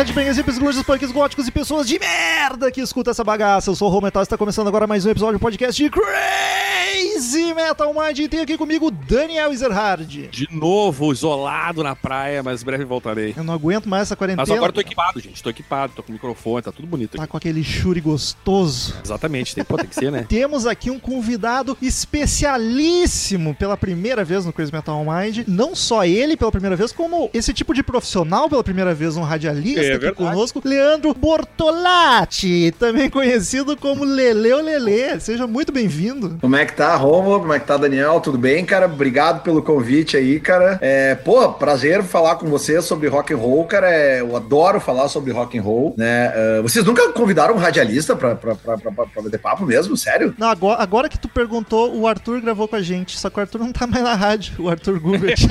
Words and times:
Headbangers, 0.00 0.38
hippies, 0.38 0.58
grunges, 0.58 0.82
punks, 0.82 1.12
góticos 1.12 1.46
e 1.46 1.50
pessoas 1.50 1.86
de 1.86 1.98
merda 1.98 2.72
que 2.72 2.80
escuta 2.80 3.10
essa 3.10 3.22
bagaça. 3.22 3.68
Eu 3.68 3.76
sou 3.76 3.86
o 3.86 3.92
Rô 3.92 4.00
Metal 4.00 4.22
e 4.22 4.24
está 4.24 4.38
começando 4.38 4.66
agora 4.66 4.86
mais 4.86 5.04
um 5.04 5.10
episódio 5.10 5.38
do 5.38 5.42
podcast 5.42 5.76
de 5.76 5.90
Crazy 5.90 7.49
Metal 7.54 7.92
Mind. 7.94 8.18
E 8.18 8.28
tem 8.28 8.40
aqui 8.40 8.56
comigo 8.56 8.90
Daniel 8.90 9.52
Ezerhard. 9.52 10.28
De 10.28 10.48
novo, 10.50 11.12
isolado 11.12 11.82
na 11.82 11.94
praia, 11.96 12.42
mas 12.42 12.62
breve 12.62 12.84
voltarei. 12.84 13.34
Eu 13.36 13.44
não 13.44 13.54
aguento 13.54 13.88
mais 13.88 14.02
essa 14.02 14.16
quarentena. 14.16 14.42
Mas 14.42 14.50
agora 14.50 14.70
eu 14.70 14.74
tô 14.74 14.80
equipado, 14.80 15.20
gente. 15.20 15.42
Tô 15.42 15.50
equipado, 15.50 15.92
tô 15.94 16.02
com 16.02 16.12
microfone, 16.12 16.62
tá 16.62 16.72
tudo 16.72 16.86
bonito 16.86 17.16
Tá 17.16 17.22
aqui. 17.24 17.30
com 17.30 17.36
aquele 17.36 17.62
churi 17.62 18.00
gostoso. 18.00 18.94
Exatamente, 19.04 19.54
tem, 19.54 19.64
pô, 19.64 19.76
tem 19.76 19.86
que 19.86 19.94
ser, 19.94 20.10
né? 20.12 20.24
Temos 20.28 20.66
aqui 20.66 20.90
um 20.90 20.98
convidado 20.98 21.76
especialíssimo 21.80 23.54
pela 23.54 23.76
primeira 23.76 24.24
vez 24.24 24.44
no 24.44 24.52
Crazy 24.52 24.72
Metal 24.72 25.04
Mind. 25.04 25.44
Não 25.46 25.74
só 25.74 26.04
ele 26.04 26.36
pela 26.36 26.50
primeira 26.50 26.76
vez, 26.76 26.92
como 26.92 27.30
esse 27.32 27.52
tipo 27.52 27.74
de 27.74 27.82
profissional 27.82 28.48
pela 28.48 28.62
primeira 28.64 28.94
vez, 28.94 29.16
um 29.16 29.22
radialista 29.22 29.80
É 29.80 29.92
aqui 29.94 30.06
verdade. 30.06 30.14
conosco, 30.16 30.60
Leandro 30.64 31.14
Bortolatti, 31.14 32.72
também 32.78 33.08
conhecido 33.10 33.76
como 33.76 34.04
Leleu 34.04 34.62
Lelê. 34.62 35.18
Seja 35.20 35.46
muito 35.46 35.72
bem-vindo. 35.72 36.38
Como 36.40 36.56
é 36.56 36.64
que 36.64 36.74
tá, 36.74 36.96
Romulo? 36.96 37.39
Como 37.40 37.52
é 37.52 37.58
que 37.58 37.66
tá, 37.66 37.76
Daniel? 37.76 38.20
Tudo 38.20 38.38
bem, 38.38 38.64
cara? 38.64 38.86
Obrigado 38.86 39.42
pelo 39.42 39.62
convite 39.62 40.16
aí, 40.16 40.38
cara. 40.38 40.78
É, 40.80 41.14
pô, 41.14 41.48
prazer 41.52 42.02
falar 42.02 42.36
com 42.36 42.46
vocês 42.48 42.84
sobre 42.84 43.08
rock 43.08 43.32
and 43.34 43.36
roll, 43.38 43.64
cara. 43.64 43.90
É, 43.90 44.20
eu 44.20 44.36
adoro 44.36 44.80
falar 44.80 45.08
sobre 45.08 45.32
rock 45.32 45.58
and 45.58 45.62
roll, 45.62 45.94
né? 45.96 46.32
É, 46.34 46.62
vocês 46.62 46.84
nunca 46.84 47.10
convidaram 47.12 47.54
um 47.54 47.58
radialista 47.58 48.14
pra, 48.14 48.34
pra, 48.34 48.54
pra, 48.54 48.76
pra, 48.78 48.92
pra 48.92 49.22
bater 49.22 49.38
papo 49.38 49.64
mesmo? 49.66 49.96
Sério? 49.96 50.34
Não, 50.38 50.48
agora, 50.48 50.82
agora 50.82 51.08
que 51.08 51.18
tu 51.18 51.28
perguntou, 51.28 51.94
o 51.96 52.06
Arthur 52.06 52.40
gravou 52.40 52.68
com 52.68 52.76
a 52.76 52.82
gente, 52.82 53.18
só 53.18 53.28
que 53.30 53.38
o 53.38 53.40
Arthur 53.40 53.58
não 53.58 53.72
tá 53.72 53.86
mais 53.86 54.02
na 54.04 54.14
rádio, 54.14 54.54
o 54.58 54.68
Arthur 54.68 55.00
Gubert. 55.00 55.38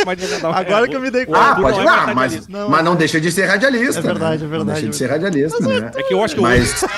é 0.00 0.04
mais. 0.04 0.18
Agora 0.44 0.88
que 0.88 0.96
eu 0.96 1.00
me 1.00 1.10
dei 1.10 1.26
conta. 1.26 1.38
ah, 1.38 1.48
Arthur 1.50 1.62
pode 1.62 1.78
não 1.78 1.82
é 1.82 2.14
mais 2.14 2.14
mas. 2.34 2.48
Não, 2.48 2.68
mas 2.68 2.80
é- 2.80 2.82
não 2.82 2.96
deixa 2.96 3.20
de 3.20 3.30
ser 3.30 3.44
radialista. 3.46 4.00
É 4.00 4.02
verdade, 4.02 4.42
né? 4.42 4.46
é 4.46 4.48
verdade, 4.48 4.58
Não 4.58 4.64
deixa 4.66 4.82
de 4.88 4.88
é 4.88 4.92
ser 4.92 5.06
radialista, 5.10 5.60
né? 5.66 5.90
É 5.96 6.02
que 6.02 6.14
eu 6.14 6.22
acho 6.22 6.34
que 6.34 6.40
Mas- 6.40 6.82
hoje, 6.82 6.92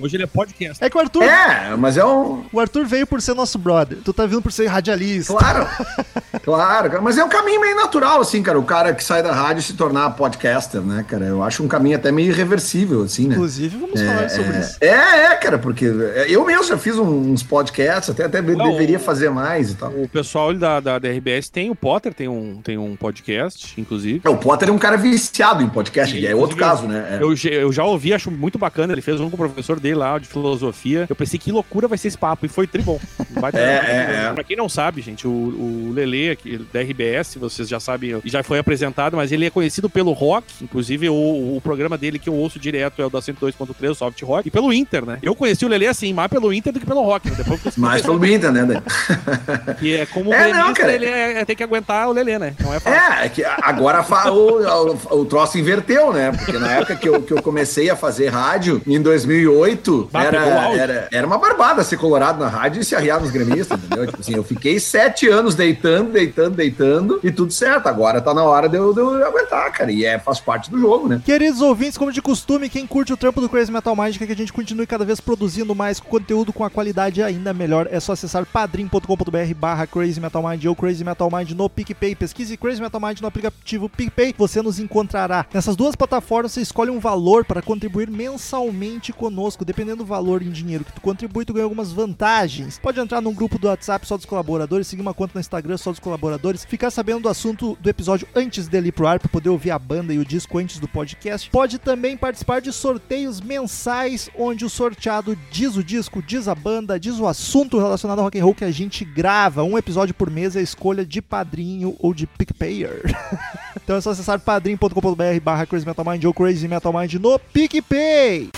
hoje 0.00 0.16
ele 0.16 0.24
é 0.24 0.26
podcast. 0.26 0.82
É 0.82 0.88
que 0.90 0.96
o 0.96 1.00
Arthur, 1.00 1.22
É, 1.22 1.74
mas 1.76 1.96
é 1.96 2.04
um. 2.04 2.44
o 2.52 2.60
Arthur 2.60 2.84
veio 2.86 3.06
por 3.06 3.20
ser 3.20 3.34
nosso 3.34 3.58
brother. 3.58 3.98
Tu 4.04 4.12
tá 4.12 4.26
vindo 4.26 4.42
por 4.42 4.52
ser 4.52 4.66
radialista. 4.66 5.34
Claro, 5.34 5.66
claro, 6.42 6.90
cara. 6.90 7.02
mas 7.02 7.18
é 7.18 7.24
um 7.24 7.28
caminho 7.28 7.60
meio 7.60 7.76
natural, 7.76 8.20
assim, 8.20 8.42
cara. 8.42 8.58
O 8.58 8.62
cara 8.64 8.92
que 8.94 9.02
sai 9.02 9.22
da 9.22 9.32
rádio 9.32 9.62
se 9.62 9.74
tornar 9.74 10.10
podcaster, 10.10 10.80
né, 10.80 11.04
cara? 11.06 11.24
Eu 11.26 11.42
acho 11.42 11.62
um 11.62 11.68
caminho 11.68 11.96
até 11.96 12.10
meio 12.12 12.30
irreversível, 12.30 13.02
assim, 13.02 13.26
né? 13.28 13.34
Inclusive, 13.34 13.76
vamos 13.76 14.00
falar 14.00 14.28
sobre 14.28 14.58
isso. 14.58 14.76
É, 14.80 14.88
é, 15.32 15.34
cara, 15.36 15.58
porque 15.58 15.84
eu 16.28 16.44
mesmo 16.44 16.64
já 16.64 16.78
fiz 16.78 16.96
uns 16.96 17.42
podcasts, 17.42 18.10
até, 18.10 18.24
até 18.24 18.40
Não, 18.42 18.70
deveria 18.70 18.96
o- 18.96 19.00
fazer 19.00 19.30
mais 19.30 19.70
e 19.72 19.74
tal. 19.74 19.90
O 19.90 20.08
pessoal 20.08 20.52
da, 20.54 20.80
da, 20.80 20.98
da 20.98 21.08
RBS 21.08 21.48
tem 21.48 21.70
o 21.70 21.74
Potter, 21.74 22.12
tem 22.14 22.28
um, 22.28 22.60
tem 22.62 22.78
um 22.78 22.96
podcast, 22.96 23.74
inclusive. 23.80 24.20
É, 24.24 24.28
O 24.28 24.36
Potter 24.36 24.68
é 24.68 24.72
um 24.72 24.78
cara 24.78 24.96
viciado 24.96 25.62
em 25.62 25.68
podcast, 25.68 26.16
e 26.16 26.26
é 26.26 26.34
outro 26.34 26.56
caso, 26.56 26.86
né? 26.86 27.18
É. 27.18 27.22
Eu, 27.22 27.34
já- 27.36 27.50
eu 27.50 27.72
já 27.72 27.84
ouvi, 27.84 28.12
acho 28.12 28.30
muito 28.30 28.58
bacana. 28.58 28.92
Ele 28.92 29.02
fez 29.02 29.20
um 29.20 29.28
com 29.30 29.36
o 29.36 29.38
professor 29.38 29.78
dele 29.78 29.89
lá 29.94 30.18
de 30.18 30.26
filosofia. 30.26 31.06
Eu 31.08 31.16
pensei 31.16 31.38
que 31.38 31.52
loucura 31.52 31.88
vai 31.88 31.98
ser 31.98 32.08
esse 32.08 32.18
papo. 32.18 32.46
E 32.46 32.48
foi 32.48 32.66
tribom. 32.66 32.98
Vai 33.30 33.50
É, 33.60 33.62
é, 33.62 34.26
é. 34.28 34.32
Pra 34.32 34.44
quem 34.44 34.56
não 34.56 34.68
sabe, 34.68 35.02
gente, 35.02 35.26
o, 35.26 35.30
o 35.30 35.92
Lele 35.92 36.38
da 36.72 36.80
RBS, 36.80 37.36
vocês 37.36 37.68
já 37.68 37.80
sabem, 37.80 38.20
já 38.24 38.42
foi 38.42 38.58
apresentado, 38.58 39.16
mas 39.16 39.32
ele 39.32 39.44
é 39.44 39.50
conhecido 39.50 39.90
pelo 39.90 40.12
rock. 40.12 40.46
Inclusive, 40.62 41.08
o, 41.08 41.56
o 41.56 41.60
programa 41.62 41.98
dele 41.98 42.18
que 42.18 42.28
eu 42.28 42.34
ouço 42.34 42.58
direto 42.58 43.02
é 43.02 43.06
o 43.06 43.10
da 43.10 43.18
102.3, 43.18 43.90
o 43.90 43.94
Soft 43.94 44.22
Rock. 44.22 44.48
E 44.48 44.50
pelo 44.50 44.72
Inter, 44.72 45.04
né? 45.04 45.18
Eu 45.22 45.34
conheci 45.34 45.64
o 45.64 45.68
Lele 45.68 45.86
assim, 45.86 46.12
mais 46.12 46.30
pelo 46.30 46.52
Inter 46.52 46.72
do 46.72 46.80
que 46.80 46.86
pelo 46.86 47.02
rock. 47.02 47.28
Né? 47.28 47.36
Depois 47.36 47.64
eu 47.64 47.72
Mais 47.76 48.02
pelo 48.02 48.24
Inter, 48.24 48.52
né? 48.52 48.82
Que 49.78 49.96
é 49.96 50.06
como 50.06 50.32
É, 50.32 50.52
não, 50.52 50.72
cara. 50.74 50.92
ele 50.92 51.06
é, 51.06 51.40
é 51.40 51.44
ter 51.44 51.54
que 51.54 51.62
aguentar 51.62 52.08
o 52.08 52.12
Lele, 52.12 52.38
né? 52.38 52.54
Não 52.60 52.74
é 52.74 52.80
fácil. 52.80 53.00
É, 53.00 53.26
é 53.26 53.28
que 53.28 53.44
agora 53.44 54.04
o, 54.30 55.16
o, 55.16 55.20
o 55.20 55.24
troço 55.24 55.58
inverteu, 55.58 56.12
né? 56.12 56.32
Porque 56.32 56.58
na 56.58 56.72
época 56.72 56.96
que 56.96 57.08
eu, 57.08 57.22
que 57.22 57.32
eu 57.32 57.42
comecei 57.42 57.90
a 57.90 57.96
fazer 57.96 58.28
rádio, 58.28 58.82
em 58.86 59.00
2008, 59.00 59.79
Bah, 60.12 60.24
era, 60.24 60.38
era, 60.74 61.08
era 61.10 61.26
uma 61.26 61.38
barbada 61.38 61.82
ser 61.82 61.96
colorado 61.96 62.38
na 62.38 62.48
rádio 62.48 62.80
e 62.80 62.84
se 62.84 62.94
arriar 62.94 63.20
nos 63.20 63.30
gremistas, 63.30 63.78
entendeu? 63.78 64.06
Tipo 64.06 64.20
assim, 64.20 64.34
eu 64.34 64.44
fiquei 64.44 64.78
sete 64.78 65.28
anos 65.28 65.54
deitando, 65.54 66.12
deitando, 66.12 66.56
deitando 66.56 67.20
e 67.22 67.30
tudo 67.30 67.52
certo. 67.52 67.86
Agora 67.88 68.20
tá 68.20 68.34
na 68.34 68.42
hora 68.44 68.68
de 68.68 68.76
eu, 68.76 68.92
de 68.92 69.00
eu 69.00 69.26
aguentar, 69.26 69.72
cara. 69.72 69.90
E 69.90 70.04
é, 70.04 70.18
faz 70.18 70.40
parte 70.40 70.70
do 70.70 70.78
jogo, 70.78 71.08
né? 71.08 71.22
Queridos 71.24 71.60
ouvintes, 71.60 71.96
como 71.96 72.12
de 72.12 72.22
costume, 72.22 72.68
quem 72.68 72.86
curte 72.86 73.12
o 73.12 73.16
trampo 73.16 73.40
do 73.40 73.48
Crazy 73.48 73.72
Metal 73.72 73.94
Mind 73.96 74.16
quer 74.16 74.26
que 74.26 74.32
a 74.32 74.36
gente 74.36 74.52
continue 74.52 74.86
cada 74.86 75.04
vez 75.04 75.20
produzindo 75.20 75.74
mais 75.74 76.00
conteúdo 76.00 76.52
com 76.52 76.64
a 76.64 76.70
qualidade 76.70 77.22
ainda 77.22 77.52
melhor, 77.52 77.88
é 77.90 78.00
só 78.00 78.12
acessar 78.12 78.44
padrim.com.br 78.46 79.54
barra 79.56 79.86
Crazy 79.86 80.20
Metal 80.20 80.42
Mind 80.42 80.64
ou 80.64 80.76
Crazy 80.76 81.04
Metal 81.04 81.30
Mind 81.30 81.50
no 81.52 81.68
PicPay. 81.68 82.14
Pesquise 82.14 82.56
Crazy 82.56 82.80
Metal 82.80 83.00
Mind 83.00 83.20
no 83.20 83.28
aplicativo 83.28 83.88
PicPay, 83.88 84.34
você 84.36 84.62
nos 84.62 84.78
encontrará. 84.78 85.46
Nessas 85.52 85.76
duas 85.76 85.94
plataformas 85.94 86.52
você 86.52 86.60
escolhe 86.60 86.90
um 86.90 86.98
valor 86.98 87.44
para 87.44 87.62
contribuir 87.62 88.10
mensalmente 88.10 89.12
conosco. 89.12 89.64
Dependendo 89.70 89.98
do 89.98 90.04
valor 90.04 90.42
em 90.42 90.50
dinheiro 90.50 90.84
que 90.84 90.92
tu 90.92 91.00
contribui, 91.00 91.44
tu 91.44 91.52
ganha 91.52 91.62
algumas 91.62 91.92
vantagens. 91.92 92.76
Pode 92.76 92.98
entrar 92.98 93.20
num 93.20 93.32
grupo 93.32 93.56
do 93.56 93.68
WhatsApp 93.68 94.04
só 94.04 94.16
dos 94.16 94.26
colaboradores, 94.26 94.88
seguir 94.88 95.00
uma 95.00 95.14
conta 95.14 95.30
no 95.34 95.40
Instagram 95.40 95.76
só 95.76 95.92
dos 95.92 96.00
colaboradores, 96.00 96.64
ficar 96.64 96.90
sabendo 96.90 97.20
do 97.20 97.28
assunto 97.28 97.78
do 97.80 97.88
episódio 97.88 98.26
antes 98.34 98.66
dele 98.66 98.88
ir 98.88 98.92
pro 98.92 99.06
ar, 99.06 99.20
para 99.20 99.28
poder 99.28 99.48
ouvir 99.48 99.70
a 99.70 99.78
banda 99.78 100.12
e 100.12 100.18
o 100.18 100.24
disco 100.24 100.58
antes 100.58 100.80
do 100.80 100.88
podcast. 100.88 101.48
Pode 101.50 101.78
também 101.78 102.16
participar 102.16 102.60
de 102.60 102.72
sorteios 102.72 103.40
mensais, 103.40 104.28
onde 104.36 104.64
o 104.64 104.68
sorteado 104.68 105.38
diz 105.52 105.76
o 105.76 105.84
disco, 105.84 106.20
diz 106.20 106.48
a 106.48 106.54
banda, 106.56 106.98
diz 106.98 107.20
o 107.20 107.28
assunto 107.28 107.78
relacionado 107.78 108.18
ao 108.18 108.24
rock 108.24 108.40
and 108.40 108.42
roll 108.42 108.54
que 108.56 108.64
a 108.64 108.72
gente 108.72 109.04
grava. 109.04 109.62
Um 109.62 109.78
episódio 109.78 110.12
por 110.12 110.28
mês 110.28 110.56
é 110.56 110.58
a 110.58 110.62
escolha 110.62 111.06
de 111.06 111.22
padrinho 111.22 111.94
ou 112.00 112.12
de 112.12 112.26
PicPayer. 112.26 113.02
então 113.84 113.94
é 113.94 114.00
só 114.00 114.10
acessar 114.10 114.40
padrim.com.br 114.40 115.40
barra 115.40 115.64
Crazy 115.64 115.86
Metal 115.86 116.04
Mind 116.04 116.24
ou 116.24 116.34
Crazy 116.34 116.66
Metal 116.66 116.92
Mind 116.92 117.14
no 117.14 117.38
PicPay. 117.38 118.50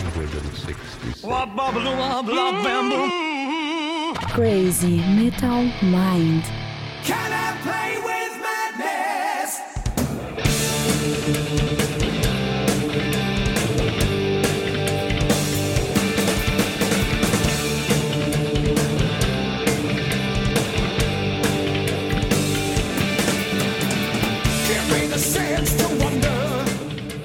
666. 0.00 1.22
Mm-hmm. 1.22 1.84
Crazy 4.34 4.96
Metal 4.96 5.70
Mind. 5.88 6.42
Can 7.04 7.32
I 7.32 7.56
play 7.62 7.96
with 8.02 8.32
madness? 8.42 9.60
Give 24.66 24.86
me 24.90 25.06
the 25.06 25.18
sense 25.18 25.74
to 25.76 25.86
wonder 26.02 26.33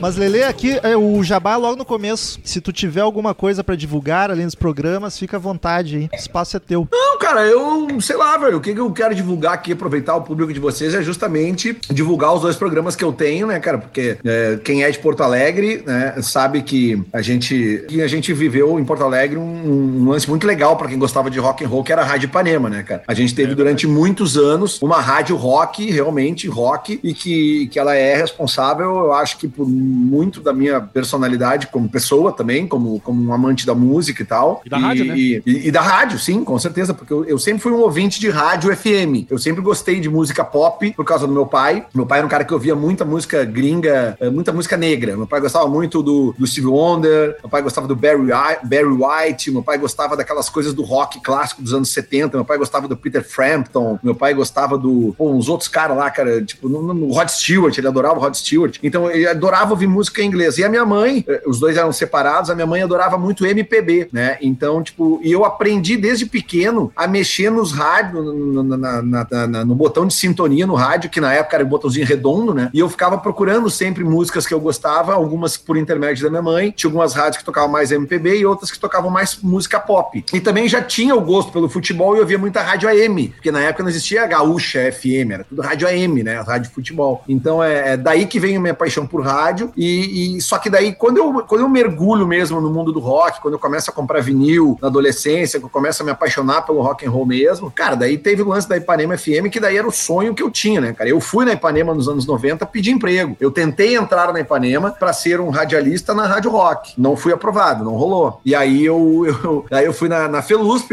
Mas 0.02 0.16
Lele, 0.16 0.44
aqui 0.44 0.80
é 0.82 0.96
o 0.96 1.22
jabá 1.24 1.58
logo 1.58 1.76
no 1.76 1.84
começo. 1.84 2.40
Se 2.44 2.62
tu 2.62 2.72
tiver 2.72 3.02
alguma 3.02 3.34
coisa 3.34 3.64
pra 3.64 3.76
divulgar 3.76 4.32
além 4.32 4.46
dos 4.46 4.56
programas, 4.56 5.20
fica 5.20 5.36
à 5.36 5.40
vontade 5.40 5.98
aí. 5.98 6.10
O 6.14 6.16
espaço 6.16 6.56
é 6.56 6.60
teu. 6.60 6.88
Não, 6.90 7.20
cara, 7.20 7.46
eu 7.46 8.00
sei 8.00 8.16
lá, 8.16 8.38
velho. 8.38 8.58
O 8.58 8.62
que 8.62 8.72
eu 8.72 8.92
quero 8.92 9.14
divulgar 9.14 9.54
aqui, 9.54 9.74
aproveitar 9.74 10.16
o 10.16 10.22
público 10.22 10.54
de 10.54 10.60
vocês, 10.60 10.94
é 10.94 11.02
justamente 11.02 11.78
divulgar 11.90 12.34
os 12.34 12.42
dois 12.42 12.56
programas 12.56 12.96
que 12.96 13.04
eu 13.04 13.12
tenho, 13.12 13.48
né, 13.48 13.60
cara? 13.60 13.78
Porque 13.78 14.18
é, 14.24 14.58
quem 14.64 14.84
é 14.84 14.90
de 14.90 15.00
Porto 15.00 15.22
Alegre, 15.22 15.84
né, 15.86 16.16
sabe 16.22 16.62
que 16.62 17.04
a 17.12 17.22
gente, 17.22 17.86
que 17.90 18.02
a 18.02 18.08
gente 18.08 18.32
viveu 18.32 18.80
em 18.80 18.86
Porto 18.86 19.04
Alegre 19.04 19.38
um, 19.38 20.02
um 20.02 20.10
lance 20.10 20.30
muito 20.30 20.48
legal 20.48 20.78
pra 20.78 20.88
quem 20.88 20.98
gostava 20.98 21.30
de 21.30 21.40
rock 21.40 21.66
and 21.66 21.68
roll, 21.68 21.84
que 21.84 21.92
era 21.92 22.04
a 22.04 22.06
Rádio 22.06 22.28
Ipanema, 22.28 22.70
né, 22.70 22.84
cara? 22.84 23.04
A 23.06 23.14
gente 23.14 23.36
teve 23.36 23.54
durante 23.54 23.86
muitos 23.86 24.38
anos 24.38 24.82
uma 24.82 25.02
rádio 25.02 25.36
rock, 25.36 25.92
realmente 25.92 26.48
rock, 26.48 27.00
e 27.04 27.14
que, 27.14 27.68
que 27.68 27.78
ela 27.78 27.96
é 27.96 28.16
responsável, 28.16 28.98
eu 28.98 29.14
acho 29.14 29.38
que 29.38 29.48
por 29.48 29.68
muito 29.90 30.42
da 30.42 30.54
minha 30.54 30.80
personalidade 30.80 31.68
como 31.68 31.90
pessoa 31.90 32.32
também, 32.32 32.68
como, 32.68 33.00
como 33.00 33.22
um 33.22 33.34
amante 33.34 33.66
da 33.66 33.76
música 33.76 34.22
e 34.22 34.26
tal. 34.26 34.62
E 34.66 34.70
da 34.70 34.78
rádio, 34.78 35.06
né? 35.06 35.18
E, 35.18 35.42
e 35.46 35.72
da 35.72 35.82
rádio, 35.82 36.20
sim, 36.20 36.44
com 36.44 36.58
certeza, 36.60 36.94
porque 36.94 37.12
eu, 37.12 37.26
eu 37.26 37.40
sempre 37.40 37.62
fui 37.62 37.72
um 37.72 37.80
ouvinte 37.80 38.20
de 38.20 38.30
rádio 38.30 38.76
FM. 38.76 39.30
Eu 39.30 39.38
sempre 39.38 39.62
gostei 39.62 40.00
de 40.00 40.10
música 40.10 40.44
pop 40.44 40.92
por 40.94 41.06
causa 41.06 41.28
do 41.28 41.34
meu 41.34 41.46
pai. 41.46 41.86
Meu 41.94 42.06
pai 42.06 42.20
era 42.20 42.28
um 42.28 42.30
cara 42.30 42.44
que 42.44 42.54
ouvia 42.54 42.76
muita 42.76 43.04
música 43.06 43.44
gringa, 43.44 44.18
eh, 44.20 44.30
muita 44.30 44.52
música 44.52 44.78
negra. 44.78 45.16
Meu 45.16 45.28
pai 45.28 45.42
gostava 45.42 45.68
muito 45.68 46.02
do, 46.04 46.34
do 46.38 46.48
Steve 46.48 46.68
Wonder, 46.68 47.38
meu 47.42 47.50
pai 47.50 47.62
gostava 47.62 47.88
do 47.88 47.96
Barry, 47.96 48.28
Barry 48.64 48.86
White, 48.86 49.52
meu 49.52 49.64
pai 49.64 49.78
gostava 49.78 50.16
daquelas 50.16 50.50
coisas 50.50 50.74
do 50.74 50.84
rock 50.84 51.22
clássico 51.22 51.62
dos 51.62 51.74
anos 51.74 51.90
70, 51.90 52.38
meu 52.38 52.46
pai 52.46 52.58
gostava 52.58 52.88
do 52.88 52.96
Peter 52.96 53.24
Frampton, 53.24 54.00
meu 54.04 54.16
pai 54.16 54.34
gostava 54.34 54.78
do. 54.78 55.14
Pô, 55.18 55.32
uns 55.32 55.50
outros 55.50 55.68
caras 55.68 55.98
lá, 55.98 56.10
cara, 56.10 56.42
tipo, 56.44 56.68
no, 56.70 56.94
no 56.94 57.12
Rod 57.12 57.30
Stewart, 57.30 57.78
ele 57.78 57.88
adorava 57.88 58.16
o 58.16 58.22
Rod 58.22 58.34
Stewart. 58.34 58.78
Então, 58.84 59.10
ele 59.10 59.28
adorava 59.28 59.76
ouvir 59.80 59.88
música 59.88 60.22
em 60.22 60.26
inglês. 60.26 60.58
E 60.58 60.64
a 60.64 60.70
minha 60.70 60.86
mãe, 60.86 61.24
eh, 61.28 61.42
os 61.46 61.60
dois 61.60 61.78
eram 61.78 61.92
separados, 61.92 62.50
a 62.50 62.56
minha 62.56 62.68
mãe 62.68 62.82
adorava 62.82 63.18
muito 63.18 63.46
MPB, 63.46 64.10
né? 64.12 64.38
Então, 64.42 64.84
tipo, 64.84 65.20
e 65.24 65.32
eu 65.32 65.46
aprendi 65.46 65.96
desde 65.96 66.26
pequeno 66.26 66.92
a 66.96 67.08
mexer 67.08 67.50
nos 67.50 67.72
rádios, 67.72 68.24
no, 68.24 69.76
botão 69.76 70.06
de 70.06 70.14
sintonia 70.14 70.68
no 70.68 70.76
rádio, 70.76 71.10
que 71.10 71.22
na 71.22 71.34
época 71.34 71.56
era 71.56 71.66
um 71.66 71.70
botãozinho 71.70 72.06
redondo, 72.06 72.54
né? 72.54 72.70
E 72.74 72.80
eu 72.80 72.90
ficava 72.90 73.18
procurando 73.18 73.70
sempre 73.70 74.04
músicas 74.04 74.46
que 74.46 74.54
eu 74.54 74.60
gostava, 74.60 75.14
algumas 75.14 75.56
por 75.56 75.78
intermédio 75.78 76.24
da 76.24 76.30
minha 76.30 76.42
mãe, 76.42 76.72
tinha 76.76 76.90
algumas 76.90 77.14
rádios 77.14 77.38
que 77.38 77.46
tocavam 77.46 77.70
mais 77.70 77.92
MPB 77.92 78.40
e 78.40 78.46
outras 78.46 78.72
que 78.72 78.80
tocavam 78.80 79.10
mais 79.10 79.40
música 79.42 79.80
pop. 79.80 80.24
E 80.34 80.40
também 80.40 80.68
já 80.68 80.82
tinha 80.82 81.16
o 81.16 81.22
gosto 81.22 81.52
pelo 81.52 81.70
futebol 81.70 82.16
e 82.16 82.20
eu 82.20 82.26
via 82.26 82.38
muita 82.38 82.62
rádio 82.62 82.90
AM, 82.90 83.30
porque 83.30 83.52
na 83.52 83.62
época 83.62 83.84
não 83.84 83.90
existia 83.90 84.26
gaúcha 84.26 84.92
FM, 84.92 85.32
era 85.32 85.44
tudo 85.44 85.62
rádio 85.62 85.88
AM, 85.88 86.24
né? 86.24 86.42
Rádio 86.42 86.72
futebol. 86.72 87.24
Então 87.28 87.64
é, 87.64 87.94
é 87.94 87.98
daí 87.98 88.26
que 88.26 88.40
vem 88.40 88.58
a 88.58 88.60
minha 88.60 88.74
paixão 88.74 89.06
por 89.06 89.22
rádio. 89.22 89.69
E, 89.76 90.38
e, 90.38 90.42
só 90.42 90.58
que 90.58 90.70
daí, 90.70 90.94
quando 90.94 91.18
eu, 91.18 91.44
quando 91.48 91.62
eu 91.62 91.70
mergulho 91.70 92.28
mesmo 92.28 92.60
no 92.62 92.70
mundo 92.70 92.92
do 92.92 93.00
rock, 93.00 93.42
quando 93.42 93.54
eu 93.54 93.60
começo 93.60 93.90
a 93.90 93.94
comprar 93.94 94.22
vinil 94.22 94.78
na 94.82 94.88
adolescência, 94.88 95.60
que 95.60 95.66
eu 95.66 95.70
começo 95.70 96.02
a 96.02 96.06
me 96.06 96.12
apaixonar 96.12 96.62
pelo 96.64 96.82
rock 96.82 97.06
and 97.06 97.12
roll 97.12 97.26
mesmo, 97.26 97.72
cara, 97.72 97.96
daí 97.96 98.18
teve 98.18 98.42
o 98.42 98.48
lance 98.48 98.68
da 98.68 98.78
Ipanema 98.78 99.18
FM, 99.18 99.50
que 99.52 99.60
daí 99.60 99.78
era 99.78 99.88
o 99.88 99.92
sonho 99.92 100.34
que 100.34 100.44
eu 100.44 100.52
tinha, 100.52 100.82
né, 100.82 100.94
cara? 100.94 101.10
Eu 101.10 101.20
fui 101.20 101.46
na 101.46 101.54
Ipanema 101.54 101.94
nos 101.94 102.08
anos 102.08 102.26
90 102.26 102.66
pedir 102.66 102.92
emprego. 102.92 103.36
Eu 103.40 103.52
tentei 103.52 103.96
entrar 103.96 104.32
na 104.34 104.40
Ipanema 104.40 104.92
para 104.92 105.14
ser 105.14 105.40
um 105.40 105.50
radialista 105.50 106.14
na 106.14 106.26
Rádio 106.26 106.52
Rock. 106.52 106.94
Não 106.98 107.16
fui 107.16 107.34
aprovado, 107.34 107.84
não 107.84 107.94
rolou. 107.94 108.40
E 108.44 108.56
aí 108.56 108.86
eu, 108.86 109.26
eu, 109.44 109.66
aí 109.72 109.86
eu 109.86 109.94
fui 109.94 110.10
na, 110.10 110.28
na 110.28 110.42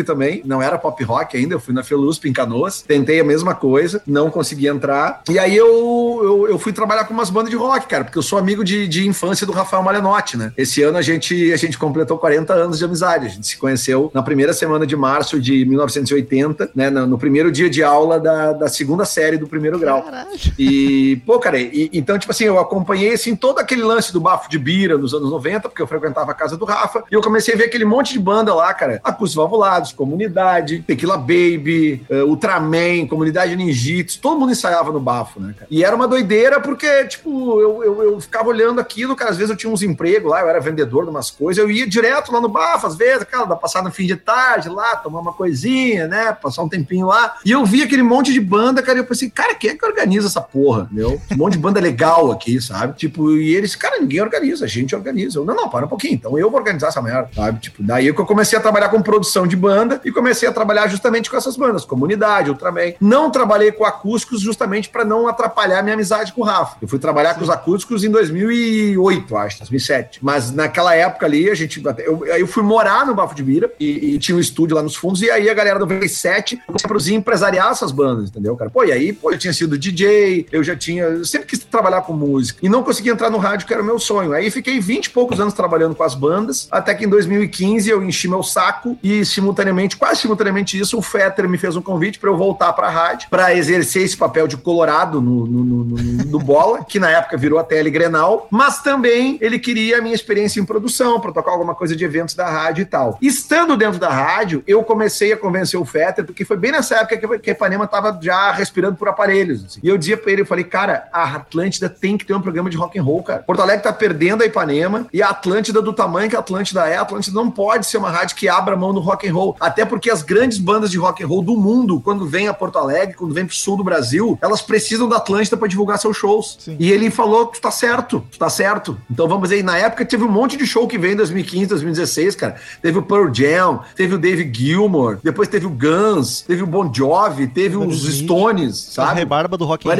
também, 0.05 0.43
não 0.45 0.63
era 0.63 0.79
pop 0.79 1.03
rock 1.03 1.37
ainda, 1.37 1.55
eu 1.55 1.61
fui 1.61 1.73
na 1.73 1.83
Felusp 1.83 2.29
em 2.29 2.33
Canoas, 2.33 2.83
tentei 2.83 3.21
a 3.21 3.25
mesma 3.25 3.55
coisa, 3.55 4.03
não 4.07 4.31
consegui 4.31 4.69
entrar. 4.69 5.23
E 5.29 5.39
aí 5.39 5.57
eu, 5.57 6.21
eu, 6.23 6.49
eu 6.49 6.59
fui 6.59 6.73
trabalhar 6.73 7.05
com 7.05 7.15
umas 7.15 7.31
bandas 7.31 7.51
de 7.51 7.57
rock, 7.57 7.87
cara, 7.87 8.05
porque 8.05 8.19
eu 8.19 8.23
sou 8.23 8.39
amigo 8.39 8.63
de, 8.67 8.87
de 8.87 9.09
infância 9.09 9.47
do 9.47 9.53
Rafael 9.53 9.83
Malenotti, 9.83 10.37
né? 10.37 10.53
Esse 10.57 10.83
ano 10.83 10.99
a 10.99 11.03
gente, 11.03 11.53
a 11.53 11.57
gente 11.57 11.79
completou 11.79 12.19
40 12.19 12.53
anos 12.53 12.79
de 12.79 12.85
amizade. 12.85 13.27
A 13.27 13.31
gente 13.31 13.47
se 13.47 13.57
conheceu 13.57 14.11
na 14.13 14.23
primeira 14.23 14.53
semana 14.53 14.87
de 14.87 14.97
março 14.97 15.41
de 15.41 15.65
1980, 15.65 16.71
né? 16.75 16.91
No, 16.91 17.07
no 17.07 17.19
primeiro 17.19 17.51
dia 17.51 17.71
de 17.71 17.83
aula 17.83 18.21
da, 18.21 18.53
da 18.53 18.69
segunda 18.69 19.05
série 19.05 19.39
do 19.39 19.47
primeiro 19.47 19.79
grau. 19.79 20.03
Caralho. 20.03 20.29
E, 20.59 21.23
pô, 21.25 21.39
cara, 21.39 21.59
e, 21.59 21.89
então, 21.93 22.19
tipo 22.19 22.33
assim, 22.33 22.45
eu 22.45 22.59
acompanhei 22.59 23.15
assim 23.15 23.35
todo 23.37 23.59
aquele 23.59 23.83
lance 23.83 24.13
do 24.13 24.21
bafo 24.21 24.51
de 24.51 24.59
bira 24.59 24.99
nos 24.99 25.15
anos 25.15 25.31
90, 25.31 25.69
porque 25.69 25.81
eu 25.81 25.87
frequentava 25.87 26.31
a 26.33 26.35
casa 26.35 26.57
do 26.57 26.65
Rafa, 26.65 27.05
e 27.11 27.15
eu 27.15 27.21
comecei 27.21 27.55
a 27.55 27.57
ver 27.57 27.65
aquele 27.65 27.85
monte 27.85 28.13
de 28.13 28.19
banda 28.19 28.55
lá, 28.55 28.73
cara. 28.75 29.01
Acústicos 29.05 29.35
Valvulados, 29.35 29.93
Comunidade, 29.93 30.83
Tequila 30.87 31.17
Baby, 31.17 32.05
uh, 32.11 32.25
Ultraman, 32.25 33.07
Comunidade 33.07 33.55
Ninjitsu, 33.57 34.21
todo 34.21 34.39
mundo 34.39 34.53
ensaiava 34.53 34.93
no 34.93 35.01
bafo, 35.01 35.41
né, 35.41 35.55
cara? 35.55 35.67
E 35.71 35.85
era 35.85 35.95
uma 35.95 36.09
doideira 36.09 36.61
porque, 36.61 37.05
tipo, 37.05 37.61
eu, 37.61 37.85
eu, 37.85 38.03
eu 38.03 38.21
ficava 38.21 38.49
olhando 38.49 38.56
aquilo, 38.81 39.17
cara, 39.17 39.31
às 39.31 39.37
vezes 39.37 39.51
eu 39.51 39.57
tinha 39.57 39.73
uns 39.73 39.83
empregos 39.83 40.31
lá, 40.31 40.41
eu 40.41 40.49
era 40.49 40.61
vendedor 40.61 41.05
de 41.05 41.11
umas 41.11 41.31
coisas, 41.31 41.63
eu 41.63 41.71
ia 41.71 41.87
direto 41.87 42.33
lá 42.33 42.41
no 42.41 42.49
bafo, 42.49 42.87
às 42.87 42.97
vezes, 42.97 43.25
cara, 43.25 43.45
dá 43.45 43.57
passar 43.57 43.83
no 43.83 43.91
fim 43.91 44.07
de 44.07 44.17
tarde 44.17 44.69
lá, 44.69 44.97
tomar 44.97 45.21
uma 45.21 45.33
coisinha, 45.33 46.07
né, 46.07 46.33
passar 46.33 46.63
um 46.63 46.69
tempinho 46.69 47.07
lá, 47.07 47.37
e 47.45 47.51
eu 47.51 47.65
vi 47.65 47.83
aquele 47.83 48.03
monte 48.03 48.33
de 48.33 48.41
banda, 48.41 48.83
cara, 48.83 48.99
e 48.99 49.01
eu 49.01 49.07
pensei, 49.07 49.31
cara, 49.31 49.55
quem 49.55 49.71
é 49.71 49.75
que 49.75 49.85
organiza 49.85 50.27
essa 50.27 50.41
porra, 50.41 50.89
meu? 50.91 51.21
Um 51.33 51.37
monte 51.37 51.53
de 51.53 51.59
banda 51.59 51.81
legal 51.81 52.31
aqui, 52.33 52.61
sabe? 52.61 52.97
Tipo, 52.97 53.33
e 53.33 53.55
eles, 53.55 53.75
cara, 53.77 53.99
ninguém 53.99 54.21
organiza, 54.21 54.65
a 54.65 54.69
gente 54.69 54.95
organiza. 54.95 55.39
Eu, 55.39 55.45
não, 55.45 55.55
não, 55.55 55.69
para 55.69 55.87
um 55.87 55.89
pouquinho, 55.89 56.15
então 56.15 56.39
eu 56.39 56.51
vou 56.51 56.59
organizar 56.59 56.89
essa 56.89 57.03
merda, 57.03 57.31
sabe? 57.35 57.61
Tipo, 57.61 57.83
daí 57.83 58.13
que 58.13 58.21
eu 58.21 58.27
comecei 58.27 58.59
a 58.59 58.63
trabalhar 58.63 58.89
com 58.89 59.01
produção 59.03 59.47
de 59.47 59.55
banda 59.57 60.01
e 60.05 60.11
comecei 60.11 60.49
a 60.49 60.53
trabalhar 60.53 60.89
justamente 60.89 61.31
com 61.31 61.37
essas 61.37 61.57
bandas, 61.57 61.85
Comunidade, 61.85 62.51
Ultraman. 62.51 62.95
Não 63.01 63.31
trabalhei 63.31 63.71
com 63.71 63.85
acústicos 63.85 64.41
justamente 64.41 64.89
para 64.89 65.05
não 65.05 65.29
atrapalhar 65.29 65.83
minha 65.83 65.95
amizade 65.95 66.33
com 66.33 66.41
o 66.41 66.45
Rafa. 66.45 66.77
Eu 66.81 66.89
fui 66.89 66.99
trabalhar 66.99 67.35
Sim. 67.35 67.39
com 67.39 67.45
os 67.45 67.51
acústicos 67.51 68.05
em 68.05 68.11
2008, 68.47 69.37
acho, 69.37 69.59
2007. 69.59 70.21
Mas 70.23 70.51
naquela 70.51 70.95
época 70.95 71.27
ali, 71.27 71.51
a 71.51 71.55
gente. 71.55 71.83
Eu, 71.99 72.25
eu 72.27 72.47
fui 72.47 72.63
morar 72.63 73.05
no 73.05 73.15
Bafo 73.15 73.35
de 73.35 73.43
Bira 73.43 73.73
e, 73.79 74.15
e, 74.15 74.19
tinha 74.19 74.37
um 74.37 74.41
estúdio 74.41 74.77
lá 74.77 74.83
nos 74.83 74.97
fundos, 74.97 75.23
e 75.23 75.31
aí 75.31 75.49
a 75.49 75.55
galera 75.55 75.79
do 75.79 75.87
V7 75.87 76.59
começou 76.87 77.13
a 77.13 77.17
empresariar 77.17 77.71
essas 77.71 77.91
bandas, 77.91 78.31
entendeu, 78.31 78.57
cara? 78.57 78.71
Pô, 78.71 78.85
e 78.85 78.93
aí, 78.93 79.13
pô, 79.13 79.33
eu 79.33 79.39
tinha 79.39 79.53
sido 79.53 79.79
DJ, 79.79 80.47
eu 80.53 80.63
já 80.63 80.77
tinha. 80.77 81.05
Eu 81.05 81.25
sempre 81.25 81.49
quis 81.49 81.59
trabalhar 81.59 82.03
com 82.03 82.13
música. 82.13 82.61
E 82.63 82.69
não 82.69 82.83
consegui 82.83 83.11
entrar 83.11 83.31
no 83.31 83.39
rádio, 83.39 83.67
que 83.67 83.73
era 83.73 83.83
o 83.83 83.87
meu 83.87 83.99
sonho. 83.99 84.33
Aí 84.33 84.51
fiquei 84.51 84.81
20 84.81 85.07
e 85.07 85.11
poucos 85.11 85.41
anos 85.41 85.55
trabalhando 85.55 85.95
com 85.95 86.03
as 86.03 86.15
bandas, 86.15 86.69
até 86.71 86.95
que 86.95 87.05
em 87.05 87.09
2015 87.09 87.91
eu 87.91 88.03
enchi 88.03 88.29
meu 88.29 88.43
saco 88.43 88.99
e 89.03 89.25
simultaneamente, 89.25 89.97
quase 89.97 90.21
simultaneamente 90.21 90.79
isso, 90.79 90.99
o 90.99 91.03
Fetter 91.03 91.49
me 91.49 91.59
fez 91.59 91.77
um 91.77 91.83
convite 91.83 92.19
para 92.19 92.31
eu 92.31 92.37
voltar 92.37 92.73
para 92.73 92.87
a 92.87 92.91
rádio, 92.91 93.29
para 93.31 93.55
exercer 93.55 94.03
esse 94.03 94.17
papel 94.17 94.47
de 94.47 94.57
colorado 94.57 95.21
no, 95.21 95.47
no, 95.47 95.65
no, 95.65 95.97
no, 95.97 96.39
bola, 96.39 96.85
que 96.85 96.99
na 96.99 97.11
época 97.11 97.37
virou 97.37 97.59
a 97.59 97.65
tele 97.65 97.91
Grenal, 97.91 98.36
mas 98.51 98.83
também 98.83 99.39
ele 99.41 99.59
queria 99.59 99.99
a 99.99 100.03
minha 100.03 100.15
experiência 100.15 100.61
em 100.61 100.65
produção, 100.65 101.21
para 101.21 101.33
tocar 101.33 101.51
alguma 101.51 101.75
coisa 101.75 101.95
de 101.95 102.05
eventos 102.05 102.35
da 102.35 102.49
rádio 102.49 102.83
e 102.83 102.87
tal. 102.87 103.19
Estando 103.21 103.77
dentro 103.77 103.99
da 103.99 104.11
rádio, 104.11 104.63
eu 104.67 104.83
comecei 104.83 105.33
a 105.33 105.37
convencer 105.37 105.79
o 105.79 105.85
Fetter, 105.85 106.25
porque 106.25 106.45
foi 106.45 106.57
bem 106.57 106.73
nessa 106.73 106.97
época 106.97 107.39
que 107.39 107.51
a 107.51 107.53
Ipanema 107.53 107.87
tava 107.87 108.19
já 108.21 108.53
respirando 108.53 108.97
por 108.97 109.09
aparelhos. 109.09 109.65
Assim. 109.65 109.81
E 109.83 109.89
eu 109.89 109.97
dizia 109.97 110.17
para 110.17 110.33
ele, 110.33 110.43
eu 110.43 110.47
falei, 110.47 110.65
cara, 110.65 111.09
a 111.13 111.37
Atlântida 111.37 111.89
tem 111.89 112.17
que 112.17 112.25
ter 112.25 112.35
um 112.35 112.41
programa 112.41 112.71
de 112.71 112.77
rock 112.77 112.99
and 112.99 113.03
roll, 113.03 113.23
cara. 113.23 113.43
Porto 113.43 113.61
Alegre 113.61 113.83
tá 113.83 113.93
perdendo 113.93 114.43
a 114.43 114.47
Ipanema 114.47 115.07
e 115.13 115.23
a 115.23 115.29
Atlântida 115.29 115.81
do 115.81 115.93
tamanho 115.93 116.31
que 116.31 116.37
a 116.37 116.41
Atlântida 116.41 116.87
é, 116.89 116.97
a 116.97 117.03
Atlântida 117.03 117.35
não 117.35 117.51
pode 117.51 117.87
ser 117.87 117.99
uma 117.99 118.11
rádio 118.11 118.37
que 118.37 118.49
abra 118.49 118.77
mão 118.77 118.93
no 118.93 119.01
rock 119.01 119.29
and 119.29 119.33
roll, 119.33 119.57
até 119.61 119.85
porque 119.85 120.11
as 120.11 120.23
grandes 120.23 120.59
bandas 120.59 120.91
de 120.91 120.99
rock 120.99 121.23
and 121.23 121.27
roll 121.27 121.43
do 121.43 121.57
mundo, 121.57 122.01
quando 122.01 122.27
vem 122.27 122.49
a 122.49 122.55
Porto 122.55 122.79
Alegre, 122.79 123.15
quando 123.15 123.35
vem 123.35 123.47
pro 123.47 123.55
sul 123.55 123.77
do 123.77 123.85
Brasil, 123.85 124.39
elas 124.41 124.63
precisam 124.63 125.09
da 125.09 125.17
Atlântida 125.17 125.57
para 125.57 125.69
divulgar 125.69 125.99
seus 125.99 126.17
shows. 126.17 126.57
Sim. 126.61 126.77
E 126.79 126.91
ele 126.91 127.11
falou, 127.11 127.47
tu 127.47 127.61
tá 127.61 127.71
certo, 127.71 128.16
tu 128.21 128.39
tá 128.39 128.49
certo. 128.49 128.97
Então 129.11 129.29
vamos 129.29 129.49
dizer, 129.49 129.63
na 129.63 129.77
época 129.77 130.05
teve 130.05 130.25
um 130.25 130.31
monte 130.31 130.57
de 130.57 130.67
show 130.67 130.87
que 130.87 130.99
veio 130.99 131.15
em 131.15 131.17
2015, 131.17 131.67
2016, 131.67 132.37
cara. 132.37 132.57
Teve 132.83 132.99
o 132.99 133.03
Pearl 133.03 133.33
Jam, 133.33 133.81
teve 133.95 134.15
o 134.15 134.19
Dave 134.19 134.51
Gilmore, 134.53 135.19
depois 135.23 135.49
teve 135.49 135.67
o 135.67 135.71
Guns, 135.71 136.43
teve 136.43 136.63
o 136.63 136.67
Bon 136.67 136.93
Jovi, 136.93 137.47
teve 137.47 137.77
os 137.77 138.07
Stones, 138.07 138.79
sabe? 138.79 139.11
A 139.11 139.15
rebarba 139.15 139.57
do 139.57 139.65
Rock 139.65 139.87
Roll 139.87 139.97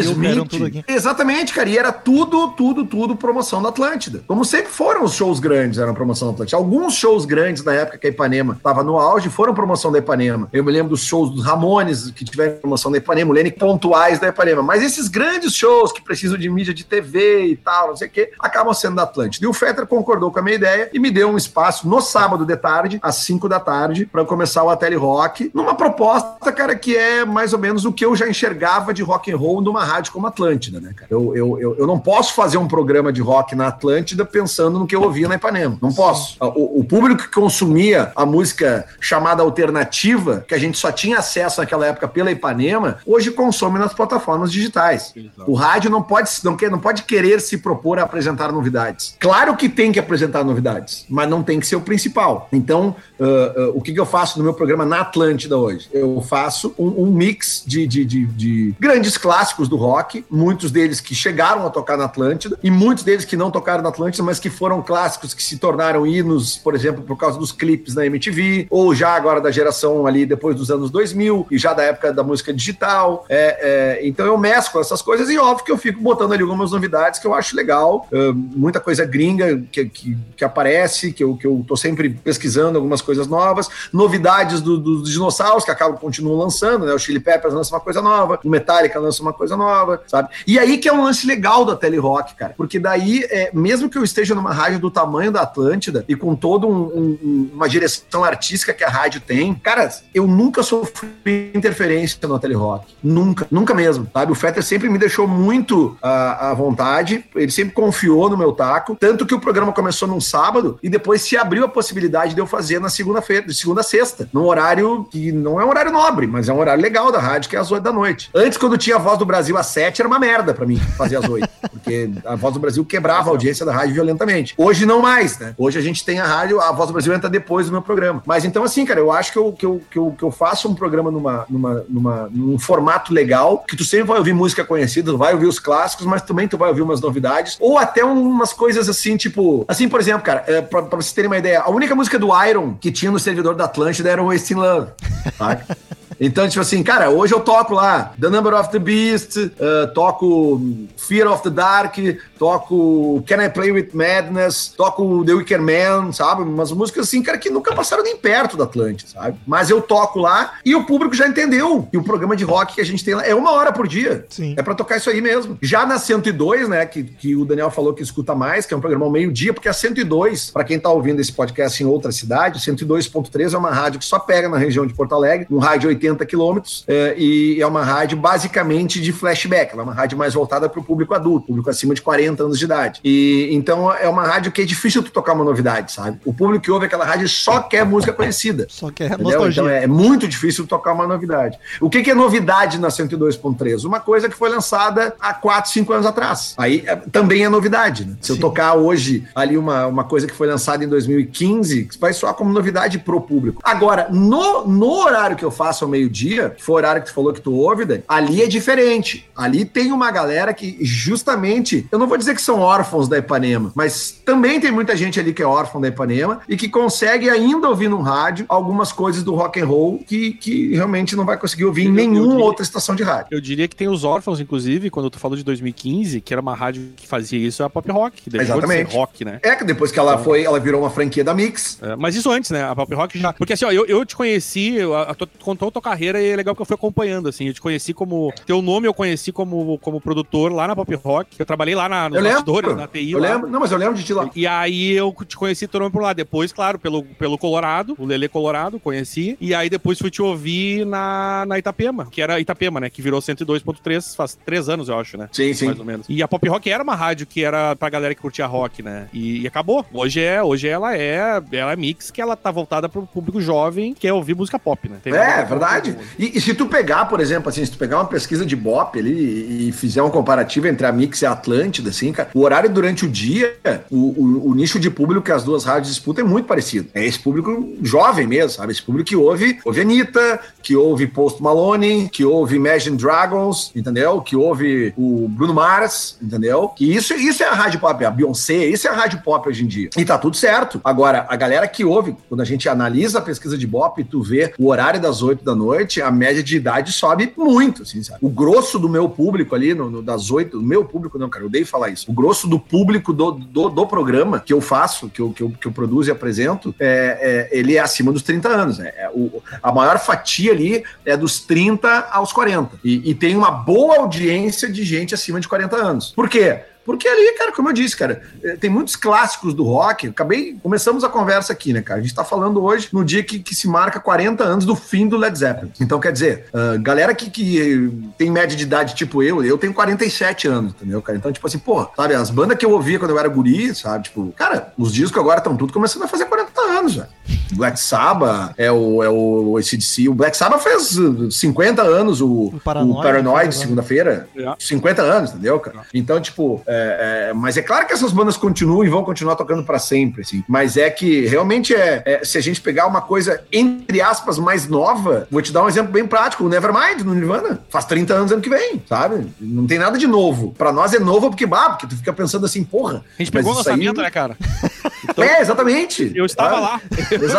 tudo 0.49 0.67
aqui. 0.67 0.85
Exatamente, 0.87 1.53
cara. 1.53 1.69
E 1.69 1.77
era 1.77 1.93
tudo, 1.93 2.49
tudo, 2.49 2.85
tudo 2.85 3.17
promoção 3.17 3.63
da 3.63 3.69
Atlântida. 3.69 4.23
Como 4.27 4.45
sempre 4.45 4.71
foram 4.71 5.05
os 5.05 5.15
shows 5.15 5.41
grandes, 5.41 5.79
eram 5.79 5.95
promoção 5.95 6.29
da 6.29 6.35
Atlântida. 6.35 6.57
Alguns 6.57 6.95
shows 6.95 7.25
grandes 7.25 7.65
na 7.65 7.73
época 7.73 7.99
que 7.99 8.07
a 8.07 8.11
Ipanema 8.11 8.55
estava 8.55 8.83
no 8.83 8.99
auge 8.99 9.29
foram 9.29 9.55
promoção 9.55 9.91
da 9.93 9.99
Ipanema. 9.99 10.49
Eu 10.53 10.65
me 10.65 10.73
lembro 10.73 10.91
dos 10.91 11.05
shows 11.05 11.31
dos 11.31 11.45
Ramones 11.45 12.11
que 12.11 12.25
tiveram 12.25 12.57
promoção 12.59 12.91
da 12.91 12.99
Ipanema, 12.99 13.33
o 13.33 13.53
pontuais 13.53 14.19
da 14.19 14.29
Ipanema. 14.29 14.63
Mas 14.63 14.83
esses 14.83 15.09
grandes 15.09 15.55
shows 15.55 15.93
que 15.93 16.03
precisam 16.03 16.39
de 16.39 16.49
mídia 16.49 16.75
de 16.75 16.85
TV 16.85 17.47
e 17.47 17.57
tal, 17.57 17.89
não 17.89 17.97
sei 17.97 18.06
o 18.07 18.11
quê, 18.11 18.33
acabam 18.39 18.73
sendo 18.75 18.97
da 18.97 19.03
Atlântida. 19.03 19.45
E 19.45 19.49
o 19.49 19.53
Fetter 19.53 19.87
concordou 19.87 20.31
com 20.31 20.39
a 20.39 20.43
minha 20.43 20.57
ideia 20.57 20.91
e 20.93 20.99
me 20.99 21.11
deu 21.11 21.31
um 21.31 21.37
espaço 21.37 21.89
no 21.89 22.01
sábado 22.01 22.45
de 22.45 22.57
tarde, 22.57 22.99
às 23.03 23.17
5 23.17 23.49
da 23.49 23.61
tarde, 23.61 24.07
para 24.07 24.25
começar 24.25 24.63
o 24.63 24.71
Ateli 24.71 24.97
Rock, 24.97 25.51
numa 25.55 25.75
proposta, 25.75 26.53
cara, 26.53 26.75
que 26.75 26.97
é 26.97 27.25
mais 27.25 27.53
ou 27.53 27.59
menos 27.59 27.85
o 27.85 27.93
que 27.93 28.05
eu 28.05 28.15
já 28.17 28.29
enxergava 28.29 28.93
de 28.93 29.03
rock 29.03 29.33
and 29.33 29.37
roll 29.37 29.61
numa 29.61 29.85
rádio 29.85 30.13
como 30.13 30.27
Atlântida, 30.27 30.81
né, 30.81 30.93
cara? 30.95 31.09
Eu, 31.11 31.37
eu, 31.37 31.61
eu, 31.61 31.77
eu 31.77 31.87
não 31.87 31.99
posso 31.99 32.35
fazer 32.35 32.59
um 32.59 32.69
programa 32.69 33.13
de 33.13 33.21
rock 33.21 33.55
na 33.55 33.69
Atlântida 33.69 34.25
pensando 34.25 34.79
no 34.79 34.87
que 34.87 34.95
eu 34.95 35.03
ouvia 35.03 35.29
na 35.29 35.37
Ipanema. 35.37 35.79
Não 35.81 35.93
posso. 35.93 36.37
O, 36.41 36.81
o 36.81 36.85
público 36.85 37.23
que 37.23 37.35
consumia 37.35 38.13
a 38.15 38.27
música 38.27 38.87
chamada 39.01 39.43
alternativa, 39.43 40.45
que 40.47 40.55
a 40.55 40.59
gente 40.59 40.79
só 40.79 40.91
tinha 40.93 41.19
acesso 41.19 41.61
naquela 41.61 41.87
época 41.87 42.09
pela 42.09 42.31
Ipanema, 42.31 42.99
hoje 43.07 43.31
consome 43.31 43.79
nas 43.79 43.95
plataformas 43.95 44.51
digitais. 44.51 45.15
O 45.47 45.55
rádio 45.55 45.91
não 45.91 46.03
pode, 46.03 46.31
não, 46.45 46.57
quer, 46.57 46.71
não 46.71 46.79
pode 46.79 47.03
querer 47.03 47.41
se 47.41 47.59
propor 47.59 47.96
a 48.01 48.05
apresentar 48.05 48.53
novidades. 48.53 49.17
Claro 49.19 49.57
que 49.57 49.69
tem 49.69 49.93
que 49.93 49.99
apresentar 49.99 50.45
novidades, 50.45 51.05
mas 51.09 51.29
não 51.29 51.43
tem 51.43 51.61
que 51.61 51.67
ser 51.67 51.77
o 51.77 51.81
principal. 51.81 52.49
Então, 52.53 52.97
uh, 53.19 53.25
uh, 53.25 53.73
o 53.75 53.81
que, 53.81 53.93
que, 53.93 54.01
eu 54.01 54.07
faço 54.07 54.39
no 54.39 54.45
meu 54.45 54.55
programa 54.55 54.85
na 54.85 55.01
Atlântida 55.01 55.57
hoje? 55.57 55.89
Eu 55.93 56.21
faço 56.21 56.75
um, 56.79 57.05
um 57.05 57.07
mix 57.07 57.63
de, 57.67 57.87
de, 57.87 58.05
de, 58.05 58.27
de 58.27 58.75
grandes 58.79 59.17
clássicos 59.17 59.69
do 59.69 59.77
rock, 59.77 60.25
muitos 60.31 60.71
deles 60.71 61.01
que 61.01 61.15
chegaram 61.15 61.67
a 61.67 61.71
tocar 61.71 61.97
na 61.97 62.05
Atlântida 62.05 62.59
e 62.63 62.71
muitos 62.71 63.05
deles 63.05 63.25
que 63.25 63.37
não 63.37 63.51
tocaram 63.51 63.83
na 63.83 63.89
Atlântida, 63.89 64.23
mas 64.23 64.39
que 64.39 64.51
foram 64.51 64.83
clássicos 64.83 65.35
que 65.35 65.43
se 65.43 65.59
tornaram 65.59 66.07
hinos, 66.07 66.57
por 66.57 66.75
exemplo, 66.75 67.03
por 67.03 67.17
causa 67.17 67.39
dos 67.39 67.53
clipes 67.53 67.95
na 67.95 68.07
MTV, 68.07 68.67
ou 68.71 68.95
já 68.95 69.11
agora 69.11 69.41
da 69.41 69.51
geração 69.51 70.07
ali 70.07 70.27
depois 70.27 70.57
dos 70.57 70.71
anos 70.71 70.91
2000 70.91 71.47
e 71.51 71.59
já 71.59 71.73
da 71.73 71.83
época 71.83 72.13
da 72.13 72.23
música 72.23 72.53
digital. 72.53 73.25
É, 73.29 73.99
é, 74.01 74.07
então 74.07 74.27
eu 74.27 74.37
mesclo 74.37 74.81
essas 74.81 75.03
coisas 75.03 75.29
e 75.31 75.39
óbvio 75.39 75.65
que 75.65 75.73
eu 75.73 75.79
fico 75.79 76.01
botando 76.01 76.33
ali 76.33 76.43
algumas 76.43 76.71
novidades 76.73 77.21
que 77.21 77.27
eu 77.27 77.35
acho 77.35 77.57
legal, 77.57 77.86
uh, 77.95 78.35
muita 78.35 78.81
coisa 78.81 79.05
gringa 79.05 79.63
que, 79.71 79.85
que, 79.87 80.19
que, 80.37 80.45
aparece, 80.45 81.13
que 81.13 81.23
eu, 81.23 81.37
que 81.37 81.47
eu 81.47 81.65
tô 81.67 81.77
sempre 81.77 82.11
pesquisando 82.11 82.79
algumas 82.79 83.01
coisas 83.01 83.27
novas, 83.27 83.69
novidades 83.93 84.61
dos 84.61 84.81
do, 84.81 85.01
do 85.01 85.03
dinossauros 85.05 85.65
que 85.65 85.71
acabam 85.71 85.99
continuam 85.99 86.39
lançando, 86.39 86.87
né? 86.87 86.93
O 86.93 86.99
Chili 86.99 87.21
Peppers 87.21 87.55
lança 87.55 87.75
uma 87.75 87.81
coisa 87.81 88.01
nova, 88.03 88.39
o 88.45 88.49
Metallica 88.49 88.99
lança 88.99 89.23
uma 89.23 89.33
coisa 89.33 89.57
nova, 89.57 90.03
sabe? 90.07 90.29
E 90.47 90.59
aí 90.59 90.79
que 90.79 90.89
é 90.89 90.93
um 90.93 91.03
lance 91.03 91.27
legal 91.27 91.65
da 91.65 91.77
Telerock, 91.77 92.35
cara, 92.35 92.55
porque 92.57 92.79
daí, 92.79 93.25
é, 93.31 93.51
mesmo 93.53 93.89
que 93.89 93.99
eu 93.99 94.05
esteja 94.05 94.35
numa 94.35 94.53
rádio 94.53 94.79
do 94.79 94.91
tamanho 94.91 95.33
da 95.33 95.43
Atlântida 95.43 96.05
e 96.09 96.15
com 96.15 96.35
todo 96.35 96.69
um, 96.69 97.19
um, 97.23 97.51
uma 97.55 97.69
direção 97.69 98.25
artística 98.25 98.73
que 98.73 98.85
a 98.85 98.89
rádio 98.89 99.21
tem, 99.21 99.55
cara, 99.55 99.89
eu 100.15 100.27
nunca 100.27 100.63
sofri 100.63 101.51
interferência 101.55 102.19
no 102.27 102.39
Telerock, 102.39 102.95
nunca, 103.03 103.47
nunca 103.51 103.75
mesmo, 103.75 104.09
sabe? 104.13 104.33
O 104.33 104.35
Fetter 104.35 104.63
sempre 104.63 104.89
me 104.89 104.99
deixou 104.99 105.27
muito 105.27 105.97
à, 106.03 106.51
à 106.51 106.55
vontade, 106.55 107.25
ele 107.35 107.51
sempre 107.51 107.75
confiou 107.77 108.31
no 108.31 108.39
meu 108.39 108.53
taco, 108.53 108.97
tanto 108.99 109.27
que 109.27 109.35
o 109.35 109.39
programa 109.39 109.71
começou 109.71 110.09
num 110.09 110.21
sábado 110.21 110.79
e 110.83 110.89
depois 110.89 111.21
se 111.21 111.37
abriu 111.37 111.67
a 111.67 111.69
possibilidade 111.69 112.35
de 112.35 112.41
eu 112.41 112.47
fazer 112.47 112.81
na 112.81 112.89
segunda-feira, 112.89 113.47
de 113.47 113.55
segunda 113.55 113.83
a 113.83 113.85
sexta, 113.85 114.27
num 114.33 114.45
horário 114.45 115.07
que 115.11 115.31
não 115.31 115.61
é 115.61 115.65
um 115.65 115.69
horário 115.69 115.93
nobre, 115.93 116.27
mas 116.27 116.49
é 116.49 116.53
um 116.55 116.59
horário 116.59 116.83
legal 116.83 117.13
da 117.13 117.21
rádio, 117.21 117.51
que 117.51 117.57
é 117.57 117.59
às 117.59 117.71
8 117.71 117.83
da 117.83 117.93
noite. 117.93 118.31
Antes, 118.35 118.57
quando 118.57 118.79
tinha 118.79 118.97
a 118.97 118.99
Voz 118.99 119.19
do 119.19 119.27
Brasil 119.27 119.59
às 119.59 119.67
7, 119.67 120.01
era 120.01 120.09
uma 120.09 120.19
merda 120.19 120.55
pra 120.55 120.65
mim 120.65 120.79
fazer 120.97 121.17
às 121.17 121.29
8, 121.29 121.47
porque 121.71 122.11
a 122.25 122.35
Voz 122.35 122.55
do 122.55 122.61
Brasil 122.61 122.83
quebrava 122.83 123.29
a 123.29 123.33
audiência 123.33 123.67
da 123.67 123.73
rádio 123.73 123.95
violentamente. 123.95 124.55
Hoje 124.57 124.87
não 124.87 125.03
mais, 125.03 125.39
né? 125.39 125.55
Hoje 125.59 125.79
a 125.79 125.83
gente 125.83 126.03
tem 126.03 126.19
a 126.19 126.25
rádio, 126.25 126.59
a 126.61 126.73
Voz 126.73 126.89
do 126.89 126.95
Brasil 126.95 127.13
entra 127.13 127.29
depois 127.29 127.67
do 127.67 127.73
meu 127.73 127.83
programa. 127.83 128.23
Mas 128.25 128.47
então, 128.47 128.65
assim, 128.65 128.87
cara, 128.87 129.01
eu 129.01 129.13
acho 129.13 129.33
que 129.33 129.39
eu, 129.39 129.53
que 129.53 129.67
eu, 129.67 129.83
que 129.91 129.99
eu, 129.99 130.15
que 130.17 130.23
eu 130.23 130.31
faço 130.31 130.67
um 130.67 130.75
programa 130.75 131.11
numa, 131.11 131.45
numa, 131.51 131.85
numa, 131.89 132.29
num 132.33 132.59
formato 132.59 133.13
legal, 133.13 133.65
que 133.69 133.77
tu 133.77 133.85
sempre 133.85 134.07
vai 134.07 134.19
ouvir 134.19 134.33
música 134.33 134.65
conhecida, 134.65 135.15
vai 135.15 135.35
ouvir 135.35 135.47
os 135.47 135.59
clássicos, 135.59 136.07
mas 136.07 136.23
também 136.23 136.49
tu 136.49 136.57
vai 136.57 136.71
ouvir 136.71 136.83
umas 136.83 137.01
novidades, 137.01 137.59
ou 137.67 137.79
até 137.79 138.05
umas 138.05 138.53
coisas 138.53 138.89
assim, 138.89 139.17
tipo. 139.17 139.65
Assim, 139.67 139.89
por 139.89 139.99
exemplo, 139.99 140.23
cara, 140.23 140.45
é, 140.47 140.63
pra, 140.63 140.83
pra 140.83 140.97
vocês 140.97 141.13
terem 141.13 141.29
uma 141.29 141.37
ideia, 141.37 141.61
a 141.61 141.69
única 141.69 141.97
música 141.97 142.17
do 142.17 142.29
Iron 142.45 142.77
que 142.81 142.93
tinha 142.93 143.11
no 143.11 143.19
servidor 143.19 143.57
da 143.57 143.65
Atlântida 143.65 144.09
era 144.09 144.23
o 144.23 144.27
Wasting 144.27 144.55
Love. 144.55 144.93
Saca? 145.37 145.77
Então, 146.19 146.49
tipo 146.49 146.61
assim, 146.61 146.83
cara, 146.83 147.11
hoje 147.11 147.35
eu 147.35 147.41
toco 147.41 147.75
lá 147.75 148.13
The 148.21 148.29
Number 148.29 148.55
of 148.55 148.71
the 148.71 148.79
Beast, 148.79 149.37
uh, 149.37 149.93
toco 149.95 150.61
Fear 150.97 151.31
of 151.31 151.43
the 151.43 151.51
Dark, 151.51 151.97
toco 152.39 153.23
Can 153.27 153.45
I 153.45 153.51
Play 153.51 153.71
With 153.71 153.91
Madness, 153.93 154.73
toco 154.77 155.25
The 155.25 155.35
Wicker 155.35 155.61
Man, 155.61 156.13
sabe? 156.13 156.43
Umas 156.43 156.73
músicas 156.73 157.07
assim, 157.07 157.23
cara, 157.23 157.39
que 157.39 157.51
nunca 157.51 157.75
passaram 157.75 158.03
nem 158.03 158.17
perto 158.17 158.57
da 158.57 158.65
Atlântida, 158.65 159.11
sabe? 159.11 159.39
Mas 159.47 159.69
eu 159.69 159.81
toco 159.83 160.19
lá 160.19 160.55
e 160.65 160.75
o 160.75 160.85
público 160.85 161.15
já 161.15 161.29
entendeu 161.29 161.87
que 161.91 161.99
o 161.99 162.03
programa 162.03 162.35
de 162.35 162.45
rock 162.45 162.75
que 162.75 162.81
a 162.81 162.85
gente 162.85 163.05
tem 163.05 163.15
lá 163.15 163.27
é 163.27 163.35
uma 163.35 163.53
hora 163.53 163.73
por 163.73 163.87
dia. 163.87 164.27
Sim. 164.31 164.55
É 164.57 164.63
pra 164.63 164.75
tocar 164.75 164.97
isso 164.97 165.11
aí 165.11 165.21
mesmo. 165.21 165.59
Já 165.61 165.85
na 165.85 165.99
102, 165.99 166.69
né, 166.69 166.87
que, 166.87 167.05
que 167.05 167.37
o 167.37 167.45
Daniel 167.45 167.71
falou 167.71 167.93
que 167.93 168.03
escuta 168.03 168.35
mais, 168.35 168.65
que 168.65 168.73
é 168.73 168.77
um 168.77 168.81
programa 168.81 169.05
ao 169.05 169.11
meio-dia, 169.11 169.53
porque 169.53 169.69
a 169.69 169.73
102, 169.73 170.51
pra 170.51 170.65
quem 170.65 170.79
tá 170.79 170.91
ouvindo 170.91 171.21
esse 171.21 171.33
podcast 171.33 171.83
em 171.83 171.87
outra 171.87 172.11
cidade, 172.11 172.59
102.3 172.59 173.53
é 173.53 173.59
uma 173.59 173.71
rádio 173.71 173.99
que 173.99 174.07
só 174.07 174.19
pega 174.19 174.49
na 174.49 174.57
região 174.57 174.87
de 174.87 174.95
Porto 174.95 175.15
Alegre, 175.15 175.47
um 175.51 175.59
rádio 175.59 175.89
80 175.89 176.06
quilômetros, 176.15 176.85
é, 176.87 177.15
e 177.17 177.61
é 177.61 177.67
uma 177.67 177.83
rádio 177.83 178.17
basicamente 178.17 179.01
de 179.01 179.13
flashback, 179.13 179.73
ela 179.73 179.83
é 179.83 179.85
uma 179.85 179.95
rádio 179.95 180.17
mais 180.17 180.35
voltada 180.35 180.69
para 180.69 180.81
o 180.81 180.85
público 180.85 181.15
adulto, 181.15 181.47
público 181.47 181.71
acima 181.71 181.95
de 181.95 182.03
40 182.03 182.45
anos 182.45 182.59
de 182.59 182.65
idade. 182.65 183.01
E 183.03 183.49
então 183.53 183.93
é 183.93 184.09
uma 184.09 184.25
rádio 184.25 184.53
que 184.53 184.63
é 184.63 184.65
difícil 184.65 185.03
tu 185.03 185.11
tocar 185.11 185.33
uma 185.33 185.45
novidade, 185.45 185.93
sabe? 185.93 186.19
O 186.25 186.33
público 186.33 186.65
que 186.65 186.71
ouve 186.71 186.87
aquela 186.87 187.05
rádio 187.05 187.29
só 187.29 187.61
quer 187.61 187.85
música 187.85 188.13
conhecida. 188.13 188.67
Só 188.77 188.91
que 188.91 189.05
é 189.05 189.07
Entendeu? 189.07 189.25
nostalgia. 189.25 189.63
Então 189.63 189.75
é, 189.75 189.87
muito 189.87 190.29
difícil 190.29 190.67
tocar 190.67 190.93
uma 190.93 191.07
novidade. 191.07 191.59
O 191.81 191.89
que, 191.89 192.03
que 192.03 192.11
é 192.11 192.15
novidade 192.15 192.79
na 192.79 192.89
102.3? 192.89 193.85
Uma 193.85 194.01
coisa 194.01 194.29
que 194.29 194.37
foi 194.37 194.51
lançada 194.51 195.15
há 195.19 195.33
4, 195.33 195.71
5 195.71 195.93
anos 195.93 196.07
atrás. 196.07 196.55
Aí 196.59 196.85
é, 196.87 196.97
também 196.97 197.45
é 197.45 197.49
novidade. 197.49 198.05
Né? 198.05 198.17
Se 198.21 198.33
eu 198.33 198.37
Sim. 198.37 198.43
tocar 198.43 198.75
hoje 198.75 199.25
ali 199.35 199.57
uma, 199.57 199.87
uma 199.87 200.05
coisa 200.05 200.27
que 200.27 200.35
foi 200.35 200.47
lançada 200.47 200.85
em 200.85 200.89
2015, 200.89 201.89
vai 201.99 202.13
soar 202.13 202.35
como 202.35 202.53
novidade 202.53 202.99
pro 202.99 203.21
público. 203.21 203.63
Agora, 203.65 204.09
no, 204.11 204.67
no 204.67 204.91
horário 204.91 205.37
que 205.37 205.45
eu 205.45 205.51
faço 205.51 205.85
ao 205.85 205.91
meio-dia, 205.97 206.51
que 206.51 206.63
foi 206.63 206.75
o 206.75 206.77
horário 206.77 207.03
que 207.03 207.09
tu 207.09 207.15
falou 207.15 207.33
que 207.33 207.41
tu 207.41 207.53
ouve, 207.55 207.85
Dan, 207.85 208.01
ali 208.07 208.43
é 208.43 208.47
diferente. 208.47 209.27
Ali 209.37 209.65
tem 209.65 209.93
uma 209.93 210.11
galera 210.11 210.53
que 210.53 210.79
justamente, 210.83 211.87
eu 211.91 211.99
não 211.99 212.07
vou 212.07 212.17
dizer 212.19 212.35
que 212.35 212.43
são 212.43 212.61
órfãos 212.61 213.09
da 213.09 213.19
Ipanema, 213.19 213.73
mas 213.75 214.11
também 214.25 214.61
tem 214.61 214.71
muita 214.71 214.97
gente 214.97 215.19
ali 215.19 215.33
que 215.33 215.43
é 215.43 215.47
órfão 215.47 215.81
da 215.81 215.89
Ipanema 215.89 216.41
e 216.49 216.57
que 216.57 216.69
consegue 216.69 217.31
ainda 217.31 217.69
ouvir 217.69 217.89
no 217.89 218.01
rádio 218.03 218.45
algumas 218.49 218.93
coisas 218.93 219.23
do 219.23 219.35
rock 219.35 219.61
and 219.61 219.67
roll 219.67 219.99
que, 220.07 220.33
que 220.33 220.75
realmente 220.75 221.17
não 221.17 221.25
vai 221.25 221.37
conseguir 221.39 221.65
ouvir 221.65 221.83
em 221.83 221.85
Eu- 221.87 221.91
eu 221.91 221.95
nenhuma 221.97 222.29
diria- 222.33 222.45
outra 222.45 222.63
estação 222.63 222.95
de 222.95 223.03
rádio. 223.03 223.29
Eu 223.31 223.41
diria 223.41 223.67
que 223.67 223.75
tem 223.77 223.89
os 223.89 224.05
órfãos, 224.05 224.41
inclusive, 224.41 224.91
quando 224.91 225.09
tu 225.11 225.19
falou 225.19 225.37
de 225.37 225.43
2015, 225.45 226.21
que 226.21 226.33
era 226.35 226.41
uma 226.41 226.55
rádio 226.55 226.89
que 226.97 227.07
fazia 227.07 227.39
isso, 227.39 227.63
é 227.63 227.67
a 227.67 227.71
Pop 227.71 227.91
Rock, 227.91 228.23
que 228.23 228.31
deixou 228.31 228.47
de 228.47 228.53
Exatamente. 228.65 228.91
ser 228.93 228.97
rock, 228.99 229.25
né? 229.25 229.39
É 229.43 229.55
que 229.55 229.65
depois 229.65 229.91
que 229.91 229.99
ela 229.99 230.19
foi, 230.19 230.43
ela 230.45 230.59
virou 230.61 230.81
uma 230.83 230.91
franquia 230.91 231.25
da 231.25 231.33
Mix. 231.35 231.79
É, 231.83 231.97
mas 231.97 232.15
isso 232.15 232.31
antes, 232.31 232.51
né? 232.51 232.65
A 232.65 232.75
Pop 232.75 232.93
Rock 232.95 233.19
já. 233.19 233.33
Porque 233.33 233.53
assim, 233.53 233.65
ó, 233.65 233.71
eu, 233.73 233.87
eu 233.87 234.05
te 234.05 234.15
conheci, 234.17 234.75
eu- 234.75 234.95
a, 234.95 235.03
a, 235.11 235.15
tu 235.15 235.29
contou 235.41 235.71
carreira 235.91 236.21
e 236.21 236.31
é 236.31 236.37
legal 236.37 236.55
que 236.55 236.61
eu 236.63 236.67
fui 236.67 236.75
acompanhando, 236.75 237.29
assim. 237.29 237.47
Eu 237.47 237.55
te 237.55 237.61
conheci 237.61 237.95
como. 237.95 238.33
Teu 238.45 238.61
nome 238.61 238.89
eu 238.89 238.95
conheci 238.95 239.31
como, 239.31 239.79
como 239.79 240.01
produtor 240.01 240.53
lá 240.53 240.67
na 240.67 240.75
Pop 240.75 240.93
Rock. 240.97 241.37
Eu 241.39 241.47
trabalhei 241.47 241.75
lá 241.75 241.89
na, 241.89 242.09
nos 242.09 242.17
Eu 242.19 242.23
lembro. 242.23 242.39
bastidores, 242.39 242.77
na 242.77 242.87
TI. 242.89 243.13
Eu 243.13 243.21
lá. 243.21 243.33
lembro. 243.35 243.49
Não, 243.51 243.61
mas 243.61 243.71
eu 243.71 243.79
lembro 243.79 243.95
de 243.95 244.03
ti 244.05 244.13
lá. 244.13 244.29
E 244.35 244.47
aí 244.47 244.93
eu 244.93 245.15
te 245.27 245.37
conheci 245.37 245.69
teu 245.69 245.79
nome 245.81 245.93
por 245.93 246.03
lá. 246.03 246.13
Depois, 246.13 246.53
claro, 246.53 246.79
pelo, 246.79 247.03
pelo 247.05 247.39
Colorado, 247.39 247.95
o 247.99 248.05
Lele 248.05 248.29
Colorado, 248.29 248.81
conheci. 248.81 249.37
E 249.41 249.55
aí 249.55 249.71
depois 249.71 249.99
fui 249.99 250.11
te 250.11 250.21
ouvir 250.21 250.85
na, 250.85 251.45
na 251.47 251.59
Itapema, 251.59 252.07
que 252.11 252.21
era 252.21 252.41
Itapema, 252.41 252.81
né? 252.81 252.91
Que 252.91 253.01
virou 253.01 253.21
102.3 253.21 254.17
faz 254.17 254.37
três 254.45 254.69
anos, 254.69 254.89
eu 254.89 254.99
acho, 254.99 255.17
né? 255.17 255.29
Sim, 255.33 255.53
sim. 255.55 255.67
mais 255.67 255.79
ou 255.79 255.85
menos. 255.85 256.07
E 256.09 256.23
a 256.23 256.29
Pop 256.29 256.49
Rock 256.49 256.71
era 256.71 256.83
uma 256.83 256.95
rádio 256.95 257.27
que 257.27 257.45
era 257.45 257.77
pra 257.77 257.89
galera 257.89 258.15
que 258.15 258.21
curtia 258.21 258.47
rock, 258.47 258.83
né? 258.83 259.09
E, 259.13 259.43
e 259.43 259.47
acabou. 259.47 259.85
Hoje 259.93 260.21
é, 260.23 260.43
hoje 260.43 260.69
ela 260.69 260.97
é, 260.97 261.43
ela 261.53 261.73
é 261.73 261.77
mix 261.77 262.11
que 262.11 262.21
ela 262.21 262.37
tá 262.37 262.51
voltada 262.51 262.89
pro 262.89 263.07
público 263.07 263.41
jovem 263.41 263.95
que 263.95 264.01
quer 264.01 264.13
ouvir 264.13 264.35
música 264.35 264.59
pop, 264.59 264.89
né? 264.89 264.99
Tem 265.03 265.13
É, 265.13 265.17
nada 265.17 265.33
a 265.33 265.39
é 265.41 265.45
ver 265.45 265.76
verdade. 265.81 265.97
E, 266.19 266.37
e 266.37 266.41
se 266.41 266.55
tu 266.55 266.67
pegar, 266.67 267.05
por 267.07 267.21
exemplo, 267.21 267.49
assim, 267.49 267.65
se 267.65 267.71
tu 267.71 267.79
pegar 267.79 267.99
uma 267.99 268.07
pesquisa 268.07 268.45
de 268.45 268.57
Bop 268.57 268.99
ali 268.99 269.13
e, 269.13 269.69
e 269.69 269.73
fizer 269.73 270.03
um 270.03 270.11
comparativo 270.11 270.67
entre 270.69 270.87
a 270.87 270.93
Mix 270.93 271.23
e 271.23 271.27
a 271.27 271.33
Atlântida, 271.33 271.91
assim, 271.91 272.13
cara, 272.13 272.29
o 272.35 272.41
horário 272.43 272.69
durante 272.71 273.05
o 273.05 273.09
dia, 273.09 273.57
o, 273.91 273.97
o- 273.97 274.51
o 274.51 274.55
nicho 274.55 274.79
de 274.79 274.91
público 274.91 275.25
que 275.25 275.33
as 275.33 275.45
duas 275.45 275.65
rádios 275.65 275.89
disputam 275.95 276.25
é 276.25 276.29
muito 276.29 276.47
parecido. 276.47 276.89
É 276.95 277.05
esse 277.05 277.19
público 277.19 277.75
jovem 277.83 278.27
mesmo, 278.27 278.51
sabe? 278.51 278.73
Esse 278.73 278.83
público 278.83 279.09
que 279.09 279.17
ouve, 279.17 279.59
ouve 279.65 279.81
Anitta, 279.81 280.41
que 280.63 280.77
ouve 280.77 281.07
Post 281.07 281.43
Malone, 281.43 282.09
que 282.11 282.25
ouve 282.25 282.57
Imagine 282.57 282.97
Dragons, 282.97 283.71
entendeu? 283.75 284.21
Que 284.21 284.37
ouve 284.37 284.93
o 284.97 285.29
Bruno 285.29 285.55
Mars, 285.55 286.17
entendeu? 286.23 286.69
Que 286.69 286.93
isso, 286.95 287.15
isso 287.15 287.43
é 287.43 287.47
a 287.49 287.55
rádio 287.55 287.81
pop, 287.81 288.05
a 288.05 288.11
Beyoncé, 288.11 288.67
isso 288.67 288.87
é 288.87 288.91
a 288.91 288.95
rádio 288.95 289.21
pop 289.23 289.49
hoje 289.49 289.65
em 289.65 289.67
dia. 289.67 289.91
E 289.97 290.05
tá 290.05 290.19
tudo 290.19 290.37
certo. 290.37 290.81
Agora, 290.85 291.27
a 291.29 291.37
galera 291.37 291.67
que 291.69 291.85
ouve, 291.85 292.17
quando 292.29 292.41
a 292.41 292.45
gente 292.45 292.69
analisa 292.69 293.19
a 293.19 293.23
pesquisa 293.23 293.57
de 293.57 293.67
Bop, 293.67 294.03
tu 294.05 294.23
vê 294.23 294.53
o 294.59 294.69
horário 294.69 295.01
das 295.01 295.23
8 295.23 295.45
da 295.45 295.55
noite, 295.55 295.66
a 296.03 296.11
média 296.11 296.43
de 296.43 296.57
idade 296.57 296.93
sobe 296.93 297.33
muito, 297.37 297.83
assim, 297.83 298.03
sabe? 298.03 298.19
O 298.23 298.29
grosso 298.29 298.79
do 298.79 298.89
meu 298.89 299.09
público 299.09 299.55
ali, 299.55 299.75
no, 299.75 299.91
no- 299.91 300.03
das 300.03 300.31
8, 300.31 300.59
do 300.59 300.63
meu 300.67 300.85
público 300.85 301.19
não, 301.19 301.29
cara, 301.29 301.45
eu 301.45 301.49
odeio 301.49 301.67
falar 301.67 301.89
isso. 301.91 302.11
O 302.11 302.15
grosso 302.15 302.47
do 302.49 302.59
público 302.59 303.13
do, 303.13 303.33
do, 303.33 303.69
do 303.69 303.87
programa 303.87 304.41
que 304.41 304.53
eu 304.53 304.61
faço, 304.61 305.09
que 305.09 305.21
eu, 305.21 305.31
que 305.31 305.43
eu, 305.43 305.51
que 305.51 305.67
eu 305.67 305.73
produzo 305.73 306.11
e 306.11 306.13
apresento, 306.13 306.75
é, 306.79 307.49
é- 307.53 307.59
ele 307.59 307.77
é 307.77 307.81
acima 307.81 308.13
dos 308.13 308.23
30 308.23 308.49
anos. 308.49 308.79
né? 308.79 308.93
É, 308.97 309.11
o, 309.15 309.43
a 309.63 309.73
maior 309.73 309.99
fatia 309.99 310.53
ali 310.53 310.85
é 311.05 311.17
dos 311.17 311.41
30 311.41 312.09
aos 312.11 312.33
40. 312.33 312.79
E, 312.85 313.11
e 313.11 313.15
tem 313.15 313.37
uma 313.37 313.51
boa 313.51 313.99
audiência 313.99 314.71
de 314.71 314.85
gente 314.85 315.15
acima 315.15 315.41
de 315.41 315.49
40 315.49 315.77
anos. 315.77 316.13
Por 316.15 316.29
quê? 316.29 316.61
Porque 316.87 317.09
ali, 317.09 317.33
cara, 317.37 317.53
como 317.53 317.69
eu 317.69 317.73
disse, 317.73 317.97
cara, 317.97 318.23
eh, 318.43 318.57
tem 318.57 318.71
muitos 318.71 318.95
clássicos 318.95 319.53
do 319.53 319.65
rock. 319.65 320.07
Acabei, 320.07 320.57
começamos 320.63 321.03
a 321.03 321.09
conversa 321.09 321.53
aqui, 321.53 321.73
né, 321.73 321.83
cara? 321.83 321.99
A 321.99 322.03
gente 322.03 322.15
tá 322.15 322.25
falando 322.25 322.63
hoje 322.63 322.89
no 322.93 323.05
dia 323.05 323.25
que, 323.25 323.41
que 323.41 323.55
se 323.55 323.67
marca 323.67 323.99
40 323.99 324.45
anos 324.45 324.65
do 324.65 324.77
fim 324.77 325.09
do 325.09 325.17
Led 325.17 325.37
Zeppelin. 325.37 325.73
Então, 325.81 325.99
quer 325.99 326.13
dizer, 326.13 326.47
ah, 326.55 326.77
galera 326.79 327.13
que, 327.13 327.29
que 327.29 327.91
tem 328.17 328.31
média 328.31 328.57
de 328.57 328.63
idade 328.63 328.95
tipo 328.95 329.23
eu, 329.23 329.45
eu 329.45 329.59
tenho 329.59 329.75
47 329.75 330.47
anos, 330.47 330.73
entendeu, 330.73 331.03
cara? 331.03 331.19
Então, 331.19 331.33
tipo 331.33 331.47
assim, 331.47 331.59
pô, 331.59 331.89
sabe, 331.97 332.15
as 332.15 332.31
bandas 332.31 332.57
que 332.57 332.65
eu 332.65 332.71
ouvia 332.71 332.99
quando 332.99 333.11
eu 333.11 333.19
era 333.19 333.29
guri, 333.29 333.75
sabe? 333.75 334.05
Tipo, 334.05 334.33
cara, 334.37 334.73
os 334.79 334.93
discos 334.93 335.21
agora 335.21 335.39
estão 335.39 335.57
tudo 335.57 335.73
começando 335.73 336.05
a 336.05 336.09
fazer 336.09 336.27
40 336.27 336.61
anos, 336.61 336.95
velho. 336.95 337.09
Black 337.53 337.79
Sabbath 337.81 338.53
é 338.57 338.71
o, 338.71 339.03
é 339.03 339.09
o 339.09 339.57
ACDC. 339.57 340.09
O 340.09 340.15
Black 340.15 340.37
Sabbath 340.37 340.63
fez 340.63 340.99
uh, 340.99 341.31
50 341.31 341.83
anos, 341.83 342.21
o, 342.21 342.29
O 342.55 342.61
Paranoid, 342.65 342.99
o 342.99 343.03
Paranoid 343.03 343.39
agora. 343.41 343.53
segunda-feira. 343.53 344.29
É. 344.37 344.55
50 344.59 345.03
anos, 345.03 345.31
entendeu, 345.31 345.59
cara? 345.61 345.83
Então, 345.95 346.21
tipo, 346.21 346.63
é, 346.67 347.29
é, 347.31 347.33
mas 347.35 347.57
é 347.57 347.63
claro 347.63 347.87
que 347.87 347.93
essas 347.93 348.13
bandas 348.13 348.37
continuam 348.37 348.85
e 348.85 348.89
vão 348.89 349.05
continuar 349.05 349.37
tocando 349.37 349.63
pra 349.65 349.79
sempre, 349.79 350.23
assim. 350.23 350.43
Mas 350.49 350.77
é 350.77 350.91
que 350.91 351.27
realmente 351.27 351.75
é, 351.75 352.03
é, 352.05 352.25
se 352.25 352.37
a 352.39 352.41
gente 352.41 352.61
pegar 352.61 352.87
uma 352.87 353.01
coisa, 353.01 353.43
entre 353.53 354.01
aspas, 354.01 354.39
mais 354.39 354.67
nova, 354.69 355.27
vou 355.31 355.43
te 355.43 355.53
dar 355.53 355.63
um 355.65 355.69
exemplo 355.69 355.93
bem 355.93 356.07
prático: 356.07 356.45
o 356.45 356.49
Nevermind 356.49 357.01
no 357.05 357.15
Nirvana. 357.15 357.61
Faz 357.69 357.85
30 357.85 358.15
anos 358.15 358.33
ano 358.33 358.41
que 358.43 358.51
vem, 358.51 358.83
sabe? 358.89 359.27
Não 359.41 359.67
tem 359.67 359.79
nada 359.79 359.97
de 359.99 360.07
novo. 360.07 360.55
Pra 360.57 360.73
nós 360.73 360.93
é 360.95 360.99
novo 360.99 361.29
porque, 361.31 361.47
bah, 361.47 361.71
porque 361.71 361.87
tu 361.87 361.97
fica 361.97 362.13
pensando 362.13 362.47
assim, 362.47 362.65
porra. 362.65 363.05
A 363.19 363.23
gente 363.23 363.31
pegou 363.33 363.53
o 363.55 363.61
isso 363.61 363.69
aí- 363.69 363.77
lançamento, 363.77 364.01
né, 364.03 364.11
cara? 364.11 364.37
É, 365.19 365.41
exatamente. 365.41 366.13
Eu 366.15 366.27
estava 366.27 366.57
Ah, 366.57 366.61
lá. 366.61 366.81
Exatamente. 366.91 367.36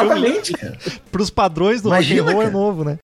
Cara. 0.53 0.77
Pros 1.11 1.29
padrões 1.29 1.81
do 1.81 1.89
rock 1.89 2.03
Imagina, 2.03 2.31
and 2.31 2.33
roll 2.33 2.43
é 2.43 2.49
novo, 2.49 2.83
né? 2.83 2.97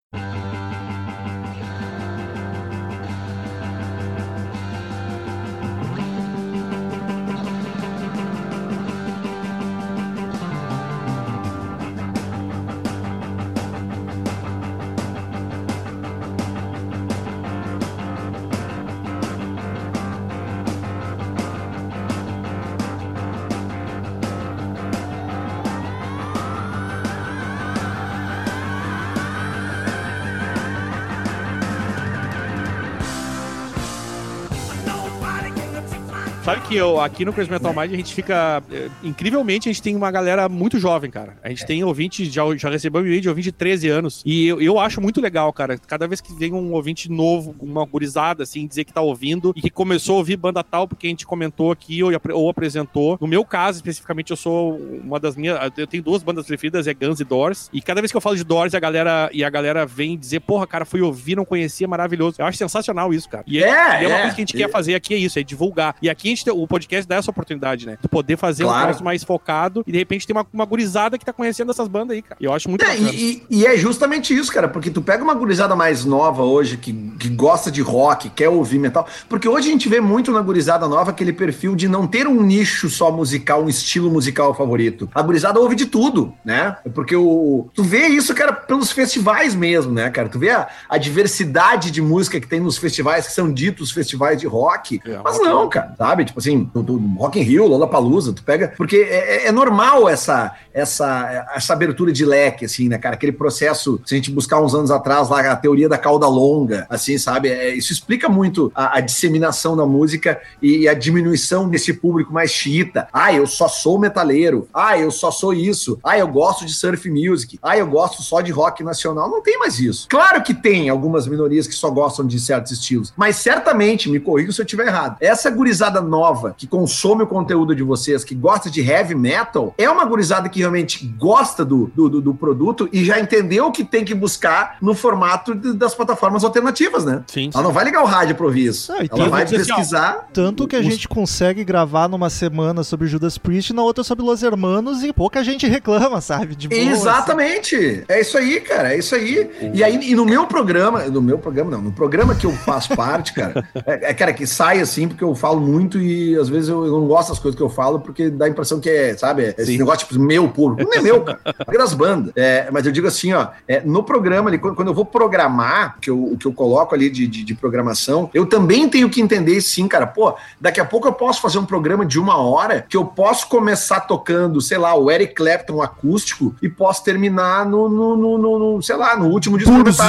Que 36.73 36.79
eu, 36.79 36.99
aqui 36.99 37.23
no 37.23 37.31
Crazy 37.31 37.51
Metal 37.51 37.71
Mind 37.73 37.93
a 37.93 37.97
gente 37.97 38.13
fica. 38.13 38.63
é, 38.71 38.89
incrivelmente, 39.03 39.69
a 39.69 39.71
gente 39.71 39.81
tem 39.81 39.95
uma 39.95 40.09
galera 40.11 40.49
muito 40.49 40.79
jovem, 40.79 41.11
cara. 41.11 41.37
A 41.43 41.49
gente 41.49 41.65
tem 41.65 41.83
ouvinte, 41.83 42.25
já, 42.25 42.43
já 42.57 42.69
recebeu 42.69 43.01
um 43.01 43.19
de 43.19 43.29
ouvinte 43.29 43.45
de 43.45 43.51
13 43.51 43.89
anos. 43.89 44.21
E 44.25 44.47
eu, 44.47 44.61
eu 44.61 44.79
acho 44.79 44.99
muito 44.99 45.21
legal, 45.21 45.51
cara. 45.53 45.77
Cada 45.77 46.07
vez 46.07 46.19
que 46.19 46.33
vem 46.33 46.51
um 46.53 46.73
ouvinte 46.73 47.11
novo, 47.11 47.55
uma 47.59 47.85
gurizada, 47.85 48.43
assim, 48.43 48.65
dizer 48.65 48.83
que 48.85 48.93
tá 48.93 49.01
ouvindo 49.01 49.53
e 49.55 49.61
que 49.61 49.69
começou 49.69 50.15
a 50.15 50.17
ouvir 50.19 50.35
banda 50.37 50.63
tal 50.63 50.87
porque 50.87 51.07
a 51.07 51.09
gente 51.09 51.25
comentou 51.25 51.71
aqui 51.71 52.01
ou, 52.03 52.11
ou 52.33 52.49
apresentou. 52.49 53.17
No 53.21 53.27
meu 53.27 53.45
caso, 53.45 53.77
especificamente, 53.77 54.31
eu 54.31 54.37
sou 54.37 54.77
uma 55.03 55.19
das 55.19 55.35
minhas. 55.35 55.59
Eu 55.77 55.85
tenho 55.87 56.01
duas 56.03 56.23
bandas 56.23 56.45
preferidas, 56.45 56.87
é 56.87 56.93
Guns 56.93 57.19
e 57.19 57.23
Doors. 57.23 57.69
E 57.71 57.81
cada 57.81 58.01
vez 58.01 58.11
que 58.11 58.17
eu 58.17 58.21
falo 58.21 58.35
de 58.35 58.43
Doors, 58.43 58.73
a 58.73 58.79
galera, 58.79 59.29
e 59.31 59.43
a 59.43 59.49
galera 59.49 59.85
vem 59.85 60.17
dizer, 60.17 60.39
porra, 60.41 60.65
cara, 60.65 60.85
fui 60.85 61.01
ouvir, 61.01 61.35
não 61.35 61.45
conhecia, 61.45 61.87
maravilhoso. 61.87 62.37
Eu 62.39 62.45
acho 62.45 62.57
sensacional 62.57 63.13
isso, 63.13 63.29
cara. 63.29 63.43
E 63.47 63.63
É, 63.63 64.01
e 64.01 64.05
é 64.05 64.07
uma 64.07 64.17
é. 64.17 64.21
coisa 64.21 64.35
que 64.35 64.41
a 64.41 64.45
gente 64.45 64.57
quer 64.57 64.69
fazer 64.69 64.95
aqui, 64.95 65.13
é 65.13 65.17
isso, 65.17 65.37
é 65.37 65.43
divulgar. 65.43 65.95
E 66.01 66.09
aqui 66.09 66.27
a 66.27 66.31
gente 66.31 66.45
tem- 66.45 66.53
o 66.63 66.67
podcast 66.67 67.07
dá 67.07 67.15
essa 67.15 67.29
oportunidade, 67.31 67.85
né? 67.85 67.97
De 68.01 68.07
poder 68.07 68.37
fazer 68.37 68.63
um 68.63 68.67
Claro. 68.67 68.87
troço 68.89 69.03
mais 69.03 69.23
focado 69.23 69.83
e 69.85 69.91
de 69.91 69.97
repente 69.97 70.25
tem 70.25 70.35
uma, 70.35 70.45
uma 70.53 70.65
gurizada 70.65 71.17
que 71.17 71.25
tá 71.25 71.33
conhecendo 71.33 71.71
essas 71.71 71.87
bandas 71.87 72.15
aí, 72.15 72.21
cara. 72.21 72.37
E 72.39 72.45
eu 72.45 72.53
acho 72.53 72.69
muito 72.69 72.83
É, 72.85 72.97
e, 72.97 73.43
e- 73.49 73.65
é 73.65 73.77
justamente 73.77 74.35
isso, 74.35 74.51
cara, 74.51 74.67
porque 74.67 74.89
tu 74.89 75.01
pega 75.01 75.23
uma 75.23 75.33
gurizada 75.33 75.75
mais 75.75 76.05
nova 76.05 76.43
hoje, 76.43 76.77
que, 76.77 76.93
que 77.19 77.29
gosta 77.29 77.69
de 77.71 77.81
rock, 77.81 78.29
quer 78.29 78.49
ouvir 78.49 78.79
metal, 78.79 79.07
porque 79.29 79.47
hoje 79.47 79.69
a 79.69 79.71
gente 79.71 79.87
vê 79.89 79.99
muito 80.01 80.31
na 80.31 80.41
gurizada 80.41 80.87
nova 80.87 81.11
aquele 81.11 81.33
perfil 81.33 81.75
de 81.75 81.87
não 81.87 82.07
ter 82.07 82.27
um 82.27 82.41
nicho 82.41 82.89
só 82.89 83.11
musical, 83.11 83.63
um 83.63 83.69
estilo 83.69 84.09
musical 84.11 84.53
favorito. 84.53 85.09
A 85.13 85.21
gurizada 85.21 85.59
ouve 85.59 85.75
de 85.75 85.85
tudo, 85.85 86.33
né? 86.43 86.77
Porque 86.93 87.15
o, 87.15 87.67
tu 87.73 87.83
vê 87.83 88.07
isso, 88.07 88.33
cara, 88.33 88.53
pelos 88.53 88.91
festivais 88.91 89.55
mesmo, 89.55 89.91
né, 89.91 90.09
cara? 90.09 90.29
Tu 90.29 90.39
vê 90.39 90.49
a, 90.51 90.67
a 90.89 90.97
diversidade 90.97 91.91
de 91.91 92.01
música 92.01 92.39
que 92.39 92.47
tem 92.47 92.59
nos 92.59 92.77
festivais, 92.77 93.27
que 93.27 93.33
são 93.33 93.51
ditos 93.51 93.91
festivais 93.91 94.39
de 94.39 94.47
rock, 94.47 95.01
É, 95.05 95.17
mas 95.23 95.37
Rock 95.37 95.45
não, 95.47 95.69
cara, 95.69 95.93
sabe? 95.97 96.25
Tipo 96.25 96.39
assim, 96.39 96.52
do, 96.59 96.83
do 96.83 96.97
Rock 97.17 97.39
in 97.39 97.43
Rio, 97.43 97.67
Lollapalooza, 97.67 98.33
tu 98.33 98.43
pega, 98.43 98.73
porque 98.77 98.97
é, 98.97 99.45
é- 99.45 99.47
é 99.47 99.51
normal 99.51 100.07
essa, 100.07 100.53
essa, 100.73 101.47
essa 101.55 101.73
abertura 101.73 102.11
de 102.11 102.25
leque, 102.25 102.65
assim, 102.65 102.87
né, 102.89 102.97
cara? 102.97 103.15
Aquele 103.15 103.31
processo, 103.31 103.99
se 104.05 104.13
a 104.13 104.17
gente 104.17 104.31
buscar 104.31 104.59
uns 104.61 104.73
anos 104.75 104.91
atrás 104.91 105.29
lá, 105.29 105.39
a 105.51 105.55
teoria 105.55 105.87
da 105.89 105.97
cauda 105.97 106.27
longa, 106.27 106.85
assim, 106.89 107.17
sabe? 107.17 107.49
É, 107.49 107.73
isso 107.75 107.91
explica 107.93 108.27
muito 108.29 108.71
a, 108.75 108.97
a 108.97 109.01
disseminação 109.01 109.75
da 109.75 109.85
música 109.85 110.39
e 110.61 110.87
a 110.87 110.93
diminuição 110.93 111.69
desse 111.69 111.93
público 111.93 112.33
mais 112.33 112.51
xiita. 112.51 113.07
Ah, 113.13 113.33
eu 113.33 113.45
só 113.47 113.67
sou 113.67 113.97
metaleiro. 113.99 114.67
Ah, 114.73 114.97
eu 114.97 115.11
só 115.11 115.31
sou 115.31 115.53
isso. 115.53 115.99
Ah, 116.03 116.17
eu 116.17 116.27
gosto 116.27 116.65
de 116.65 116.73
surf 116.73 117.09
music. 117.09 117.59
Ah, 117.61 117.77
eu 117.77 117.87
gosto 117.87 118.21
só 118.21 118.41
de 118.41 118.51
rock 118.51 118.83
nacional. 118.83 119.29
Não 119.29 119.41
tem 119.41 119.57
mais 119.59 119.79
isso. 119.79 120.07
Claro 120.09 120.41
que 120.43 120.53
tem 120.53 120.89
algumas 120.89 121.27
minorias 121.27 121.67
que 121.67 121.73
só 121.75 121.89
gostam 121.89 122.25
de 122.25 122.39
certos 122.39 122.71
estilos, 122.71 123.13
mas 123.15 123.35
certamente, 123.37 124.09
me 124.09 124.19
corrijo 124.19 124.51
se 124.51 124.61
eu 124.61 124.65
estiver 124.65 124.87
errado, 124.87 125.17
essa 125.19 125.49
gurizada 125.49 126.01
nova 126.01 126.42
que 126.51 126.67
consome 126.67 127.23
o 127.23 127.27
conteúdo 127.27 127.75
de 127.75 127.83
vocês, 127.83 128.23
que 128.23 128.35
gosta 128.35 128.69
de 128.69 128.81
heavy 128.81 129.15
metal, 129.15 129.73
é 129.77 129.89
uma 129.89 130.03
gurizada 130.05 130.49
que 130.49 130.59
realmente 130.59 131.05
gosta 131.17 131.63
do, 131.63 131.91
do, 131.95 132.09
do- 132.09 132.21
do 132.21 132.33
produto 132.33 132.89
e 132.91 133.03
já 133.05 133.19
entendeu 133.19 133.67
o 133.67 133.71
que 133.71 133.83
tem 133.83 134.03
que 134.03 134.13
buscar 134.13 134.77
no 134.81 134.93
formato 134.93 135.53
de- 135.55 135.73
das 135.73 135.93
plataformas 135.95 136.43
alternativas, 136.43 137.05
né? 137.05 137.23
Sim, 137.27 137.43
sim. 137.45 137.51
Ela 137.53 137.63
não 137.63 137.71
vai 137.71 137.85
ligar 137.85 138.01
o 138.03 138.05
rádio 138.05 138.35
ouvir 138.43 138.65
isso. 138.67 138.91
E 139.01 139.09
Ela 139.11 139.29
vai 139.29 139.43
assim, 139.43 139.55
ó, 139.55 139.57
pesquisar. 139.59 140.27
Tanto 140.33 140.67
que 140.67 140.75
a 140.75 140.79
os- 140.79 140.85
gente 140.85 141.07
consegue 141.07 141.63
gravar 141.63 142.07
numa 142.09 142.29
semana 142.29 142.83
sobre 142.83 143.07
Judas 143.07 143.37
Priest 143.37 143.71
e 143.71 143.75
na 143.75 143.81
outra 143.83 144.03
sobre 144.03 144.23
Los 144.25 144.43
Hermanos 144.43 145.03
e 145.03 145.13
pouca 145.13 145.43
gente 145.43 145.65
reclama, 145.67 146.19
sabe? 146.19 146.55
De 146.55 146.67
boa, 146.67 146.81
assim. 146.81 146.89
Exatamente. 146.91 148.03
É 148.07 148.21
isso 148.21 148.37
aí, 148.37 148.59
cara. 148.59 148.93
É 148.93 148.97
isso 148.97 149.15
aí. 149.15 149.49
E 149.73 149.83
aí, 149.83 149.99
e 150.11 150.15
no 150.15 150.25
meu 150.25 150.45
programa, 150.45 151.03
no 151.05 151.21
meu 151.21 151.37
programa, 151.37 151.71
não, 151.71 151.81
no 151.81 151.91
programa 151.91 152.35
que 152.35 152.45
eu 152.45 152.51
faço 152.51 152.93
parte, 152.95 153.33
cara, 153.33 153.67
é, 153.85 154.11
é, 154.11 154.13
cara, 154.13 154.33
que 154.33 154.45
sai 154.45 154.79
assim, 154.79 155.07
porque 155.07 155.23
eu 155.23 155.33
falo 155.35 155.59
muito 155.61 155.99
e 155.99 156.32
às 156.37 156.49
vezes 156.49 156.69
eu, 156.69 156.85
eu 156.85 156.91
não 156.99 157.07
gosto 157.07 157.29
das 157.29 157.39
coisas 157.39 157.55
que 157.57 157.63
eu 157.63 157.69
falo, 157.69 157.99
porque 157.99 158.29
dá 158.29 158.45
a 158.45 158.49
impressão 158.49 158.79
que 158.79 158.89
é, 158.89 159.15
sabe, 159.17 159.53
esse 159.57 159.65
Sim. 159.73 159.77
negócio 159.77 160.07
tipo 160.07 160.19
meu 160.21 160.47
público. 160.49 160.89
Não 160.89 160.97
é 160.99 161.01
meu, 161.01 161.21
cara. 161.21 161.39
É 161.45 161.77
das 161.77 161.93
bandas. 161.93 162.31
É, 162.35 162.69
mas 162.71 162.85
eu 162.85 162.91
digo 162.91 163.07
assim, 163.07 163.33
ó, 163.33 163.47
é, 163.67 163.81
no 163.81 164.03
programa 164.03 164.49
ali, 164.49 164.57
quando, 164.57 164.75
quando 164.75 164.87
eu 164.89 164.93
vou 164.93 165.05
programar, 165.05 165.97
que 165.99 166.09
eu, 166.09 166.21
o 166.21 166.37
que 166.37 166.45
eu 166.45 166.53
coloco 166.53 166.93
ali 166.95 167.09
de, 167.09 167.27
de, 167.27 167.43
de 167.43 167.53
programação, 167.55 168.29
eu 168.33 168.45
também 168.45 168.87
tenho 168.89 169.09
que 169.09 169.21
entender, 169.21 169.59
sim, 169.61 169.87
cara, 169.87 170.05
pô, 170.07 170.33
daqui 170.59 170.79
a 170.79 170.85
pouco 170.85 171.07
eu 171.07 171.13
posso 171.13 171.41
fazer 171.41 171.57
um 171.59 171.65
programa 171.65 172.05
de 172.05 172.19
uma 172.19 172.37
hora 172.37 172.85
que 172.87 172.97
eu 172.97 173.05
posso 173.05 173.47
começar 173.47 174.01
tocando, 174.01 174.61
sei 174.61 174.77
lá, 174.77 174.95
o 174.95 175.09
Eric 175.11 175.33
Clapton 175.35 175.81
acústico 175.81 176.55
e 176.61 176.69
posso 176.69 177.03
terminar 177.03 177.65
no, 177.65 177.87
no, 177.89 178.15
no, 178.17 178.37
no- 178.59 178.81
sei 178.81 178.95
lá, 178.95 179.15
no 179.15 179.27
último 179.27 179.57
disco 179.57 179.71
da 179.71 179.83
Burzum. 179.83 180.03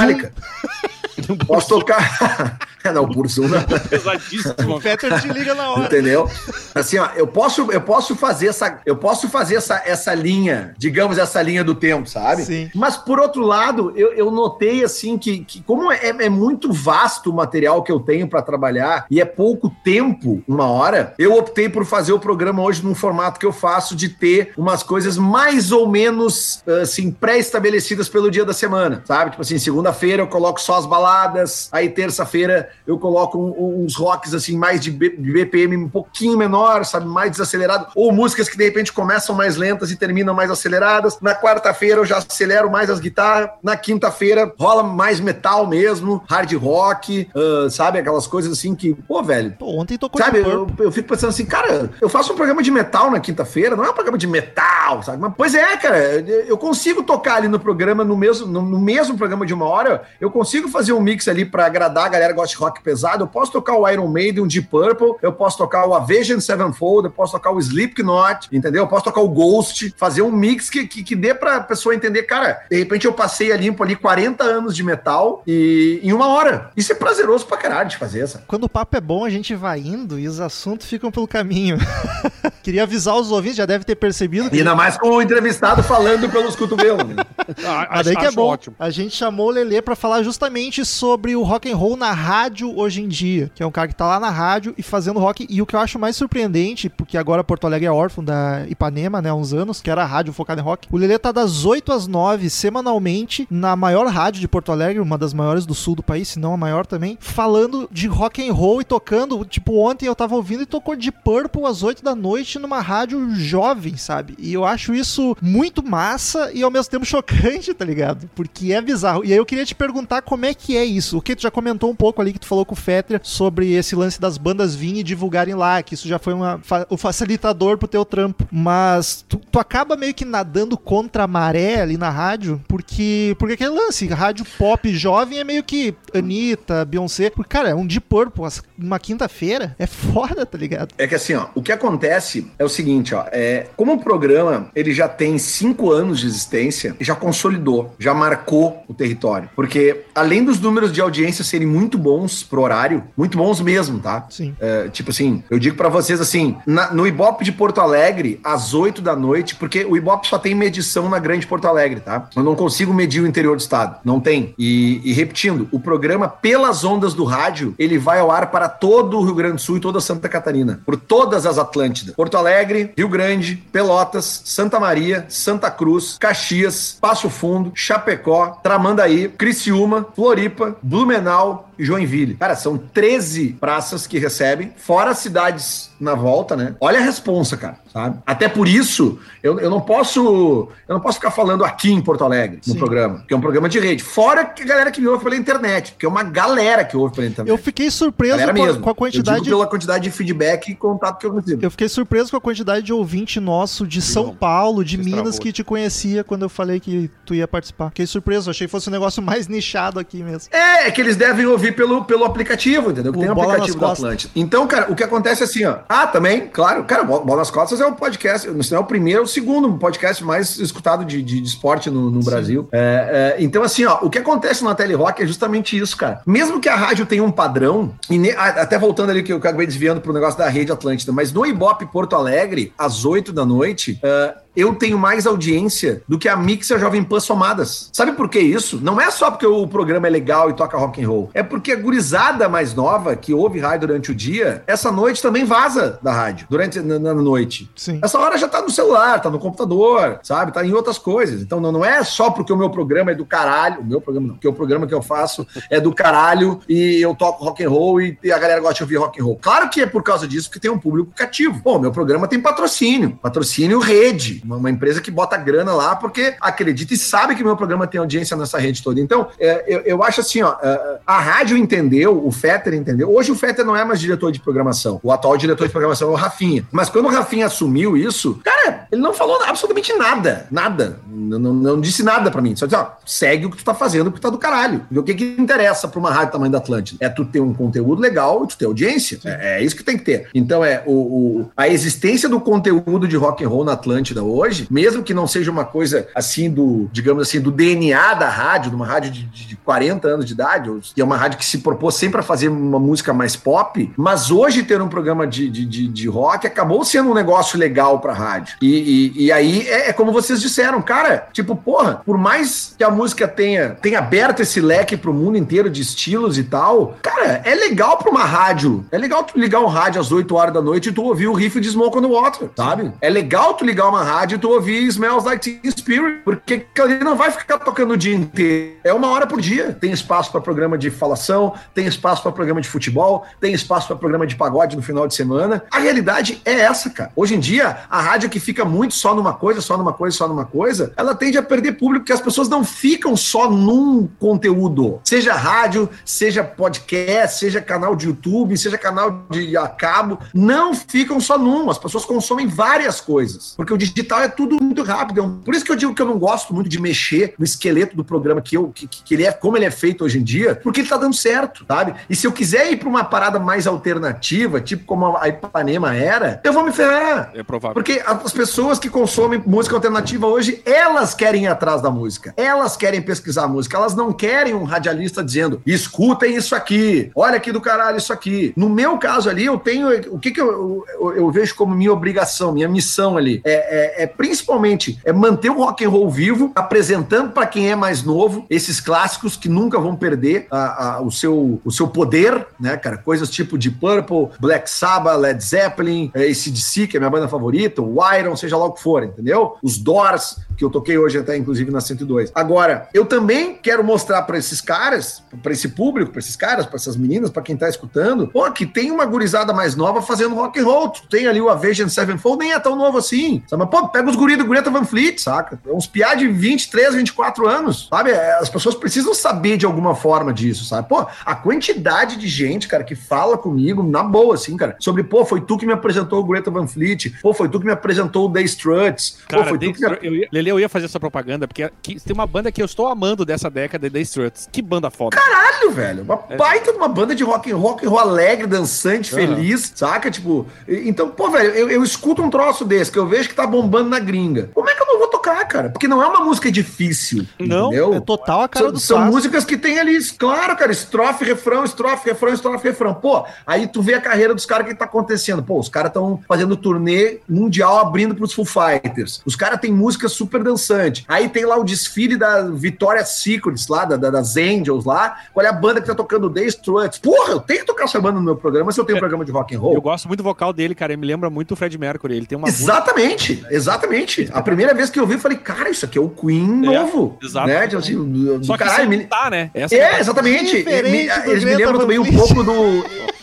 Metallica. 1.17 1.47
Posso 1.47 1.69
tocar. 1.69 2.59
É, 2.85 2.93
não, 2.93 3.09
por 3.09 3.27
Zoom 3.27 3.49
não. 3.49 3.63
Pesadíssimo. 3.63 4.77
O 4.77 4.79
Peter 4.79 5.19
te 5.19 5.29
liga 5.29 5.55
na 5.55 5.71
hora. 5.71 5.87
Entendeu? 5.87 6.31
Assim, 6.75 6.99
ó, 6.99 7.09
eu 7.17 7.27
posso, 7.27 7.73
eu 7.73 7.81
posso 7.81 8.15
fazer 8.15 8.49
essa, 8.49 8.79
eu 8.85 8.95
posso 8.95 9.27
fazer 9.31 9.57
essa, 9.57 9.83
essa 9.87 10.13
linha, 10.13 10.75
digamos, 10.77 11.17
essa 11.17 11.41
linha 11.41 11.65
do 11.65 11.75
tempo, 11.75 12.07
sabe? 12.07 12.45
Sim. 12.45 12.71
Mas 12.75 12.95
por 12.95 13.19
outro 13.19 13.41
lado, 13.43 13.91
eu, 13.97 14.13
eu 14.13 14.31
notei 14.31 14.85
assim 14.85 15.17
que, 15.17 15.43
que 15.47 15.63
como 15.63 15.91
é, 15.91 15.99
é 16.03 16.29
muito 16.29 16.71
vasto 16.75 17.31
o 17.31 17.33
material 17.33 17.83
que 17.83 17.91
eu 17.91 18.01
tenho 18.01 18.29
para 18.29 18.43
trabalhar 18.43 19.07
e 19.11 19.19
é 19.19 19.25
pouco 19.25 19.75
tempo, 19.83 20.43
uma 20.47 20.67
hora, 20.67 21.15
eu 21.19 21.39
optei 21.39 21.71
por 21.71 21.87
fazer 21.87 22.13
o 22.13 22.21
programa 22.21 22.63
hoje 22.63 22.85
num 22.85 22.95
formato 22.95 23.41
que 23.41 23.47
eu 23.47 23.53
faço 23.53 23.97
de 23.97 24.11
ter 24.11 24.53
umas 24.59 24.83
coisas 24.83 25.17
mais 25.17 25.73
ou 25.73 25.89
menos 25.89 26.63
assim 26.83 27.11
pré-estabelecidas 27.11 28.11
pelo 28.11 28.31
dia 28.31 28.45
da 28.45 28.53
semana, 28.53 29.03
sabe? 29.07 29.31
Tipo 29.31 29.43
assim, 29.43 29.59
segunda-feira 29.59 30.23
eu 30.23 30.27
coloco 30.27 30.61
só 30.61 30.77
as 30.77 30.85
baladas, 31.05 31.69
aí 31.71 31.89
terça-feira 31.91 32.71
eu 32.87 32.99
coloco 32.99 33.39
um- 33.39 33.85
uns 33.85 33.95
rocks 33.97 34.33
assim 34.33 34.57
mais 34.57 34.81
de, 34.81 34.91
BPM 34.91 35.77
um 35.77 35.89
pouquinho 35.89 36.37
menor, 36.39 36.85
sabe, 36.85 37.07
mais 37.07 37.31
desacelerado, 37.31 37.87
ou 37.95 38.11
músicas 38.13 38.49
que 38.49 38.57
de 38.57 38.65
repente 38.65 38.93
começam 38.93 39.35
mais 39.35 39.57
lentas 39.57 39.91
e 39.91 39.97
terminam 39.97 40.35
mais 40.35 40.51
aceleradas. 40.51 41.19
Na 41.21 41.35
quarta-feira 41.35 42.01
eu 42.01 42.07
já 42.07 42.19
acelero 42.19 42.71
mais 42.71 42.89
as 42.89 43.01
guitarras, 43.01 43.51
na 43.63 43.77
quinta-feira 43.77 44.53
rola 44.59 44.83
mais 44.83 45.21
metal 45.21 45.67
mesmo, 45.67 46.23
hard 46.29 46.53
rock, 46.55 47.29
ah, 47.35 47.69
sabe, 47.71 47.99
aquelas 47.99 48.27
coisas 48.27 48.53
assim 48.53 48.75
que, 48.75 48.95
pô, 48.95 49.23
velho, 49.23 49.55
Pô, 49.59 49.79
ontem 49.79 49.99
tocou 49.99 50.21
Sabe, 50.23 50.39
eu, 50.39 50.67
eu 50.79 50.91
fico 50.93 51.09
pensando 51.09 51.31
assim, 51.31 51.45
cara, 51.45 51.91
eu 52.01 52.09
faço 52.09 52.33
um 52.33 52.37
programa 52.37 52.63
de 52.63 52.71
metal 52.71 53.11
na 53.11 53.21
quinta-feira, 53.21 53.77
não 53.77 53.85
é 53.85 53.91
um 53.91 53.95
programa 53.95 54.17
de 54.17 54.27
metal, 54.27 55.03
sabe? 55.03 55.19
Mas, 55.21 55.33
pois 55.37 55.55
é, 55.55 55.77
cara, 55.77 55.99
eu 56.47 56.57
consigo 56.57 57.03
tocar 57.03 57.37
ali 57.37 57.49
no 57.49 57.59
programa, 57.61 58.05
no 58.05 58.17
mesmo, 58.17 58.47
no, 58.47 58.63
no 58.63 58.79
mesmo 58.81 59.17
programa 59.17 59.45
de 59.45 59.53
uma 59.53 59.67
hora, 59.67 60.03
eu 60.21 60.31
consigo 60.31 60.69
fazer 60.69 60.93
um 60.95 61.01
mix 61.01 61.29
ali 61.29 61.45
pra 61.45 61.67
agradar 61.67 62.07
a 62.07 62.09
galera 62.09 62.33
que 62.33 62.39
gosta 62.39 62.55
de 62.57 62.61
rock 62.63 62.83
pesado, 62.83 63.25
eu 63.25 63.29
posso 63.29 63.53
tocar 63.53 63.77
o 63.77 63.89
Iron 63.89 64.09
Maiden, 64.09 64.43
o 64.43 64.47
Deep 64.47 64.69
Purple, 64.69 65.15
eu 65.23 65.33
posso 65.33 65.59
tocar 65.59 65.87
o 65.87 65.95
Avenged 65.95 66.41
Sevenfold, 66.41 67.07
eu 67.09 67.13
posso 67.13 67.33
tocar 67.33 67.51
o 67.51 67.59
Slipknot, 67.59 68.49
entendeu? 68.53 68.83
Eu 68.85 68.89
posso 68.89 69.05
tocar 69.05 69.21
o 69.21 69.29
Ghost, 69.29 69.95
fazer 69.97 70.23
um 70.23 70.31
mix 70.33 70.71
que, 70.71 70.87
que, 70.87 71.03
que 71.03 71.15
dê 71.17 71.35
pra 71.35 71.61
pessoa 71.61 71.95
entender, 71.95 72.23
cara, 72.25 72.63
de 72.71 72.79
repente 72.79 73.07
eu 73.07 73.13
passei 73.13 73.53
a 73.53 73.57
limpo 73.57 73.83
ali 73.83 73.97
40 73.97 74.43
anos 74.45 74.75
de 74.75 74.83
metal 74.83 75.43
e 75.47 76.01
em 76.03 76.13
uma 76.13 76.29
hora. 76.29 76.71
Isso 76.77 76.93
é 76.93 76.95
prazeroso 76.95 77.47
pra 77.47 77.57
caralho 77.57 77.89
de 77.89 77.97
fazer, 77.97 78.27
sabe? 78.27 78.45
Quando 78.47 78.65
o 78.65 78.69
papo 78.69 78.97
é 78.97 79.01
bom, 79.01 79.25
a 79.25 79.31
gente 79.31 79.55
vai 79.55 79.81
indo 79.81 80.19
e 80.19 80.27
os 80.29 80.41
assuntos 80.41 80.87
ficam 80.87 81.11
pelo 81.11 81.27
caminho. 81.29 81.79
Queria 82.63 82.85
avisar 82.85 83.17
os 83.17 83.31
ouvintes, 83.31 83.57
já 83.57 83.67
deve 83.67 83.85
ter 83.85 83.95
percebido. 83.95 84.49
E 84.55 84.59
ainda 84.59 84.75
mais 84.75 84.97
com 84.97 85.09
o 85.09 85.23
entrevistado 85.23 85.83
falando 85.83 86.29
pelos 86.31 86.57
cotovelos. 86.57 87.05
né? 87.07 87.17
Ah, 87.65 87.87
Ah, 87.91 88.03
daí 88.03 88.17
que 88.17 88.25
é 88.25 88.31
bom. 88.31 88.47
ótimo. 88.47 88.75
A 88.79 88.89
gente 88.91 89.15
chamou 89.15 89.49
o 89.49 89.51
Lelê 89.51 89.83
pra 89.83 89.95
falar 89.95 90.23
justamente 90.23 90.84
sobre 90.85 91.37
o 91.37 91.43
rock 91.43 91.71
and 91.71 91.77
roll 91.77 91.97
na 91.97 92.13
rádio 92.13 92.77
hoje 92.77 93.03
em 93.03 93.09
dia, 93.09 93.51
que 93.55 93.63
é 93.63 93.67
um 93.67 93.71
cara 93.71 93.89
que 93.89 93.95
tá 93.95 94.07
lá 94.07 94.21
na 94.21 94.31
rádio 94.31 94.75
e 94.77 94.83
fazendo 94.83 95.21
rock. 95.21 95.47
E 95.49 95.61
o 95.61 95.67
que 95.67 95.77
eu 95.77 95.81
acho 95.81 95.99
mais 95.99 96.17
surpreendente, 96.17 96.89
porque 96.89 97.17
agora 97.17 97.45
Porto 97.45 97.67
Alegre 97.67 97.87
é 97.87 97.93
órfão 97.93 98.25
da 98.25 98.67
Ipanema, 98.69 99.21
né, 99.21 99.31
há 99.31 99.35
uns 99.35 99.53
anos, 99.53 99.81
que 99.81 99.91
era 99.91 100.03
a 100.03 100.07
rádio 100.07 100.33
focada 100.33 100.61
em 100.61 100.65
rock. 100.65 100.89
O 100.91 100.97
Lelê 100.97 101.19
tá 101.19 101.33
das 101.33 101.65
8 101.65 101.93
às 101.93 102.07
9 102.07 102.51
semanalmente 102.51 103.47
na 103.51 103.77
maior 103.77 104.07
rádio 104.07 104.41
de 104.41 104.49
Porto 104.49 104.73
Alegre, 104.73 105.01
uma 105.01 105.19
das 105.19 105.33
maiores 105.33 105.67
do 105.67 105.75
sul 105.75 105.95
do 105.95 106.03
país, 106.03 106.29
se 106.29 106.39
não 106.39 106.55
a 106.55 106.57
maior 106.57 106.87
também, 106.87 107.17
falando 107.21 107.89
de 107.91 108.07
rock 108.07 108.47
and 108.47 108.53
roll 108.53 108.81
e 108.81 108.85
tocando. 108.85 109.45
Tipo, 109.45 109.79
ontem 109.79 110.07
eu 110.07 110.15
tava 110.15 110.35
ouvindo 110.35 110.63
e 110.63 110.67
tocou 110.67 110.97
de 110.97 111.11
Purple 111.11 111.65
às 111.67 111.83
8 111.83 112.03
da 112.03 112.15
noite 112.15 112.59
numa 112.59 112.81
rádio 112.81 113.35
jovem, 113.35 113.97
sabe? 113.97 114.35
E 114.39 114.53
eu 114.53 114.65
acho 114.65 114.95
isso 114.95 115.37
muito 115.41 115.83
massa 115.83 116.51
e 116.53 116.63
ao 116.63 116.71
mesmo 116.71 116.91
tempo 116.91 117.05
chocante, 117.07 117.75
tá 117.75 117.85
ligado? 117.85 118.29
Porque 118.35 118.73
é 118.73 118.81
bizarro. 118.81 119.25
E 119.25 119.33
aí 119.33 119.39
eu 119.39 119.47
queria 119.47 119.65
te 119.65 119.75
perguntar 119.75 120.23
como 120.23 120.45
é 120.47 120.55
que 120.55 120.74
é 120.77 120.85
isso. 120.85 121.19
O 121.19 121.23
que 121.23 121.37
tu 121.37 121.43
já 121.43 121.51
comentou 121.51 121.91
um 121.91 121.95
pouco 121.95 122.21
ali 122.21 122.33
que 122.33 122.39
tu 122.39 122.47
falou 122.47 122.65
com 122.65 122.75
o 122.75 122.77
Fetter 122.77 123.21
sobre 123.23 123.73
esse 123.73 123.95
lance 123.95 124.21
das 124.21 124.39
bandas 124.39 124.75
virem 124.75 125.01
e 125.01 125.03
divulgarem 125.03 125.55
lá, 125.55 125.83
que 125.83 125.95
isso 125.95 126.09
já 126.09 126.19
foi 126.19 126.33
uma, 126.33 126.61
o 126.89 126.97
facilitador 126.97 127.79
pro 127.79 127.89
teu 127.89 128.05
trampo. 128.05 128.47
Mas 128.51 129.25
tu, 129.29 129.41
tu 129.51 129.59
acaba 129.59 129.97
meio 129.97 130.15
que 130.15 130.25
nadando 130.25 130.77
contra 130.77 131.25
a 131.25 131.27
maré 131.27 131.81
ali 131.81 131.97
na 131.97 132.11
rádio, 132.11 132.61
porque 132.69 133.35
porque 133.39 133.55
aquele 133.55 133.71
lance, 133.71 134.07
rádio 134.09 134.45
pop 134.59 134.93
jovem 134.95 135.39
é 135.39 135.45
meio 135.45 135.63
que 135.63 135.95
Anitta, 136.15 136.85
Beyoncé. 136.85 137.31
Porque, 137.31 137.49
cara, 137.49 137.71
é 137.71 137.75
um 137.75 137.87
Deep 137.87 138.07
Purple, 138.09 138.45
uma 138.79 138.99
quinta-feira, 138.99 139.75
é 139.79 139.87
foda, 139.87 140.47
tá 140.47 140.57
ligado? 140.57 140.95
É 140.99 141.07
que 141.07 141.15
assim, 141.15 141.35
ó, 141.35 141.47
o 141.55 141.63
que 141.63 141.73
acontece 141.73 142.47
é 142.59 142.65
o 142.65 142.69
seguinte, 142.69 143.15
ó, 143.15 143.25
é, 143.33 143.67
como 143.77 143.95
o 143.95 143.99
programa 143.99 144.71
ele 144.75 144.93
já 144.93 145.09
tem 145.09 145.39
cinco 145.39 145.91
anos 145.91 146.21
de 146.21 146.27
existência, 146.27 146.97
já 147.01 147.15
consolidou, 147.15 147.95
já 147.99 148.15
marcou 148.15 148.85
o 148.89 148.95
território. 148.95 149.49
Porque 149.55 150.05
além 150.15 150.45
dos 150.45 150.59
números 150.65 150.93
de 150.93 151.01
audiência 151.01 151.45
serem 151.45 151.67
muito 151.69 151.97
bons 151.97 152.43
pro 152.43 152.63
horário, 152.63 153.05
muito 153.17 153.39
bons 153.39 153.61
mesmo, 153.61 154.01
tá? 154.01 154.27
Sim. 154.29 154.57
É, 154.59 154.89
tipo 154.89 155.11
assim, 155.11 155.45
eu 155.49 155.59
digo 155.61 155.77
pra 155.77 155.89
vocês 155.89 156.21
assim, 156.21 156.57
na- 156.67 156.91
no 156.93 157.07
Ibope 157.07 157.45
de 157.45 157.53
Porto 157.53 157.81
Alegre, 157.81 158.41
às 158.43 158.75
8 158.75 159.01
da 159.01 159.15
noite, 159.15 159.55
porque 159.55 159.85
o 159.85 159.97
Ibope 159.97 160.27
só 160.27 160.39
tem 160.39 160.55
medição 160.55 161.09
na 161.09 161.21
Grande 161.21 161.47
Porto 161.47 161.69
Alegre, 161.69 162.01
tá? 162.01 162.29
Eu 162.35 162.43
não 162.43 162.57
consigo 162.57 162.93
medir 162.93 163.21
o 163.23 163.27
interior 163.27 163.57
do 163.57 163.61
estado, 163.61 163.99
não 164.05 164.19
tem. 164.19 164.53
E, 164.59 165.01
e 165.05 165.13
repetindo, 165.13 165.69
o 165.71 165.79
programa 165.79 166.27
pelas 166.29 166.83
ondas 166.83 167.15
do 167.15 167.25
rádio, 167.25 167.75
ele 167.79 167.99
vai 167.99 168.19
ao 168.19 168.31
ar 168.31 168.51
para 168.51 168.69
todo 168.69 169.19
o 169.19 169.25
Rio 169.25 169.35
Grande 169.35 169.55
do 169.57 169.61
Sul 169.61 169.77
e 169.77 169.81
toda 169.81 170.01
Santa 170.01 170.29
Catarina, 170.29 170.81
por 170.85 170.97
todas 170.97 171.47
as 171.47 171.59
Atlântidas. 171.59 172.15
Porto 172.15 172.37
Alegre, 172.37 172.93
Rio 172.97 173.09
Grande, 173.09 173.57
Pelotas, 173.71 174.43
Santa 174.45 174.81
Maria, 174.81 175.27
Santa 175.29 175.71
Cruz, 175.71 176.17
Caxias, 176.19 176.97
Passo 177.01 177.29
Fundo, 177.29 177.73
Chapecó, 177.75 178.59
Tramandaí, 178.63 179.29
Criciúma, 179.29 180.07
Floripa, 180.15 180.54
Blumenau 180.83 181.69
e 181.74 181.74
Joinville. 181.79 182.35
Cara, 182.35 182.55
são 182.57 182.77
13 182.79 183.57
praças 183.61 184.07
que 184.07 184.19
recebem, 184.19 184.73
fora 184.77 185.11
as 185.11 185.19
cidades 185.19 185.91
na 186.01 186.15
volta, 186.15 186.57
né? 186.57 186.75
Olha 186.81 186.99
a 186.99 187.03
responsa, 187.03 187.57
cara, 187.57 187.79
sabe? 187.93 188.19
Até 188.27 188.49
por 188.49 188.69
isso, 188.69 189.19
eu, 189.43 189.59
eu 189.61 189.71
não 189.71 189.81
posso 189.81 190.69
eu 190.89 190.95
não 190.95 191.01
posso 191.01 191.19
ficar 191.19 191.31
falando 191.31 191.65
aqui 191.65 191.91
em 191.93 192.01
Porto 192.01 192.25
Alegre, 192.25 192.61
no 192.67 192.73
Sim. 192.75 192.79
programa, 192.79 193.25
que 193.27 193.33
é 193.33 193.37
um 193.37 193.41
programa 193.41 193.69
de 193.69 193.79
rede. 193.79 194.03
Fora 194.03 194.45
que 194.45 194.63
a 194.63 194.67
galera 194.67 194.91
que 194.91 195.01
me 195.01 195.07
ouve 195.09 195.25
pela 195.25 195.37
internet, 195.37 195.95
que 195.99 196.05
é 196.05 196.09
uma 196.09 196.23
galera 196.23 196.85
que 196.85 196.97
ouve 196.97 197.15
pela 197.15 197.27
internet. 197.27 197.51
Eu 197.51 197.57
fiquei 197.57 197.91
surpreso 197.91 198.43
com 198.45 198.51
a, 198.51 198.53
mesmo. 198.53 198.81
com 198.83 198.89
a 198.89 198.93
Eu 198.93 198.95
quantidade. 198.97 199.45
digo 199.45 199.57
pela 199.57 199.67
quantidade 199.67 200.05
de 200.05 200.11
feedback 200.11 200.69
e 200.71 200.75
contato 200.75 201.19
que 201.19 201.27
eu 201.27 201.35
recebo. 201.35 201.65
Eu 201.65 201.71
fiquei 201.71 201.89
surpreso 201.89 202.31
com 202.31 202.37
a 202.37 202.41
quantidade 202.41 202.85
de 202.85 202.93
ouvinte 202.93 203.41
nosso 203.41 203.87
de 203.87 204.03
São 204.03 204.27
Não, 204.27 204.35
Paulo, 204.35 204.85
de 204.85 204.97
você 204.97 205.03
Minas, 205.05 205.23
travou. 205.23 205.41
que 205.41 205.53
te 205.53 205.65
conhecia 205.65 206.23
quando 206.25 206.43
eu 206.43 206.49
falei 206.49 206.81
que 206.81 207.11
tu 207.25 207.35
ia 207.35 207.47
participar. 207.49 207.89
Fiquei 207.91 208.07
surpreso, 208.07 208.51
achei 208.51 208.67
que 208.67 208.71
fosse 208.71 208.89
um 208.89 208.93
negócio 208.93 209.23
mais 209.23 209.49
nichado 209.49 209.99
aqui 209.99 210.23
mesmo. 210.23 210.49
É, 210.53 210.89
é 210.89 210.91
que 210.91 211.01
eles 211.01 211.17
devem 211.17 211.47
ouvir 211.47 211.64
pelo, 211.73 212.05
pelo 212.05 212.25
aplicativo, 212.25 212.91
entendeu? 212.91 213.13
Que 213.13 213.19
O 213.19 213.23
tem 213.23 213.31
um 213.31 213.33
aplicativo 213.33 213.79
Costas. 213.79 213.99
Atlântida. 214.05 214.33
Então, 214.37 214.67
cara, 214.67 214.91
o 214.91 214.95
que 214.95 215.03
acontece 215.05 215.43
é 215.43 215.45
assim, 215.45 215.65
ó. 215.65 215.77
Ah, 215.89 216.07
também, 216.07 216.49
claro, 216.53 216.85
cara, 216.85 217.05
Bo- 217.05 217.21
Bola 217.21 217.39
nas 217.39 217.51
Costas 217.51 217.81
é 217.81 217.87
o 217.87 217.93
podcast, 217.93 218.49
se 218.65 218.73
não 218.73 218.79
é 218.79 218.81
o 218.83 218.87
primeiro, 218.87 219.21
é 219.21 219.23
o 219.23 219.27
segundo 219.27 219.73
podcast 219.79 220.25
mais 220.25 220.59
escutado 220.59 221.05
de, 221.05 221.23
de, 221.23 221.41
de 221.41 221.47
esporte 221.49 221.91
no, 221.91 222.11
no 222.11 222.21
Brasil. 222.23 222.69
É, 222.73 223.35
é, 223.39 223.43
então, 223.43 223.63
assim, 223.63 223.85
ó, 223.85 223.99
o 224.03 224.11
que 224.11 224.19
acontece 224.19 224.65
na 224.65 224.75
Telerock 224.75 225.23
é 225.23 225.27
justamente 225.27 225.79
isso, 225.79 225.97
cara. 225.97 226.21
Mesmo 226.27 226.61
que 226.61 226.69
a 226.69 226.77
rádio 226.77 227.07
tenha 227.07 227.23
um 227.25 227.31
padrão, 227.31 227.93
e 228.11 228.19
ne- 228.19 228.33
até 228.37 228.79
voltando 228.79 229.11
ali 229.11 229.23
que 229.23 229.33
eu 229.33 229.37
acabei 229.37 229.67
desviando 229.67 230.01
pro 230.01 230.13
negócio 230.13 230.39
da 230.39 230.49
rede 230.49 230.73
Atlântida, 230.73 231.13
mas 231.13 231.33
no 231.33 231.45
Ibope 231.47 231.87
Porto 231.87 232.17
Alegre, 232.17 232.73
às 232.79 233.05
8 233.05 233.33
da 233.33 233.45
noite, 233.45 233.99
é, 234.03 234.35
eu 234.57 234.75
tenho 234.75 234.99
mais 234.99 235.27
audiência 235.27 236.03
do 236.09 236.19
que 236.19 236.29
a 236.29 236.37
Mix 236.37 236.71
e 236.71 236.75
a 236.75 236.79
Jovem 236.79 237.03
Pan 237.03 237.21
somadas. 237.21 237.91
Sabe 237.93 238.13
por 238.13 238.29
que 238.29 238.39
isso? 238.39 238.81
Não 238.83 239.01
é 239.01 239.11
só 239.11 239.31
porque 239.31 239.47
o 239.47 239.67
programa 239.67 240.07
é 240.07 240.11
legal 240.11 240.51
e 240.51 240.55
toca 240.55 240.79
rock 240.79 241.03
and 241.03 241.09
roll. 241.09 241.31
É 241.35 241.43
porque 241.43 241.73
a 241.73 241.77
gurizada 241.77 242.49
mais 242.49 242.75
nova 242.75 243.17
que 243.17 243.33
ouve 243.33 243.59
rádio 243.59 243.89
durante 243.89 244.11
o 244.11 244.15
dia, 244.15 244.63
essa 244.67 244.91
noite 244.91 245.21
também 245.21 245.45
vaza 245.45 245.99
da 246.03 246.13
rádio, 246.13 246.47
durante 246.49 246.81
na, 246.81 246.99
na 246.99 247.15
noite. 247.15 247.71
Sim. 247.77 248.01
Essa 248.03 248.19
hora 248.19 248.39
já 248.39 248.49
tá 248.49 248.63
no 248.63 248.71
celular, 248.71 249.21
tá 249.21 249.31
no 249.31 249.39
computador, 249.39 250.21
sabe? 250.23 250.53
Tá 250.53 250.65
em 250.65 250.73
outras 250.73 250.99
coisas. 250.99 251.43
Então 251.43 251.61
não, 251.61 251.73
não 251.73 251.85
é 251.85 252.03
só 252.05 252.31
porque 252.31 252.53
o 252.53 252.57
meu 252.57 252.71
programa 252.71 253.11
é 253.11 253.15
do 253.15 253.25
caralho, 253.25 253.81
o 253.81 253.85
meu 253.85 254.01
programa 254.01 254.29
não, 254.29 254.35
porque 254.35 254.49
o 254.49 254.53
programa 254.53 254.87
que 254.87 254.95
eu 254.95 255.03
faço 255.03 255.47
é 255.71 255.81
do 255.81 255.95
caralho 255.95 256.61
e 256.69 257.01
eu 257.01 257.15
toco 257.15 257.45
rock 257.45 257.65
and 257.65 257.71
roll 257.71 258.01
e, 258.01 258.19
e 258.23 258.33
a 258.33 258.39
galera 258.39 258.61
gosta 258.61 258.77
de 258.77 258.83
ouvir 258.83 258.97
rock 258.97 259.21
and 259.21 259.25
roll. 259.25 259.39
Claro 259.41 259.69
que 259.69 259.81
é 259.81 259.87
por 259.87 260.03
causa 260.03 260.27
disso 260.27 260.51
que 260.51 260.61
tem 260.61 260.71
um 260.71 260.79
público 260.79 261.13
cativo. 261.15 261.63
Pô, 261.63 261.79
meu 261.79 261.91
programa 261.91 262.29
tem 262.29 262.41
patrocínio, 262.41 263.19
patrocínio 263.23 263.79
rede, 263.79 264.43
uma, 264.45 264.71
empresa 264.71 265.01
que 265.01 265.11
bota 265.11 265.37
grana 265.37 265.73
lá 265.73 265.97
porque 265.97 266.35
acredita 266.41 266.95
e 266.95 266.97
sabe 266.97 267.35
que 267.35 267.43
meu 267.45 267.57
programa 267.57 267.87
tem 267.87 267.99
audiência 267.99 268.37
nessa 268.37 268.59
rede 268.59 268.83
toda. 268.83 269.01
Então, 269.01 269.29
é, 269.39 269.65
eu, 269.67 269.81
eu 269.81 270.03
acho 270.03 270.21
assim, 270.21 270.43
ó, 270.43 270.55
é, 270.63 270.99
a 271.07 271.19
rádio 271.19 271.57
entendeu, 271.57 272.25
o 272.27 272.31
Fetter 272.31 272.75
entendeu. 272.75 273.13
Hoje 273.15 273.31
o 273.33 273.35
Fetter 273.37 273.65
não 273.65 273.77
é 273.77 273.85
mais 273.85 274.01
diretor 274.01 274.31
de 274.33 274.41
programação. 274.41 275.01
O 275.03 275.11
atual 275.13 275.37
diretor 275.37 275.67
de 275.67 275.73
programação 275.73 276.09
é 276.09 276.13
o 276.13 276.15
Rafinha. 276.15 276.65
Mas 276.71 276.89
quando 276.89 277.07
o 277.07 277.11
Rafinha 277.11 277.47
assumiu 277.47 277.97
isso, 277.97 278.41
cara, 278.45 278.87
ele 278.91 279.01
não 279.01 279.13
falou 279.15 279.43
absolutamente 279.45 279.93
nada. 279.95 280.47
Nada. 280.51 280.99
Não, 281.07 281.39
não- 281.39 281.55
não 281.55 281.81
disse 281.81 282.03
nada 282.03 282.31
pra 282.31 282.43
mim. 282.43 282.55
Só 282.57 282.67
disse, 282.67 282.77
ó, 282.77 282.87
segue 283.07 283.47
o 283.47 283.51
que 283.51 283.57
tu 283.57 283.65
tá 283.65 283.75
fazendo, 283.75 284.11
porque 284.11 284.23
tá 284.23 284.31
do 284.31 284.39
caralho. 284.39 284.83
E 284.91 284.99
o 284.99 285.03
que 285.03 285.15
que 285.15 285.37
interessa 285.39 285.89
pra 285.89 285.99
uma 286.01 286.11
rádio 286.11 286.33
tamanho 286.33 286.53
da 286.53 286.59
Atlântida? 286.59 286.99
É 287.05 287.09
tu 287.09 287.25
ter 287.25 287.41
um 287.41 287.53
conteúdo 287.55 288.01
legal 288.01 288.45
e 288.45 288.49
tu 288.49 288.57
ter 288.59 288.67
audiência. 288.67 289.19
É, 289.25 289.59
é 289.61 289.63
isso 289.65 289.77
que 289.77 289.83
tem 289.83 289.97
que 289.97 290.05
ter. 290.05 290.29
Então, 290.35 290.65
é 290.65 290.83
o, 290.87 290.93
o- 290.93 291.51
a 291.57 291.69
existência 291.69 292.29
do 292.29 292.41
conteúdo 292.41 293.07
de 293.09 293.17
rock 293.17 293.45
and 293.45 293.49
roll 293.49 293.65
na 293.65 293.73
Atlântida 293.73 294.23
hoje, 294.23 294.34
mesmo 294.71 295.03
que 295.03 295.15
não 295.15 295.27
seja 295.27 295.51
uma 295.51 295.65
coisa 295.65 296.07
assim 296.15 296.51
do, 296.51 296.89
digamos 296.93 297.23
assim, 297.29 297.41
do 297.41 297.51
DNA 297.51 298.15
da 298.15 298.29
rádio, 298.29 298.71
de 298.71 298.77
uma 298.77 298.87
rádio 298.87 299.11
de, 299.11 299.23
de- 299.25 299.47
de 299.47 299.57
40 299.57 300.09
anos 300.09 300.25
de 300.27 300.33
idade, 300.33 300.71
ou- 300.71 300.81
e 300.97 301.01
é 301.01 301.05
uma 301.05 301.17
rádio 301.17 301.39
que 301.39 301.45
se 301.45 301.59
propôs 301.59 301.95
sempre 301.95 302.21
a 302.21 302.23
fazer 302.23 302.49
uma 302.49 302.79
música 302.79 303.13
mais 303.13 303.37
pop, 303.37 303.93
mas 303.97 304.31
hoje 304.31 304.63
ter 304.63 304.81
um 304.81 304.89
programa 304.89 305.27
de, 305.27 305.49
de, 305.49 305.65
de, 305.65 305.89
de 305.89 306.09
rock 306.09 306.47
acabou 306.47 306.85
sendo 306.85 307.11
um 307.11 307.15
negócio 307.15 307.59
legal 307.59 307.99
pra 308.01 308.13
rádio. 308.13 308.57
E, 308.61 309.13
e, 309.17 309.25
e 309.27 309.33
aí 309.33 309.67
é, 309.69 309.91
é 309.91 309.93
como 309.93 310.13
vocês 310.13 310.41
disseram, 310.41 310.81
cara, 310.83 311.29
tipo, 311.33 311.55
porra, 311.57 312.01
por 312.05 312.17
mais 312.19 312.75
que 312.77 312.85
a 312.85 312.91
música 312.91 313.27
tenha, 313.29 313.71
tenha 313.71 313.99
aberto 313.99 314.41
esse 314.41 314.61
leque 314.61 314.97
pro 314.97 315.13
mundo 315.15 315.37
inteiro 315.39 315.69
de 315.71 315.81
estilos 315.83 316.39
e 316.39 316.45
tal, 316.45 316.97
cara, 317.03 317.41
é 317.45 317.55
legal 317.55 317.97
pra 317.99 318.11
uma 318.11 318.25
rádio. 318.25 318.85
É 318.91 318.99
legal 318.99 319.23
tu 319.25 319.39
ligar 319.39 319.61
um 319.61 319.67
rádio 319.67 320.01
às 320.01 320.11
8 320.13 320.35
horas 320.35 320.55
da 320.55 320.63
noite 320.63 320.89
e 320.89 320.93
tu 320.93 321.03
ouvir 321.03 321.27
o 321.29 321.33
riff 321.33 321.61
de 321.61 321.69
Smoke 321.71 321.99
on 321.99 322.03
the 322.03 322.09
Water, 322.09 322.49
sabe? 322.57 322.93
É 323.01 323.09
legal 323.11 323.55
tu 323.55 323.65
ligar 323.65 323.89
uma 323.89 324.03
rádio 324.03 324.24
e 324.33 324.39
tu 324.39 324.49
ouvir 324.49 324.87
Smells 324.87 325.27
Like 325.27 325.59
Teen 325.61 325.71
Spirit, 325.71 326.23
porque 326.25 326.67
ali 326.81 326.99
não 326.99 327.17
vai 327.17 327.31
ficar 327.31 327.59
tocando 327.59 327.93
o 327.93 327.97
dia 327.97 328.15
inteiro. 328.15 328.77
É 328.83 328.93
uma 328.93 329.09
hora 329.09 329.27
por 329.27 329.41
dia. 329.41 329.73
Tem 329.73 329.93
espaço 329.93 330.31
pra 330.31 330.41
programa 330.41 330.79
de 330.79 330.91
falação, 330.91 331.55
tem 331.75 331.87
espaço 331.87 332.23
pra 332.23 332.33
programa 332.33 332.61
de 332.61 332.69
futebol, 332.69 333.27
tem 333.41 333.53
espaço 333.53 333.87
pra 333.89 333.97
programa 333.97 334.27
de 334.27 334.37
pagode 334.37 334.77
no 334.77 334.83
final 334.83 335.07
de 335.07 335.15
semana. 335.15 335.63
A 335.71 335.79
realidade 335.79 336.41
é 336.45 336.61
essa, 336.61 336.91
cara. 336.91 337.11
Hoje 337.15 337.35
em 337.35 337.41
dia, 337.41 337.79
a 337.91 338.01
rádio 338.01 338.31
que 338.31 338.41
fica 338.41 338.65
muito 338.65 338.95
só 338.95 339.15
numa 339.15 339.35
coisa, 339.35 339.61
só 339.61 339.77
numa 339.77 339.93
coisa, 339.93 340.17
só 340.17 340.29
numa 340.29 340.45
coisa, 340.45 340.93
ela 340.97 341.15
tende 341.15 341.37
a 341.37 341.43
perder 341.43 341.73
público, 341.73 342.05
porque 342.05 342.13
as 342.13 342.21
pessoas 342.21 342.49
não 342.49 342.65
ficam 342.65 343.17
só 343.17 343.51
num 343.51 344.09
conteúdo. 344.19 345.01
Seja 345.05 345.35
rádio, 345.35 345.89
seja 346.05 346.45
podcast, 346.45 347.39
seja 347.39 347.61
canal 347.61 347.97
de 347.97 348.07
YouTube, 348.07 348.57
seja 348.57 348.79
canal 348.79 349.25
de 349.31 349.57
a 349.57 349.69
cabo, 349.69 350.19
não 350.33 350.75
ficam 350.75 351.21
só 351.21 351.39
num. 351.39 351.71
As 351.71 351.79
pessoas 351.79 352.05
consomem 352.05 352.47
várias 352.47 353.01
coisas. 353.01 353.55
Porque 353.57 353.73
o 353.73 353.79
digital 353.79 354.14
é 354.23 354.29
tudo 354.29 354.63
muito 354.63 354.83
rápido. 354.83 355.21
É 355.23 355.45
Por 355.45 355.55
isso 355.55 355.65
que 355.65 355.73
eu 355.73 355.77
digo 355.77 355.95
que 355.95 356.03
eu 356.03 356.07
não 356.07 356.19
gosto 356.19 356.55
muito 356.55 356.69
de 356.69 356.81
mexer 356.81 357.35
no 357.39 357.45
esqueleto 357.45 357.97
do 357.97 358.05
programa 358.05 358.41
que 358.41 358.57
eu 358.57 358.69
que, 358.75 358.87
que 358.87 359.15
ele 359.15 359.25
é, 359.25 359.33
como 359.33 359.57
ele 359.57 359.65
é 359.65 359.71
feito 359.71 360.05
hoje 360.05 360.19
em 360.19 360.23
dia, 360.23 360.55
porque 360.55 360.81
ele 360.81 360.89
tá 360.89 360.97
dando 360.97 361.15
certo, 361.15 361.65
sabe? 361.67 361.95
E 362.09 362.17
se 362.17 362.27
eu 362.27 362.33
quiser 362.33 362.71
ir 362.73 362.77
para 362.77 362.89
uma 362.89 363.05
parada 363.05 363.39
mais 363.39 363.67
alternativa, 363.67 364.61
tipo 364.61 364.85
como 364.85 365.17
a 365.17 365.29
Ipanema 365.29 365.95
era, 365.95 366.41
eu 366.45 366.53
vou 366.53 366.65
me 366.65 366.73
ferrar. 366.73 367.31
É 367.35 367.43
provável. 367.43 367.75
Porque 367.75 368.03
as 368.05 368.33
pessoas 368.33 368.79
que 368.79 368.89
consomem 368.89 369.43
música 369.45 369.75
alternativa 369.75 370.27
hoje, 370.27 370.63
elas 370.65 371.15
querem 371.15 371.45
ir 371.45 371.49
atrás 371.49 371.81
da 371.83 371.91
música. 371.91 372.35
Elas 372.37 372.77
querem 372.77 373.01
pesquisar 373.03 373.45
a 373.45 373.49
música. 373.49 373.77
Elas 373.77 373.95
não 373.95 374.13
querem 374.13 374.55
um 374.55 374.65
radialista 374.65 375.23
dizendo, 375.23 375.61
escutem 375.67 376.35
isso 376.37 376.55
aqui, 376.55 377.11
olha 377.15 377.37
aqui 377.37 377.53
do 377.53 377.61
caralho 377.61 377.99
isso 377.99 378.13
aqui. 378.13 378.53
No 378.57 378.69
meu 378.69 378.99
caso 378.99 379.29
ali, 379.29 379.45
eu 379.45 379.59
tenho. 379.59 379.89
O 380.11 380.19
que, 380.19 380.31
que 380.31 380.41
eu, 380.41 380.85
eu, 380.89 381.17
eu 381.17 381.31
vejo 381.31 381.55
como 381.55 381.75
minha 381.75 381.93
obrigação, 381.93 382.53
minha 382.53 382.69
missão 382.69 383.17
ali? 383.17 383.41
É, 383.45 383.53
é- 383.53 383.94
é 383.97 384.07
principalmente 384.07 384.99
é 385.05 385.13
manter 385.13 385.51
o 385.51 385.59
rock 385.59 385.85
and 385.85 385.89
roll 385.89 386.11
vivo, 386.11 386.53
apresentando 386.55 387.31
para 387.33 387.47
quem 387.47 387.71
é 387.71 387.77
mais 387.77 388.03
novo 388.03 388.45
esses 388.51 388.81
clássicos 388.81 389.37
que 389.37 389.49
nunca 389.49 389.79
vão 389.79 389.95
perder 389.97 390.47
a- 390.51 390.97
a- 390.97 391.01
o, 391.03 391.11
seu, 391.11 391.61
o 391.65 391.71
seu 391.71 391.89
poder, 391.89 392.47
né, 392.59 392.77
cara? 392.77 392.99
Coisas 392.99 393.31
tipo 393.31 393.57
de 393.57 393.71
Purple, 393.71 394.29
Black 394.41 394.69
Sabbath, 394.71 395.19
Led 395.19 395.43
Zeppelin, 395.43 396.11
eh, 396.15 396.31
ACDC, 396.31 396.87
que 396.87 396.97
é 396.97 397.01
minha 397.01 397.11
banda 397.11 397.29
favorita, 397.29 397.81
o 397.83 397.97
Iron, 398.19 398.37
seja 398.37 398.57
lá 398.57 398.65
o 398.67 398.73
que 398.73 398.83
for, 398.83 399.03
entendeu? 399.05 399.57
Os 399.63 399.79
Doors, 399.79 400.39
que 400.57 400.65
eu 400.65 400.71
toquei 400.71 400.97
hoje 400.99 401.19
até, 401.19 401.37
inclusive, 401.37 401.71
na 401.71 401.81
102. 401.81 402.31
Agora, 402.35 402.89
eu 402.95 403.05
também 403.05 403.55
quero 403.57 403.83
mostrar 403.85 404.23
para 404.23 404.39
esses 404.39 404.61
caras, 404.61 405.23
para 405.43 405.53
esse 405.53 405.69
público, 405.69 406.11
para 406.13 406.21
esses 406.21 406.37
caras, 406.37 406.67
para 406.67 406.77
essas 406.77 406.97
meninas, 406.97 407.31
para 407.31 407.43
quem 407.43 407.57
tá 407.57 407.69
escutando, 407.69 408.29
pô, 408.29 408.51
que 408.53 408.65
tem 408.67 408.91
uma 408.91 409.05
gurizada 409.05 409.53
mais 409.53 409.75
nova 409.77 410.01
fazendo 410.03 410.35
rock 410.35 410.59
and 410.61 410.65
roll. 410.65 410.89
Tu 410.91 411.07
tem 411.09 411.27
ali 411.27 411.41
o 411.41 411.49
Avenged 411.49 411.91
Sevenfold, 411.91 412.39
nem 412.39 412.53
é 412.53 412.59
tão 412.61 412.77
novo 412.77 412.99
assim. 412.99 413.43
Sabe? 413.49 413.63
Mas, 413.65 413.71
pô, 413.71 413.84
pega 413.89 414.09
os 414.11 414.17
guris 414.17 414.39
do 414.39 414.45
Greta 414.45 414.71
Van 414.71 414.85
Fleet, 414.85 415.19
saca? 415.21 415.59
É 415.67 415.73
uns 415.73 415.87
piá 415.87 416.15
de 416.15 416.27
23, 416.29 416.95
24 416.95 417.47
anos, 417.49 417.89
sabe? 417.91 418.11
É, 418.11 418.39
As 418.39 418.49
pessoas 418.49 418.75
precisam 418.75 419.15
saber 419.15 419.57
de 419.57 419.67
alguma 419.67 419.95
forma 419.95 420.33
disso, 420.33 420.65
sabe? 420.65 420.89
Pô, 420.89 421.07
a 421.25 421.35
quantidade 421.35 422.17
de 422.17 422.29
gente, 422.29 422.69
cara, 422.69 422.85
que 422.85 422.95
fala 422.95 423.37
comigo, 423.39 423.83
na 423.83 424.03
boa, 424.03 424.35
assim, 424.35 424.57
cara, 424.57 424.77
sobre, 424.79 425.03
pô, 425.03 425.25
foi 425.25 425.41
tu 425.41 425.57
que 425.57 425.67
me 425.67 425.73
apresentou 425.73 426.21
o 426.21 426.25
Greta 426.25 426.51
Van 426.51 426.67
Fleet, 426.67 427.15
pô, 427.23 427.33
foi 427.33 427.49
tu 427.49 427.59
que 427.61 427.67
me 427.67 427.73
apresentou 427.73 428.29
o 428.29 428.33
The 428.33 428.43
Struts, 428.43 429.19
pô, 429.29 429.37
Cara, 429.37 429.45
foi 429.49 429.59
The 429.59 429.67
tu 429.67 429.73
que 429.75 429.89
me... 429.89 429.99
Eu 430.03 430.15
ia, 430.15 430.29
Lele, 430.33 430.51
eu 430.51 430.61
ia 430.61 430.69
fazer 430.69 430.87
essa 430.87 431.01
propaganda, 431.01 431.47
porque 431.49 431.71
que- 431.83 432.01
tem 432.01 432.13
uma 432.15 432.27
banda 432.27 432.51
que 432.51 432.61
eu 432.61 432.67
estou 432.67 432.87
amando 432.89 433.25
dessa 433.25 433.49
década, 433.51 433.91
The 433.91 434.01
Struts. 434.01 434.49
Que 434.51 434.61
banda 434.63 434.91
foda. 434.91 435.17
Caralho, 435.17 435.71
velho. 435.71 436.03
Uma 436.03 436.21
É. 436.29 436.37
baita 436.37 436.73
de 436.73 436.79
uma 436.79 436.89
banda 436.89 437.15
de 437.15 437.23
rock 437.25 437.51
and 437.53 437.57
rock 437.57 437.85
and 437.87 437.89
roll 437.89 437.99
alegre, 437.99 438.47
dançante, 438.47 439.15
Aham. 439.15 439.21
feliz, 439.37 439.73
saca? 439.75 440.11
Tipo, 440.11 440.47
então, 440.69 441.09
pô, 441.09 441.31
velho, 441.31 441.51
eu, 441.51 441.71
eu 441.71 441.83
escuto 441.83 442.23
um 442.23 442.31
troço 442.31 442.65
desse 442.65 442.91
que 442.91 442.99
eu 442.99 443.07
vejo 443.07 443.29
que 443.29 443.35
tá 443.35 443.47
bombando 443.47 443.74
na 443.83 443.99
gringa. 443.99 444.51
Como 444.55 444.69
é 444.69 444.75
que 444.75 444.83
eu 444.83 444.87
não 444.87 444.99
vou 444.99 445.09
tocar 445.09 445.45
cara. 445.45 445.71
Porque 445.71 445.87
não 445.89 446.03
é 446.03 446.07
uma 446.07 446.21
música 446.25 446.51
difícil. 446.51 447.27
Não, 447.39 447.67
entendeu? 447.69 447.95
É 447.95 448.01
total 448.01 448.43
a 448.43 448.49
cara 448.49 448.65
São, 448.67 448.73
do 448.73 448.81
são 448.81 449.05
músicas 449.07 449.45
que 449.45 449.57
tem 449.57 449.79
ali, 449.79 449.97
claro, 450.19 450.57
cara, 450.57 450.73
estrofe, 450.73 451.25
refrão, 451.25 451.65
estrofe, 451.65 452.09
refrão, 452.09 452.33
estrofe, 452.33 452.69
refrão. 452.69 452.95
Pô, 452.95 453.25
aí 453.47 453.67
tu 453.67 453.81
vê 453.83 453.95
a 453.95 454.01
carreira 454.01 454.35
dos 454.35 454.45
caras, 454.47 454.67
que 454.67 454.75
tá 454.75 454.85
acontecendo? 454.85 455.43
Pô, 455.43 455.59
os 455.59 455.69
caras 455.69 455.91
estão 455.91 456.21
fazendo 456.29 456.57
turnê 456.57 457.19
mundial 457.29 457.79
abrindo 457.79 458.15
pros 458.15 458.33
Foo 458.33 458.45
Fighters. 458.45 459.23
Os 459.25 459.37
caras 459.37 459.61
têm 459.61 459.73
música 459.73 460.09
super 460.09 460.43
dançante. 460.43 461.05
Aí 461.09 461.29
tem 461.29 461.45
lá 461.45 461.57
o 461.57 461.65
desfile 461.65 462.17
da 462.17 462.43
Victoria's 462.51 463.09
Secrets 463.21 463.69
lá, 463.69 463.85
da, 463.85 463.97
da- 463.97 464.11
das 464.11 464.37
Angels 464.37 464.85
lá. 464.85 465.19
Olha 465.35 465.51
a 465.51 465.53
banda 465.53 465.81
que 465.81 465.87
tá 465.87 465.95
tocando 465.95 466.29
The 466.31 466.45
Struts. 466.45 466.99
Porra, 466.99 467.33
eu 467.33 467.41
tenho 467.41 467.61
que 467.61 467.67
tocar 467.67 467.85
essa 467.85 468.01
banda 468.01 468.19
no 468.19 468.25
meu 468.25 468.37
programa 468.37 468.73
se 468.73 468.81
eu 468.81 468.85
tenho 468.85 468.97
um 468.97 469.01
programa 469.01 469.25
de 469.25 469.33
rock 469.33 469.55
and 469.55 469.61
roll. 469.61 469.75
Eu 469.75 469.81
gosto 469.83 470.09
muito 470.09 470.19
do 470.19 470.25
vocal 470.25 470.53
dele, 470.53 470.75
cara. 470.75 470.93
Ele 470.93 471.01
me 471.01 471.07
lembra 471.07 471.29
muito 471.31 471.53
o 471.53 471.57
Fred 471.57 471.77
Mercury. 471.79 472.17
Ele 472.17 472.27
tem 472.27 472.37
uma 472.37 472.49
voz. 472.49 472.61
Exatamente, 472.61 473.45
exatamente. 473.65 474.29
A 474.33 474.43
primeira 474.43 474.75
vez 474.75 474.91
que 474.91 475.01
eu 475.01 475.07
vi, 475.07 475.15
eu 475.15 475.19
falei, 475.19 475.39
cara, 475.39 475.71
isso 475.71 475.85
aqui 475.85 475.97
é 475.99 476.01
o 476.01 476.09
Queen 476.09 476.43
É, 476.67 476.67
novo. 476.79 477.19
exato. 477.23 477.47
Né? 477.49 477.67
Tipo 477.67 477.79
assim, 477.79 477.95
do- 477.95 478.45
Só 478.45 478.57
que 478.57 478.65
caralho, 478.65 478.89
me- 478.89 478.97
lutar, 478.99 479.31
né? 479.31 479.51
Essa 479.55 479.75
que 479.75 479.81
é 479.81 479.95
É, 479.95 480.01
exatamente. 480.01 480.63
Me- 480.65 481.09
Eles 481.31 481.45
me 481.45 481.55
lembram 481.55 481.79
também 481.79 481.99
um 481.99 482.13
pouco 482.13 482.43
do. 482.43 482.85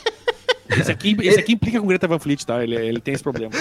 Esse 0.79 0.91
aqui, 0.91 1.17
esse 1.21 1.39
aqui 1.39 1.53
implica 1.53 1.79
com 1.79 1.85
o 1.85 1.87
Greta 1.89 2.07
Van 2.07 2.19
Fleet, 2.19 2.45
tá? 2.45 2.63
Ele, 2.63 2.75
ele 2.75 2.99
tem 3.01 3.13
esse 3.13 3.23
problema. 3.23 3.51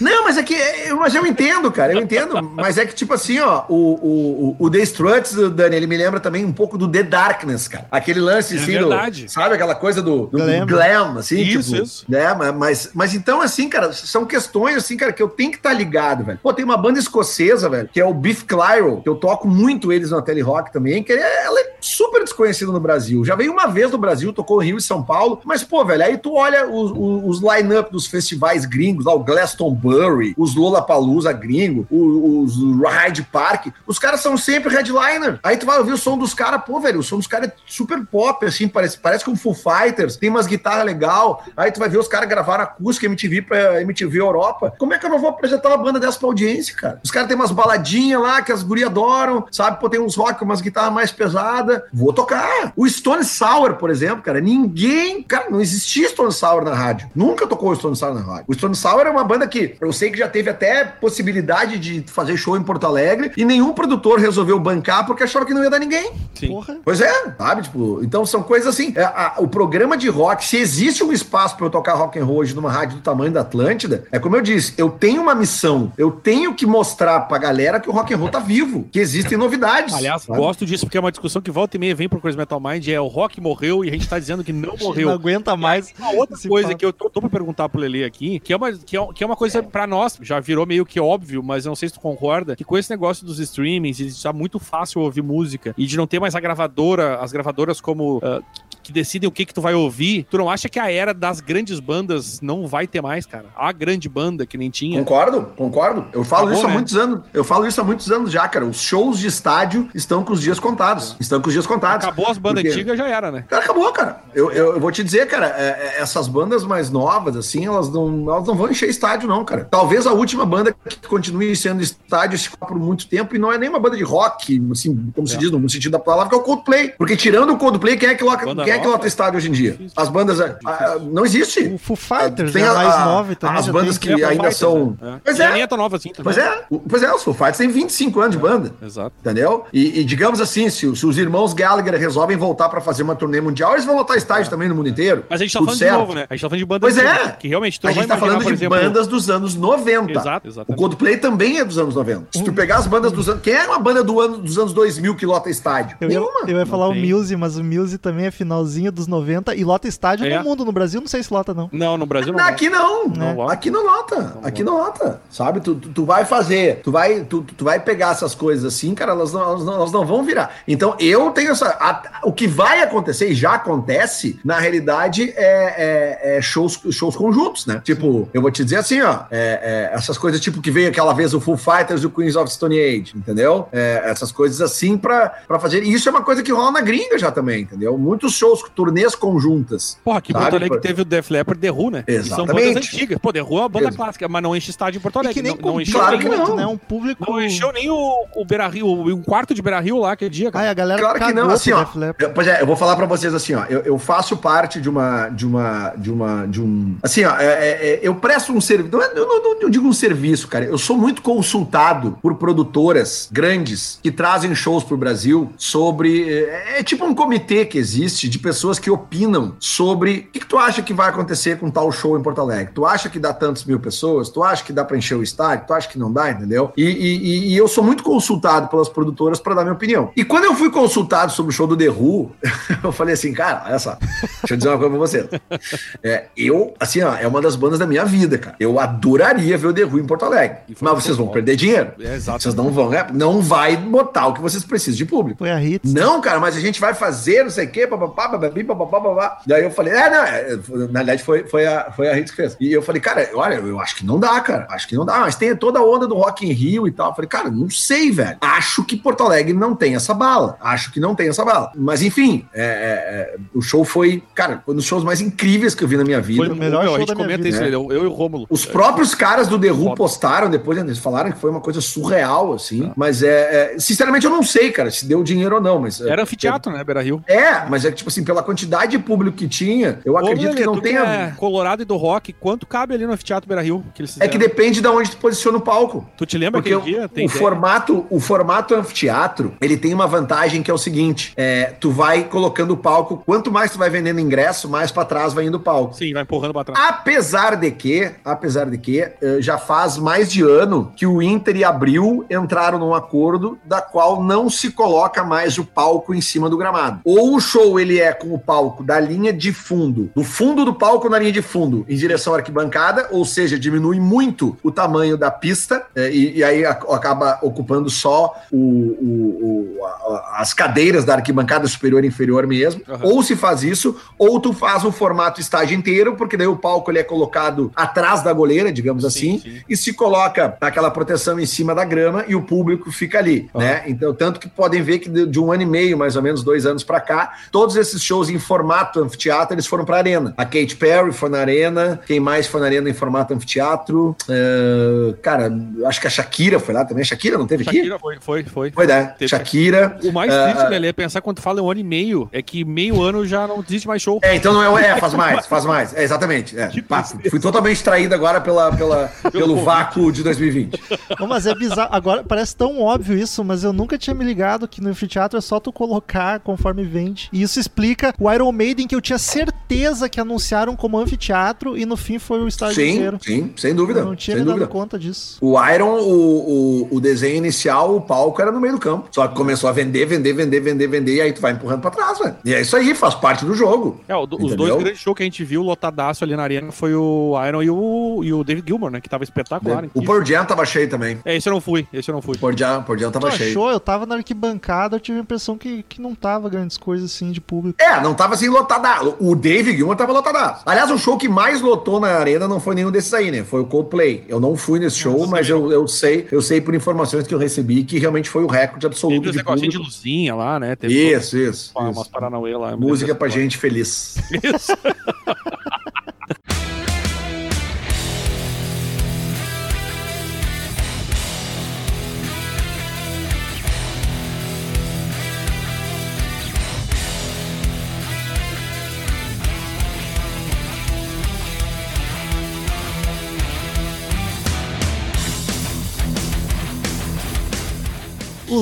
Não, 0.00 0.24
mas 0.24 0.36
é 0.36 0.42
que. 0.42 0.56
Mas 0.98 1.14
eu 1.14 1.26
entendo, 1.26 1.70
cara, 1.72 1.92
eu 1.92 2.00
entendo. 2.00 2.42
Mas 2.54 2.76
é 2.78 2.84
que, 2.86 2.94
tipo 2.94 3.12
assim, 3.14 3.38
ó, 3.40 3.64
o, 3.68 3.74
o, 3.74 4.56
o, 4.60 4.66
o 4.66 4.70
The 4.70 4.78
Struts, 4.80 5.34
Dani, 5.52 5.76
ele 5.76 5.86
me 5.86 5.96
lembra 5.96 6.20
também 6.20 6.44
um 6.44 6.52
pouco 6.52 6.76
do 6.76 6.86
The 6.90 7.02
Darkness, 7.02 7.68
cara. 7.68 7.86
Aquele 7.90 8.20
lance, 8.20 8.56
É 8.56 8.60
assim, 8.60 8.72
verdade. 8.72 9.24
do, 9.24 9.30
sabe 9.30 9.54
aquela 9.54 9.74
coisa 9.74 10.02
do, 10.02 10.26
do 10.26 10.38
Glam. 10.38 10.66
glam. 10.66 11.18
assim, 11.18 11.40
Isso, 11.40 11.70
tipo. 11.72 11.82
isso. 11.84 12.04
Né? 12.08 12.34
Mas- 12.34 12.54
Mas, 12.68 12.90
mas 12.94 13.14
então, 13.14 13.40
assim, 13.40 13.68
cara, 13.68 13.92
são 13.92 14.24
questões, 14.26 14.76
assim, 14.76 14.96
cara, 14.96 15.12
que 15.12 15.22
eu 15.22 15.28
tenho 15.28 15.50
que 15.50 15.56
estar 15.56 15.72
ligado, 15.72 16.24
velho. 16.24 16.38
Pô, 16.42 16.52
tem 16.52 16.64
uma 16.64 16.76
banda 16.76 16.98
escocesa, 16.98 17.68
velho, 17.68 17.88
que 17.92 18.00
é 18.00 18.04
o 18.04 18.12
Beef 18.12 18.42
Clyro, 18.44 19.00
que 19.02 19.08
eu 19.08 19.14
toco 19.14 19.48
muito 19.48 19.92
eles 19.92 20.10
na 20.10 20.20
Tele 20.20 20.40
Rock 20.42 20.72
também, 20.72 21.02
que 21.02 21.12
é- 21.12 21.44
ela 21.46 21.60
é 21.60 21.72
super 21.80 22.22
desconhecida 22.22 22.70
no 22.72 22.80
Brasil. 22.80 23.24
Já 23.24 23.34
veio 23.34 23.52
uma 23.52 23.66
vez 23.68 23.90
no 23.90 23.98
Brasil, 23.98 24.32
tocou 24.32 24.58
Rio 24.58 24.76
e 24.76 24.82
São 24.82 25.02
Paulo, 25.02 25.40
mas, 25.44 25.62
pô, 25.64 25.84
velho, 25.84 26.02
aí 26.04 26.18
tu 26.18 26.34
olha 26.34 26.57
os, 26.64 26.90
os, 26.90 27.40
os 27.42 27.54
line-up 27.56 27.90
dos 27.92 28.06
festivais 28.06 28.64
gringos, 28.64 29.04
lá, 29.04 29.14
o 29.14 29.20
Glastonbury, 29.24 30.34
os 30.36 30.54
Lollapalooza 30.54 31.32
gringo, 31.32 31.86
o- 31.90 32.42
os 32.42 32.56
Hyde 32.82 33.22
Park, 33.24 33.66
os 33.86 33.98
caras 33.98 34.20
são 34.20 34.36
sempre 34.36 34.72
headliner. 34.74 35.38
Aí 35.42 35.56
tu 35.56 35.66
vai 35.66 35.78
ouvir 35.78 35.92
o 35.92 35.98
som 35.98 36.16
dos 36.16 36.34
caras, 36.34 36.62
pô, 36.64 36.80
velho, 36.80 37.00
o 37.00 37.02
som 37.02 37.16
dos 37.16 37.26
caras 37.26 37.48
é 37.48 37.52
super 37.66 38.04
pop, 38.06 38.44
assim, 38.46 38.68
parece, 38.68 38.98
parece 38.98 39.24
com 39.24 39.36
Full 39.36 39.54
Fighters, 39.54 40.16
tem 40.16 40.30
umas 40.30 40.46
guitarras 40.46 40.84
legal, 40.84 41.44
aí 41.56 41.70
tu 41.70 41.78
vai 41.80 41.88
ver 41.88 41.98
os 41.98 42.08
caras 42.08 42.28
gravaram 42.28 42.64
acústica 42.64 43.06
MTV 43.06 43.42
pra 43.42 43.82
MTV 43.82 44.18
Europa. 44.20 44.72
Como 44.78 44.94
é 44.94 44.98
que 44.98 45.06
eu 45.06 45.10
não 45.10 45.18
vou 45.18 45.30
apresentar 45.30 45.68
uma 45.68 45.78
banda 45.78 46.00
dessa 46.00 46.18
pra 46.18 46.28
audiência, 46.28 46.74
cara? 46.76 47.00
Os 47.02 47.10
caras 47.10 47.28
têm 47.28 47.36
umas 47.36 47.50
baladinhas 47.50 48.20
lá 48.20 48.42
que 48.42 48.52
as 48.52 48.62
gurias 48.62 48.88
adoram, 48.88 49.44
sabe? 49.50 49.80
Pô, 49.80 49.88
tem 49.88 50.00
uns 50.00 50.16
rock, 50.16 50.42
umas 50.42 50.60
guitarras 50.60 50.92
mais 50.92 51.10
pesadas. 51.12 51.82
Vou 51.92 52.12
tocar. 52.12 52.72
O 52.76 52.88
Stone 52.88 53.24
Sour, 53.24 53.74
por 53.74 53.90
exemplo, 53.90 54.22
cara, 54.22 54.40
ninguém. 54.40 55.22
Cara, 55.22 55.50
não 55.50 55.60
existia 55.60 56.08
Stone 56.08 56.32
Sour 56.32 56.47
na 56.64 56.74
rádio. 56.74 57.08
Nunca 57.14 57.46
tocou 57.46 57.70
o 57.70 57.76
Stone 57.76 57.96
Sour 57.96 58.14
na 58.14 58.20
rádio. 58.20 58.44
O 58.48 58.54
Stone 58.54 58.74
Sour 58.74 59.06
é 59.06 59.10
uma 59.10 59.24
banda 59.24 59.46
que 59.46 59.76
eu 59.80 59.92
sei 59.92 60.10
que 60.10 60.18
já 60.18 60.28
teve 60.28 60.50
até 60.50 60.84
possibilidade 60.84 61.78
de 61.78 62.04
fazer 62.06 62.36
show 62.36 62.56
em 62.56 62.62
Porto 62.62 62.86
Alegre 62.86 63.32
e 63.36 63.44
nenhum 63.44 63.72
produtor 63.72 64.18
resolveu 64.18 64.58
bancar 64.58 65.06
porque 65.06 65.22
achava 65.22 65.44
que 65.44 65.52
não 65.54 65.62
ia 65.62 65.70
dar 65.70 65.78
ninguém. 65.78 66.12
Sim. 66.34 66.48
Porra. 66.48 66.76
Pois 66.84 67.00
é, 67.00 67.12
sabe? 67.36 67.62
Tipo, 67.62 68.00
então 68.02 68.24
são 68.24 68.42
coisas 68.42 68.68
assim. 68.68 68.92
É, 68.96 69.02
a- 69.04 69.34
o 69.38 69.48
programa 69.48 69.96
de 69.96 70.08
rock, 70.08 70.44
se 70.44 70.56
existe 70.56 71.02
um 71.02 71.12
espaço 71.12 71.56
para 71.56 71.66
eu 71.66 71.70
tocar 71.70 71.94
rock 71.94 72.18
and 72.18 72.24
roll 72.24 72.38
hoje 72.38 72.54
numa 72.54 72.70
rádio 72.70 72.96
do 72.98 73.02
tamanho 73.02 73.32
da 73.32 73.40
Atlântida, 73.40 74.04
é 74.12 74.18
como 74.18 74.36
eu 74.36 74.40
disse, 74.42 74.74
eu 74.78 74.88
tenho 74.90 75.20
uma 75.22 75.34
missão, 75.34 75.92
eu 75.98 76.10
tenho 76.10 76.54
que 76.54 76.64
mostrar 76.66 77.20
pra 77.22 77.38
galera 77.38 77.80
que 77.80 77.88
o 77.88 77.92
rock 77.92 78.12
and 78.14 78.16
roll 78.18 78.28
tá 78.28 78.38
vivo, 78.38 78.86
que 78.92 78.98
existem 78.98 79.36
novidades. 79.36 79.94
Aliás, 79.94 80.22
sabe? 80.22 80.38
gosto 80.38 80.64
disso 80.64 80.86
porque 80.86 80.96
é 80.96 81.00
uma 81.00 81.10
discussão 81.10 81.42
que 81.42 81.50
volta 81.50 81.76
e 81.76 81.80
meia 81.80 81.94
vem 81.94 82.08
pro 82.08 82.20
Crazy 82.20 82.36
Metal 82.36 82.60
Mind, 82.60 82.86
é 82.88 83.00
o 83.00 83.06
rock 83.06 83.40
morreu 83.40 83.84
e 83.84 83.88
a 83.88 83.92
gente 83.92 84.08
tá 84.08 84.18
dizendo 84.18 84.44
que 84.44 84.52
não 84.52 84.68
Não 84.68 84.76
morreu. 84.78 85.10
aguenta 85.10 85.56
mais. 85.56 85.92
Outra 86.30 86.48
coisa 86.48 86.74
que 86.74 86.84
eu 86.84 86.92
tô, 86.92 87.08
tô 87.10 87.20
pra 87.20 87.30
perguntar 87.30 87.68
pro 87.68 87.80
Lele 87.80 88.04
aqui, 88.04 88.38
que 88.40 88.52
é, 88.52 88.56
uma, 88.56 88.72
que, 88.72 88.96
é, 88.96 89.06
que 89.14 89.22
é 89.22 89.26
uma 89.26 89.36
coisa 89.36 89.62
pra 89.62 89.86
nós, 89.86 90.18
já 90.22 90.38
virou 90.40 90.66
meio 90.66 90.84
que 90.84 91.00
óbvio, 91.00 91.42
mas 91.42 91.64
eu 91.64 91.70
não 91.70 91.76
sei 91.76 91.88
se 91.88 91.94
tu 91.94 92.00
concorda, 92.00 92.54
que 92.56 92.64
com 92.64 92.76
esse 92.76 92.90
negócio 92.90 93.24
dos 93.26 93.38
streamings, 93.38 93.96
de 93.96 94.22
tá 94.22 94.32
muito 94.32 94.58
fácil 94.58 95.00
ouvir 95.00 95.22
música, 95.22 95.74
e 95.76 95.86
de 95.86 95.96
não 95.96 96.06
ter 96.06 96.20
mais 96.20 96.34
a 96.34 96.40
gravadora, 96.40 97.16
as 97.18 97.32
gravadoras 97.32 97.80
como... 97.80 98.20
que- 98.20 98.67
que 98.88 98.92
decidem 98.92 99.28
o 99.28 99.30
que 99.30 99.44
que 99.44 99.52
tu 99.52 99.60
vai 99.60 99.74
ouvir, 99.74 100.26
tu 100.30 100.38
não 100.38 100.48
acha 100.50 100.66
que 100.66 100.78
a 100.78 100.90
era 100.90 101.12
das 101.12 101.40
grandes 101.40 101.78
bandas 101.78 102.40
não 102.40 102.66
vai 102.66 102.86
ter 102.86 103.02
mais, 103.02 103.26
cara? 103.26 103.46
A 103.54 103.70
grande 103.70 104.08
banda 104.08 104.46
que 104.46 104.56
nem 104.56 104.70
tinha. 104.70 104.98
Concordo, 104.98 105.42
concordo. 105.56 106.06
Eu 106.12 106.24
falo 106.24 106.44
Acabou, 106.46 106.56
isso 106.58 106.64
há 106.64 106.68
né? 106.68 106.74
muitos 106.74 106.96
anos. 106.96 107.20
Eu 107.34 107.44
falo 107.44 107.66
isso 107.66 107.80
há 107.80 107.84
muitos 107.84 108.10
anos 108.10 108.32
já, 108.32 108.48
cara. 108.48 108.64
Os 108.64 108.80
shows 108.80 109.18
de 109.18 109.26
estádio 109.26 109.88
estão 109.94 110.24
com 110.24 110.32
os 110.32 110.40
dias 110.40 110.58
contados. 110.58 111.16
Estão 111.20 111.40
com 111.40 111.48
os 111.48 111.52
dias 111.52 111.66
contados. 111.66 112.06
Acabou 112.06 112.28
as 112.28 112.38
bandas 112.38 112.62
Porque- 112.62 112.74
antigas, 112.74 112.96
já 112.98 113.06
era, 113.08 113.30
né? 113.30 113.44
Cara, 113.46 113.62
acabou, 113.62 113.92
cara. 113.92 114.22
Eu, 114.34 114.50
eu, 114.52 114.72
eu 114.74 114.80
vou 114.80 114.90
te 114.90 115.04
dizer, 115.04 115.26
cara, 115.26 115.48
é- 115.48 115.96
é- 115.98 116.00
essas 116.00 116.26
bandas 116.26 116.64
mais 116.64 116.88
novas, 116.88 117.36
assim, 117.36 117.66
elas 117.66 117.90
não, 117.92 118.24
elas 118.30 118.46
não 118.46 118.54
vão 118.54 118.70
encher 118.70 118.88
estádio, 118.88 119.28
não, 119.28 119.44
cara. 119.44 119.68
Talvez 119.70 120.06
a 120.06 120.12
última 120.12 120.46
banda 120.46 120.74
que 120.88 121.06
continue 121.08 121.54
sendo 121.54 121.82
estádio 121.82 122.38
se 122.38 122.48
for 122.48 122.56
por 122.66 122.78
muito 122.78 123.06
tempo, 123.06 123.36
e 123.36 123.38
não 123.38 123.52
é 123.52 123.58
nem 123.58 123.68
uma 123.68 123.78
banda 123.78 123.96
de 123.98 124.02
rock, 124.02 124.62
assim, 124.72 125.12
como 125.14 125.26
se 125.26 125.34
É. 125.34 125.38
diz 125.38 125.50
no 125.50 125.68
sentido 125.68 125.92
da 125.92 125.98
palavra, 125.98 126.30
que 126.30 126.34
é 126.34 126.38
o 126.38 126.42
Coldplay. 126.42 126.94
Porque 126.96 127.14
tirando 127.16 127.52
o 127.52 127.58
Coldplay, 127.58 127.96
quem 127.98 128.08
é 128.08 128.14
que 128.14 128.24
Banda 128.28 128.64
quem 128.64 128.72
é 128.72 128.77
que 128.78 128.84
nova? 128.84 128.96
lota 128.96 129.06
estádio 129.06 129.36
hoje 129.38 129.48
em 129.48 129.52
dia? 129.52 129.78
As 129.96 130.08
bandas. 130.08 130.40
ah, 130.40 130.56
ah, 130.66 130.96
não 131.00 131.24
existe. 131.24 131.60
O 131.60 131.78
Foo 131.78 131.96
Fighters 131.96 132.52
Tem 132.52 132.62
é 132.62 132.68
a- 132.68 132.74
mais 132.74 132.94
a- 132.94 133.04
nove 133.04 133.34
também. 133.34 133.56
as 133.58 133.68
bandas 133.68 133.98
tem. 133.98 134.16
que 134.16 134.22
É, 134.22 134.26
ainda 134.26 134.34
Fighters, 134.44 134.56
são. 134.56 134.96
né? 135.00 135.20
Pois 135.24 135.40
é. 135.40 135.52
nem 135.52 135.62
é 135.62 135.66
tão 135.66 135.78
nova 135.78 135.96
assim 135.96 136.10
também. 136.10 136.24
Pois 136.24 136.38
é, 136.38 136.64
o- 136.70 136.78
pois 136.80 137.02
é, 137.02 137.12
os 137.12 137.22
Foo 137.22 137.34
Fighters 137.34 137.58
têm 137.58 137.68
25 137.68 138.20
anos 138.20 138.32
de 138.36 138.38
banda. 138.42 138.72
Exato. 138.82 139.12
Entendeu? 139.20 139.64
E, 139.72 140.00
e 140.00 140.04
digamos 140.04 140.40
assim, 140.40 140.68
se, 140.70 140.94
se 140.96 141.06
os 141.06 141.18
irmãos 141.18 141.52
Gallagher 141.54 141.94
resolvem 141.98 142.36
voltar 142.36 142.68
pra 142.68 142.80
fazer 142.80 143.02
uma 143.02 143.14
turnê 143.14 143.40
mundial, 143.40 143.72
eles 143.72 143.84
vão 143.84 143.96
lotar 143.96 144.16
estádio 144.16 144.50
também 144.50 144.68
no 144.68 144.74
mundo 144.74 144.88
inteiro. 144.88 145.24
Mas 145.28 145.40
a 145.40 145.44
gente 145.44 145.52
tá 145.52 145.58
falando 145.60 145.78
certo. 145.78 145.92
de 145.92 145.98
novo, 145.98 146.14
né? 146.14 146.26
A 146.28 146.34
gente 146.34 146.42
tá 146.42 146.48
falando 146.48 146.58
de 146.60 146.64
bandas 146.66 146.94
Pois 146.94 146.98
é. 147.06 147.18
que- 147.32 147.36
que 147.38 147.48
realmente 147.48 147.80
A 147.84 147.90
gente 147.92 148.06
tá 148.06 148.16
falando 148.16 148.44
de 148.44 148.52
exemplo, 148.52 148.78
bandas 148.78 149.06
dos 149.06 149.30
anos 149.30 149.54
90. 149.54 150.12
Exato, 150.12 150.64
O. 150.66 150.74
Coldplay 150.74 151.16
também 151.16 151.58
é 151.58 151.64
dos 151.64 151.78
anos 151.78 151.94
90. 151.94 152.26
Se 152.32 152.42
tu 152.44 152.52
pegar 152.52 152.76
as 152.76 152.86
bandas 152.86 153.12
dos 153.12 153.28
anos. 153.28 153.42
Quem 153.42 153.54
é 153.54 153.66
uma 153.66 153.78
banda 153.78 154.02
do 154.04 154.20
ano, 154.20 154.38
dos 154.38 154.58
anos 154.58 154.72
2000 154.72 155.14
que 155.16 155.24
lota 155.26 155.48
estádio? 155.50 155.96
Eu 156.00 156.08
ia, 156.10 156.18
Nenhuma. 156.20 156.40
eu 156.46 156.56
ia 156.58 156.66
falar 156.66 156.88
o. 156.88 156.94
Muse, 156.94 157.36
mas 157.36 157.56
o 157.56 157.64
Muse 157.64 157.96
também 157.98 158.26
é 158.26 158.30
finalzinho 158.68 158.92
dos 158.92 159.06
90 159.06 159.54
e 159.54 159.64
lota 159.64 159.88
estádio 159.88 160.26
É. 160.26 160.38
no 160.38 160.44
mundo. 160.44 160.64
No 160.64 160.72
Brasil, 160.72 161.00
não 161.00 161.08
sei 161.08 161.22
se 161.22 161.32
lota, 161.32 161.54
não. 161.54 161.68
Não, 161.72 161.96
no 161.96 162.06
Brasil 162.06 162.32
não. 162.32 162.38
Não, 162.38 162.46
aqui 162.48 162.68
não. 162.68 163.08
Não. 163.08 163.48
Aqui 163.48 163.70
não 163.70 163.84
nota. 163.84 164.36
Aqui 164.42 164.62
não 164.62 164.78
nota. 164.78 165.20
Sabe? 165.30 165.60
Tu, 165.60 165.74
tu, 165.74 165.88
tu 165.90 166.04
vai 166.04 166.24
fazer, 166.24 166.80
tu 166.84 166.92
vai, 166.92 167.24
tu, 167.24 167.42
tu 167.56 167.64
vai 167.64 167.80
pegar 167.80 168.12
essas 168.12 168.34
coisas 168.34 168.64
assim, 168.64 168.94
cara, 168.94 169.12
elas 169.12 169.32
não, 169.32 169.40
elas 169.42 169.64
não, 169.64 169.74
elas 169.74 169.92
não 169.92 170.04
vão 170.04 170.22
virar. 170.22 170.56
Então 170.68 170.94
eu 171.00 171.30
tenho 171.30 171.50
essa. 171.52 171.68
a- 171.80 172.20
o 172.24 172.32
que 172.32 172.46
vai 172.46 172.82
acontecer, 172.82 173.30
e 173.30 173.34
já 173.34 173.54
acontece, 173.54 174.38
na 174.44 174.58
realidade, 174.58 175.32
é, 175.36 176.26
é- 176.26 176.36
é 176.38 176.42
shows, 176.42 176.80
shows 176.90 177.16
conjuntos, 177.16 177.66
né? 177.66 177.80
Tipo, 177.84 178.28
eu 178.34 178.42
vou 178.42 178.50
te 178.50 178.62
dizer 178.64 178.76
assim, 178.76 179.00
ó. 179.00 179.20
é- 179.30 179.88
é, 179.92 179.94
essas 179.94 180.18
coisas 180.18 180.40
tipo 180.40 180.60
que 180.60 180.70
veio 180.70 180.88
aquela 180.88 181.12
vez 181.12 181.32
o 181.34 181.40
Full 181.40 181.56
Fighters 181.56 182.02
e 182.02 182.06
o 182.06 182.10
Queens 182.10 182.36
of 182.36 182.52
Stone 182.52 182.78
Age, 182.78 183.12
entendeu? 183.16 183.68
É, 183.72 184.02
essas 184.04 184.30
coisas 184.32 184.60
assim 184.60 184.96
pra, 184.96 185.28
pra 185.46 185.58
fazer. 185.58 185.82
E 185.82 185.92
isso 185.92 186.08
é 186.08 186.12
uma 186.12 186.22
coisa 186.22 186.42
que 186.42 186.52
rola 186.52 186.70
na 186.72 186.80
gringa 186.80 187.18
já 187.18 187.30
também, 187.30 187.62
entendeu? 187.62 187.96
Muitos 187.96 188.32
shows, 188.34 188.57
turnês 188.74 189.14
conjuntas. 189.14 189.98
Porra, 190.04 190.18
aqui 190.18 190.32
em 190.32 190.34
Sabe, 190.34 190.44
Porto 190.50 190.56
Alegre 190.62 190.80
teve 190.80 191.02
o 191.02 191.04
Def 191.04 191.30
Leppard 191.30 191.60
The 191.60 191.70
Who, 191.70 191.90
né? 191.90 192.04
E 192.06 192.12
São 192.22 192.44
Exatamente. 192.44 192.66
bandas 192.74 192.76
antigas. 192.86 193.18
Pô, 193.18 193.32
The 193.32 193.42
Who 193.42 193.56
é 193.56 193.60
uma 193.60 193.68
banda 193.68 193.86
Ex- 193.86 193.96
clássica, 193.96 194.28
mas 194.28 194.42
não 194.42 194.56
enche 194.56 194.70
estádio 194.70 194.98
em 194.98 195.02
Porto 195.02 195.16
E 195.16 195.18
Alegre. 195.18 195.34
que 195.34 195.42
nem 195.42 195.52
não, 195.52 195.56
não 195.58 195.62
combina 195.72 195.82
encheu 195.82 196.00
Claro 196.00 196.16
nem, 196.18 196.20
que 196.28 196.36
muito, 196.36 196.48
não. 196.50 196.56
né? 196.56 196.66
Um 196.66 196.76
público... 196.78 197.30
não 197.30 197.42
encheu 197.42 197.72
nem 197.72 197.90
o, 197.90 198.24
o 198.36 198.44
Beira 198.44 198.66
Rio, 198.68 198.86
um 198.88 199.22
quarto 199.22 199.54
de 199.54 199.62
Beira 199.62 199.80
Rio 199.80 199.98
lá 199.98 200.12
aquele 200.12 200.30
dia, 200.30 200.50
cara. 200.50 200.64
Ai, 200.64 200.70
a 200.70 200.74
galera 200.74 201.00
Claro 201.00 201.18
que 201.18 201.32
não, 201.32 201.50
assim, 201.50 201.72
ó. 201.72 201.80
Def 201.84 201.94
Leppard. 201.96 202.24
eu- 202.24 202.30
pois 202.30 202.46
é, 202.46 202.62
eu 202.62 202.66
vou 202.66 202.76
falar 202.76 202.96
pra 202.96 203.06
vocês 203.06 203.34
assim, 203.34 203.54
ó. 203.54 203.64
Eu, 203.68 203.80
eu 203.80 203.98
faço 203.98 204.36
parte 204.36 204.80
de 204.80 204.88
uma, 204.88 205.28
de 205.28 205.46
uma, 205.46 205.90
de 205.96 206.10
uma, 206.10 206.46
de 206.46 206.60
um, 206.62 206.96
assim, 207.02 207.24
ó. 207.24 207.36
é- 207.38 207.44
é- 207.44 207.68
é, 207.94 208.00
eu 208.02 208.14
presto 208.14 208.52
um 208.52 208.60
serviço. 208.60 208.90
Não, 208.92 209.02
é- 209.02 209.12
eu 209.14 209.26
não, 209.26 209.60
não- 209.60 209.70
digo 209.70 209.86
um 209.86 209.92
serviço, 209.92 210.48
cara. 210.48 210.64
Eu 210.64 210.78
sou 210.78 210.96
muito 210.96 211.20
consultado 211.22 212.18
por 212.22 212.34
produtoras 212.36 213.28
grandes 213.30 213.98
que 214.02 214.10
trazem 214.10 214.54
shows 214.54 214.82
pro 214.84 214.96
Brasil 214.96 215.50
sobre, 215.56 216.28
é, 216.44 216.78
é 216.78 216.82
tipo 216.82 217.04
um 217.04 217.14
comitê 217.14 217.64
que 217.64 217.76
existe 217.78 218.28
de 218.28 218.37
pessoas 218.38 218.78
que 218.78 218.90
opinam 218.90 219.54
sobre 219.58 220.26
o 220.28 220.32
que, 220.32 220.40
que 220.40 220.46
tu 220.46 220.58
acha 220.58 220.82
que 220.82 220.92
vai 220.94 221.08
acontecer 221.08 221.58
com 221.58 221.70
tal 221.70 221.90
show 221.92 222.18
em 222.18 222.22
Porto 222.22 222.40
Alegre. 222.40 222.72
Tu 222.74 222.84
acha 222.86 223.08
que 223.08 223.18
dá 223.18 223.32
tantos 223.32 223.64
mil 223.64 223.78
pessoas? 223.80 224.28
Tu 224.28 224.42
acha 224.42 224.64
que 224.64 224.72
dá 224.72 224.84
pra 224.84 224.96
encher 224.96 225.14
o 225.16 225.22
estádio? 225.22 225.66
Tu 225.66 225.74
acha 225.74 225.88
que 225.88 225.98
não 225.98 226.12
dá, 226.12 226.30
entendeu? 226.30 226.72
E, 226.76 226.82
e- 226.84 227.16
e- 227.16 227.52
e 227.52 227.56
eu 227.56 227.68
sou 227.68 227.82
muito 227.84 228.02
consultado 228.02 228.68
pelas 228.68 228.88
produtoras 228.88 229.40
pra 229.40 229.54
dar 229.54 229.62
minha 229.62 229.74
opinião. 229.74 230.10
E 230.16 230.24
quando 230.24 230.44
eu 230.44 230.54
fui 230.54 230.70
consultado 230.70 231.32
sobre 231.32 231.50
o 231.50 231.54
show 231.54 231.66
do 231.66 231.76
The 231.76 231.88
Who, 231.90 232.32
eu 232.82 232.92
falei 232.92 233.14
assim, 233.14 233.32
cara, 233.32 233.62
olha 233.66 233.78
só, 233.78 233.96
deixa 234.00 234.54
eu 234.54 234.56
dizer 234.56 234.68
uma 234.70 234.78
coisa 234.78 234.90
pra 234.90 234.98
você. 234.98 235.58
É, 236.02 236.26
eu, 236.36 236.74
assim, 236.78 237.02
ó, 237.02 237.14
é 237.14 237.26
uma 237.26 237.40
das 237.40 237.56
bandas 237.56 237.78
da 237.78 237.86
minha 237.86 238.04
vida, 238.04 238.38
cara. 238.38 238.56
Eu 238.60 238.78
adoraria 238.78 239.56
ver 239.58 239.66
o 239.66 239.72
The 239.72 239.84
Who 239.84 239.98
em 239.98 240.06
Porto 240.06 240.24
Alegre. 240.24 240.58
Mas 240.80 240.94
vocês 240.94 241.16
vão 241.16 241.26
bom. 241.26 241.32
perder 241.32 241.56
dinheiro. 241.56 241.92
É, 242.00 242.14
exato. 242.14 242.42
Vocês 242.42 242.54
não 242.54 242.70
vão, 242.70 242.90
né? 242.90 243.06
Não 243.12 243.40
vai 243.40 243.76
botar 243.76 244.26
o 244.28 244.34
que 244.34 244.40
vocês 244.40 244.64
precisam 244.64 244.96
de 244.96 245.04
público. 245.04 245.38
Foi 245.38 245.50
a 245.50 245.62
Hits. 245.62 245.92
Não, 245.92 246.20
cara, 246.20 246.38
mas 246.40 246.56
a 246.56 246.60
gente 246.60 246.80
vai 246.80 246.94
fazer, 246.94 247.42
não 247.42 247.50
sei 247.50 247.66
o 247.66 247.70
quê, 247.70 247.86
papapá, 247.86 248.27
bababi, 248.28 248.62
babá, 248.62 248.86
babá. 248.86 249.38
Daí 249.46 249.62
eu 249.64 249.70
falei, 249.70 249.92
é, 249.92 250.10
não, 250.10 250.22
é, 250.24 250.58
na 250.88 251.00
verdade 251.00 251.22
foi, 251.22 251.44
foi, 251.46 251.66
a, 251.66 251.90
foi 251.92 252.08
a 252.08 252.14
Rita 252.14 252.30
que 252.30 252.36
fez. 252.36 252.56
E 252.60 252.72
eu 252.72 252.82
falei, 252.82 253.00
cara, 253.00 253.28
olha, 253.34 253.56
eu 253.56 253.80
acho 253.80 253.96
que 253.96 254.06
não 254.06 254.18
dá, 254.18 254.40
cara. 254.40 254.66
Acho 254.70 254.88
que 254.88 254.96
não 254.96 255.04
dá, 255.04 255.20
mas 255.20 255.36
tem 255.36 255.54
toda 255.54 255.78
a 255.78 255.84
onda 255.84 256.06
do 256.06 256.14
Rock 256.14 256.46
in 256.46 256.52
Rio 256.52 256.86
e 256.86 256.90
tal. 256.90 257.10
Eu 257.10 257.14
falei, 257.14 257.28
cara, 257.28 257.50
não 257.50 257.68
sei, 257.68 258.10
velho. 258.10 258.38
Acho 258.40 258.84
que 258.84 258.96
Porto 258.96 259.22
Alegre 259.24 259.52
não 259.52 259.74
tem 259.74 259.94
essa 259.94 260.14
bala. 260.14 260.56
Acho 260.60 260.92
que 260.92 261.00
não 261.00 261.14
tem 261.14 261.28
essa 261.28 261.44
bala. 261.44 261.72
Mas 261.74 262.02
enfim, 262.02 262.46
é, 262.54 262.62
é, 262.62 262.64
é, 262.64 263.36
o 263.54 263.60
show 263.60 263.84
foi, 263.84 264.22
cara, 264.34 264.62
foi 264.64 264.74
um 264.74 264.76
dos 264.76 264.86
shows 264.86 265.04
mais 265.04 265.20
incríveis 265.20 265.74
que 265.74 265.82
eu 265.84 265.88
vi 265.88 265.96
na 265.96 266.04
minha 266.04 266.20
vida. 266.20 266.44
Foi 266.44 266.54
o 266.54 266.56
melhor 266.56 266.78
melhor, 266.82 266.84
show 266.86 266.94
a 266.94 266.98
gente 266.98 267.08
da 267.08 267.14
minha 267.14 267.26
comenta 267.26 267.42
vida. 267.42 267.56
isso, 267.56 267.62
É. 267.64 267.74
eu, 267.74 267.92
eu 267.92 268.04
e 268.04 268.06
o 268.06 268.12
Rômulo. 268.12 268.46
Os 268.50 268.64
próprios 268.64 269.14
caras 269.14 269.48
do 269.48 269.58
The 269.58 269.72
Who 269.72 269.94
postaram 269.94 270.50
depois, 270.50 270.78
né, 270.78 270.84
eles 270.84 270.98
falaram 270.98 271.32
que 271.32 271.38
foi 271.38 271.50
uma 271.50 271.60
coisa 271.60 271.80
surreal, 271.80 272.54
assim. 272.54 272.92
Mas 272.96 273.22
é, 273.22 273.74
é, 273.74 273.78
Sinceramente, 273.78 274.26
eu 274.26 274.30
não 274.30 274.42
sei, 274.42 274.70
cara, 274.70 274.90
se 274.90 275.06
deu 275.06 275.22
dinheiro 275.22 275.56
ou 275.56 275.60
não. 275.60 275.80
Mas, 275.80 276.00
Era 276.00 276.22
anfiteatro, 276.22 276.72
né, 276.72 276.82
Beira 276.84 277.02
Rio? 277.02 277.22
É, 277.26 277.64
mas 277.68 277.84
é 277.84 277.90
que, 277.90 277.96
tipo 277.96 278.10
assim, 278.10 278.17
pela 278.22 278.42
quantidade 278.42 278.92
de 278.92 278.98
público 278.98 279.36
que 279.36 279.48
tinha, 279.48 280.00
eu 280.04 280.16
acredito 280.16 280.54
que 280.54 280.64
não 280.64 280.80
tenha. 280.80 281.00
É 281.00 281.34
Colorado 281.36 281.82
e 281.82 281.84
do 281.84 281.96
Rock, 281.96 282.32
quanto 282.32 282.66
cabe 282.66 282.94
ali 282.94 283.06
no 283.06 283.12
anfiteatro 283.12 283.48
Beira 283.48 283.62
Rio? 283.62 283.84
Que 283.94 284.04
É 284.20 284.28
que 284.28 284.38
depende 284.38 284.80
de 284.80 284.88
onde 284.88 285.10
tu 285.10 285.16
posiciona 285.16 285.58
o 285.58 285.60
palco. 285.60 286.08
Tu 286.16 286.26
te 286.26 286.38
lembra 286.38 286.60
Porque 286.60 286.74
aquele 286.74 286.96
o, 286.96 286.98
dia? 286.98 287.08
Tem 287.08 287.24
o 287.24 287.28
ideia? 287.28 287.40
formato, 287.40 288.06
o 288.10 288.20
formato 288.20 288.74
anfiteatro, 288.74 289.54
ele 289.60 289.76
tem 289.76 289.92
uma 289.94 290.06
vantagem 290.06 290.62
que 290.62 290.70
é 290.70 290.74
o 290.74 290.78
seguinte: 290.78 291.32
é, 291.36 291.72
tu 291.80 291.90
vai 291.90 292.24
colocando 292.24 292.72
o 292.72 292.76
palco, 292.76 293.22
quanto 293.24 293.50
mais 293.50 293.70
tu 293.70 293.78
vai 293.78 293.90
vendendo 293.90 294.20
ingresso, 294.20 294.68
mais 294.68 294.90
pra 294.90 295.04
trás 295.04 295.32
vai 295.32 295.46
indo 295.46 295.56
o 295.56 295.60
palco. 295.60 295.94
Sim, 295.94 296.12
vai 296.12 296.22
empurrando 296.22 296.52
pra 296.52 296.64
trás. 296.64 296.78
Apesar 296.88 297.56
de 297.56 297.70
que, 297.70 298.10
apesar 298.24 298.70
de 298.70 298.78
que, 298.78 299.00
eh, 299.00 299.38
já 299.40 299.58
faz 299.58 299.96
mais 299.96 300.30
de 300.30 300.42
ano 300.42 300.92
que 300.96 301.06
o 301.06 301.22
Inter 301.22 301.56
e 301.56 301.64
Abril 301.64 302.24
entraram 302.30 302.78
num 302.78 302.94
acordo 302.94 303.58
da 303.64 303.80
qual 303.80 304.22
não 304.22 304.48
se 304.50 304.70
coloca 304.70 305.24
mais 305.24 305.58
o 305.58 305.64
palco 305.64 306.14
em 306.14 306.20
cima 306.20 306.48
do 306.48 306.56
gramado. 306.56 307.00
Ou 307.04 307.34
o 307.36 307.40
show 307.40 307.78
ele 307.78 307.98
é 307.98 308.07
com 308.12 308.32
o 308.34 308.38
palco 308.38 308.82
da 308.84 308.98
linha 309.00 309.32
de 309.32 309.52
fundo, 309.52 310.10
do 310.14 310.22
fundo 310.22 310.64
do 310.64 310.74
palco 310.74 311.08
na 311.08 311.18
linha 311.18 311.32
de 311.32 311.42
fundo, 311.42 311.84
em 311.88 311.96
direção 311.96 312.34
à 312.34 312.38
arquibancada, 312.38 313.08
ou 313.10 313.24
seja, 313.24 313.58
diminui 313.58 313.98
muito 314.00 314.56
o 314.62 314.70
tamanho 314.70 315.16
da 315.16 315.30
pista 315.30 315.84
eh, 315.94 316.10
e, 316.10 316.38
e 316.38 316.44
aí 316.44 316.64
a- 316.64 316.70
acaba 316.70 317.38
ocupando 317.42 317.88
só 317.90 318.34
o- 318.50 318.56
o- 318.56 319.78
o- 319.80 319.84
a- 319.86 320.40
as 320.40 320.52
cadeiras 320.54 321.04
da 321.04 321.14
arquibancada 321.14 321.66
superior 321.66 322.04
e 322.04 322.08
inferior 322.08 322.46
mesmo. 322.46 322.80
Aham. 322.88 323.00
Ou 323.04 323.22
se 323.22 323.36
faz 323.36 323.62
isso, 323.62 323.96
ou 324.18 324.40
tu 324.40 324.52
faz 324.52 324.84
o 324.84 324.92
formato 324.92 325.40
estágio 325.40 325.76
inteiro, 325.76 326.16
porque 326.16 326.36
daí 326.36 326.46
o 326.46 326.56
palco 326.56 326.90
ele 326.90 326.98
é 326.98 327.04
colocado 327.04 327.70
atrás 327.74 328.22
da 328.22 328.32
goleira, 328.32 328.72
digamos 328.72 329.02
Sim, 329.02 329.08
assim, 329.08 329.38
sim. 329.40 329.62
e 329.68 329.76
se 329.76 329.92
coloca 329.92 330.56
aquela 330.60 330.90
proteção 330.90 331.38
em 331.40 331.46
cima 331.46 331.74
da 331.74 331.84
grama 331.84 332.24
e 332.28 332.34
o 332.34 332.42
público 332.42 332.90
fica 332.90 333.18
ali, 333.18 333.48
Aham. 333.54 333.64
né? 333.64 333.82
Então, 333.86 334.12
tanto 334.14 334.38
que 334.40 334.48
podem 334.48 334.82
ver 334.82 334.98
que 334.98 335.08
de, 335.08 335.26
de 335.26 335.40
um 335.40 335.52
ano 335.52 335.62
e 335.62 335.66
meio, 335.66 335.96
mais 335.98 336.16
ou 336.16 336.22
menos 336.22 336.42
dois 336.42 336.66
anos 336.66 336.82
pra 336.84 337.00
cá, 337.00 337.32
todos 337.50 337.76
esses 337.76 337.97
shows 338.02 338.28
em 338.28 338.38
formato 338.38 339.00
anfiteatro, 339.00 339.54
eles 339.54 339.66
foram 339.66 339.84
pra 339.84 339.98
arena. 339.98 340.34
A 340.36 340.44
Kate 340.44 340.76
Perry 340.76 341.12
foi 341.12 341.28
na 341.28 341.38
arena, 341.38 342.00
quem 342.06 342.20
mais 342.20 342.46
foi 342.46 342.60
na 342.60 342.66
arena 342.66 342.88
em 342.88 342.94
formato 342.94 343.34
anfiteatro? 343.34 344.16
É, 344.28 345.14
cara, 345.22 345.52
acho 345.86 346.00
que 346.00 346.06
a 346.06 346.10
Shakira 346.10 346.58
foi 346.58 346.74
lá 346.74 346.84
também. 346.84 347.02
A 347.02 347.04
Shakira 347.04 347.38
não 347.38 347.46
teve 347.46 347.62
aqui? 347.62 347.76
Shakira 347.76 347.98
foi, 347.98 348.16
foi, 348.20 348.44
foi. 348.44 348.70
Foi, 348.70 348.86
né? 348.86 349.14
Teve. 349.18 349.28
Shakira. 349.28 349.98
O 350.02 350.12
mais 350.12 350.32
triste. 350.32 350.68
Lelê, 350.68 350.88
é 350.88 350.92
pensar 350.92 351.20
quando 351.20 351.36
tu 351.36 351.42
fala 351.42 351.62
um 351.62 351.70
ano 351.70 351.80
e 351.80 351.84
meio, 351.84 352.28
é 352.32 352.42
que 352.42 352.64
meio 352.64 353.02
ano 353.02 353.26
já 353.26 353.46
não 353.46 353.60
existe 353.60 353.86
mais 353.86 354.02
show. 354.02 354.18
É, 354.22 354.34
então 354.34 354.52
não 354.52 354.78
é, 354.78 354.88
é, 354.88 354.96
faz 354.96 355.14
mais, 355.14 355.46
faz 355.46 355.64
mais. 355.64 355.94
É, 355.94 356.02
exatamente. 356.02 356.58
É. 356.58 356.70
Pá, 356.82 357.02
fui 357.02 357.40
totalmente 357.40 357.74
distraído 357.74 358.14
agora 358.14 358.40
pela, 358.40 358.74
pela, 358.74 359.10
pelo 359.30 359.56
vácuo 359.62 360.12
de 360.12 360.22
2020. 360.22 360.80
Não, 361.18 361.26
mas 361.26 361.46
é 361.46 361.54
bizarro. 361.54 361.88
Agora 361.92 362.24
parece 362.24 362.56
tão 362.56 362.80
óbvio 362.80 363.18
isso, 363.18 363.44
mas 363.44 363.64
eu 363.64 363.72
nunca 363.72 363.98
tinha 363.98 364.14
me 364.14 364.24
ligado 364.24 364.68
que 364.68 364.80
no 364.80 364.90
anfiteatro 364.90 365.38
é 365.38 365.40
só 365.40 365.58
tu 365.60 365.72
colocar 365.72 366.40
conforme 366.40 366.84
vende. 366.84 367.28
E 367.32 367.42
isso 367.42 367.58
explica 367.58 367.87
o 368.18 368.32
Iron 368.32 368.52
Maiden 368.52 368.86
que 368.86 368.94
eu 368.94 369.00
tinha 369.00 369.18
certeza 369.18 370.08
que 370.08 370.20
anunciaram 370.20 370.74
como 370.76 370.98
anfiteatro 370.98 371.76
e 371.76 371.84
no 371.86 371.96
fim 371.96 372.18
foi 372.18 372.40
o 372.40 372.48
estádio 372.48 372.74
Sim, 372.76 372.90
inteiro. 372.96 373.18
sim, 373.22 373.52
sem 373.56 373.74
dúvida. 373.74 374.00
Eu 374.00 374.04
não 374.06 374.16
tinha 374.16 374.36
sem 374.36 374.42
me 374.44 374.46
dado 374.50 374.58
dúvida. 374.60 374.72
conta 374.72 374.98
disso. 374.98 375.38
O 375.40 375.56
Iron, 375.70 375.98
o, 376.00 376.88
o, 376.92 376.96
o 376.96 377.00
desenho 377.00 377.36
inicial, 377.36 377.94
o 377.96 378.00
palco 378.00 378.40
era 378.40 378.50
no 378.52 378.60
meio 378.60 378.74
do 378.74 378.80
campo. 378.80 379.08
Só 379.12 379.26
que 379.28 379.34
começou 379.34 379.68
a 379.68 379.72
vender, 379.72 380.06
vender, 380.06 380.32
vender, 380.32 380.60
vender, 380.60 380.86
vender, 380.86 381.14
e 381.16 381.20
aí 381.20 381.32
tu 381.32 381.40
vai 381.40 381.52
empurrando 381.52 381.80
pra 381.80 381.90
trás, 381.90 382.18
velho. 382.18 382.36
E 382.44 382.54
é 382.54 382.60
isso 382.60 382.76
aí, 382.76 382.94
faz 382.94 383.14
parte 383.14 383.44
do 383.44 383.54
jogo. 383.54 384.00
É, 384.08 384.14
o- 384.16 384.22
os 384.22 384.54
dois 384.56 384.74
grandes 384.76 385.00
shows 385.00 385.16
que 385.16 385.22
a 385.22 385.26
gente 385.26 385.44
viu 385.44 385.62
lotadaço 385.62 386.24
ali 386.24 386.34
na 386.36 386.42
arena 386.42 386.72
foi 386.72 386.94
o 386.94 387.34
Iron 387.46 387.62
e 387.62 387.70
o, 387.70 388.20
e 388.24 388.32
o 388.32 388.42
David 388.44 388.66
Gilmour, 388.66 388.90
né? 388.90 389.00
Que 389.00 389.08
tava 389.08 389.24
espetacular. 389.24 389.84
o 389.94 390.02
Pearl 390.02 390.24
Jam 390.24 390.44
tava 390.44 390.64
cheio 390.64 390.88
também. 390.88 391.18
É, 391.24 391.36
esse 391.36 391.48
eu 391.48 391.52
não 391.52 391.60
fui, 391.60 391.86
esse 391.92 392.10
eu 392.10 392.14
não 392.14 392.22
fui. 392.22 392.36
O 392.36 392.38
Pearl 392.38 392.56
Jam, 392.56 392.82
Pearl 392.82 392.98
Jam 392.98 393.10
Tu 393.10 393.20
tava 393.20 393.30
cheio. 393.32 393.50
achou? 393.50 393.70
Eu 393.70 393.80
tava 393.80 394.06
na 394.06 394.16
arquibancada, 394.16 394.96
eu 394.96 395.00
tive 395.00 395.18
a 395.18 395.20
impressão 395.22 395.56
que, 395.58 395.82
que 395.88 396.00
não 396.00 396.14
tava 396.14 396.48
grandes 396.48 396.76
coisas 396.76 397.10
assim 397.12 397.30
de 397.32 397.40
público. 397.40 397.77
É, 397.80 398.00
não 398.00 398.12
tava 398.12 398.34
assim 398.34 398.48
lotada. 398.48 398.88
O 399.20 399.36
Dave 399.36 399.76
Gilmour 399.76 399.94
tava 399.94 400.12
lotadaço. 400.12 400.62
Aliás, 400.66 400.90
o 400.90 400.98
show 400.98 401.16
que 401.16 401.28
mais 401.28 401.60
lotou 401.60 402.00
na 402.00 402.08
arena 402.08 402.48
não 402.48 402.58
foi 402.58 402.74
nenhum 402.74 402.90
desses 402.90 403.14
aí, 403.14 403.30
né? 403.30 403.44
Foi 403.44 403.60
o 403.60 403.66
Coldplay. 403.66 404.24
Eu 404.28 404.40
não 404.40 404.56
fui 404.56 404.80
nesse 404.80 404.96
show, 404.98 405.26
mas 405.28 405.48
eu, 405.48 405.70
eu 405.70 405.86
sei, 405.86 406.26
eu 406.32 406.42
sei 406.42 406.60
por 406.60 406.74
informações 406.74 407.26
que 407.26 407.32
eu 407.34 407.38
recebi 407.38 407.84
que 407.84 407.96
realmente 407.98 408.28
foi 408.28 408.42
o 408.42 408.48
recorde 408.48 408.84
absoluto 408.86 409.20
Teve 409.20 409.30
de 409.30 409.36
negocinhos 409.38 409.72
de 409.72 409.78
público. 409.78 409.96
luzinha 409.96 410.34
lá, 410.34 410.58
né? 410.58 410.74
Teve 410.74 410.92
Isso, 411.12 411.36
isso. 411.38 411.72
todo- 411.72 411.84
isso. 411.90 411.98
umas 411.98 412.08
Paranauê 412.08 412.56
lá. 412.56 412.76
Música 412.76 413.14
pra 413.14 413.28
gente 413.28 413.56
feliz. 413.56 414.16
Isso. 414.42 414.72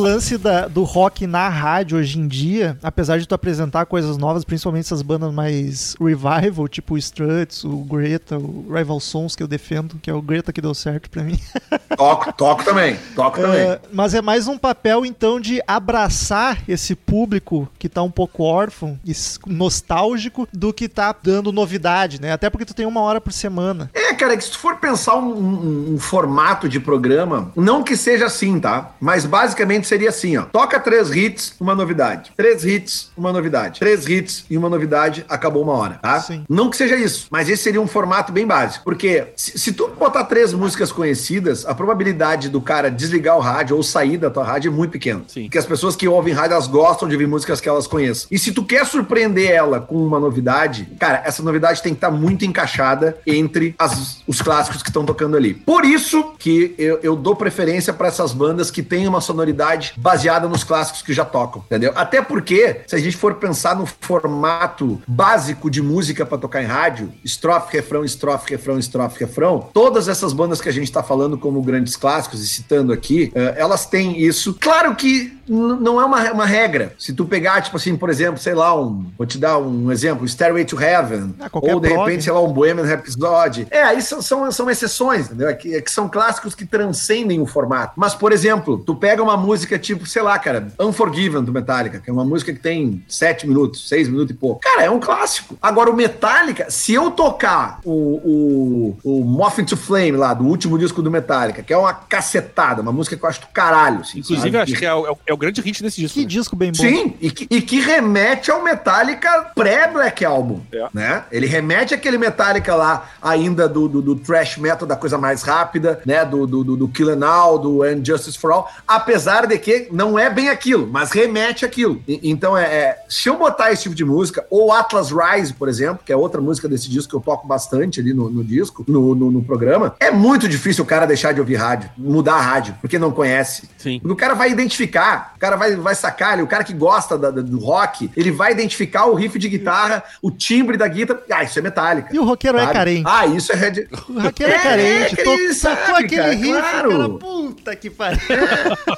Lance 0.07 0.38
da- 0.38 0.69
do 0.69 0.83
rock 0.85 1.27
na 1.27 1.49
rádio 1.49 1.99
hoje 1.99 2.19
em 2.19 2.29
dia, 2.29 2.79
apesar 2.83 3.19
de 3.19 3.27
tu 3.27 3.35
apresentar 3.35 3.87
coisas 3.87 4.16
novas, 4.16 4.45
principalmente 4.45 4.85
essas 4.87 5.03
bandas 5.03 5.33
mais 5.33 5.97
revival, 6.01 6.69
tipo 6.69 6.95
o 6.95 6.99
Struts, 6.99 7.64
o 7.64 7.79
Greta, 7.79 8.38
o 8.38 8.66
Rival 8.73 9.01
Sons 9.01 9.35
que 9.35 9.42
eu 9.42 9.49
defendo, 9.49 9.97
que 10.01 10.09
é 10.11 10.14
o 10.14 10.23
Greta 10.23 10.53
que 10.53 10.61
deu 10.61 10.75
certo 10.75 11.11
pra 11.11 11.23
mim. 11.23 11.38
Toco, 11.97 12.31
toco 12.35 12.62
também. 12.64 12.99
Toco 13.14 13.40
também. 13.40 13.59
É, 13.61 13.81
mas 13.92 14.12
é 14.14 14.21
mais 14.21 14.47
um 14.47 14.59
papel, 14.59 15.07
então, 15.07 15.40
de 15.40 15.62
abraçar 15.66 16.59
esse 16.69 16.95
público 16.95 17.66
que 17.79 17.88
tá 17.88 18.03
um 18.03 18.11
pouco 18.11 18.42
órfão 18.42 18.99
e 19.05 19.12
nostálgico 19.47 20.47
do 20.53 20.73
que 20.73 20.88
tá 20.88 21.14
dando 21.23 21.51
novidade, 21.51 22.21
né? 22.21 22.33
Até 22.33 22.51
porque 22.51 22.64
tu 22.66 22.75
tem 22.75 22.85
uma 22.87 23.01
hora 23.01 23.21
por 23.21 23.33
semana. 23.33 23.90
É, 23.95 24.12
cara, 24.14 24.37
que 24.37 24.45
se 24.45 24.51
tu 24.51 24.59
for 24.59 24.77
pensar 24.77 25.16
um, 25.16 25.33
um- 25.35 25.95
um 25.95 25.99
formato 25.99 26.69
de 26.69 26.79
programa, 26.79 27.51
não 27.57 27.83
que 27.83 27.97
seja 27.97 28.27
assim, 28.27 28.61
tá? 28.61 28.90
Mas 29.01 29.25
basicamente 29.25 29.87
seria 29.96 30.09
assim, 30.11 30.37
ó. 30.37 30.42
Toca 30.42 30.78
três 30.78 31.11
hits, 31.11 31.54
uma 31.59 31.74
novidade. 31.74 32.30
Três 32.37 32.64
hits, 32.64 33.11
uma 33.16 33.32
novidade. 33.32 33.80
Três 33.80 34.06
hits 34.06 34.44
e 34.50 34.56
uma 34.59 34.68
novidade, 34.68 35.24
acabou 35.28 35.62
uma 35.62 35.72
hora, 35.72 35.98
tá? 36.02 36.20
Sim. 36.20 36.44
Não 36.48 36.68
que 36.68 36.76
seja 36.76 36.96
isso, 36.96 37.26
mas 37.30 37.48
esse 37.48 37.62
seria 37.62 37.80
um 37.80 37.87
formato 37.87 38.30
bem 38.32 38.46
básico. 38.46 38.85
Porque 38.85 39.28
se, 39.35 39.59
se 39.59 39.72
tu 39.72 39.88
botar 39.98 40.24
três 40.24 40.52
músicas 40.52 40.92
conhecidas, 40.92 41.64
a 41.64 41.74
probabilidade 41.74 42.48
do 42.50 42.61
cara 42.61 42.90
desligar 42.90 43.37
o 43.37 43.40
rádio 43.40 43.74
ou 43.76 43.82
sair 43.82 44.18
da 44.18 44.28
tua 44.30 44.44
rádio 44.44 44.70
é 44.70 44.74
muito 44.74 44.90
pequena. 44.90 45.22
Sim. 45.28 45.44
Porque 45.44 45.59
as 45.59 45.64
pessoas 45.66 45.96
que 45.96 46.06
ouvem 46.06 46.35
rádio, 46.35 46.52
elas 46.54 46.66
gostam 46.66 47.09
de 47.09 47.14
ouvir 47.14 47.26
músicas 47.26 47.61
que 47.61 47.68
elas 47.68 47.87
conheçam. 47.87 48.28
E 48.30 48.38
se 48.38 48.52
tu 48.52 48.64
quer 48.64 48.85
surpreender 48.85 49.50
ela 49.50 49.80
com 49.80 49.96
uma 49.96 50.20
novidade, 50.20 50.88
cara, 50.98 51.22
essa 51.24 51.42
novidade 51.42 51.82
tem 51.82 51.92
que 51.94 51.98
estar 51.98 52.11
muito 52.11 52.44
encaixada 52.44 53.16
entre 53.26 53.74
as- 53.78 54.18
os 54.26 54.42
clássicos 54.42 54.82
que 54.82 54.90
estão 54.90 55.04
tocando 55.06 55.37
ali. 55.37 55.54
Por 55.54 55.85
isso 55.85 56.32
que 56.38 56.74
eu, 56.78 56.98
eu 57.02 57.16
dou 57.16 57.35
preferência 57.35 57.92
para 57.92 58.09
essas 58.09 58.32
bandas 58.32 58.70
que 58.70 58.82
têm 58.82 59.06
uma 59.09 59.20
sonoridade 59.20 59.86
baseada 59.96 60.49
nos 60.49 60.64
clássicos 60.64 61.03
que 61.03 61.12
já 61.12 61.25
tocam, 61.25 61.62
entendeu? 61.66 61.92
Até 61.94 62.22
porque, 62.22 62.81
se 62.87 62.96
a 62.96 62.99
gente 62.99 63.16
for 63.16 63.35
pensar 63.35 63.77
no 63.77 63.87
formato 63.87 65.01
básico 65.07 65.70
de 65.70 65.83
música 65.83 66.25
para 66.25 66.38
tocar 66.38 66.62
em 66.62 66.66
rádio, 66.66 67.12
estrofe, 67.25 67.77
refrão, 67.77 68.05
estrofe, 68.05 68.51
refrão, 68.51 68.79
estrofe, 68.79 69.20
refrão, 69.20 69.68
todas 69.72 70.09
essas 70.09 70.33
bandas 70.33 70.61
que 70.61 70.68
a 70.68 70.72
gente 70.72 70.91
tá 70.91 71.03
falando 71.03 71.39
como 71.39 71.62
grandes 71.62 71.97
clássicos 71.97 72.43
e 72.43 72.47
citando 72.47 72.93
aqui, 72.93 73.32
eh, 73.34 73.55
elas 73.57 73.87
têm 73.87 74.20
isso. 74.20 74.55
Claro 74.61 74.95
que 74.95 75.36
não 75.49 76.01
é 76.01 76.05
uma, 76.05 76.32
uma 76.32 76.47
regra. 76.47 76.92
Se 76.99 77.12
tu 77.12 77.24
pegar, 77.24 77.61
tipo 77.62 77.76
assim, 77.76 77.97
por 77.97 78.11
exemplo, 78.11 78.40
sei 78.40 78.55
lá, 78.55 78.74
um, 78.78 79.07
vou 79.16 79.26
te 79.26 79.38
dar 79.38 79.59
um 79.59 79.90
exemplo, 79.92 80.26
Stairway 80.26 80.64
to 80.64 80.80
Heaven, 80.80 81.34
Ah, 81.40 81.49
ou 81.53 81.80
de 81.80 81.88
prog. 81.88 82.05
repente, 82.07 82.24
sei 82.24 82.32
lá, 82.32 82.40
um 82.40 82.53
Bohemian 82.53 82.84
Rhapsody. 82.84 83.66
É, 83.70 83.82
aí 83.82 84.03
são, 84.03 84.20
são, 84.22 84.51
são 84.51 84.70
exceções, 84.70 85.26
entendeu? 85.26 85.49
É 85.49 85.55
que, 85.55 85.74
é 85.74 85.80
que 85.80 85.90
são 85.90 86.09
clássicos 86.09 86.55
que 86.55 86.64
transcendem 86.66 87.40
o 87.40 87.47
formato. 87.47 87.92
Mas, 87.97 88.14
por 88.14 88.32
exemplo, 88.32 88.78
tu 88.78 88.94
pega 88.94 89.22
uma 89.22 89.36
música 89.36 89.78
tipo, 89.78 90.07
sei 90.07 90.22
lá, 90.22 90.38
cara, 90.38 90.68
Unforgiven 90.80 91.42
do 91.44 91.53
Metallica, 91.53 91.99
que 92.01 92.11
é 92.11 92.12
uma 92.12 92.24
música 92.24 92.53
que 92.53 92.59
tem 92.61 93.05
sete 93.09 93.47
minutos, 93.47 93.88
seis 93.88 94.09
minutos 94.09 94.30
e 94.34 94.38
pouco. 94.38 94.61
Cara, 94.61 94.82
é 94.82 94.90
um 94.90 95.01
clássico. 95.01 95.57
Agora, 95.62 95.90
o 95.90 95.94
Metallica, 95.97 96.70
se 96.70 96.92
eu 96.94 97.11
tocar 97.11 97.80
o, 97.84 98.97
o, 99.05 99.20
o 99.20 99.24
Moth 99.24 99.59
into 99.59 99.76
Flame 99.76 100.12
lá, 100.12 100.34
do 100.34 100.44
último 100.44 100.78
disco 100.78 101.03
do 101.03 101.11
Metallica, 101.11 101.62
que 101.62 101.72
é 101.72 101.76
uma 101.76 101.92
cacetada, 101.94 102.82
uma 102.82 102.92
música 102.92 103.16
que 103.16 103.24
eu 103.24 103.28
acho 103.28 103.40
do 103.40 103.47
caralho. 103.49 104.01
assim, 104.01 104.18
Inclusive, 104.20 104.40
sabe? 104.42 104.57
eu 104.57 104.62
acho 104.62 104.74
que 104.76 104.86
é 104.86 104.94
o, 104.94 105.07
é 105.07 105.11
o- 105.11 105.18
é 105.26 105.34
o 105.37 105.39
grande 105.39 105.61
hit 105.61 105.82
desse 105.82 106.01
disco. 106.01 106.14
Que 106.14 106.22
né? 106.24 106.26
disco 106.26 106.57
bem 106.57 106.72
bom. 106.72 106.82
Sim, 106.82 107.14
e 107.20 107.30
que, 107.30 107.47
e 107.51 107.61
que 107.62 107.80
remete 107.80 108.51
ao 108.51 108.62
Metallica 108.64 109.51
pré-Black 109.55 110.24
Album, 110.24 110.61
É. 110.72 110.87
né? 110.93 111.24
Ele 111.30 111.47
remete 111.47 111.95
àquele 111.95 112.18
Metallica 112.18 112.74
lá, 112.74 113.11
ainda 113.22 113.68
do, 113.68 113.89
do, 113.89 114.03
do 114.03 114.16
thrash 114.16 114.57
metal, 114.57 114.87
da 114.87 114.97
coisa 114.97 115.18
mais 115.18 115.43
rápida, 115.43 116.01
né? 116.07 116.24
Do, 116.24 116.47
do, 116.47 116.64
do, 116.64 116.76
do 116.76 116.89
Kill 116.89 117.11
and 117.11 117.26
All, 117.26 117.59
do 117.59 117.82
And 117.82 118.05
Justice 118.05 118.39
for 118.39 118.51
All, 118.53 118.68
apesar 118.87 119.47
de 119.47 119.59
que 119.59 119.89
não 119.93 120.18
é 120.18 120.28
bem 120.30 120.49
aquilo, 120.49 120.87
mas 120.91 121.11
remete 121.11 121.64
àquilo. 121.64 122.03
E- 122.09 122.20
então, 122.30 122.57
é, 122.57 122.64
é, 122.64 123.05
se 123.09 123.28
eu 123.28 123.37
botar 123.37 123.72
esse 123.72 123.82
tipo 123.84 123.95
de 123.95 124.05
música, 124.05 124.47
ou 124.51 124.72
Atlas 124.72 125.11
Rise, 125.11 125.53
por 125.53 125.68
exemplo, 125.68 126.01
que 126.05 126.12
é 126.12 126.16
outra 126.16 126.41
música 126.41 126.68
desse 126.68 126.89
disco 126.91 127.11
que 127.11 127.16
eu 127.16 127.20
toco 127.20 127.47
bastante 127.47 128.01
ali 128.01 128.12
no, 128.14 128.28
no 128.30 128.43
disco, 128.45 128.84
no, 128.89 129.14
no, 129.14 129.30
no 129.30 129.43
programa, 129.43 129.95
é 130.01 130.11
muito 130.11 130.49
difícil 130.49 130.84
o 130.84 130.87
cara 130.87 131.07
deixar 131.07 131.32
de 131.32 131.41
ouvir 131.41 131.57
rádio, 131.57 131.91
mudar 131.97 132.34
a 132.34 132.41
rádio, 132.41 132.74
porque 132.80 132.99
não 132.99 133.11
conhece. 133.11 133.68
Sim. 133.78 134.01
O 134.05 134.14
cara 134.16 134.34
vai 134.34 134.51
identificar, 134.51 135.26
o 135.35 135.39
cara 135.39 135.57
vai, 135.57 135.74
vai 135.77 135.95
sacar 135.95 136.33
ali, 136.35 136.43
o 136.43 136.47
cara 136.47 136.62
que 136.64 136.72
gosta 136.72 137.16
da- 137.18 137.31
do 137.31 137.59
rock, 137.59 138.11
ele 138.16 138.31
vai 138.31 138.53
identificar 138.53 139.07
o 139.07 139.14
riff 139.14 139.39
de 139.39 139.49
guitarra, 139.49 140.05
o 140.22 140.31
timbre 140.31 140.77
da 140.77 140.87
guitarra. 140.89 141.20
Ah, 141.33 141.43
isso 141.45 141.59
é 141.59 141.62
metálica. 141.62 142.14
E 142.14 142.18
o 142.18 142.24
roqueiro 142.24 142.59
é 142.59 142.66
carente. 142.72 143.05
Ah, 143.07 143.27
isso 143.27 143.53
é 143.53 143.57
Red. 143.57 143.87
O 144.09 144.20
roqueiro 144.20 144.53
é, 144.53 144.57
É, 144.57 144.59
carente. 144.62 145.16
que 145.16 145.24
To- 145.24 145.31
ele 145.31 145.55
Tocou 145.55 145.55
sabe, 145.55 146.05
aquele 146.05 146.16
cara, 146.22 146.33
riff, 146.35 146.61
claro. 146.61 146.91
cara. 146.91 147.09
Puta 147.11 147.77
que 147.77 147.91
pariu. 147.91 148.18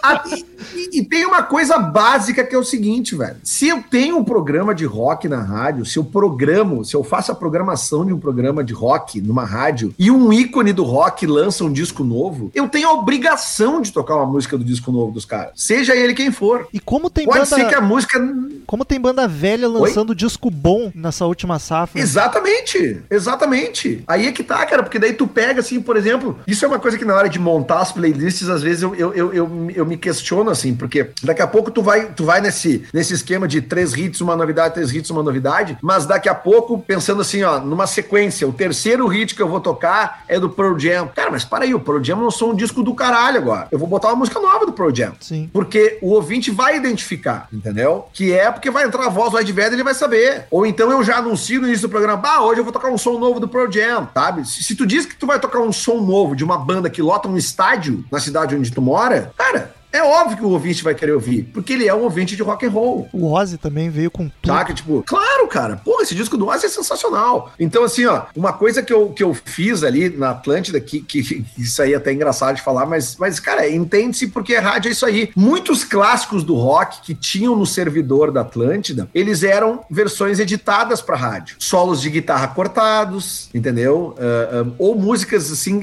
Ah, 0.03 0.23
e, 0.27 0.47
e- 0.75 0.99
e 1.01 1.05
tem 1.05 1.25
uma 1.27 1.43
coisa 1.43 1.79
básica 1.79 2.45
que 2.45 2.55
é 2.55 2.59
o 2.59 2.65
seguinte, 2.65 3.15
velho. 3.15 3.37
Se 3.43 3.69
eu 3.69 3.83
tenho 3.83 4.17
um 4.19 4.25
programa 4.25 4.75
de 4.75 4.85
rock 4.85 5.29
na 5.29 5.41
rádio, 5.43 5.85
se 5.85 5.99
eu 5.99 6.05
programo, 6.05 6.85
se 6.85 6.95
eu 6.95 7.03
faço 7.05 7.33
a 7.33 7.35
programação 7.35 8.05
de 8.05 8.13
um 8.13 8.19
programa 8.19 8.63
de 8.65 8.73
rock 8.73 9.21
numa 9.21 9.45
rádio 9.45 9.95
e 9.99 10.11
um 10.11 10.33
ícone 10.33 10.73
do 10.73 10.83
rock 10.85 11.27
lança 11.27 11.65
um 11.65 11.73
disco 11.73 12.03
novo, 12.05 12.51
eu 12.55 12.69
tenho 12.69 12.89
a 12.89 12.93
obrigação 12.93 13.81
de 13.81 13.93
tocar 13.93 14.17
uma 14.17 14.27
música 14.27 14.57
do 14.59 14.65
disco 14.65 14.91
novo 14.93 15.13
dos 15.13 15.25
caras. 15.25 15.53
Seja 15.55 15.95
ele 15.95 16.15
quem 16.19 16.33
for. 16.33 16.67
E 16.73 16.81
como 16.81 17.09
tem 17.09 17.25
Pode 17.25 17.47
ser 17.47 17.55
que 17.55 17.63
banda, 17.63 17.79
a 17.79 17.81
música 17.81 18.19
como 18.67 18.85
tem 18.85 19.01
banda 19.01 19.27
velha 19.29 19.69
lançando 19.69 20.15
disco 20.15 20.51
bom 20.51 20.91
nessa 20.95 21.25
última 21.25 21.59
safra. 21.59 21.99
Exatamente, 21.99 23.01
exatamente. 23.09 24.03
Aí 24.07 24.27
é 24.27 24.33
que 24.33 24.43
tá, 24.43 24.67
cara, 24.67 24.83
porque 24.83 24.99
daí 24.99 25.15
tu 25.15 25.27
pega, 25.27 25.61
assim, 25.61 25.81
por 25.81 25.97
exemplo, 25.97 26.39
isso 26.47 26.65
é 26.65 26.69
uma 26.69 26.79
coisa 26.79 26.99
que 26.99 27.05
na 27.05 27.15
hora 27.15 27.29
de 27.29 27.39
montar 27.39 27.81
as 27.81 27.93
playlists, 27.93 28.49
às 28.49 28.63
vezes 28.63 28.83
eu, 28.83 28.95
eu, 28.95 29.15
eu, 29.15 29.33
eu, 29.33 29.71
eu 29.75 29.87
me 29.87 29.97
questiono, 29.97 30.51
assim, 30.51 30.75
porque 30.75 31.11
daqui 31.23 31.41
a 31.41 31.47
pouco 31.47 31.71
tu 31.71 31.81
vai, 31.81 32.13
tu 32.13 32.25
vai 32.25 32.41
nesse, 32.41 32.85
nesse 32.93 33.15
esquema 33.15 33.47
de 33.49 33.63
três 33.63 33.95
hits, 33.95 34.21
uma 34.21 34.37
novidade, 34.37 34.75
três 34.75 34.93
hits, 34.93 35.09
uma 35.09 35.23
novidade, 35.23 35.79
mas 35.81 36.05
daqui 36.05 36.29
a 36.29 36.35
pouco, 36.35 36.79
pensando 36.79 37.23
assim, 37.23 37.43
ó, 37.45 37.61
numa 37.61 37.87
sequência, 37.87 38.47
o 38.47 38.53
terceiro 38.53 39.07
hit 39.07 39.35
que 39.35 39.41
eu 39.41 39.49
vou 39.49 39.61
tocar 39.61 40.25
é 40.29 40.39
do 40.39 40.51
Pearl 40.51 40.79
Jam. 40.79 41.09
Cara, 41.15 41.31
mas 41.31 41.45
para 41.45 41.65
aí, 41.65 41.75
o 41.75 41.81
Pearl 41.81 42.03
Jam 42.03 42.21
lançou 42.23 42.53
um 42.53 42.55
disco 42.55 42.83
do 42.83 42.95
caralho 42.95 43.39
agora. 43.39 43.69
Eu 43.71 43.79
vou 43.79 43.89
botar 43.89 44.09
uma 44.09 44.17
música 44.17 44.39
nova 44.41 44.67
do 44.67 44.73
Pearl 44.73 44.95
Jam. 44.95 45.13
Sim. 45.21 45.49
Porque 45.53 45.99
o 46.03 46.08
ouvinte 46.11 46.51
vai 46.51 46.77
identificar, 46.77 47.49
entendeu? 47.53 48.07
Que 48.13 48.33
é 48.33 48.51
porque 48.51 48.71
vai 48.71 48.85
entrar 48.85 49.07
a 49.07 49.11
voz 49.11 49.31
do 49.31 49.39
Ed 49.39 49.53
Vedder 49.53 49.73
e 49.73 49.75
ele 49.77 49.85
vai 49.85 49.95
saber. 49.95 50.47
Ou 50.51 50.67
então 50.67 50.91
eu 50.91 51.03
já 51.03 51.19
anuncio 51.19 51.61
no 51.61 51.67
início 51.67 51.89
do 51.89 51.91
programa, 51.91 52.17
bah, 52.17 52.43
hoje 52.43 52.61
eu 52.61 52.65
vou 52.65 52.73
tocar 52.73 52.91
um 52.91 52.99
som 52.99 53.19
novo 53.19 53.41
do 53.41 53.49
Pearl 53.49 53.71
Jam, 53.71 54.09
sabe? 54.13 54.47
Se, 54.47 54.63
se 54.63 54.75
tu 54.75 54.87
diz 54.87 55.07
que 55.07 55.17
tu 55.17 55.27
vai 55.27 55.39
tocar 55.39 55.61
um 55.61 55.73
som 55.73 56.01
novo 56.01 56.37
de 56.37 56.45
uma 56.45 56.59
banda 56.59 56.91
que 56.91 57.03
lota 57.03 57.29
um 57.29 57.37
estádio 57.37 58.05
na 58.11 58.21
cidade 58.21 58.57
onde 58.57 58.73
tu 58.73 58.81
mora, 58.81 59.33
cara, 59.37 59.75
é 59.99 60.03
óbvio 60.05 60.37
que 60.37 60.45
o 60.45 60.51
ouvinte 60.51 60.83
vai 60.83 60.95
querer 60.95 61.13
ouvir, 61.13 61.45
porque 61.53 61.73
ele 61.73 61.89
é 61.89 61.95
um 61.95 62.03
ouvinte 62.03 62.37
de 62.37 62.43
rock 62.43 62.67
and 62.67 62.71
roll. 62.71 63.09
O 63.13 63.33
Ozzy 63.33 63.59
também 63.59 63.91
veio 63.91 64.11
com 64.11 64.29
tudo. 64.29 64.55
Saca? 64.55 64.73
Tipo, 64.73 65.03
claro, 65.07 65.47
cara. 65.49 65.77
Porra, 65.77 66.03
esse 66.03 66.15
disco 66.15 66.37
do 66.37 66.47
Ozzy 66.49 66.67
é 66.67 66.69
sensacional. 66.69 67.53
Então, 67.59 67.85
assim, 67.85 68.07
ó, 68.07 68.23
uma 68.35 68.53
coisa 68.53 68.83
que 68.83 68.93
eu, 68.93 69.11
que 69.11 69.23
eu 69.23 69.35
fiz 69.35 69.83
ali 69.83 70.09
na 70.09 70.31
Atlântida, 70.31 70.81
que, 70.81 71.01
que, 71.01 71.45
isso 71.59 71.83
aí 71.83 71.93
é 71.93 71.97
até 71.97 72.13
engraçado 72.13 72.57
de 72.57 72.63
falar, 72.63 72.87
mas, 72.87 73.17
mas 73.17 73.41
cara, 73.41 73.69
entende-se 73.69 74.29
porque 74.29 74.55
a 74.55 74.61
rádio 74.61 74.89
é 74.89 74.93
isso 74.93 75.05
aí. 75.05 75.31
Muitos 75.37 75.85
clássicos 75.85 76.45
do 76.45 76.55
rock 76.55 77.03
que 77.03 77.15
tinham 77.15 77.57
no 77.57 77.67
servidor 77.67 78.31
da 78.31 78.43
Atlântida, 78.43 79.09
eles 79.15 79.43
eram 79.43 79.81
versões 79.91 80.39
editadas 80.39 81.03
pra 81.03 81.17
rádio. 81.17 81.57
Solos 81.59 82.01
de 82.01 82.11
guitarra 82.11 82.49
cortados, 82.49 83.49
entendeu? 83.53 84.15
Ah, 84.19 84.65
ah, 84.65 84.73
ou 84.79 84.95
músicas, 84.95 85.51
assim, 85.51 85.81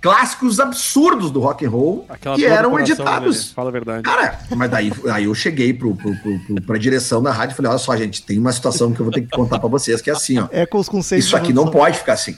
clássicos 0.00 0.58
absurdos 0.58 1.30
do 1.30 1.40
rock 1.40 1.64
and 1.64 1.70
roll 1.70 2.06
Aquela 2.08 2.36
que 2.36 2.44
eram 2.44 2.70
coração, 2.70 2.96
né? 3.30 3.52
Fala 3.54 3.68
a 3.68 3.72
verdade. 3.72 4.02
Cara, 4.02 4.38
mas 4.54 4.70
daí 4.70 4.92
aí 5.10 5.24
eu 5.24 5.34
cheguei 5.34 5.72
pro, 5.72 5.94
pro, 5.94 6.14
pro, 6.16 6.38
pro, 6.40 6.62
pra 6.62 6.78
direção 6.78 7.22
da 7.22 7.32
rádio 7.32 7.54
e 7.54 7.56
falei: 7.56 7.70
olha 7.70 7.78
só, 7.78 7.96
gente, 7.96 8.22
tem 8.22 8.38
uma 8.38 8.52
situação 8.52 8.92
que 8.92 9.00
eu 9.00 9.04
vou 9.04 9.12
ter 9.12 9.22
que 9.22 9.30
contar 9.30 9.58
pra 9.58 9.68
vocês, 9.68 10.00
que 10.00 10.10
é 10.10 10.12
assim, 10.12 10.38
ó. 10.38 10.48
Echoes 10.52 10.88
com 10.88 11.02
seis 11.02 11.24
Isso 11.24 11.36
aqui 11.36 11.52
não 11.52 11.70
pode 11.70 11.98
ficar 11.98 12.14
assim. 12.14 12.36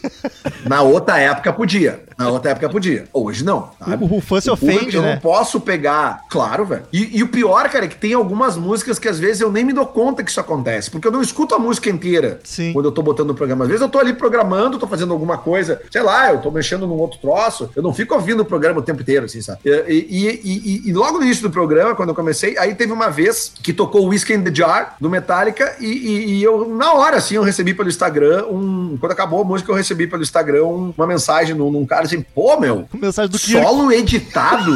Na 0.67 0.83
outra 0.83 1.19
época 1.19 1.53
podia. 1.53 2.08
Na 2.19 2.29
outra 2.29 2.51
época 2.51 2.69
podia. 2.69 3.05
Hoje 3.13 3.45
não. 3.45 3.71
sabe? 3.79 4.05
O- 4.05 4.17
o 4.17 4.21
fã 4.21 4.41
se 4.41 4.51
ofende, 4.51 4.97
Eu 4.97 5.03
né? 5.03 5.15
não 5.15 5.21
posso 5.21 5.61
pegar. 5.61 6.23
Claro, 6.29 6.65
velho. 6.65 6.83
E, 6.93 7.19
e 7.19 7.23
o 7.23 7.29
pior, 7.29 7.69
cara, 7.71 7.85
é 7.85 7.89
que 7.89 7.95
tem 7.97 8.13
algumas 8.13 8.57
músicas 8.57 8.99
que 8.99 9.09
às 9.09 9.19
vezes 9.21 9.41
eu 9.41 9.53
nem 9.53 9.65
me 9.65 9.73
dou 9.73 9.87
conta 9.87 10.25
que 10.25 10.31
isso 10.31 10.41
acontece. 10.41 10.91
Porque 10.91 11.07
eu 11.07 11.13
não 11.13 11.23
escuto 11.23 11.55
a 11.55 11.59
música 11.59 11.89
inteira. 11.89 12.41
Sim. 12.43 12.73
Quando 12.73 12.87
eu 12.87 12.93
tô 12.93 13.03
botando 13.03 13.29
no 13.29 13.35
programa. 13.35 13.65
Às 13.65 13.69
vezes 13.71 13.83
eu 13.83 13.89
tô 13.89 13.99
ali 14.01 14.13
programando, 14.13 14.79
tô 14.79 14.87
fazendo 14.89 15.13
alguma 15.13 15.39
coisa. 15.39 15.81
Sei 15.91 16.03
lá, 16.03 16.33
eu 16.33 16.41
tô 16.41 16.51
mexendo 16.51 16.87
num 16.89 16.97
outro 16.97 17.21
troço. 17.21 17.71
Eu 17.77 17.83
não 17.83 17.95
fico 17.95 18.15
ouvindo 18.15 18.41
o 18.41 18.45
programa 18.45 18.81
o 18.81 18.83
tempo 18.83 19.01
inteiro, 19.03 19.27
assim, 19.27 19.41
sabe? 19.41 19.61
E, 19.65 20.43
e- 20.45 20.83
e- 20.89 20.93
logo 20.93 21.19
no 21.19 21.25
início 21.25 21.43
do 21.45 21.51
programa, 21.51 21.95
quando 21.95 22.09
eu 22.09 22.15
comecei, 22.17 22.59
aí 22.59 22.75
teve 22.75 22.93
uma 22.93 23.09
vez 23.11 23.53
que 23.63 23.73
tocou 23.73 24.05
o 24.05 24.09
Whiskey 24.09 24.35
in 24.35 24.43
the 24.43 24.53
Jar, 24.53 24.97
do 25.01 25.09
Metallica, 25.09 25.77
e, 25.81 26.43
eu, 26.43 26.69
na 26.69 26.95
hora, 26.95 27.17
assim, 27.19 27.37
eu 27.37 27.43
recebi 27.43 27.75
pelo 27.75 27.89
Instagram 27.89 28.47
um. 28.47 28.97
Quando 28.99 29.13
acabou 29.13 29.41
a 29.43 29.45
música, 29.45 29.71
eu 29.71 29.77
recebi 29.77 30.07
pelo 30.09 30.23
Instagram 30.23 30.65
um- 30.65 30.93
uma 30.97 31.07
mensagem 31.07 31.55
num, 31.55 31.71
num 31.71 31.87
cara 31.87 32.08
assim, 32.09 32.23
pô, 32.35 32.59
meu, 32.59 32.89
Mensagem 32.95 33.31
do 33.31 33.39
Kirk. 33.39 33.63
solo 33.63 33.93
editado, 33.93 34.73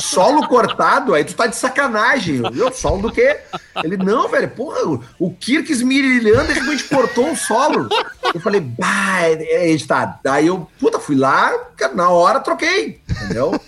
solo 0.00 0.46
cortado, 0.48 1.14
aí 1.14 1.24
tu 1.24 1.34
tá 1.34 1.46
de 1.46 1.56
sacanagem. 1.56 2.42
Eu, 2.54 2.72
solo 2.72 3.02
do 3.02 3.12
quê? 3.12 3.38
Ele, 3.84 3.96
não, 3.96 4.28
velho, 4.28 4.48
porra, 4.48 4.86
o- 4.86 5.00
o 5.18 5.30
Kirk 5.32 5.70
esmirilhando, 5.70 6.52
de 6.52 6.58
repente 6.60 6.84
cortou 6.84 7.26
um 7.26 7.36
solo. 7.36 7.88
Eu 8.34 8.40
falei, 8.40 8.60
bah, 8.60 9.20
é 9.22 9.36
é 9.66 9.70
editado. 9.70 10.18
Daí 10.22 10.46
eu, 10.46 10.66
puta, 10.80 10.98
fui 10.98 11.14
lá, 11.16 11.52
na 11.94 12.08
hora 12.10 12.40
troquei, 12.40 13.00
entendeu? 13.10 13.58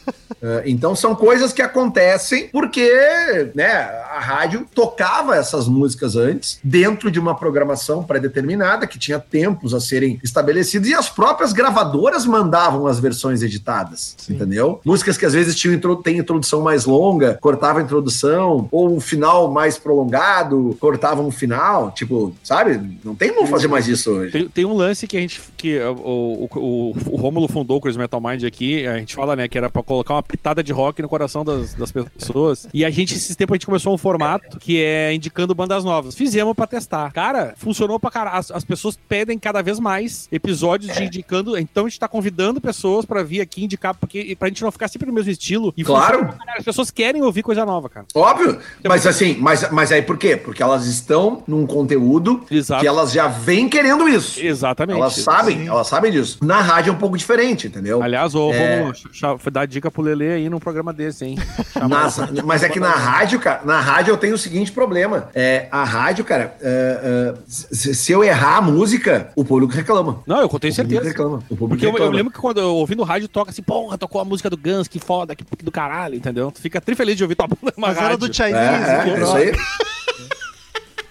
Eh, 0.43 0.63
Então 0.67 0.95
são 0.97 1.15
coisas 1.15 1.53
que 1.53 1.63
acontecem 1.63 2.49
porque 2.49 3.51
né, 3.55 3.73
a 4.13 4.19
rádio 4.21 4.67
tocava 4.75 5.37
essas 5.37 5.69
músicas 5.69 6.17
antes, 6.17 6.59
dentro 6.65 7.11
de 7.11 7.19
uma 7.21 7.35
programação 7.35 8.03
pré-determinada, 8.03 8.87
que 8.87 8.99
tinha 8.99 9.19
tempos 9.19 9.73
a 9.75 9.81
serem 9.81 10.19
estabelecidos, 10.23 10.89
e 10.89 10.95
as 10.95 11.09
próprias 11.09 11.53
gravadoras 11.53 12.25
mandavam 12.27 12.87
as 12.89 13.01
versões 13.01 13.43
editadas, 13.43 14.17
entendeu? 14.29 14.81
Músicas 14.85 15.17
que 15.17 15.27
às 15.27 15.33
vezes 15.33 15.55
tinham 15.55 15.79
tem 16.03 16.19
introdução 16.19 16.61
mais 16.61 16.85
longa, 16.85 17.39
cortava 17.41 17.79
a 17.79 17.83
introdução, 17.83 18.69
ou 18.71 18.95
um 18.95 19.01
final 19.01 19.51
mais 19.51 19.79
prolongado, 19.79 20.77
cortava 20.81 21.23
um 21.23 21.31
final, 21.31 21.91
tipo, 21.93 22.35
sabe? 22.43 22.99
Não 23.05 23.15
tem 23.15 23.33
como 23.33 23.47
fazer 23.47 23.69
mais 23.69 23.87
isso 23.89 24.11
hoje. 24.11 24.33
Tem, 24.33 24.49
tem 24.49 24.65
um 24.65 24.75
lance 24.75 25.07
que 25.07 25.17
a 25.17 25.21
gente. 25.21 25.41
que 25.57 25.79
o, 25.79 25.93
o, 25.95 26.49
o, 26.57 26.97
o 27.13 27.17
Rômulo 27.17 27.49
fundou 27.49 27.79
o 27.79 27.81
Crazy 27.81 27.99
Metal 27.99 28.21
Mind 28.21 28.45
aqui. 28.45 28.87
A 28.87 28.99
gente 28.99 29.15
fala, 29.15 29.37
né, 29.37 29.49
que 29.49 29.57
era 29.57 29.71
pra 29.71 29.83
colocar 29.83 30.15
uma 30.15 30.23
pitada 30.23 30.63
de 30.63 30.73
rock 30.73 31.03
no 31.03 31.09
coração 31.09 31.45
das, 31.45 31.75
das 31.75 31.93
pessoas. 31.93 32.67
E 32.73 32.85
a 32.85 32.91
gente, 32.91 33.15
esses 33.15 33.35
tempos, 33.37 33.55
a 33.55 33.57
gente 33.57 33.67
começou 33.67 33.95
um 33.95 33.99
formato 33.99 34.59
que 34.59 34.83
é 34.83 35.13
indicando 35.15 35.55
bandas 35.55 35.85
novas. 35.85 36.15
Fizemos 36.15 36.55
pra 36.55 36.67
testar. 36.67 37.13
Cara, 37.13 37.55
funcionou 37.57 37.99
pra 37.99 38.11
caralho. 38.11 38.39
As, 38.39 38.51
as 38.51 38.65
pessoas 38.65 38.99
pedem 39.09 39.39
cada 39.39 39.63
vez 39.63 39.79
mais 39.79 40.29
episódios 40.31 40.95
de 40.95 41.05
indicando. 41.05 41.57
Então 41.57 41.87
a 41.87 41.89
gente 41.89 41.99
tá 41.99 42.09
convidando 42.09 42.61
pessoas 42.61 42.78
pra 43.07 43.23
vir 43.23 43.41
aqui 43.41 43.65
indicar, 43.65 43.95
porque 43.95 44.37
pra 44.39 44.49
gente 44.49 44.63
não 44.63 44.71
ficar 44.71 44.89
sempre 44.89 45.07
no 45.09 45.13
mesmo 45.13 45.31
estilo. 45.31 45.73
E 45.77 45.85
Claro. 45.85 46.19
funciona. 46.21 46.39
As 46.59 46.65
pessoas 46.65 46.91
querem 46.91 47.23
ouvir 47.23 47.43
coisa 47.43 47.65
nova, 47.65 47.89
cara. 47.89 48.07
Óbvio, 48.15 48.59
mas 48.87 49.07
assim, 49.07 49.37
mas, 49.39 49.71
mas 49.71 49.93
aí 49.93 50.03
por 50.03 50.17
quê? 50.19 50.37
Porque 50.37 50.63
elas 50.63 50.87
estão 50.87 51.43
num 51.47 51.67
conteúdo 51.67 52.43
Exato. 52.51 52.81
que 52.81 52.87
elas 52.89 53.13
já 53.13 53.27
vêm 53.29 53.69
querendo 53.69 54.09
isso. 54.09 54.41
Exatamente. 54.41 54.97
Elas 54.99 55.15
sabem, 55.17 55.67
elas 55.67 55.87
sabem 55.87 56.11
disso. 56.13 56.39
Na 56.43 56.61
rádio 56.61 56.91
é 56.91 56.93
um 56.93 56.99
pouco 56.99 57.17
diferente, 57.17 57.67
entendeu? 57.67 58.03
Aliás, 58.03 58.35
ô, 58.35 58.53
É. 58.53 58.93
Ch- 58.95 59.23
dá 59.53 59.65
dica 59.67 59.91
pro 59.91 60.03
Lele 60.03 60.29
aí 60.29 60.49
num 60.49 60.59
programa 60.59 60.93
desse, 60.93 61.25
hein? 61.25 61.37
Nas- 61.89 62.19
mas 62.45 62.63
é 62.63 62.69
que 62.69 62.81
na 62.81 62.91
rádio, 62.91 63.39
cara, 63.41 63.61
na 63.65 63.81
rádio 63.81 64.13
eu 64.13 64.17
tenho 64.17 64.35
o 64.35 64.39
seguinte 64.39 64.73
problema. 64.73 65.29
É, 65.35 65.69
a 65.71 65.85
rádio, 65.85 66.25
cara, 66.25 66.57
é, 66.61 67.35
é, 67.35 67.35
se, 67.49 68.13
eu 68.13 68.23
errar 68.25 68.57
a 68.59 68.61
música, 68.61 69.31
o 69.37 69.45
público 69.45 69.73
reclama. 69.73 70.23
Não, 70.27 70.41
eu 70.41 70.49
tenho 70.49 70.49
O 70.49 70.51
público 70.51 70.75
certeza. 70.75 71.05
reclama. 71.09 71.37
O 71.49 71.57
público 71.57 71.69
Porque 71.69 71.85
eu, 71.85 71.89
eu 71.91 71.93
reclama. 71.95 72.17
lembro 72.17 72.33
que 72.33 72.39
quando 72.39 72.61
eu 72.61 72.68
ouvi 72.77 72.95
no 72.95 73.03
rádio 73.05 73.29
toca 73.29 73.51
assim, 73.51 73.63
porra, 73.63 73.97
tocou 73.99 74.21
a 74.21 74.25
música 74.25 74.49
do 74.51 74.57
Guns, 74.57 74.89
que 74.89 74.99
foda, 74.99 75.35
que 75.35 75.45
do 75.63 75.71
caralho, 75.71 76.15
entendeu? 76.15 76.51
Tu 76.51 76.61
fica 76.61 76.81
tri 76.81 76.95
feliz 76.95 77.17
de 77.17 77.23
ouvir 77.23 77.35
tua 77.35 77.47
bunda 77.47 77.73
numa 77.77 77.89
Mas 77.89 77.97
era 77.97 78.09
rádio. 78.09 78.29
do 78.29 78.35
Chinese. 78.35 78.55
É, 78.57 78.95
é, 78.95 79.05
que 79.05 79.11
é 79.11 79.23
isso 79.23 79.37
aí. 79.37 79.53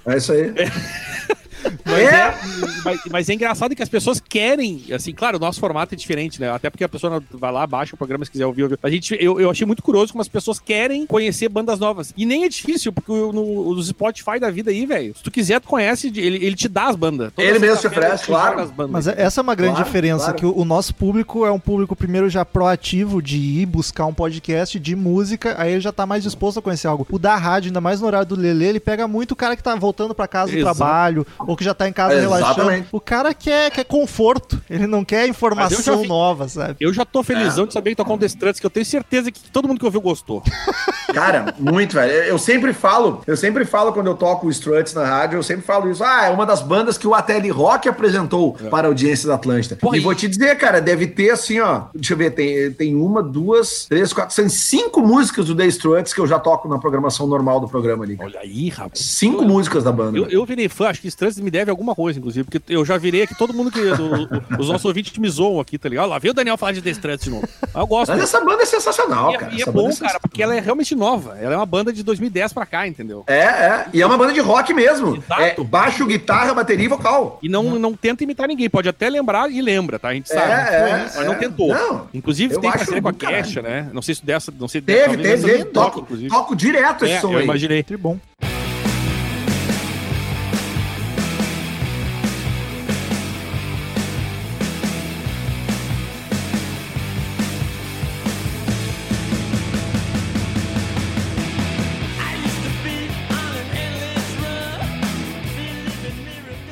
É 0.05 0.17
isso 0.17 0.31
aí. 0.31 0.53
Mas 0.55 1.37
Mas 1.85 1.97
É? 1.99 2.05
é, 2.15 2.37
mas, 2.83 2.99
mas 3.11 3.29
é 3.29 3.33
engraçado 3.33 3.75
que 3.75 3.83
as 3.83 3.89
pessoas 3.89 4.19
querem, 4.19 4.83
assim, 4.93 5.13
claro, 5.13 5.37
o 5.37 5.39
nosso 5.39 5.59
formato 5.59 5.93
é 5.93 5.97
diferente, 5.97 6.39
né? 6.39 6.49
Até 6.51 6.69
porque 6.69 6.83
a 6.83 6.89
pessoa 6.89 7.21
vai 7.31 7.51
lá, 7.51 7.65
baixa 7.67 7.95
o 7.95 7.97
programa 7.97 8.23
se 8.25 8.31
quiser 8.31 8.45
ouvir. 8.45 8.63
ouvir. 8.63 8.79
A 8.81 8.89
gente, 8.89 9.15
eu, 9.19 9.39
eu 9.39 9.49
achei 9.49 9.65
muito 9.65 9.81
curioso 9.83 10.11
como 10.13 10.21
as 10.21 10.27
pessoas 10.27 10.59
querem 10.59 11.05
conhecer 11.05 11.49
bandas 11.49 11.79
novas. 11.79 12.13
E 12.15 12.25
nem 12.25 12.43
é 12.43 12.49
difícil, 12.49 12.91
porque 12.93 13.11
no, 13.11 13.73
no 13.75 13.83
Spotify 13.83 14.39
da 14.39 14.49
vida 14.49 14.71
aí, 14.71 14.85
velho, 14.85 15.15
se 15.15 15.23
tu 15.23 15.31
quiser, 15.31 15.59
tu 15.59 15.67
conhece, 15.67 16.07
ele, 16.07 16.37
ele 16.45 16.55
te 16.55 16.67
dá 16.67 16.87
as 16.87 16.95
bandas. 16.95 17.31
Toda 17.33 17.47
Ele 17.47 17.59
mesmo 17.59 17.75
te 17.77 17.81
sexta-feira 17.81 18.07
oferece, 18.15 18.25
claro. 18.25 18.59
as 18.61 18.71
bandas. 18.71 18.91
Mas 18.91 19.07
é- 19.07 19.21
essa 19.21 19.41
é 19.41 19.43
uma 19.43 19.55
grande 19.55 19.73
Claro, 19.75 19.85
diferença, 19.85 20.23
claro. 20.25 20.37
que 20.37 20.45
o, 20.45 20.57
o 20.57 20.65
nosso 20.65 20.95
público 20.95 21.45
é 21.45 21.51
um 21.51 21.59
público, 21.59 21.95
primeiro, 21.95 22.29
já 22.29 22.45
proativo 22.45 23.21
de 23.21 23.37
ir 23.37 23.65
buscar 23.65 24.05
um 24.05 24.13
podcast 24.13 24.79
de 24.79 24.95
música, 24.95 25.55
aí 25.57 25.71
ele 25.73 25.81
já 25.81 25.91
tá 25.91 26.05
mais 26.05 26.23
disposto 26.23 26.59
a 26.59 26.61
conhecer 26.61 26.87
algo. 26.87 27.05
O 27.11 27.19
da 27.19 27.35
rádio, 27.35 27.69
ainda 27.69 27.81
mais 27.81 27.99
no 28.01 28.07
horário 28.07 28.27
do 28.27 28.35
Lelê, 28.35 28.67
ele 28.67 28.79
pega 28.79 29.07
muito 29.07 29.31
o 29.31 29.35
cara 29.35 29.55
que 29.55 29.63
tá 29.63 29.75
voltando 29.75 30.15
pra 30.15 30.27
casa 30.27 30.51
do 30.51 30.57
Exato. 30.57 30.75
trabalho, 30.77 31.27
ou 31.39 31.56
que 31.57 31.63
já 31.63 31.73
tá 31.73 31.87
em 31.89 31.93
casa 31.93 32.13
Exatamente. 32.15 32.55
relaxando. 32.55 32.85
O 32.91 32.99
cara 33.01 33.33
quer, 33.33 33.71
quer 33.71 33.83
conforto, 33.83 34.61
ele 34.69 34.87
não 34.87 35.03
quer 35.03 35.25
eu 35.25 35.29
informação 35.29 36.01
vi- 36.01 36.07
nova, 36.07 36.47
sabe? 36.47 36.75
Eu 36.79 36.93
já 36.93 37.03
tô 37.03 37.21
felizão 37.23 37.65
É. 37.65 37.67
de 37.67 37.73
saber 37.73 37.89
que 37.91 37.95
tocou 37.97 38.15
um 38.15 38.17
The 38.19 38.25
Struts, 38.27 38.59
que 38.59 38.65
eu 38.65 38.69
tenho 38.69 38.85
certeza 38.85 39.31
que 39.31 39.41
todo 39.51 39.67
mundo 39.67 39.79
que 39.79 39.85
ouviu 39.85 39.99
gostou. 40.01 40.41
Cara, 41.13 41.53
muito, 41.59 41.93
velho. 41.93 42.11
Eu- 42.11 42.37
Eu 42.37 42.39
sempre 42.39 42.71
falo, 42.71 43.23
eu 43.25 43.35
sempre 43.35 43.65
falo 43.65 43.91
quando 43.91 44.05
eu 44.07 44.13
toco 44.15 44.45
o 44.45 44.49
Struts 44.51 44.93
na 44.93 45.03
rádio, 45.05 45.37
eu 45.37 45.43
sempre 45.43 45.65
falo 45.65 45.89
isso. 45.89 46.03
Ah, 46.03 46.25
é 46.25 46.29
uma 46.29 46.45
das 46.45 46.61
bandas 46.61 46.97
que 46.99 47.07
o 47.07 47.15
Ateli 47.15 47.49
Rock 47.49 47.89
apresentou 47.89 48.53
para 48.69 48.87
a 48.87 48.89
audiência 48.91 49.27
da 49.27 49.33
Atlântida. 49.35 49.75
Porra, 49.75 49.97
e 49.97 49.99
vou 49.99 50.13
te 50.13 50.27
dizer, 50.27 50.55
cara, 50.57 50.79
deve 50.79 51.07
ter 51.07 51.31
assim, 51.31 51.59
ó. 51.59 51.85
Deixa 51.95 52.13
eu 52.13 52.17
ver, 52.17 52.31
tem, 52.31 52.71
tem 52.73 52.95
uma, 52.95 53.23
duas, 53.23 53.85
três, 53.89 54.13
quatro, 54.13 54.35
são 54.35 54.47
cinco 54.47 55.01
músicas 55.01 55.45
do 55.45 55.55
The 55.55 55.65
Struts 55.65 56.13
que 56.13 56.19
eu 56.21 56.27
já 56.27 56.37
toco 56.37 56.67
na 56.67 56.77
programação 56.77 57.25
normal 57.25 57.59
do 57.59 57.67
programa 57.67 58.03
ali. 58.03 58.17
Olha 58.21 58.39
aí, 58.39 58.69
rapaz. 58.69 58.99
Cinco 58.99 59.43
músicas 59.43 59.83
da 59.83 59.91
banda. 59.91 60.17
Eu, 60.17 60.27
eu 60.27 60.45
virei 60.45 60.69
fã, 60.69 60.89
acho 60.89 61.01
que 61.01 61.07
Struts 61.07 61.39
me 61.47 61.51
deve 61.51 61.71
alguma 61.71 61.95
coisa, 61.95 62.19
inclusive, 62.19 62.43
porque 62.43 62.61
eu 62.73 62.83
já 62.83 62.97
virei 62.97 63.21
aqui, 63.23 63.33
todo 63.37 63.53
mundo 63.53 63.71
que. 63.71 63.79
do- 63.81 64.27
os 64.59 64.67
nossos 64.67 64.83
ouvintes 64.83 65.17
me 65.17 65.29
zoam 65.29 65.59
aqui, 65.61 65.77
tá 65.77 65.87
ligado? 65.87 66.09
Lá 66.09 66.19
veio 66.19 66.31
o 66.33 66.35
Daniel 66.35 66.57
falar 66.57 66.73
de 66.73 66.81
The 66.81 66.89
Struts 66.91 67.23
de 67.23 67.29
novo. 67.29 67.47
Mas 67.61 67.75
eu 67.75 67.87
gosto. 67.87 68.11
Mas 68.11 68.21
essa 68.23 68.41
banda 68.43 68.63
é 68.63 68.65
sensacional, 68.65 69.31
E 69.31 69.35
é, 69.35 69.37
cara. 69.37 69.53
e 69.55 69.61
é 69.61 69.65
bom, 69.65 69.83
banda 69.89 69.95
cara, 69.95 70.19
porque 70.19 70.43
ela 70.43 70.55
é 70.55 70.59
realmente 70.59 70.93
nova. 70.95 71.37
Ela 71.39 71.53
é 71.53 71.57
uma 71.57 71.65
banda 71.65 71.93
de 71.93 72.03
2010 72.03 72.51
pra 72.53 72.65
cá, 72.65 72.85
entendeu? 72.87 73.23
É, 73.27 73.39
é. 73.39 73.85
E 73.93 74.01
é 74.01 74.05
uma 74.05 74.17
banda 74.17 74.33
de 74.33 74.39
rock 74.41 74.73
mesmo. 74.73 75.15
Exato. 75.15 75.41
É 75.41 75.63
baixo, 75.63 76.05
guitarra, 76.05 76.53
bateria 76.53 76.85
e 76.85 76.89
vocal. 76.89 77.39
E 77.41 77.47
não, 77.47 77.63
não 77.79 77.93
tenta 77.93 78.23
imitar 78.23 78.47
ninguém, 78.47 78.69
pode 78.69 78.89
até 78.89 79.09
lembrar 79.09 79.49
e 79.49 79.61
lembra, 79.61 79.97
tá? 79.97 80.09
A 80.09 80.13
gente 80.13 80.27
sabe. 80.29 80.51
é, 80.51 81.09
mas 81.15 81.25
não 81.25 81.33
é. 81.33 81.35
tentou. 81.37 81.69
Não, 81.69 82.07
inclusive 82.13 82.55
eu 82.55 82.59
tem 82.61 82.69
parceria 82.71 83.01
com 83.01 83.07
a. 83.09 83.13
Kesha, 83.13 83.61
né? 83.61 83.89
Não 83.93 84.01
sei 84.01 84.15
se 84.15 84.25
dessa. 84.25 84.53
Não 84.59 84.67
sei 84.67 84.81
Teve, 84.81 85.17
teve, 85.17 85.43
teve. 85.45 85.65
Toco, 85.65 85.99
inclusive. 86.01 86.29
toco 86.29 86.55
direto 86.55 87.05
esse 87.05 87.13
É, 87.15 87.19
som 87.21 87.31
eu 87.31 87.37
aí. 87.39 87.43
imaginei. 87.43 87.83
Que 87.83 87.95
bom. 87.97 88.17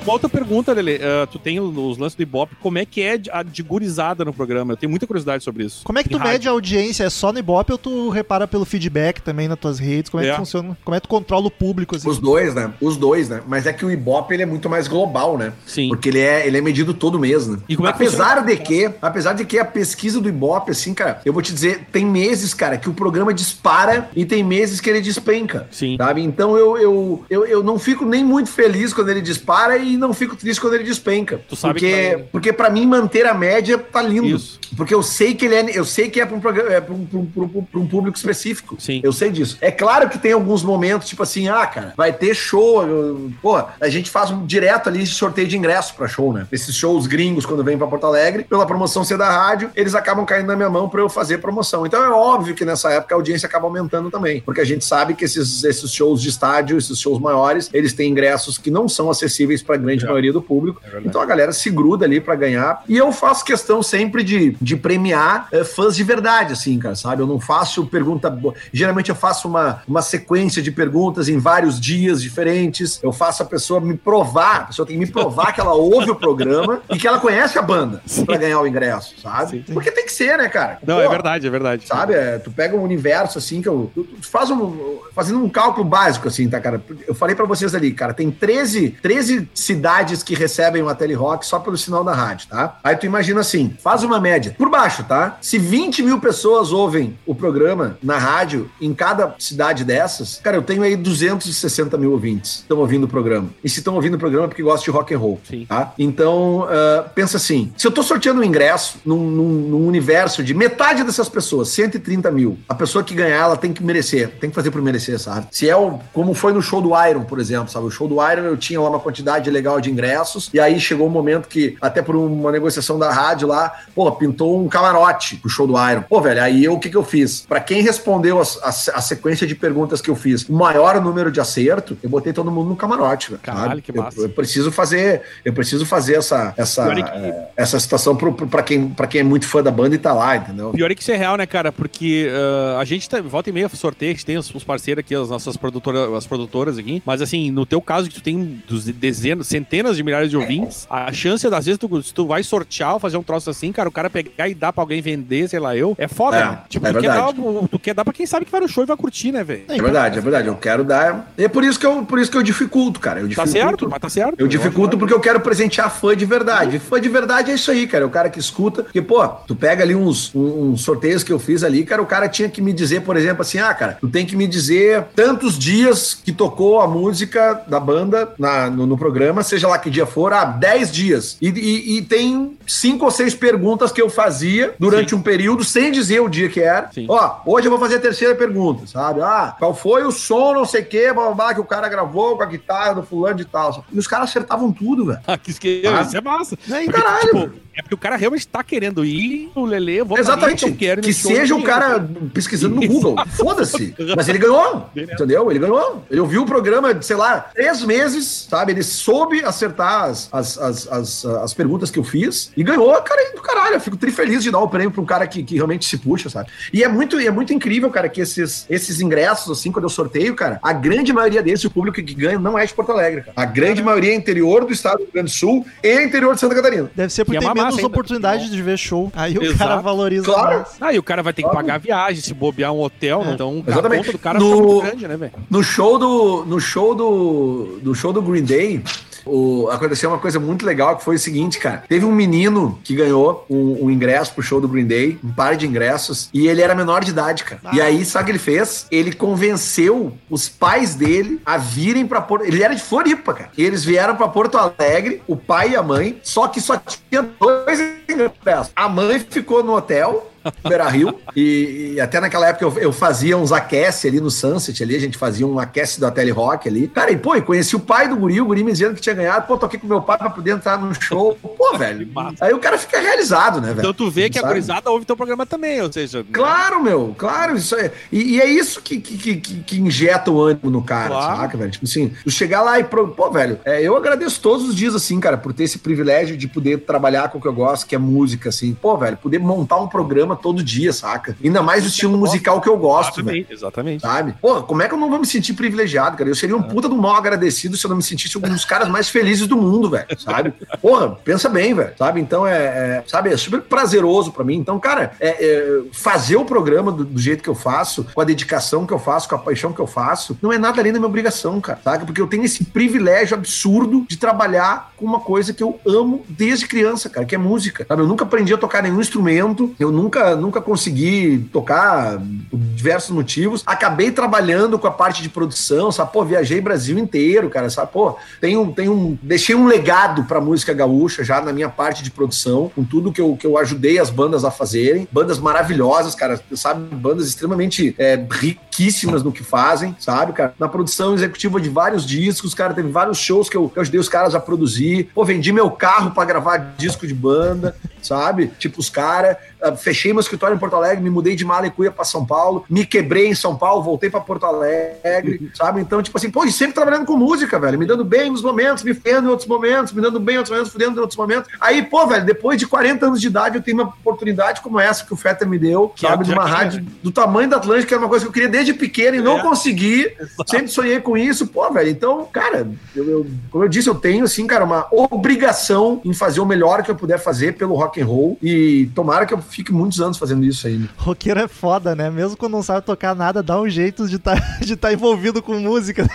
Uma 0.06 0.14
outra 0.14 0.30
pergunta, 0.30 0.72
Lele. 0.72 0.99
ah, 1.03 1.28
tu 1.28 1.39
tem 1.39 1.60
os 1.60 1.97
lances 1.97 2.16
do 2.16 2.22
Ibope. 2.24 2.56
Como 2.62 2.78
é 2.78 2.86
que 2.86 3.01
é 3.01 3.18
de- 3.18 3.30
a 3.32 3.41
de 3.43 3.64
gurizada 3.64 4.24
no 4.24 4.32
programa? 4.34 4.74
Eu 4.74 4.78
tenho 4.78 4.89
muita 4.89 5.08
curiosidade 5.08 5.43
sobre 5.43 5.64
isso. 5.66 5.82
Como 5.84 5.97
é 5.97 6.03
que 6.03 6.10
tu 6.10 6.18
rádio. 6.18 6.32
mede 6.34 6.47
a 6.47 6.51
audiência? 6.51 7.03
É 7.06 7.10
só 7.10 7.34
no 7.34 7.39
Ibope 7.39 7.72
ou 7.72 7.78
tu 7.78 8.10
repara 8.10 8.47
pelo 8.47 8.66
feedback 8.66 9.20
também 9.22 9.47
nas 9.47 9.58
tuas 9.60 9.80
redes? 9.80 10.10
Como 10.10 10.24
é, 10.24 10.28
É. 10.28 10.32
que 10.32 10.38
funciona? 10.38 10.78
Como 10.86 10.95
é 10.95 10.99
que 10.99 11.08
tu 11.08 11.10
controla 11.10 11.47
o 11.47 11.51
público? 11.51 11.95
Assim? 11.95 12.08
Os 12.08 12.20
dois, 12.20 12.53
né? 12.53 12.72
Os 12.80 12.95
dois, 12.97 13.30
né? 13.30 13.41
Mas 13.47 13.66
é 13.66 13.74
que 13.74 13.84
o 13.86 13.91
Ibope 13.91 14.34
ele 14.34 14.43
é 14.43 14.45
muito 14.45 14.70
mais 14.70 14.88
global, 14.88 15.38
né? 15.38 15.53
Sim. 15.66 15.89
Porque 15.89 16.10
ele 16.10 16.20
é, 16.20 16.45
ele 16.45 16.58
é 16.58 16.62
medido 16.62 16.93
todo 16.93 17.18
mês, 17.20 17.47
né? 17.47 17.58
E 17.68 17.76
como 17.76 17.88
é 17.88 17.91
que 17.91 17.95
apesar 18.03 18.36
funciona? 18.38 18.47
de 18.47 18.58
que, 18.58 18.91
apesar 19.01 19.34
de 19.34 19.43
que 19.45 19.58
a 19.58 19.66
pesquisa 19.66 20.22
do 20.22 20.30
Ibope, 20.30 20.72
assim, 20.72 20.93
cara, 20.93 21.20
eu 21.26 21.34
vou 21.34 21.41
te 21.41 21.51
dizer, 21.51 21.88
tem 21.91 22.06
meses, 22.06 22.53
cara, 22.53 22.78
que 22.78 22.88
o 22.89 22.93
programa 22.93 23.34
dispara 23.34 24.10
e 24.16 24.24
tem 24.26 24.43
meses 24.43 24.80
que 24.80 24.89
ele 24.89 25.01
despenca. 25.01 25.68
Sim. 25.72 25.95
Sabe? 25.97 26.22
Então 26.22 26.56
eu, 26.58 26.78
eu, 26.78 27.26
eu, 27.30 27.45
eu 27.47 27.64
não 27.64 27.80
fico 27.80 28.06
nem 28.06 28.24
muito 28.24 28.49
feliz 28.51 28.93
quando 28.93 29.10
ele 29.10 29.22
dispara 29.22 29.78
e 29.78 29.95
não 29.98 30.14
fico 30.14 30.36
triste 30.36 30.60
quando 30.60 30.74
ele 30.76 30.84
despenca. 30.84 31.41
Tu 31.48 31.56
sabe 31.56 31.74
porque, 31.76 31.88
que 31.91 32.16
vai- 32.16 32.24
porque 32.32 32.54
para 32.54 32.70
mim 32.70 32.86
manter 32.86 33.26
a 33.26 33.34
média 33.34 33.78
tá 33.78 34.02
lindo. 34.02 34.28
Isso. 34.28 34.60
Porque 34.76 34.93
eu 34.93 35.02
sei 35.04 35.34
que 35.36 35.46
ele 35.46 35.56
é, 35.56 35.78
eu 35.78 35.86
sei 35.86 36.10
que 36.10 36.20
é 36.20 36.26
para 36.26 36.36
um, 36.36 36.72
é 36.72 36.82
pra 36.82 36.93
um, 36.93 37.06
pra 37.06 37.20
um- 37.20 37.48
pra 37.64 37.80
um- 37.80 37.88
público 37.88 38.18
específico. 38.18 38.76
Sim. 38.80 39.00
Eu 39.04 39.14
sei 39.14 39.30
disso. 39.32 39.58
É 39.62 39.72
claro 39.72 40.10
que 40.10 40.18
tem 40.18 40.32
alguns 40.34 40.64
momentos, 40.64 41.08
tipo 41.08 41.24
assim, 41.24 41.48
ah, 41.48 41.66
cara, 41.66 41.93
vai 41.96 42.12
ter 42.12 42.34
show. 42.36 42.86
eu- 42.86 43.32
Pô, 43.41 43.56
a 43.80 43.88
gente 43.89 44.10
faz 44.10 44.32
um 44.32 44.46
direto 44.46 44.89
ali 44.89 45.06
sorteio 45.06 45.48
de 45.48 45.58
ingresso 45.58 45.93
pra 45.96 46.08
show, 46.08 46.34
né? 46.34 46.48
Esses 46.52 46.76
shows 46.76 47.08
gringos, 47.08 47.46
quando 47.46 47.64
vêm 47.64 47.78
pra 47.78 47.88
Porto 47.88 48.06
Alegre, 48.06 48.43
pela 48.43 48.66
promoção 48.66 49.04
ser 49.04 49.18
da 49.18 49.30
rádio, 49.30 49.70
eles 49.76 49.96
acabam 49.96 50.26
caindo 50.26 50.48
na 50.48 50.56
minha 50.56 50.70
mão 50.70 50.89
pra 50.89 51.00
eu 51.02 51.10
fazer 51.10 51.38
promoção. 51.38 51.86
Então 51.86 52.04
é 52.04 52.10
óbvio 52.10 52.54
que 52.56 52.66
nessa 52.66 52.91
época 52.91 53.16
a 53.16 53.18
audiência 53.18 53.48
acaba 53.48 53.66
aumentando 53.68 54.10
também. 54.12 54.41
Porque 54.41 54.62
a 54.62 54.66
gente 54.66 54.84
sabe 54.84 55.14
que 55.14 55.24
esses, 55.26 55.64
esses 55.64 55.91
shows 55.91 56.22
de 56.22 56.30
estádio, 56.30 56.78
esses 56.78 57.00
shows 57.00 57.20
maiores, 57.20 57.70
eles 57.74 57.93
têm 57.93 58.10
ingressos 58.12 58.58
que 58.58 58.70
não 58.72 58.89
são 58.89 59.10
acessíveis 59.10 59.62
pra 59.64 59.78
grande 59.86 60.04
É. 60.04 60.08
maioria 60.08 60.34
do 60.34 60.42
público. 60.42 60.82
verdade. 60.82 61.08
então 61.08 61.22
a 61.22 61.26
galera 61.26 61.52
se 61.54 61.70
gruda 61.70 62.06
ali 62.06 62.20
pra 62.20 62.36
ganhar. 62.36 62.84
E 62.88 62.98
eu 62.98 63.12
faço 63.12 63.46
questão 63.46 63.82
sempre 63.84 64.24
de, 64.24 64.56
de 64.62 64.76
premiar 64.76 65.48
eh, 65.52 65.64
fãs 65.64 65.96
de 65.96 66.04
verdade, 66.04 66.54
assim, 66.54 66.78
cara, 66.80 66.96
sabe? 66.96 67.22
Eu 67.22 67.28
não 67.28 67.40
faço 67.40 67.86
pergunta. 67.86 68.36
Geralmente 68.74 69.10
eu 69.10 69.16
faço 69.16 69.48
uma, 69.48 69.82
uma 69.88 70.02
sequência 70.02 70.62
de 70.62 70.72
perguntas 70.72 71.30
em 71.30 71.38
vários 71.38 71.80
dias 71.80 72.22
diferentes. 72.22 73.00
Eu 73.04 73.12
faço 73.12 73.44
a 73.44 73.46
pessoa 73.46 73.80
me 73.80 73.96
provar, 73.96 74.56
a 74.58 74.64
pessoa 74.66 74.86
tem 74.86 74.98
que 75.00 75.06
me 75.06 75.12
provar 75.12 75.54
que 75.54 75.62
ela 75.62 75.74
ouve 75.74 76.10
o 76.12 76.16
programa 76.16 76.82
e 76.90 76.98
que 76.98 77.08
ela 77.08 77.20
conhece 77.20 77.58
a 77.58 77.62
banda 77.62 78.02
pra 78.26 78.38
ganhar 78.38 78.60
o 78.60 78.68
ingresso, 78.68 79.16
sabe? 79.22 79.64
Sim. 79.68 79.74
Porque 79.74 79.92
tem 79.92 80.06
que 80.06 80.12
ser, 80.12 80.38
né, 80.38 80.50
cara? 80.50 80.80
Não, 80.86 80.96
Pô, 80.96 81.02
é 81.02 81.10
verdade, 81.10 81.48
é 81.48 81.50
verdade. 81.50 81.88
Sabe? 81.88 82.14
É, 82.14 82.38
tu 82.40 82.52
pega 82.52 82.76
um 82.76 82.84
universo 82.84 83.38
assim 83.38 83.62
que 83.62 83.68
eu. 83.70 83.92
Tu, 83.94 84.04
tu 84.04 84.28
faz 84.28 84.50
um. 84.50 85.00
Fazendo 85.16 85.43
um 85.43 85.49
cálculo 85.49 85.86
básico, 85.88 86.28
assim, 86.28 86.47
tá, 86.49 86.59
cara? 86.59 86.84
Eu 87.07 87.16
falei 87.16 87.36
pra 87.36 87.45
vocês 87.45 87.74
ali, 87.74 87.91
cara, 87.93 88.13
tem 88.13 88.30
13, 88.30 88.89
13 89.01 89.49
cidades 89.53 90.22
que 90.22 90.36
recebem 90.36 90.82
uma 90.82 90.93
telerock 90.93 91.45
só 91.45 91.57
pelo 91.59 91.78
sinal 91.78 92.03
da 92.03 92.13
rádio, 92.13 92.47
tá? 92.49 92.78
Aí 92.84 92.95
tu 92.95 93.05
imagina 93.05 93.39
assim, 93.41 93.74
faz 93.82 94.03
uma 94.03 94.20
média. 94.20 94.53
Por 94.57 94.70
baixo, 94.70 95.03
tá? 95.03 95.38
Se 95.41 95.57
20 95.57 96.03
mil 96.03 96.20
pessoas 96.20 96.72
ouvem 96.72 97.18
o 97.26 97.34
programa 97.34 97.97
na 98.03 98.18
rádio 98.18 98.70
em 98.82 98.93
cada 98.93 99.36
cidade 99.39 99.84
dessas, 99.84 100.39
cara, 100.43 100.57
eu 100.57 100.61
tenho 100.61 100.84
aí 100.84 100.95
260 100.95 101.97
mil 101.97 102.11
ouvintes 102.11 102.55
que 102.57 102.61
estão 102.63 102.78
ouvindo 102.80 103.05
o 103.05 103.07
programa. 103.07 103.49
E 103.63 103.70
se 103.70 103.80
estão 103.80 103.95
ouvindo 103.95 104.16
o 104.16 104.20
programa 104.20 104.45
é 104.45 104.47
porque 104.49 104.63
gostam 104.63 104.91
de 104.91 104.97
rock 104.97 105.13
and 105.13 105.18
roll. 105.20 105.39
Sim. 105.47 105.66
Tá? 105.66 105.93
Então, 105.97 106.68
ah, 106.70 107.05
pensa 107.13 107.38
assim: 107.38 107.72
se 107.78 107.86
eu 107.88 107.91
tô 107.91 108.01
sorteando 108.03 108.41
um 108.41 108.43
ingresso 108.43 108.97
num, 109.05 109.30
num- 109.30 109.70
num 109.70 109.88
universo 109.88 110.43
de 110.43 110.53
metade 110.53 111.03
dessas 111.03 111.30
pessoas, 111.30 111.70
130 111.70 112.32
mil, 112.32 112.57
a 112.68 112.74
pessoa 112.76 113.03
que 113.03 113.13
ganhar, 113.13 113.38
ela 113.43 113.57
tem 113.57 113.72
que 113.74 113.84
merecer, 113.84 114.30
tem 114.39 114.49
que 114.49 114.55
fazer 114.55 114.72
por 114.72 114.82
merecer, 114.82 115.05
sabe? 115.18 115.47
Se 115.51 115.70
é 115.70 115.76
o, 115.76 115.99
como 116.14 116.34
foi 116.34 116.53
no 116.53 116.62
show 116.62 116.82
do 116.82 116.89
Iron, 117.08 117.24
por 117.24 117.39
exemplo, 117.39 117.70
sabe? 117.70 117.86
O 117.86 117.91
show 117.91 118.08
do 118.08 118.16
Iron 118.16 118.43
eu 118.43 118.58
tinha 118.58 118.80
lá 118.82 118.89
uma 118.89 118.99
quantidade 118.99 119.49
legal 119.49 119.80
de 119.80 119.89
ingressos, 119.91 120.49
e 120.53 120.60
aí 120.60 120.80
chegou 120.80 121.08
um 121.08 121.10
momento 121.12 121.47
que, 121.47 121.78
até 121.82 122.01
por 122.01 122.16
uma 122.16 122.51
negociação 122.51 122.97
da 122.99 123.12
rádio 123.12 123.47
lá, 123.47 123.72
pô, 123.93 124.12
pintou 124.12 124.60
um 124.62 124.68
camarote 124.68 125.38
pro 125.38 125.49
show 125.49 125.68
do 125.68 125.74
Iron. 125.89 126.01
Pô, 126.03 126.20
velho, 126.22 126.41
aí 126.41 126.64
eu, 126.64 126.74
o 126.74 126.80
que 126.80 126.89
que 126.89 126.97
eu 126.97 127.03
fiz? 127.03 127.41
Pra 127.47 127.60
quem 127.60 127.82
respondeu 127.82 128.39
as- 128.39 128.58
a, 128.64 128.70
a 128.97 129.01
sequência 129.01 129.45
de 129.47 129.56
perguntas 129.56 130.01
que 130.01 130.10
eu 130.10 130.16
fiz, 130.16 130.43
o 130.47 130.53
maior 130.53 130.99
número 131.01 131.32
de 131.32 131.39
acerto, 131.39 131.97
eu 132.01 132.10
botei 132.10 132.34
todo 132.34 132.51
mundo 132.51 132.70
no 132.70 132.76
camarote, 132.76 133.30
velho. 133.30 133.41
Caralho, 133.41 133.70
sabe? 133.70 133.82
que 133.82 133.91
Eu- 133.91 134.03
massa. 134.03 134.20
eu 134.22 134.30
preciso 134.30 134.72
fazer, 134.72 135.22
eu 135.43 135.53
preciso 135.53 135.86
fazer 135.86 136.16
essa 136.16 136.53
essa 136.58 136.86
é 136.93 137.47
essa 137.56 137.80
situação 137.80 138.16
pro, 138.16 138.34
pro, 138.34 138.47
para 138.47 138.64
quem 138.64 138.89
para 138.89 139.08
quem 139.08 139.22
é 139.22 139.24
muito 139.24 139.47
fã 139.47 139.62
da 139.62 139.72
banda 139.72 139.95
e 139.95 139.97
tá 139.97 140.14
lá, 140.14 140.36
entendeu? 140.38 140.72
Pior 140.72 140.89
é 140.91 140.95
que 140.95 141.01
isso 141.01 141.12
é 141.12 141.16
real, 141.16 141.38
né, 141.38 141.45
cara? 141.45 141.72
Porque 141.72 142.30
ah, 142.76 142.80
a 142.80 142.86
gente 142.86 143.10
tá, 143.10 143.22
volta 143.22 143.49
e 143.49 143.53
meia 143.53 143.70
sorteia, 143.70 144.12
a 144.12 144.14
gente 144.14 144.26
tem 144.26 144.38
os, 144.38 144.53
os 144.53 144.64
parceiros 144.64 144.95
aqui, 145.00 145.16
as 145.16 145.30
nossas 145.30 145.58
produtoras, 145.58 146.14
as 146.14 146.26
produtoras 146.28 146.78
aqui. 146.78 147.02
Mas 147.06 147.22
assim, 147.22 147.52
no 147.52 147.66
teu 147.66 147.82
caso, 147.82 148.08
que 148.10 148.16
tu 148.16 148.22
tem 148.22 148.62
dos 148.68 148.86
dezenas, 148.86 149.48
centenas 149.48 149.96
de 149.98 150.04
milhares 150.04 150.30
de 150.30 150.38
ouvintes, 150.38 150.86
a 150.89 151.12
chance, 151.12 151.46
às 151.48 151.66
vezes, 151.66 151.78
tu, 151.78 152.02
se 152.04 152.14
tu 152.14 152.26
vai 152.28 152.43
sortear 152.43 152.93
ou 152.93 153.00
fazer 153.00 153.18
um 153.18 153.24
troço 153.24 153.50
assim, 153.50 153.72
cara, 153.72 153.89
o 153.89 153.91
cara 153.91 154.10
pegar 154.10 154.48
e 154.50 154.54
dar 154.54 154.72
pra 154.74 154.84
alguém 154.84 155.02
vender, 155.02 155.48
sei 155.50 155.60
lá, 155.60 155.76
eu, 155.76 155.96
é 155.98 156.08
foda, 156.08 156.38
É, 156.38 156.46
né? 156.46 156.60
Tipo, 156.70 156.88
é 156.88 156.93
tu, 156.93 157.00
quer 157.00 157.08
dar, 157.08 157.34
tu 157.70 157.80
quer 157.80 157.93
dar 157.93 158.04
pra 158.04 158.14
quem 158.14 158.26
sabe 158.26 158.46
que 158.46 158.52
vai 158.52 158.62
no 158.62 158.68
show 158.68 158.84
e 158.84 158.88
vai 158.88 158.98
curtir, 158.98 159.32
né, 159.32 159.43
velho? 159.43 159.64
É 159.68 159.82
verdade, 159.82 160.18
é 160.18 160.22
verdade. 160.22 160.48
Eu 160.48 160.56
quero 160.56 160.84
dar. 160.84 161.32
É 161.38 161.48
por 161.48 161.64
isso 161.64 161.80
que 161.80 161.86
eu, 161.86 162.04
por 162.06 162.20
isso 162.20 162.32
que 162.32 162.38
eu 162.38 162.43
dificulto, 162.43 163.00
cara. 163.00 163.20
Eu 163.20 163.24
Tá 163.26 163.43
dificulto. 163.43 163.52
certo, 163.52 163.89
mas 163.89 164.00
tá 164.00 164.10
certo. 164.10 164.36
Eu 164.38 164.48
dificulto 164.48 164.98
porque 164.98 165.14
eu 165.14 165.20
quero 165.20 165.39
presentear 165.39 165.89
fã 165.91 166.16
de 166.16 166.26
verdade. 166.26 166.80
Fã 166.80 167.00
de 167.00 167.10
verdade 167.10 167.52
é 167.52 167.56
isso 167.56 167.72
aí, 167.72 167.88
cara. 167.88 168.04
É 168.04 168.08
o 168.08 168.10
cara 168.10 168.30
que 168.30 168.39
escuta. 168.39 168.84
Porque, 168.84 169.02
pô, 169.02 169.28
tu 169.28 169.56
pega 169.56 169.84
ali 169.84 169.96
uns, 169.96 170.32
uns 170.36 170.82
sorteios 170.82 171.24
que 171.24 171.32
eu 171.32 171.39
fiz 171.39 171.64
ali, 171.64 171.84
cara. 171.84 172.02
O 172.02 172.06
cara 172.06 172.28
tinha 172.30 172.50
que 172.50 172.62
me 172.62 172.72
dizer, 172.74 173.02
por 173.02 173.18
exemplo, 173.18 173.41
assim: 173.41 173.58
ah, 173.60 173.74
cara, 173.74 173.98
tu 174.00 174.08
tem 174.08 174.26
que 174.26 174.36
me 174.36 174.48
dizer 174.48 174.85
ter 174.86 175.04
tantos 175.16 175.58
dias 175.58 176.14
que 176.14 176.32
tocou 176.32 176.80
a 176.80 176.88
música 176.88 177.62
da 177.68 177.80
banda 177.80 178.34
na- 178.38 178.70
no, 178.70 178.86
no 178.86 178.98
programa, 178.98 179.42
seja 179.44 179.68
lá 179.68 179.78
que 179.80 179.90
dia 179.90 180.06
for, 180.06 180.32
ah, 180.34 180.46
10 180.46 180.92
dias. 180.92 181.38
E, 181.42 181.50
e- 181.50 181.98
e 181.98 182.02
tem 182.02 182.58
cinco 182.68 183.06
ou 183.06 183.12
seis 183.12 183.34
perguntas 183.34 183.92
que 183.92 184.02
eu 184.02 184.10
fazia 184.10 184.74
durante 184.80 185.16
um 185.16 185.22
período, 185.22 185.64
sem 185.64 185.92
dizer 185.92 186.20
o 186.20 186.30
dia 186.30 186.50
que 186.50 186.60
era. 186.62 186.90
Sim. 186.94 187.06
Ó, 187.10 187.38
hoje 187.46 187.68
eu 187.68 187.72
vou 187.72 187.80
fazer 187.80 187.96
a 187.96 188.00
terceira 188.00 188.36
pergunta, 188.36 188.86
sabe? 188.88 189.22
Ah, 189.22 189.56
qual 189.58 189.74
foi 189.74 190.04
o 190.04 190.12
som, 190.12 190.54
não 190.54 190.66
sei 190.66 190.82
o 190.82 190.86
que, 190.86 191.14
blá, 191.14 191.26
blá, 191.26 191.34
blá, 191.34 191.54
que 191.54 191.62
o 191.62 191.66
cara 191.66 191.88
gravou 191.90 192.38
com 192.38 192.44
a 192.44 192.46
guitarra 192.46 192.94
do 192.96 193.04
fulano 193.04 193.36
de 193.38 193.46
tal. 193.46 193.86
E 193.92 193.98
os 194.00 194.08
caras 194.08 194.30
acertavam 194.30 194.72
tudo, 194.72 195.06
velho. 195.06 195.20
Ah, 195.26 195.38
que 195.38 195.52
esque- 195.52 195.82
Ah. 195.86 196.02
Isso 196.02 196.18
é 196.18 196.22
massa. 196.22 196.58
Porque, 196.58 196.92
caralho. 196.92 197.22
tipo, 197.26 197.52
é 197.76 197.82
porque 197.82 197.96
o 197.96 197.98
cara 197.98 198.16
realmente 198.16 198.48
tá 198.48 198.64
querendo 198.64 199.04
ir 199.04 199.52
no 199.56 199.66
Lelê, 199.66 200.00
eu 200.02 200.06
vou 200.06 200.18
Exatamente. 200.18 200.66
eu 200.66 200.76
quero 200.76 201.02
ir 201.02 201.04
que 201.04 201.08
no 201.10 201.14
show 201.14 201.32
seja 201.32 201.56
o 201.56 201.64
cara 201.64 202.08
pesquisando 202.34 202.76
no. 202.76 202.86
Google. 202.88 203.16
Foda-se. 203.36 203.94
Mas 204.16 204.28
ele 204.30 204.38
ganhou. 204.38 204.75
Entendeu? 204.96 205.50
Ele 205.50 205.60
ganhou. 205.60 206.04
Ele 206.10 206.20
ouviu 206.20 206.44
o 206.44 206.46
programa, 206.46 207.02
sei 207.02 207.16
lá, 207.16 207.40
três 207.54 207.84
meses, 207.84 208.48
sabe? 208.50 208.72
Ele 208.72 208.84
soube 208.84 209.44
acertar 209.44 210.04
as, 210.06 210.30
as, 210.32 210.58
as, 210.58 210.88
as, 210.88 211.26
as 211.26 211.54
perguntas 211.54 211.90
que 211.92 212.00
eu 212.00 212.04
fiz 212.04 212.52
e 212.56 212.64
ganhou, 212.64 212.94
cara, 213.02 213.32
do 213.36 213.42
caralho. 213.42 213.76
Eu 213.76 213.80
fico 213.82 213.98
tri 213.98 214.12
feliz 214.12 214.44
de 214.44 214.52
dar 214.52 214.60
o 214.60 214.68
prêmio 214.68 214.92
pra 214.92 215.02
um 215.02 215.06
cara 215.06 215.28
que, 215.28 215.44
que 215.44 215.56
realmente 215.56 215.86
se 215.86 215.98
puxa, 215.98 216.30
sabe? 216.30 216.50
E 216.74 216.84
é 216.84 216.88
muito, 216.88 217.20
e 217.20 217.28
é 217.28 217.32
muito 217.32 217.54
incrível, 217.54 217.90
cara, 217.90 218.08
que 218.10 218.22
esses, 218.22 218.66
esses 218.70 219.00
ingressos, 219.02 219.58
assim, 219.60 219.72
quando 219.72 219.86
eu 219.86 219.90
sorteio, 219.90 220.36
cara, 220.36 220.60
a 220.62 220.74
grande 220.74 221.12
maioria 221.14 221.42
deles, 221.44 221.64
o 221.64 221.70
público 221.72 222.02
que 222.04 222.14
ganha, 222.14 222.40
não 222.40 222.58
é 222.58 222.66
de 222.66 222.74
Porto 222.74 222.92
Alegre, 222.92 223.22
cara. 223.22 223.34
A 223.36 223.46
grande 223.46 223.82
maioria 223.84 224.12
é 224.12 224.16
interior 224.16 224.66
do 224.66 224.72
estado 224.74 224.98
do 225.00 225.04
Rio 225.04 225.14
Grande 225.14 225.32
do 225.32 225.36
Sul 225.36 225.66
e 225.84 226.04
interior 226.04 226.34
de 226.34 226.40
Santa 226.40 226.56
Catarina. 226.56 226.90
Deve 226.96 227.12
ser 227.12 227.26
porque 227.26 227.38
Que 227.40 227.46
é 227.46 227.48
tem 227.48 227.54
menos 227.56 227.66
massa 227.66 227.78
ainda. 227.78 227.88
oportunidade 227.88 228.50
de 228.50 228.62
ver 228.62 228.78
show. 228.78 229.12
Aí 229.16 229.38
o 229.38 229.44
Exato. 229.44 229.58
cara 229.58 229.76
valoriza 229.78 230.26
Claro. 230.26 230.56
mais. 230.80 230.96
Ah, 230.96 231.00
o 231.00 231.04
cara 231.04 231.22
vai 231.24 231.34
ter 231.34 231.42
que 231.44 231.50
Claro. 231.50 231.58
pagar 231.66 231.76
a 231.76 231.78
viagem, 231.78 232.22
se 232.22 232.34
bobear 232.34 232.72
um 232.74 232.82
hotel, 232.82 233.24
É. 233.26 233.32
então 233.34 233.64
a 233.66 233.72
Exatamente. 233.72 234.00
conta 234.06 234.12
do 234.14 234.20
cara 234.20 234.40
No- 234.40 234.46
muito 234.68 234.86
grande, 234.86 235.07
né, 235.07 235.18
velho? 235.18 235.34
No 235.49 235.63
show 235.63 235.97
do, 235.97 236.45
no 236.45 236.59
show 236.59 236.95
do, 236.95 237.80
do 237.82 237.93
show 237.95 238.11
do 238.13 238.22
Green 238.22 238.43
Day, 238.43 238.82
o- 239.26 239.68
aconteceu 239.72 240.09
uma 240.09 240.20
coisa 240.20 240.39
muito 240.39 240.66
legal 240.66 240.97
que 240.97 241.03
foi 241.03 241.16
o 241.16 241.20
seguinte, 241.20 241.57
cara. 241.57 241.84
Teve 241.89 242.05
um 242.05 242.11
menino 242.11 242.78
que 242.84 242.95
ganhou 242.95 243.45
um, 243.49 243.86
um 243.86 243.91
ingresso 243.91 244.34
pro 244.34 244.43
show 244.43 244.61
do 244.61 244.68
Green 244.68 244.86
Day, 244.86 245.18
um 245.24 245.32
par 245.32 245.55
de 245.55 245.66
ingressos, 245.66 246.30
e 246.34 246.47
ele 246.47 246.61
era 246.61 246.76
menor 246.76 247.03
de 247.03 247.09
idade, 247.11 247.43
cara. 247.43 247.59
E 247.74 247.82
aí, 247.82 248.05
sabe 248.05 248.24
o 248.24 248.26
que 248.26 248.32
ele 248.34 248.39
fez? 248.39 248.86
Ele 248.91 249.11
convenceu 249.11 250.13
os 250.30 250.47
pais 250.47 250.95
dele 250.95 251.39
a 251.45 251.57
virem 251.57 252.05
pra 252.05 252.22
Porto. 252.22 252.45
Ele 252.45 252.61
era 252.61 252.76
de 252.76 252.82
Floripa, 252.82 253.34
cara. 253.34 253.49
E 253.57 253.63
eles 253.63 253.84
vieram 253.84 254.16
pra 254.16 254.28
Porto 254.28 254.57
Alegre, 254.57 255.22
o 255.28 255.36
pai 255.36 255.72
e 255.72 255.76
a 255.76 255.82
mãe, 255.84 256.20
só 256.24 256.47
que 256.47 256.61
só 256.61 256.78
tinha 257.09 257.24
dois 257.39 257.80
ingressos. 258.09 258.72
A 258.76 258.88
mãe 258.88 259.20
ficou 259.20 259.63
no 259.63 259.74
hotel. 259.76 260.32
Beira 260.68 260.88
Rio, 260.89 261.16
e, 261.36 261.93
e 261.96 262.02
até 262.02 262.20
naquela 262.20 262.48
época 262.48 262.66
eu, 262.66 262.78
eu 262.80 262.91
fazia 262.93 263.38
uns 263.38 263.52
aquece 263.52 264.08
ali 264.08 264.20
no 264.20 264.30
Sunset, 264.32 264.82
ali, 264.84 264.96
a 264.96 265.00
gente 265.00 265.18
fazia 265.18 265.46
um 265.46 265.60
aquece 265.60 266.00
da 266.00 266.12
Tele 266.12 266.32
Rock 266.32 266.68
ali. 266.68 266.88
Cara, 266.88 267.12
e 267.12 267.18
pô, 267.18 267.36
e 267.36 267.41
conheci 267.41 267.76
o 267.76 267.80
pai 267.80 268.08
do 268.08 268.16
guri, 268.16 268.39
o 268.41 268.46
guri 268.46 268.64
me 268.64 268.72
dizendo 268.72 268.96
que 268.96 269.02
tinha 269.02 269.16
ganhado, 269.16 269.48
pô, 269.48 269.58
toquei 269.58 269.80
com 269.80 269.88
meu 269.88 270.02
pai 270.02 270.18
pra 270.18 270.30
poder 270.30 270.52
entrar 270.52 270.78
no 270.80 270.93
show. 270.93 271.38
Pô, 271.41 271.76
velho. 271.78 272.08
Aí 272.39 272.54
o 272.54 272.60
cara 272.60 272.78
fica 272.78 273.00
realizado, 273.00 273.60
né, 273.62 273.68
velho? 273.70 273.80
Então 273.80 273.93
tu 273.93 274.10
vê 274.10 274.30
que 274.30 274.38
a 274.38 274.41
Sabe? 274.41 274.54
gurizada 274.54 274.89
ouve 274.91 275.06
teu 275.06 275.16
programa 275.18 275.46
também, 275.46 275.82
ou 275.82 275.91
seja... 275.91 276.26
Claro, 276.32 276.82
meu, 276.82 277.16
claro, 277.18 277.56
isso 277.56 277.76
é. 277.76 277.91
E, 278.12 278.36
e 278.36 278.41
é 278.41 278.46
isso 278.48 278.82
que, 278.82 279.00
que, 279.00 279.18
que- 279.18 279.36
que, 279.38 279.56
que 279.64 279.80
injeta 279.80 280.32
o 280.32 280.41
ânimo 280.41 280.70
no 280.70 280.82
cara, 280.84 281.10
Claro. 281.10 281.38
saca, 281.41 281.58
velho? 281.58 281.72
Tipo 281.72 281.86
assim, 281.86 282.12
tu 282.24 282.30
chegar 282.32 282.62
lá 282.62 282.80
e. 282.80 282.84
Pro... 282.84 283.08
Pô, 283.10 283.30
velho, 283.32 283.60
é, 283.66 283.82
eu 283.82 283.96
agradeço 283.96 284.39
todos 284.41 284.68
os 284.70 284.76
dias, 284.76 284.96
assim, 284.96 285.20
cara, 285.20 285.38
por 285.38 285.54
ter 285.54 285.64
esse 285.64 285.80
privilégio 285.80 286.36
de 286.38 286.48
poder 286.48 286.80
trabalhar 286.82 287.30
com 287.30 287.38
o 287.38 287.41
que 287.41 287.48
eu 287.48 287.54
gosto, 287.54 287.86
que 287.86 287.96
é 287.96 287.98
música, 287.98 288.50
assim. 288.50 288.74
Pô, 288.74 288.98
velho, 288.98 289.18
poder 289.18 289.39
montar 289.39 289.78
um 289.78 289.88
programa 289.88 290.35
todo 290.36 290.64
dia, 290.64 290.92
saca? 290.94 291.36
Ainda 291.44 291.62
mais 291.62 291.84
o 291.86 291.88
estilo 291.88 292.18
musical 292.18 292.62
que 292.62 292.70
eu 292.70 292.78
gosto, 292.78 293.24
velho. 293.24 293.46
Exatamente. 293.50 294.02
Sabe? 294.02 294.36
Pô, 294.42 294.64
como 294.64 294.82
é 294.82 294.88
que 294.88 294.94
eu 294.94 294.98
não 294.98 295.10
vou 295.10 295.20
me 295.20 295.26
sentir 295.26 295.54
privilegiado, 295.54 296.18
cara? 296.18 296.30
Eu 296.30 296.36
seria 296.36 296.56
um 296.56 296.62
puta 296.62 296.88
do 296.90 296.96
mal 296.96 297.16
agradecido 297.16 297.78
se 297.78 297.86
eu 297.86 297.90
não 297.90 297.98
me 297.98 298.04
sentisse 298.04 298.38
um 298.38 298.42
dos 298.42 298.66
caras 298.66 298.88
mais 298.88 299.10
felizes 299.10 299.48
do 299.48 299.58
mundo, 299.58 299.90
velho. 299.90 300.08
Sabe? 300.18 300.54
Porra, 300.82 301.10
pensa 301.24 301.50
bem, 301.50 301.74
velho. 301.74 301.94
Sabe? 301.98 302.22
Então 302.22 302.46
é, 302.46 302.56
é, 302.56 303.04
sabe, 303.08 303.32
é 303.32 303.38
super 303.38 303.62
prazeroso 303.62 304.32
pra 304.32 304.44
mim. 304.44 304.56
Então, 304.56 304.80
cara, 304.80 305.14
é, 305.20 305.30
é, 305.30 305.82
fazer 305.92 306.36
o 306.36 306.46
programa 306.46 306.92
do, 306.92 307.06
do 307.06 307.20
jeito 307.20 307.44
que 307.44 307.50
eu 307.50 307.56
faço, 307.56 308.06
com 308.14 308.22
a 308.22 308.26
dedicação 308.26 308.86
que 308.86 308.94
eu 308.94 309.00
faço, 309.00 309.30
com 309.30 309.36
a 309.36 309.40
paixão 309.40 309.74
que 309.74 309.80
eu 309.80 309.88
faço, 309.88 310.38
não 310.42 310.52
é 310.52 310.58
nada 310.58 310.80
além 310.80 310.92
da 310.92 311.00
minha 311.00 311.10
obrigação, 311.10 311.60
cara. 311.62 311.80
Saca? 311.84 312.06
Porque 312.06 312.22
eu 312.22 312.28
tenho 312.28 312.44
esse 312.44 312.64
privilégio 312.64 313.36
absurdo 313.36 314.06
de 314.08 314.18
trabalhar 314.18 314.92
com 314.98 315.06
uma 315.06 315.20
coisa 315.20 315.54
que 315.54 315.64
eu 315.64 315.80
amo 315.86 316.26
desde 316.28 316.68
criança, 316.68 317.10
cara, 317.10 317.26
que 317.26 317.36
é 317.36 317.38
música. 317.38 317.86
Sabe? 317.88 318.02
Eu 318.02 318.08
nunca 318.08 318.24
aprendi 318.24 318.54
a 318.54 318.58
tocar 318.58 318.82
nenhum 318.82 319.00
instrumento, 319.00 319.74
eu 319.80 319.92
nunca, 319.92 320.25
nunca 320.34 320.62
consegui 320.62 321.50
tocar 321.52 322.18
por 322.50 322.58
diversos 322.58 323.12
motivos. 323.12 323.64
Acabei 323.66 324.12
trabalhando 324.12 324.80
com 324.80 324.88
a 324.88 324.92
parte 324.92 325.22
de 325.22 325.30
produção, 325.30 325.92
sabe? 325.92 326.14
Pô, 326.14 326.24
viajei 326.24 326.62
Brasil 326.62 326.98
inteiro, 326.98 327.50
cara, 327.50 327.70
sabe? 327.70 327.92
Pô, 327.92 328.16
tenho, 328.40 328.72
tenho 328.72 329.20
deixei 329.22 329.56
um 329.56 329.68
legado 329.68 330.24
pra 330.24 330.40
música 330.40 330.74
gaúcha 330.74 331.24
já 331.24 331.42
na 331.42 331.52
minha 331.52 331.70
parte 331.70 332.04
de 332.04 332.12
produção, 332.12 332.72
com 332.74 332.84
tudo 332.84 333.12
que 333.12 333.20
eu, 333.20 333.36
que 333.36 333.46
eu 333.46 333.58
ajudei 333.58 334.00
as 334.00 334.10
bandas 334.10 334.46
a 334.46 334.52
fazerem. 334.52 335.08
Bandas 335.12 335.40
maravilhosas, 335.40 336.16
cara, 336.16 336.40
sabe? 336.54 336.96
Bandas 336.96 337.28
extremamente 337.28 337.94
é, 337.98 338.26
riquíssimas 338.32 339.24
no 339.24 339.32
que 339.32 339.44
fazem, 339.44 339.96
sabe, 340.00 340.34
cara? 340.34 340.54
Na 340.58 340.68
produção 340.68 341.14
executiva 341.14 341.60
de 341.60 341.70
vários 341.70 342.06
discos, 342.06 342.54
cara, 342.54 342.74
teve 342.74 342.90
vários 342.90 343.18
shows 343.18 343.50
que 343.50 343.58
eu, 343.58 343.68
que 343.68 343.78
eu 343.78 343.82
ajudei 343.82 344.00
os 344.00 344.10
caras 344.10 344.36
a 344.36 344.40
produzir. 344.40 345.10
Pô, 345.14 345.26
vendi 345.26 345.52
meu 345.52 345.70
carro 345.72 346.12
pra 346.12 346.24
gravar 346.26 346.76
disco 346.78 347.06
de 347.06 347.14
banda, 347.14 347.76
sabe? 348.08 348.51
Tipo, 348.60 348.80
os 348.80 348.89
caras. 348.89 349.38
ah, 349.62 349.76
Fechei 349.76 350.14
meu 350.14 350.20
escritório 350.22 350.56
em 350.56 350.60
Porto 350.60 350.76
Alegre, 350.76 351.03
me 351.03 351.10
mudei 351.10 351.36
de 351.36 351.43
Malecuia 351.45 351.91
pra 351.91 352.03
São 352.06 352.26
Paulo, 352.26 352.64
me 352.70 352.86
quebrei 352.86 353.28
em 353.28 353.36
São 353.36 353.56
Paulo, 353.56 353.82
voltei 353.84 354.10
pra 354.10 354.20
Porto 354.22 354.45
Alegre, 354.45 355.51
sabe? 355.56 355.82
Então, 355.82 356.01
tipo 356.01 356.18
assim, 356.18 356.30
pô, 356.30 356.43
e 356.45 356.51
sempre 356.51 356.74
trabalhando 356.76 357.06
com 357.06 357.16
música, 357.18 357.60
velho, 357.60 357.78
me 357.80 357.86
dando 357.86 358.03
bem 358.06 358.30
nos 358.30 358.41
momentos, 358.41 358.84
me 358.84 358.93
fudendo 358.93 359.28
em 359.28 359.32
outros 359.32 359.47
momentos, 359.47 359.93
me 359.93 360.01
dando 360.01 360.20
bem 360.20 360.36
em 360.36 360.38
outros 360.38 360.51
momentos, 360.51 360.72
fudendo 360.72 360.97
em 360.97 361.01
outros 361.01 361.18
momentos. 361.18 361.51
Aí, 361.60 361.82
pô, 361.84 362.06
velho, 362.08 362.26
depois 362.26 362.58
de 362.60 362.68
40 362.68 363.06
anos 363.08 363.20
de 363.22 363.28
idade, 363.28 363.58
eu 363.58 363.62
tenho 363.62 363.78
uma 363.78 363.88
oportunidade 363.89 364.62
como 364.62 364.80
essa 364.80 365.03
que 365.06 365.14
o 365.14 365.16
Fetter 365.16 365.47
me 365.47 365.58
deu, 365.58 365.89
Que 365.95 366.06
é- 366.06 366.10
sabe? 366.10 366.24
De 366.26 366.32
uma 366.34 366.45
rádio 366.45 366.86
do 367.03 367.12
tamanho 367.12 367.49
da 367.49 367.58
Atlântica, 367.58 367.88
que 367.88 367.93
era 367.93 368.01
uma 368.03 368.10
coisa 368.10 368.24
que 368.26 368.30
eu 368.30 368.34
queria 368.34 368.49
desde 368.49 368.74
pequeno 368.74 369.18
e 369.18 369.22
não 369.22 369.39
É. 369.39 369.41
consegui. 369.41 370.12
Sempre 370.47 370.68
sonhei 370.70 370.99
com 370.99 371.18
isso, 371.18 371.47
pô, 371.47 371.70
velho. 371.72 371.89
Então, 371.89 372.26
cara, 372.32 372.68
eu, 372.95 373.10
eu- 373.10 373.26
como 373.51 373.64
eu 373.64 373.68
disse, 373.70 373.89
eu 373.89 373.95
tenho, 373.95 374.26
assim, 374.26 374.45
cara, 374.47 374.64
uma 374.64 374.88
obrigação 374.91 376.01
em 376.06 376.14
fazer 376.14 376.39
o 376.39 376.45
melhor 376.45 376.84
que 376.84 376.91
eu 376.91 376.95
puder 376.95 377.18
fazer 377.20 377.53
pelo 377.56 377.76
rock 377.76 377.95
and 378.02 378.06
roll 378.06 378.38
e 378.41 378.89
tomara 378.96 379.26
que 379.26 379.34
eu 379.34 379.41
fique 379.41 379.72
muitos 379.72 380.00
anos 380.02 380.18
fazendo 380.18 380.46
isso 380.46 380.68
ainda. 380.68 380.89
Roqueiro 380.98 381.39
é 381.39 381.48
foda, 381.48 381.96
né? 381.96 382.10
Mesmo 382.10 382.38
quando 382.38 382.54
não 382.54 382.64
sabe 382.64 382.86
tocar 382.86 383.16
nada, 383.16 383.41
dá 383.43 383.60
um 383.60 383.70
jeito 383.70 384.08
de 384.08 384.16
estar 384.18 384.36
de 384.62 384.76
tá 384.76 384.91
envolvido 384.93 385.41
com 385.41 385.60
música. 385.60 386.08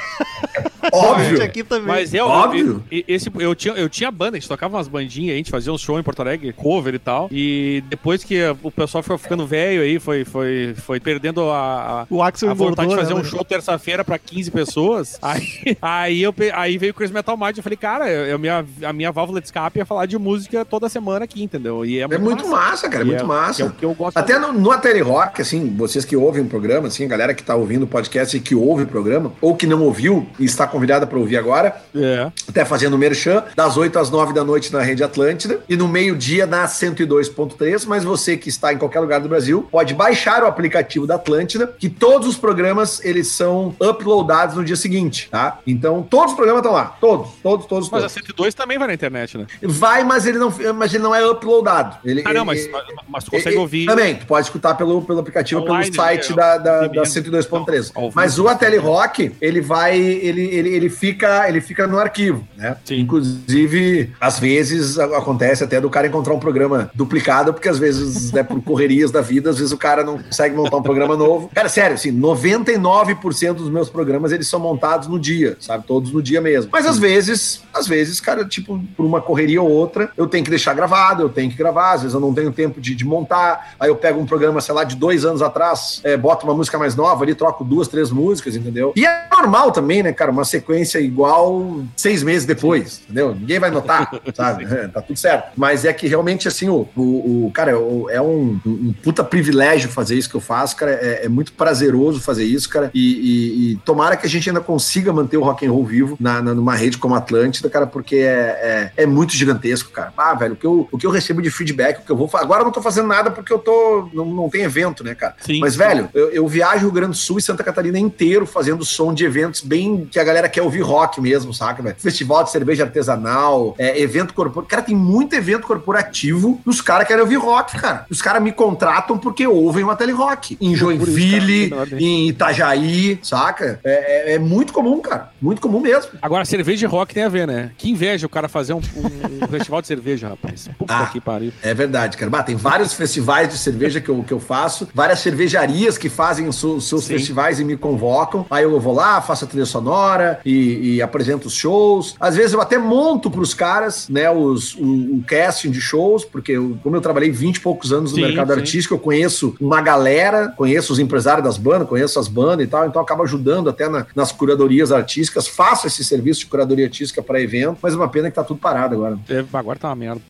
A 0.83 0.89
Óbvio. 0.97 1.31
gente 1.31 1.43
aqui 1.43 1.63
também. 1.63 1.87
Mas 1.87 2.15
é 2.15 2.23
Óbvio. 2.23 2.83
eu- 2.91 3.05
Esse, 3.07 3.31
eu, 3.39 3.55
tinha, 3.55 3.75
eu 3.75 3.89
tinha 3.89 4.11
banda, 4.11 4.37
a 4.37 4.41
gente 4.41 4.49
tocava 4.49 4.77
umas 4.77 4.89
bandinhas, 4.89 5.35
a 5.35 5.37
gente 5.37 5.51
fazia 5.51 5.73
um 5.73 5.79
show 5.79 5.99
em 5.99 6.03
Porto 6.03 6.21
Alegre, 6.21 6.53
cover 6.53 6.95
e 6.95 6.99
tal. 6.99 7.29
E 7.31 7.83
depois 7.89 8.25
que 8.25 8.39
o 8.63 8.71
pessoal 8.71 9.03
foi 9.03 9.17
ficando 9.19 9.47
velho 9.47 9.83
aí, 9.83 9.99
foi, 9.99 10.25
foi, 10.25 10.75
foi 10.77 10.99
perdendo 11.01 11.43
a, 11.51 12.03
a, 12.03 12.07
o 12.11 12.23
Axel 12.23 12.51
a 12.51 12.55
vontade 12.55 12.89
de 12.89 12.97
fazer 12.97 13.15
né, 13.15 13.21
um 13.21 13.25
show 13.25 13.45
terça-feira 13.45 14.05
pra 14.05 14.19
15 14.19 14.51
pessoas. 14.51 15.19
Aí, 15.31 15.77
aí, 15.81 16.23
eu, 16.23 16.35
aí 16.55 16.77
veio 16.79 16.93
o 16.93 16.95
Chris 16.95 17.11
Metal 17.11 17.37
Mind. 17.37 17.57
Eu 17.57 17.63
falei, 17.63 17.77
cara, 17.77 18.09
eu, 18.11 18.39
minha, 18.39 18.65
a 18.83 18.93
minha 18.93 19.13
válvula 19.13 19.41
de 19.41 19.47
escape 19.47 19.81
é 19.81 19.85
falar 19.85 20.07
de 20.07 20.19
música 20.19 20.65
toda 20.65 20.89
semana 20.89 21.25
aqui, 21.25 21.43
entendeu? 21.43 21.70
E 21.85 21.99
é 22.01 22.03
É 22.11 22.19
muito 22.19 22.47
massa, 22.49 22.89
cara, 22.89 23.03
é 23.03 23.07
muito 23.07 23.23
é- 23.23 23.27
massa. 23.27 23.55
que 23.57 23.63
é 23.63 23.67
o 23.67 23.71
que 23.71 23.85
eu 23.85 23.95
gosto 23.95 24.17
Até 24.17 24.39
no, 24.39 24.53
no 24.53 24.71
Ateli 24.71 25.01
Rock, 25.01 25.41
assim, 25.43 25.75
vocês 25.77 26.05
que 26.05 26.17
ouvem 26.17 26.43
o 26.43 26.47
programa, 26.47 26.89
assim, 26.89 27.05
a 27.05 27.09
galera 27.09 27.33
que 27.35 27.43
tá 27.43 27.55
ouvindo 27.55 27.85
o 27.85 27.87
podcast 27.87 28.37
e 28.37 28.41
que 28.41 28.55
ouve 28.55 28.83
o 28.85 28.87
programa, 28.87 29.33
ou 29.41 29.55
que 29.57 29.67
não 29.67 29.83
ouviu 29.83 30.27
e 30.39 30.45
está 30.45 30.67
convidada 30.67 31.07
para 31.07 31.19
ouvir 31.19 31.37
agora, 31.37 31.75
É. 31.95 32.31
até 32.49 32.65
fazendo 32.65 32.97
merchan, 32.99 33.45
das 33.55 33.77
8 33.77 33.99
às 33.99 34.11
9 34.11 34.33
da 34.33 34.45
noite 34.45 34.73
na 34.73 34.81
Rede 34.83 35.03
Atlântida 35.05 35.61
e 35.69 35.77
no 35.77 35.87
meio-dia 35.89 36.47
na 36.47 36.67
102.3, 36.67 37.85
mas 37.87 38.05
você 38.05 38.37
que 38.37 38.49
está 38.49 38.73
em 38.73 38.79
qualquer 38.79 39.01
lugar 39.01 39.21
do 39.21 39.29
Brasil 39.29 39.67
pode 39.71 39.95
baixar 39.95 40.43
o 40.43 40.47
aplicativo 40.47 41.07
da 41.07 41.15
Atlântida, 41.17 41.73
que 41.79 41.89
todos 41.89 42.29
os 42.29 42.37
programas 42.37 43.05
eles 43.05 43.29
são 43.29 43.75
uploadados 43.81 44.57
no 44.57 44.65
dia 44.65 44.77
seguinte, 44.77 45.29
tá? 45.31 45.59
Então, 45.67 46.03
todos 46.09 46.33
os 46.33 46.37
programas 46.37 46.61
estão 46.61 46.73
lá, 46.73 46.97
todos, 47.01 47.31
todos, 47.43 47.67
todos, 47.67 47.91
Mas 47.91 47.99
a 48.05 48.09
todos. 48.09 48.13
102 48.13 48.55
também 48.55 48.79
vai 48.79 48.89
na 48.89 48.95
internet, 48.95 49.37
né? 49.39 49.47
Vai, 49.63 50.05
mas 50.05 50.27
ele 50.27 50.39
não, 50.39 50.53
mas 50.75 50.95
ele 50.95 51.03
não 51.03 51.15
é 51.15 51.21
uploadado. 51.61 51.97
Ele, 52.05 52.23
Ah, 52.25 52.33
não, 52.33 52.53
ele- 52.53 52.69
mas, 52.71 53.03
mas 53.09 53.25
tu 53.25 53.31
consegue 53.31 53.57
ouvir. 53.57 53.87
Também, 53.87 54.17
tu 54.17 54.27
pode 54.27 54.47
escutar 54.47 54.75
pelo, 54.75 55.03
pelo 55.03 55.21
aplicativo, 55.21 55.61
Online, 55.63 55.91
pelo 55.91 55.95
site 55.95 56.31
né? 56.31 56.37
da, 56.37 56.59
da, 56.59 56.81
da 56.83 56.89
vivo. 56.89 57.05
102.3. 57.05 57.93
Ao 57.95 58.03
vivo. 58.05 58.13
Mas 58.15 58.39
o 58.39 58.49
Ateli 58.49 58.77
Rock, 58.77 59.33
ele 59.41 59.61
vai, 59.61 59.97
ele 59.99 60.41
ele, 60.41 60.69
ele, 60.71 60.89
fica, 60.91 61.49
ele 61.49 61.61
fica 61.61 61.87
no 61.87 61.99
arquivo, 61.99 62.47
né? 62.57 62.77
Sim. 62.85 63.01
Inclusive, 63.01 64.11
às 64.21 64.39
vezes 64.39 64.99
acontece 64.99 65.63
até 65.65 65.81
do 65.81 65.89
cara 65.91 66.07
encontrar 66.07 66.35
um 66.35 66.39
programa 66.41 66.91
duplicado, 66.95 67.53
porque 67.53 67.69
às 67.69 67.79
vezes, 67.79 68.33
né, 68.33 68.43
por 68.43 68.61
correrias 68.63 69.11
da 69.11 69.21
vida, 69.21 69.51
às 69.51 69.57
vezes 69.59 69.73
o 69.73 69.77
cara 69.79 70.03
não 70.05 70.19
consegue 70.23 70.55
montar 70.57 70.77
um 70.77 70.83
programa 70.83 71.17
novo. 71.17 71.51
Cara, 71.55 71.69
sério, 71.69 71.95
assim, 71.95 72.11
99% 72.13 73.55
dos 73.55 73.71
meus 73.71 73.89
programas, 73.89 74.33
eles 74.33 74.47
são 74.49 74.61
montados 74.61 75.09
no 75.09 75.19
dia, 75.19 75.57
sabe? 75.61 75.85
Todos 75.87 76.13
no 76.13 76.23
dia 76.23 76.41
mesmo. 76.41 76.71
Mas 76.73 76.87
às 76.87 76.99
vezes, 76.99 77.63
às 77.73 77.87
vezes, 77.87 78.21
cara, 78.21 78.45
tipo, 78.45 78.83
por 78.97 79.05
uma 79.07 79.21
correria 79.21 79.63
ou 79.63 79.69
outra, 79.71 80.11
eu 80.17 80.27
tenho 80.27 80.45
que 80.45 80.51
deixar 80.51 80.75
gravado, 80.75 81.23
eu 81.23 81.29
tenho 81.29 81.40
que 81.49 81.57
gravar, 81.57 81.93
às 81.93 82.03
vezes 82.03 82.15
eu 82.15 82.21
não 82.21 82.35
tenho 82.35 82.53
tempo 82.53 82.81
de, 82.81 82.95
de 82.95 83.05
montar, 83.05 83.75
aí 83.79 83.89
eu 83.89 83.97
pego 83.97 84.21
um 84.21 84.27
programa, 84.27 84.61
sei 84.61 84.75
lá, 84.75 84.85
de 84.85 84.97
dois 84.97 85.25
anos 85.25 85.41
atrás, 85.43 86.01
é, 86.05 86.17
boto 86.17 86.45
uma 86.47 86.55
música 86.55 86.79
mais 86.79 86.95
nova 86.95 87.23
ali, 87.25 87.35
troco 87.35 87.65
duas, 87.65 87.89
três 87.89 88.11
músicas, 88.11 88.57
entendeu? 88.57 88.93
E 88.97 89.07
é 89.07 89.27
normal 89.31 89.73
também, 89.73 90.03
né, 90.03 90.13
cara, 90.13 90.31
uma 90.31 90.45
sequência 90.45 90.99
igual 90.99 91.81
seis 91.97 92.23
meses 92.23 92.45
depois, 92.47 93.01
entendeu? 93.05 93.35
Ninguém 93.35 93.59
vai 93.59 93.71
notar, 93.71 94.11
sabe? 94.35 94.65
É, 94.65 94.89
tá 94.93 95.01
tudo 95.01 95.17
certo. 95.19 95.53
Mas 95.57 95.85
é 95.85 95.93
que 95.93 96.07
realmente, 96.09 96.49
assim, 96.49 96.69
o, 96.69 96.87
o, 96.97 97.47
o- 97.47 97.51
cara, 97.53 97.79
o- 97.79 98.09
é 98.11 98.21
um, 98.21 98.59
um 98.67 98.93
puta 99.03 99.23
privilégio 99.23 99.89
fazer 99.91 100.17
isso 100.17 100.29
que 100.29 100.35
eu 100.37 100.41
faço, 100.41 100.77
cara, 100.77 100.93
é, 100.93 101.27
é 101.27 101.29
muito 101.29 101.53
prazeroso 101.53 102.21
fazer 102.21 102.45
isso, 102.45 102.69
cara, 102.69 102.91
e, 102.95 103.01
e- 103.13 103.73
e 103.73 103.77
tomara 103.85 104.17
que 104.17 104.27
a 104.27 104.31
gente 104.31 104.49
ainda 104.49 104.61
consiga 104.61 105.13
manter 105.13 105.37
o 105.37 105.43
rock 105.43 105.67
and 105.67 105.71
roll 105.71 105.85
vivo 105.85 106.17
na, 106.21 106.41
na- 106.43 106.55
numa 106.55 106.75
rede 106.75 106.99
como 106.99 107.15
a 107.15 107.19
Atlântida, 107.19 107.69
cara, 107.71 107.87
porque 107.87 108.17
é, 108.17 108.93
é, 108.97 109.03
é 109.03 109.07
muito 109.07 109.33
gigantesco, 109.35 109.91
cara. 109.91 110.13
Ah, 110.17 110.35
velho, 110.35 110.55
o 110.55 110.57
que, 110.57 110.67
eu, 110.67 110.89
o 110.91 110.99
que 110.99 111.07
eu 111.07 111.11
recebo 111.31 111.43
de 111.43 111.51
feedback, 111.51 111.99
o 111.99 112.03
que 112.03 112.11
eu 112.11 112.17
vou 112.17 112.27
fa- 112.29 112.41
Agora 112.41 112.61
eu 112.61 112.65
não 112.65 112.73
tô 112.73 112.83
fazendo 112.83 113.07
nada 113.07 113.31
porque 113.31 113.53
eu 113.53 113.59
tô. 113.59 114.09
Não, 114.13 114.25
não 114.25 114.49
tem 114.49 114.63
evento, 114.63 115.05
né, 115.05 115.15
cara? 115.15 115.35
Sim. 115.41 115.61
Mas, 115.61 115.77
velho, 115.77 116.09
eu, 116.15 116.31
eu 116.31 116.49
viajo 116.49 116.79
o 116.79 116.81
Rio 116.81 116.93
Grande 116.93 117.11
do 117.13 117.17
Sul 117.17 117.39
e 117.39 117.43
Santa 117.43 117.63
Catarina 117.63 117.99
inteiro 117.99 118.47
fazendo 118.47 118.85
som 118.85 119.13
de 119.15 119.25
eventos 119.25 119.61
bem 119.61 120.07
que 120.11 120.19
a 120.19 120.25
galera 120.25 120.49
quer 120.49 120.63
ouvir 120.63 120.81
rock 120.81 121.21
mesmo, 121.21 121.53
saca, 121.55 121.83
velho? 121.83 121.97
Festival 121.99 122.43
de 122.45 122.51
cerveja 122.51 122.85
artesanal, 122.85 123.75
é, 123.79 124.01
evento 124.01 124.35
corporativo. 124.35 124.69
Cara, 124.71 124.83
tem 124.83 124.97
muito 124.97 125.35
evento 125.35 125.67
corporativo 125.67 126.61
e 126.67 126.71
os 126.71 126.81
caras 126.81 127.07
querem 127.07 127.23
ouvir 127.23 127.37
rock, 127.37 127.79
cara. 127.79 128.07
Os 128.11 128.21
caras 128.23 128.43
me 128.43 128.53
contratam 128.53 129.19
porque 129.19 129.47
ouvem 129.47 129.85
uma 129.85 129.97
telerock. 129.97 130.57
Em 130.61 130.75
Joinville, 130.75 131.71
cara, 131.71 131.87
que 131.87 131.95
em 132.05 132.29
Itajaí, 132.29 133.19
saca? 133.23 133.81
É, 133.85 134.33
é- 134.33 134.35
é 134.35 134.39
muito 134.39 134.73
comum, 134.73 135.01
cara. 135.01 135.31
Muito 135.41 135.61
comum 135.61 135.81
mesmo. 135.81 136.13
Agora, 136.23 136.45
cerveja 136.45 136.87
e 136.87 136.89
rock 136.89 137.15
tem 137.15 137.23
a 137.25 137.29
ver, 137.29 137.47
né? 137.47 137.71
Que 137.77 137.91
inveja 137.91 138.27
o 138.27 138.31
cara 138.31 138.49
fazer 138.49 138.75
um, 138.75 138.81
um- 138.97 139.45
um 139.45 139.49
festival 139.49 139.81
de 139.81 139.87
cerveja, 139.89 140.29
rapaz. 140.29 140.69
Puta 140.79 140.95
Ah. 140.95 141.07
Que 141.21 141.25
pariu. 141.25 141.53
É 141.63 141.73
verdade, 141.75 142.17
cara. 142.17 142.31
Bah, 142.31 142.43
tem 142.43 142.57
vários 142.57 142.93
festivais 142.93 143.49
de 143.49 143.57
cerveja 143.59 144.01
que 144.01 144.09
eu, 144.09 144.23
que 144.23 144.33
eu 144.33 144.41
faço, 144.41 144.89
várias 144.95 145.21
cervejarias 145.21 145.97
que 145.99 146.09
fazem 146.09 146.49
os 146.49 146.57
seus, 146.57 146.85
seus 146.89 147.07
festivais 147.07 147.61
e 147.61 147.65
me 147.65 147.77
convocam. 147.77 148.47
Aí 148.51 148.65
eu 148.65 148.81
vou 148.81 148.95
lá, 148.95 149.21
faço 149.21 149.45
a 149.45 149.49
trilha 149.49 149.67
sonora 149.67 150.41
e, 150.45 150.97
e 150.97 151.03
apresento 151.03 151.49
os 151.49 151.55
shows. 151.55 152.15
Às 152.19 152.37
vezes 152.37 152.53
eu 152.53 152.61
até 152.61 152.79
monto 152.79 153.31
pros 153.31 153.55
caras, 153.55 154.09
né, 154.09 154.31
os, 154.31 154.75
o, 154.75 154.83
o 155.19 155.25
casting 155.27 155.71
de 155.71 155.81
shows, 155.81 156.25
porque 156.25 156.53
eu- 156.53 156.79
como 156.83 156.97
eu 156.97 157.01
trabalhei 157.01 157.31
20 157.31 157.57
e 157.57 157.61
poucos 157.61 157.93
anos 157.93 158.13
no 158.13 158.17
Sim, 158.17 158.23
mercado 158.23 158.53
sim. 158.53 158.59
artístico, 158.61 158.95
eu 158.95 158.99
conheço 158.99 159.55
uma 159.61 159.81
galera, 159.81 160.49
conheço 160.57 160.93
os 160.93 160.99
empresários 160.99 161.45
das 161.45 161.57
bandas, 161.57 161.89
conheço 161.89 162.19
as 162.19 162.29
bandas 162.29 162.67
e 162.67 162.69
tal, 162.69 162.87
então 162.87 163.01
eu 163.01 163.05
acabo 163.05 163.23
ajudando 163.23 163.69
até 163.69 163.89
na- 163.89 164.07
nas 164.15 164.33
curadorias 164.33 164.91
artísticas, 164.93 165.47
faço 165.49 165.87
esse 165.87 166.03
serviço 166.05 166.41
de 166.41 166.47
curadoria 166.47 166.87
artística 166.87 167.23
para 167.23 167.41
evento, 167.41 167.79
mas 167.83 167.93
é 167.95 167.97
uma 167.97 168.09
pena 168.09 168.29
que 168.31 168.35
tá 168.37 168.45
tudo 168.45 168.59
parado 168.61 168.95
agora. 168.95 169.19
É, 169.29 169.45
agora 169.53 169.79
tá 169.79 169.89
uma 169.89 169.97
merda. 169.97 170.21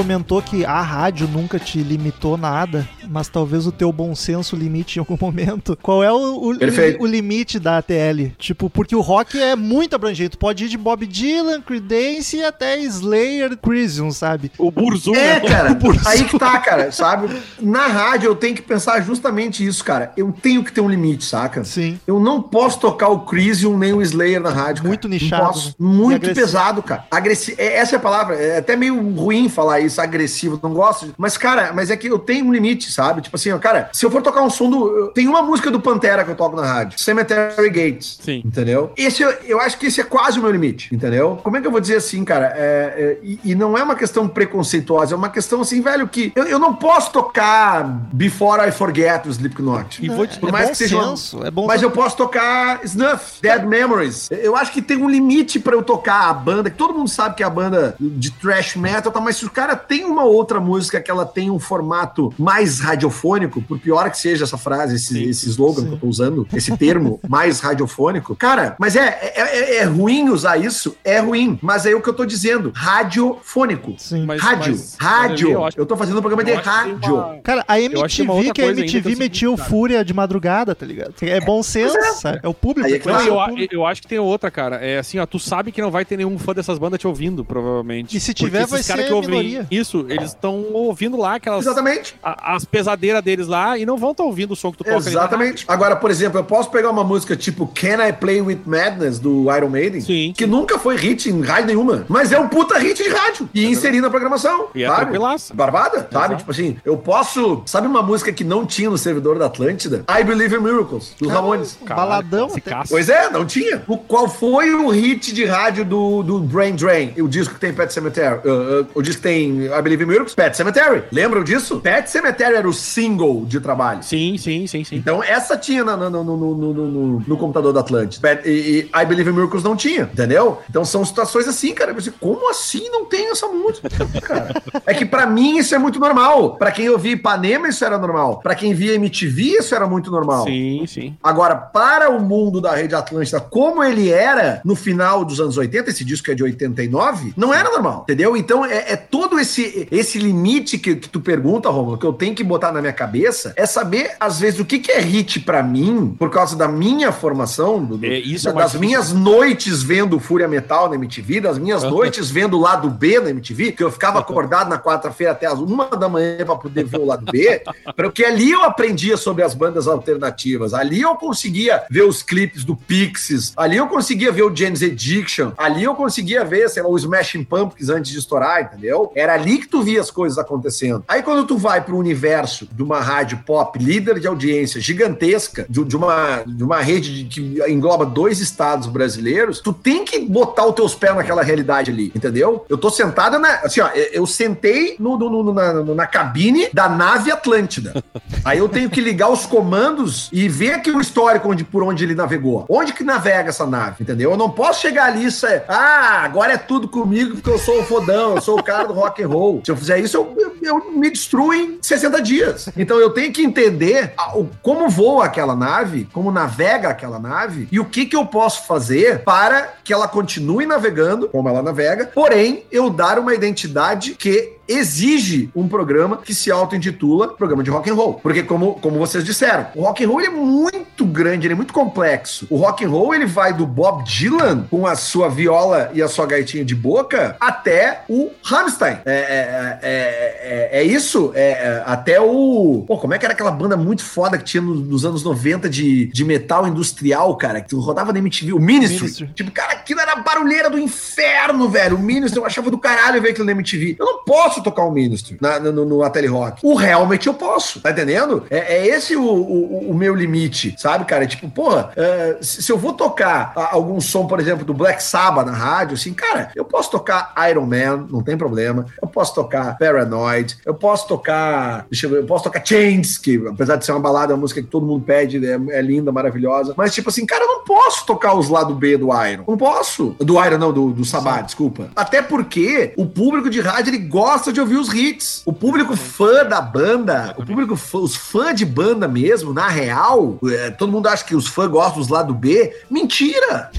Comentou 0.00 0.42
que 0.42 0.62
a 0.62 0.82
rádio 0.82 1.26
nunca 1.26 1.58
te 1.58 1.78
limitou 1.78 2.36
nada, 2.36 2.86
mas 3.08 3.28
talvez 3.30 3.66
o 3.66 3.72
teu 3.72 3.90
bom 3.90 4.14
senso 4.14 4.54
limite 4.54 4.98
em 4.98 5.00
algum 5.00 5.16
momento. 5.24 5.74
Qual 5.80 6.04
é 6.04 6.12
o, 6.12 6.16
o, 6.16 6.52
o 7.00 7.06
limite 7.06 7.58
da 7.58 7.78
ATL? 7.78 8.30
Tipo, 8.36 8.68
porque 8.68 8.94
o 8.94 9.00
rock 9.00 9.40
é 9.40 9.56
muito 9.56 9.96
abrangente. 9.96 10.32
Tu 10.32 10.38
pode 10.38 10.66
ir 10.66 10.68
de 10.68 10.76
Bob 10.76 11.06
Dylan, 11.06 11.62
Creedence 11.62 12.36
e 12.36 12.44
até 12.44 12.78
Slayer, 12.78 13.56
Crisium, 13.56 14.10
sabe? 14.10 14.52
O 14.58 14.70
Burzum, 14.70 15.14
É, 15.14 15.40
né? 15.40 15.48
cara, 15.48 15.74
Por 15.80 15.96
aí 16.06 16.24
que 16.24 16.38
tá, 16.38 16.58
cara, 16.58 16.92
sabe? 16.92 17.34
Na 17.58 17.86
rádio 17.86 18.26
eu 18.28 18.34
tenho 18.36 18.54
que 18.54 18.60
pensar 18.60 19.00
justamente 19.00 19.66
isso, 19.66 19.82
cara. 19.82 20.12
Eu 20.14 20.30
tenho 20.30 20.62
que 20.62 20.72
ter 20.72 20.82
um 20.82 20.90
limite, 20.90 21.24
saca? 21.24 21.64
Sim. 21.64 21.98
Eu 22.06 22.20
não 22.20 22.42
posso 22.42 22.78
tocar 22.80 23.08
o 23.08 23.20
Crisium 23.20 23.78
nem 23.78 23.94
o 23.94 24.02
Slayer 24.02 24.42
na 24.42 24.50
rádio. 24.50 24.82
cara. 24.82 24.88
Muito 24.88 25.08
nichado, 25.08 25.46
posso. 25.46 25.68
né? 25.68 25.74
Muito 25.78 26.34
pesado, 26.34 26.82
cara. 26.82 27.06
Agressivo. 27.10 27.56
Essa 27.58 27.96
é 27.96 27.98
a 27.98 28.00
palavra. 28.00 28.34
É 28.36 28.58
até 28.58 28.76
meio 28.76 29.00
ruim 29.14 29.48
falar 29.48 29.80
isso, 29.80 29.85
agressivo. 29.98 30.58
Não 30.62 30.72
gosto. 30.72 31.14
Mas, 31.16 31.36
cara, 31.36 31.72
mas 31.74 31.90
é 31.90 31.96
que 31.96 32.06
eu 32.08 32.18
tenho 32.18 32.46
um 32.46 32.52
limite, 32.52 32.90
sabe? 32.92 33.22
Tipo 33.22 33.36
assim, 33.36 33.52
ó, 33.52 33.58
cara, 33.58 33.88
se 33.92 34.04
eu 34.04 34.10
for 34.10 34.22
tocar 34.22 34.42
um 34.42 34.50
som 34.50 34.68
do. 34.70 35.08
Tem 35.14 35.26
uma 35.28 35.42
música 35.42 35.70
do 35.70 35.80
Pantera 35.80 36.24
que 36.24 36.30
eu 36.30 36.34
toco 36.36 36.56
na 36.56 36.64
rádio: 36.66 36.98
Cemetery 37.00 37.70
Gates. 37.70 38.18
Sim. 38.20 38.42
Entendeu? 38.44 38.92
Esse, 38.96 39.22
eu- 39.22 39.60
acho 39.60 39.78
que 39.78 39.86
esse 39.86 40.00
é 40.00 40.04
quase 40.04 40.38
o 40.38 40.42
meu 40.42 40.50
limite, 40.50 40.94
entendeu? 40.94 41.38
Como 41.42 41.56
é 41.56 41.60
que 41.60 41.66
eu 41.66 41.70
vou 41.70 41.80
dizer 41.80 41.96
assim, 41.96 42.24
cara? 42.24 42.52
É, 42.54 42.94
é, 42.96 43.18
e, 43.22 43.40
e 43.44 43.54
não 43.54 43.76
é 43.76 43.82
uma 43.82 43.94
questão 43.96 44.28
preconceituosa, 44.28 45.14
é 45.14 45.16
uma 45.16 45.28
questão 45.30 45.60
assim, 45.60 45.80
velho, 45.80 46.06
que 46.08 46.32
eu, 46.36 46.44
eu 46.44 46.58
não 46.58 46.74
posso 46.74 47.10
tocar 47.10 47.84
Before 48.12 48.66
I 48.68 48.72
Forget 48.72 49.22
do 49.24 49.30
Slipknot. 49.30 50.04
E 50.04 50.08
vou 50.08 50.26
te 50.26 50.38
Por 50.38 50.48
é 50.48 50.52
mais 50.52 50.70
que 50.70 50.76
seja 50.76 50.96
uma- 50.96 51.08
senso, 51.08 51.44
é 51.44 51.50
bom 51.50 51.66
Mas 51.66 51.82
eu 51.82 51.90
posso 51.90 52.16
tocar 52.16 52.80
Snuff, 52.84 53.40
Dead 53.40 53.64
Memories. 53.64 54.28
Eu 54.30 54.56
acho 54.56 54.72
que 54.72 54.80
tem 54.82 54.96
um 54.96 55.08
limite 55.08 55.58
pra 55.58 55.74
eu 55.74 55.82
tocar 55.82 56.28
a 56.30 56.34
banda, 56.34 56.70
que 56.70 56.76
todo 56.76 56.94
mundo 56.94 57.08
sabe 57.08 57.34
que 57.36 57.42
é 57.42 57.46
a 57.46 57.50
banda 57.50 57.94
de 58.00 58.30
thrash 58.30 58.76
metal, 58.76 59.12
tá? 59.12 59.20
mas 59.20 59.36
se 59.36 59.44
o 59.44 59.50
cara 59.50 59.75
tem 59.76 60.04
uma 60.04 60.24
outra 60.24 60.58
música 60.60 61.00
que 61.00 61.10
ela 61.10 61.24
tem 61.26 61.50
um 61.50 61.58
formato 61.58 62.32
mais 62.38 62.80
radiofônico, 62.80 63.60
por 63.62 63.78
pior 63.78 64.10
que 64.10 64.18
seja 64.18 64.44
essa 64.44 64.56
frase, 64.58 64.96
esse, 64.96 65.14
Sim. 65.14 65.28
esse 65.28 65.48
slogan 65.48 65.84
que 65.86 65.92
eu 65.92 65.98
tô 65.98 66.06
usando, 66.06 66.46
esse 66.52 66.76
termo 66.76 67.20
mais 67.28 67.60
radiofônico, 67.60 68.34
cara, 68.36 68.74
mas 68.78 68.96
é, 68.96 69.06
é, 69.36 69.40
é- 69.40 69.76
é 69.76 69.84
ruim 69.84 70.28
usar 70.28 70.56
isso? 70.56 70.96
É 71.04 71.18
ruim, 71.20 71.58
mas 71.62 71.86
é 71.86 71.94
o 71.94 72.00
que 72.00 72.08
eu 72.08 72.14
tô 72.14 72.24
dizendo, 72.24 72.72
radiofônico. 73.20 73.94
Sim. 73.98 74.24
Mas- 74.26 74.40
rádio, 74.40 74.72
mas- 74.72 74.96
rádio. 74.98 75.48
eu 75.48 75.52
Eu, 75.52 75.64
acho- 75.64 75.86
tô 75.86 75.96
fazendo 75.96 76.18
um 76.18 76.20
programa 76.20 76.44
de 76.44 76.50
Eu 76.52 76.56
rádio. 76.58 77.14
uma- 77.14 77.36
Cara, 77.42 77.64
a 77.66 77.78
Eu 77.80 77.86
MTV, 77.86 78.42
que 78.44 78.50
a 78.50 78.52
que 78.54 78.62
é 78.62 78.66
MTV 78.68 79.28
cara. 79.56 79.68
Fúria 79.68 80.04
de 80.04 80.12
madrugada, 80.14 80.74
tá 80.74 80.84
ligado? 80.86 81.14
É 81.22 81.40
bom 81.40 81.62
senso, 81.62 81.96
sabe? 82.20 82.40
É 82.42 82.48
o 82.48 82.54
público. 82.54 82.86
Aí 82.86 82.94
é 82.94 82.98
conhece 82.98 83.28
eu, 83.28 83.36
público. 83.36 83.74
eu 83.74 83.86
acho 83.86 84.02
que 84.02 84.08
tem 84.08 84.18
outra, 84.18 84.50
cara. 84.50 84.76
É 84.76 84.98
assim, 84.98 85.18
ó, 85.18 85.26
tu 85.26 85.38
sabe 85.38 85.72
que 85.72 85.80
não 85.80 85.90
vai 85.90 86.04
ter 86.04 86.16
nenhum 86.16 86.38
fã 86.38 86.52
dessas 86.52 86.78
bandas 86.78 86.98
te 87.00 87.06
ouvindo, 87.06 87.44
provavelmente. 87.44 88.16
E 88.16 88.20
se 88.20 88.32
tiver, 88.34 88.66
vai 88.66 88.82
ser 88.82 89.04
que 89.06 89.12
ouvem 89.12 89.30
minoria. 89.30 89.65
Isso, 89.70 90.06
eles 90.08 90.30
estão 90.30 90.64
ouvindo 90.72 91.16
lá 91.16 91.34
aquelas 91.36 91.64
Exatamente. 91.64 92.14
a- 92.22 92.54
as 92.54 92.64
pesadeiras 92.64 93.22
deles 93.22 93.46
lá 93.46 93.76
e 93.78 93.84
não 93.86 93.96
vão 93.96 94.12
estar 94.12 94.24
ouvindo 94.24 94.52
o 94.52 94.56
som 94.56 94.70
que 94.72 94.78
tu 94.78 94.84
toca 94.84 94.96
Exatamente. 94.96 95.64
Agora, 95.68 95.96
por 95.96 96.10
exemplo, 96.10 96.38
eu 96.38 96.44
posso 96.44 96.70
pegar 96.70 96.90
uma 96.90 97.04
música 97.04 97.36
tipo 97.36 97.66
Can 97.68 98.06
I 98.06 98.12
Play 98.12 98.40
With 98.40 98.60
Madness 98.66 99.18
do 99.18 99.46
Iron 99.54 99.68
Maiden, 99.68 100.00
Sim. 100.00 100.32
que 100.36 100.46
nunca 100.46 100.78
foi 100.78 100.96
hit 100.96 101.28
em 101.28 101.40
rádio 101.42 101.66
nenhuma, 101.66 102.04
mas 102.08 102.32
é 102.32 102.38
um 102.38 102.48
puta 102.48 102.78
hit 102.78 103.02
de 103.02 103.08
rádio 103.08 103.48
e 103.54 103.66
inserir 103.66 104.00
na 104.00 104.10
programação. 104.10 104.68
E 104.74 104.84
é 104.84 104.88
sabe? 104.88 105.00
tranquilaça. 105.02 105.54
Barbada, 105.54 106.08
sabe? 106.10 106.16
Exato. 106.26 106.36
Tipo 106.38 106.50
assim, 106.50 106.76
eu 106.84 106.96
posso. 106.96 107.62
Sabe 107.66 107.86
uma 107.86 108.02
música 108.02 108.32
que 108.32 108.44
não 108.44 108.64
tinha 108.66 108.90
no 108.90 108.98
servidor 108.98 109.38
da 109.38 109.46
Atlântida? 109.46 110.04
I 110.08 110.24
Believe 110.24 110.56
in 110.56 110.60
Miracles, 110.60 111.14
dos 111.18 111.30
Ramones. 111.30 111.78
Caralho, 111.84 112.08
Baladão. 112.08 112.48
Pois 112.88 113.08
é, 113.08 113.30
não 113.30 113.44
tinha. 113.44 113.82
O, 113.86 113.96
qual 113.98 114.28
foi 114.28 114.74
o 114.74 114.88
hit 114.90 115.32
de 115.32 115.44
rádio 115.44 115.84
do, 115.84 116.22
do 116.22 116.40
Brain 116.40 116.74
Drain? 116.74 117.14
O 117.18 117.28
disco 117.28 117.54
que 117.54 117.60
tem 117.60 117.72
Pet 117.72 117.92
Cemetery. 117.92 118.40
Uh, 118.44 118.82
uh, 118.82 118.86
o 118.94 119.02
disco 119.02 119.22
que 119.22 119.28
tem 119.28 119.55
I 119.64 119.82
Believe 119.82 120.02
in 120.02 120.06
Miracles? 120.06 120.34
Pet 120.34 120.56
Cemetery. 120.56 121.04
Lembram 121.10 121.42
disso? 121.42 121.80
Pet 121.80 122.10
Cemetery 122.10 122.56
era 122.56 122.68
o 122.68 122.72
single 122.72 123.44
de 123.44 123.60
trabalho. 123.60 124.02
Sim, 124.02 124.36
sim, 124.38 124.66
sim, 124.66 124.84
sim. 124.84 124.96
Então, 124.96 125.22
essa 125.22 125.56
tinha 125.56 125.84
no, 125.84 126.10
no, 126.10 126.24
no, 126.24 127.20
no, 127.20 127.36
computador 127.36 127.72
da 127.72 127.80
Atlântida. 127.80 128.40
E, 128.44 128.50
e 128.50 129.02
I 129.02 129.06
Believe 129.06 129.30
in 129.30 129.34
Miracles 129.34 129.62
não 129.62 129.76
tinha, 129.76 130.02
entendeu? 130.02 130.60
Então, 130.68 130.84
são 130.84 131.04
situações 131.04 131.48
assim, 131.48 131.74
cara. 131.74 131.90
Eu 131.90 131.94
pensei, 131.94 132.12
como 132.20 132.50
assim 132.50 132.88
não 132.90 133.04
tem 133.04 133.30
essa 133.30 133.46
música, 133.46 133.88
cara? 134.20 134.62
É 134.84 134.94
que 134.94 135.04
pra 135.04 135.26
mim 135.26 135.58
isso 135.58 135.74
é 135.74 135.78
muito 135.78 135.98
normal. 135.98 136.56
Pra 136.56 136.70
quem 136.70 136.88
ouvia 136.88 137.12
Ipanema, 137.12 137.68
isso 137.68 137.84
era 137.84 137.98
normal. 137.98 138.40
Pra 138.40 138.54
quem 138.54 138.74
via 138.74 138.94
MTV, 138.94 139.42
isso 139.58 139.74
era 139.74 139.86
muito 139.86 140.10
normal. 140.10 140.44
Sim, 140.44 140.84
sim. 140.86 141.16
Agora, 141.22 141.56
para 141.56 142.10
o 142.10 142.20
mundo 142.20 142.60
da 142.60 142.74
Rede 142.74 142.94
Atlântida, 142.94 143.40
como 143.40 143.82
ele 143.82 144.10
era 144.10 144.60
no 144.64 144.74
final 144.74 145.24
dos 145.24 145.40
anos 145.40 145.56
80, 145.56 145.90
esse 145.90 146.04
disco 146.04 146.30
é 146.30 146.34
de 146.34 146.42
89, 146.42 147.34
não 147.36 147.52
era 147.52 147.70
normal, 147.70 148.02
entendeu? 148.02 148.36
Então, 148.36 148.64
é, 148.64 148.92
é 148.92 148.96
todo 148.96 149.38
esse, 149.38 149.45
esse 149.90 150.18
limite 150.18 150.78
que, 150.78 150.96
que 150.96 151.08
tu 151.08 151.20
pergunta, 151.20 151.68
Romulo, 151.68 151.98
que 151.98 152.06
eu 152.06 152.12
tenho 152.12 152.34
que 152.34 152.42
botar 152.44 152.72
na 152.72 152.80
minha 152.80 152.92
cabeça 152.92 153.52
é 153.56 153.64
saber, 153.66 154.12
às 154.18 154.38
vezes, 154.40 154.60
o 154.60 154.64
que, 154.64 154.78
que 154.78 154.90
é 154.92 155.00
hit 155.00 155.40
pra 155.40 155.62
mim, 155.62 156.14
por 156.18 156.30
causa 156.30 156.56
da 156.56 156.68
minha 156.68 157.12
formação, 157.12 157.82
do, 157.84 158.04
É, 158.04 158.18
isso 158.18 158.44
da- 158.46 158.50
é 158.50 158.54
das 158.54 158.74
minhas 158.74 159.12
noites 159.12 159.82
vendo 159.82 160.18
Fúria 160.18 160.48
Metal 160.48 160.88
na 160.88 160.94
MTV, 160.96 161.40
das 161.40 161.58
minhas 161.58 161.82
noites 161.82 162.30
vendo 162.30 162.56
o 162.56 162.60
lado 162.60 162.88
B 162.90 163.20
na 163.20 163.30
MTV, 163.30 163.72
que 163.72 163.82
eu 163.82 163.90
ficava 163.90 164.18
acordado 164.18 164.68
na 164.68 164.78
quarta-feira 164.78 165.32
até 165.32 165.46
as 165.46 165.58
uma 165.58 165.86
da 165.86 166.08
manhã 166.08 166.44
pra 166.44 166.56
poder 166.56 166.84
ver 166.84 166.98
o 166.98 167.04
lado 167.04 167.24
B, 167.30 167.62
porque 167.96 168.24
ali 168.24 168.50
eu 168.50 168.62
aprendia 168.64 169.16
sobre 169.16 169.42
as 169.42 169.54
bandas 169.54 169.86
alternativas, 169.88 170.74
ali 170.74 171.00
eu 171.00 171.14
conseguia 171.16 171.82
ver 171.90 172.02
os 172.02 172.22
clipes 172.22 172.64
do 172.64 172.74
Pixies, 172.76 173.52
ali 173.56 173.76
eu 173.76 173.86
conseguia 173.86 174.30
ver 174.32 174.42
o 174.42 174.54
James 174.54 174.82
Addiction, 174.82 175.52
ali 175.56 175.84
eu 175.84 175.94
conseguia 175.94 176.44
ver, 176.44 176.68
sei 176.68 176.82
lá, 176.82 176.88
o 176.88 176.96
Smashing 176.96 177.44
Pumpkins 177.44 177.88
antes 177.88 178.10
de 178.10 178.18
estourar, 178.18 178.62
entendeu? 178.62 179.12
Era 179.14 179.35
ali 179.36 179.58
que 179.58 179.68
tu 179.68 179.82
via 179.82 180.00
as 180.00 180.10
coisas 180.10 180.38
acontecendo. 180.38 181.04
Aí 181.06 181.22
quando 181.22 181.46
tu 181.46 181.56
vai 181.56 181.80
pro 181.80 181.96
universo 181.96 182.68
de 182.72 182.82
uma 182.82 183.00
rádio 183.00 183.38
pop, 183.46 183.78
líder 183.78 184.18
de 184.20 184.26
audiência 184.26 184.80
gigantesca, 184.80 185.66
de, 185.68 185.84
de 185.84 185.96
uma, 185.96 186.42
de 186.46 186.64
uma 186.64 186.80
rede 186.80 187.24
de- 187.24 187.24
que 187.26 187.70
engloba 187.70 188.04
dois 188.04 188.40
estados 188.40 188.86
brasileiros, 188.86 189.60
tu 189.60 189.72
tem 189.72 190.04
que 190.04 190.18
botar 190.20 190.66
os 190.66 190.74
teus 190.74 190.94
pés 190.94 191.14
naquela 191.14 191.42
realidade 191.42 191.90
ali, 191.90 192.10
entendeu? 192.14 192.64
Eu 192.68 192.78
tô 192.78 192.90
sentada 192.90 193.38
na. 193.38 193.48
Assim, 193.60 193.80
ó, 193.80 193.88
eu 194.12 194.26
sentei 194.26 194.96
no, 194.98 195.16
no- 195.18 195.42
no- 195.42 195.52
na, 195.52 195.72
na 195.72 196.06
cabine 196.06 196.68
da 196.72 196.88
nave 196.88 197.30
Atlântida. 197.30 198.02
Aí 198.44 198.58
eu 198.58 198.68
tenho 198.68 198.88
que 198.90 199.00
ligar 199.00 199.30
os 199.30 199.46
comandos 199.46 200.28
e 200.32 200.48
ver 200.48 200.74
aqui 200.74 200.90
o 200.90 201.00
histórico 201.00 201.48
onde, 201.50 201.64
por 201.64 201.82
onde 201.82 202.04
ele 202.04 202.14
navegou. 202.14 202.64
Onde 202.68 202.92
que 202.92 203.04
navega 203.04 203.48
essa 203.50 203.66
nave, 203.66 203.96
entendeu? 204.00 204.30
Eu 204.30 204.36
não 204.36 204.50
posso 204.50 204.80
chegar 204.80 205.06
ali 205.06 205.26
e 205.26 205.30
ah, 205.68 206.22
agora 206.24 206.52
é 206.54 206.56
tudo 206.56 206.88
comigo 206.88 207.34
porque 207.36 207.50
eu 207.50 207.58
sou 207.58 207.80
o 207.80 207.84
fodão, 207.84 208.36
eu 208.36 208.40
sou 208.40 208.58
o 208.58 208.62
cara 208.62 208.86
do 208.86 208.94
rock 208.94 209.15
and 209.22 209.28
roll. 209.28 209.62
Se 209.64 209.70
eu 209.70 209.76
fizer 209.76 209.98
isso, 209.98 210.16
eu, 210.16 210.34
eu- 210.38 210.56
eu 210.62 210.90
me 210.92 211.10
destruo 211.10 211.52
em 211.54 211.78
60 211.80 212.20
dias. 212.20 212.68
Então 212.76 212.98
eu 212.98 213.10
tenho 213.10 213.32
que 213.32 213.42
entender 213.42 214.12
a- 214.16 214.36
o- 214.36 214.50
como 214.62 214.88
voa 214.88 215.24
aquela 215.26 215.54
nave, 215.54 216.08
como 216.12 216.30
navega 216.32 216.88
aquela 216.88 217.18
nave 217.18 217.68
e 217.70 217.78
o 217.80 217.84
que 217.84 218.06
que 218.06 218.16
eu 218.16 218.26
posso 218.26 218.66
fazer 218.66 219.20
para 219.24 219.74
que 219.84 219.92
ela 219.92 220.08
continue 220.08 220.66
navegando 220.66 221.28
como 221.28 221.48
ela 221.48 221.62
navega, 221.62 222.10
porém 222.14 222.64
eu 222.70 222.90
dar 222.90 223.18
uma 223.18 223.34
identidade 223.34 224.14
que 224.14 224.55
exige 224.68 225.50
um 225.54 225.68
programa 225.68 226.16
que 226.18 226.34
se 226.34 226.50
auto-intitula 226.50 227.28
programa 227.28 227.62
de 227.62 227.70
rock 227.70 227.90
and 227.90 227.94
roll. 227.94 228.14
Porque 228.14 228.42
como, 228.42 228.74
como 228.74 228.98
vocês 228.98 229.24
disseram, 229.24 229.66
o 229.74 229.82
rock 229.82 230.04
and 230.04 230.08
roll 230.08 230.20
ele 230.20 230.28
é 230.28 230.30
muito 230.32 231.04
grande, 231.04 231.46
ele 231.46 231.54
é 231.54 231.56
muito 231.56 231.72
complexo. 231.72 232.46
O 232.50 232.56
rock 232.56 232.84
and 232.84 232.88
roll 232.90 233.14
ele 233.14 233.26
vai 233.26 233.52
do 233.52 233.66
Bob 233.66 234.04
Dylan 234.04 234.66
com 234.70 234.86
a 234.86 234.94
sua 234.96 235.28
viola 235.28 235.90
e 235.94 236.02
a 236.02 236.08
sua 236.08 236.26
gaitinha 236.26 236.64
de 236.64 236.74
boca 236.74 237.36
até 237.40 238.02
o 238.08 238.30
Rammstein. 238.42 238.98
É, 239.04 239.10
é, 239.12 239.78
é, 239.82 240.70
é- 240.72 240.80
é 240.80 240.84
isso? 240.84 241.32
É, 241.34 241.50
é, 241.50 241.82
até 241.86 242.20
o... 242.20 242.84
Pô, 242.86 242.98
como 242.98 243.14
é 243.14 243.18
que 243.18 243.24
era 243.24 243.32
aquela 243.34 243.50
banda 243.50 243.76
muito 243.76 244.04
foda 244.04 244.36
que 244.38 244.44
tinha 244.44 244.60
no- 244.62 244.74
nos 244.74 245.04
anos 245.04 245.22
90 245.22 245.68
de, 245.68 246.06
de 246.06 246.24
metal 246.24 246.66
industrial, 246.66 247.36
cara, 247.36 247.60
que 247.60 247.68
tu 247.68 247.78
rodava 247.80 248.12
na 248.12 248.18
MTV? 248.18 248.52
O 248.52 248.58
Ministry. 248.60 249.00
Ministry. 249.02 249.30
Tipo, 249.34 249.50
cara, 249.50 249.72
aquilo 249.72 250.00
era 250.00 250.16
barulheira 250.16 250.68
do 250.70 250.78
inferno, 250.78 251.68
velho. 251.68 251.96
O 251.96 251.98
Ministry, 251.98 252.38
eu 252.40 252.46
achava 252.46 252.70
do 252.70 252.78
caralho 252.78 253.20
ver 253.22 253.30
aquilo 253.30 253.46
na 253.46 253.52
MTV. 253.52 253.96
Eu 253.98 254.04
não 254.06 254.24
posso 254.24 254.55
tocar 254.62 254.84
o 254.84 254.90
Ministry 254.90 255.36
na- 255.40 255.58
no, 255.60 255.84
no, 255.84 256.02
Ateli 256.02 256.26
Rock. 256.26 256.60
O 256.62 256.80
Helmet 256.80 257.26
eu 257.26 257.34
posso, 257.34 257.80
tá 257.80 257.90
entendendo? 257.90 258.44
É, 258.50 258.76
é 258.76 258.86
esse 258.86 259.16
o, 259.16 259.22
o, 259.22 259.90
o 259.90 259.94
meu 259.94 260.14
limite, 260.14 260.74
sabe, 260.78 261.04
cara? 261.04 261.26
Tipo, 261.26 261.48
porra, 261.48 261.90
é, 261.96 262.38
se, 262.40 262.70
eu 262.70 262.78
vou 262.78 262.92
tocar 262.92 263.52
algum 263.54 264.00
som, 264.00 264.26
por 264.26 264.40
exemplo, 264.40 264.64
do 264.64 264.74
Black 264.74 265.02
Sabbath 265.02 265.46
na 265.46 265.52
rádio, 265.52 265.94
assim, 265.94 266.12
cara, 266.12 266.50
eu 266.54 266.64
posso 266.64 266.90
tocar 266.90 267.34
Iron 267.50 267.66
Man, 267.66 268.06
não 268.10 268.22
tem 268.22 268.36
problema. 268.36 268.86
Eu 269.00 269.08
posso 269.08 269.34
tocar 269.34 269.76
Paranoid, 269.78 270.58
eu 270.64 270.74
posso 270.74 271.06
tocar, 271.06 271.86
deixa 271.90 272.06
eu 272.06 272.10
ver, 272.10 272.18
eu 272.18 272.26
posso 272.26 272.44
tocar 272.44 272.64
Chains, 272.64 273.18
que 273.18 273.42
apesar 273.48 273.76
de 273.76 273.84
ser 273.84 273.92
uma 273.92 274.00
balada, 274.00 274.32
é 274.32 274.34
uma 274.34 274.40
música 274.40 274.62
que 274.62 274.68
todo 274.68 274.86
mundo 274.86 275.04
pede, 275.04 275.44
é, 275.44 275.58
é 275.70 275.82
linda, 275.82 276.12
maravilhosa. 276.12 276.74
Mas, 276.76 276.94
tipo 276.94 277.08
assim, 277.08 277.24
cara, 277.26 277.44
eu 277.44 277.48
não 277.48 277.64
posso 277.64 278.04
tocar 278.06 278.34
os 278.34 278.48
lado 278.48 278.74
B 278.74 278.96
do 278.96 279.08
Iron. 279.26 279.44
Não 279.46 279.56
posso. 279.56 280.16
Do 280.18 280.44
Iron, 280.44 280.58
não, 280.58 280.72
do, 280.72 280.90
do 280.90 281.04
Sabá, 281.04 281.40
desculpa. 281.40 281.88
Até 281.94 282.22
porque 282.22 282.92
o 282.96 283.06
público 283.06 283.48
de 283.50 283.60
rádio, 283.60 283.90
ele 283.90 283.98
gosta 283.98 284.45
de 284.52 284.60
ouvir 284.60 284.76
os 284.76 284.92
hits. 284.92 285.42
O 285.44 285.52
público 285.52 285.96
fã 285.96 286.44
da 286.44 286.60
banda, 286.60 287.34
o 287.36 287.44
público 287.44 287.76
fã, 287.76 287.98
os 287.98 288.16
fãs 288.16 288.54
de 288.54 288.64
banda 288.64 289.06
mesmo, 289.08 289.52
na 289.52 289.68
real, 289.68 290.38
é, 290.44 290.70
todo 290.70 290.92
mundo 290.92 291.08
acha 291.08 291.24
que 291.24 291.34
os 291.34 291.46
fãs 291.46 291.68
gostam 291.68 292.00
dos 292.00 292.08
lado 292.08 292.34
B. 292.34 292.74
Mentira! 292.90 293.70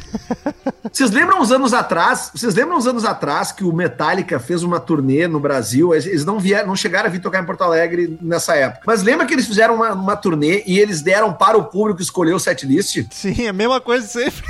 Vocês 0.91 1.11
lembram 1.11 1.41
uns 1.41 1.51
anos 1.51 1.73
atrás? 1.73 2.31
Vocês 2.33 2.55
lembram 2.55 2.77
uns 2.77 2.87
anos 2.87 3.05
atrás 3.05 3.51
que 3.51 3.63
o 3.63 3.73
Metallica 3.73 4.39
fez 4.39 4.63
uma 4.63 4.79
turnê 4.79 5.27
no 5.27 5.39
Brasil? 5.39 5.93
Eles, 5.93 6.25
não 6.25 6.39
vieram, 6.39 6.67
não 6.67 6.75
chegaram 6.75 7.07
a 7.07 7.11
vir 7.11 7.21
tocar 7.21 7.41
em 7.41 7.45
Porto 7.45 7.63
Alegre 7.63 8.17
nessa 8.21 8.55
época. 8.55 8.83
Mas 8.85 9.03
lembra 9.03 9.25
que 9.25 9.33
eles 9.33 9.45
fizeram 9.45 9.75
uma, 9.75 9.93
uma 9.93 10.15
turnê 10.15 10.63
e 10.65 10.79
eles 10.79 11.01
deram 11.01 11.33
para 11.33 11.57
o 11.57 11.65
público 11.65 12.01
escolher 12.01 12.33
o 12.33 12.39
setlist? 12.39 13.05
Sim, 13.11 13.47
a 13.47 13.53
mesma 13.53 13.81
coisa 13.81 14.07
sempre. 14.07 14.43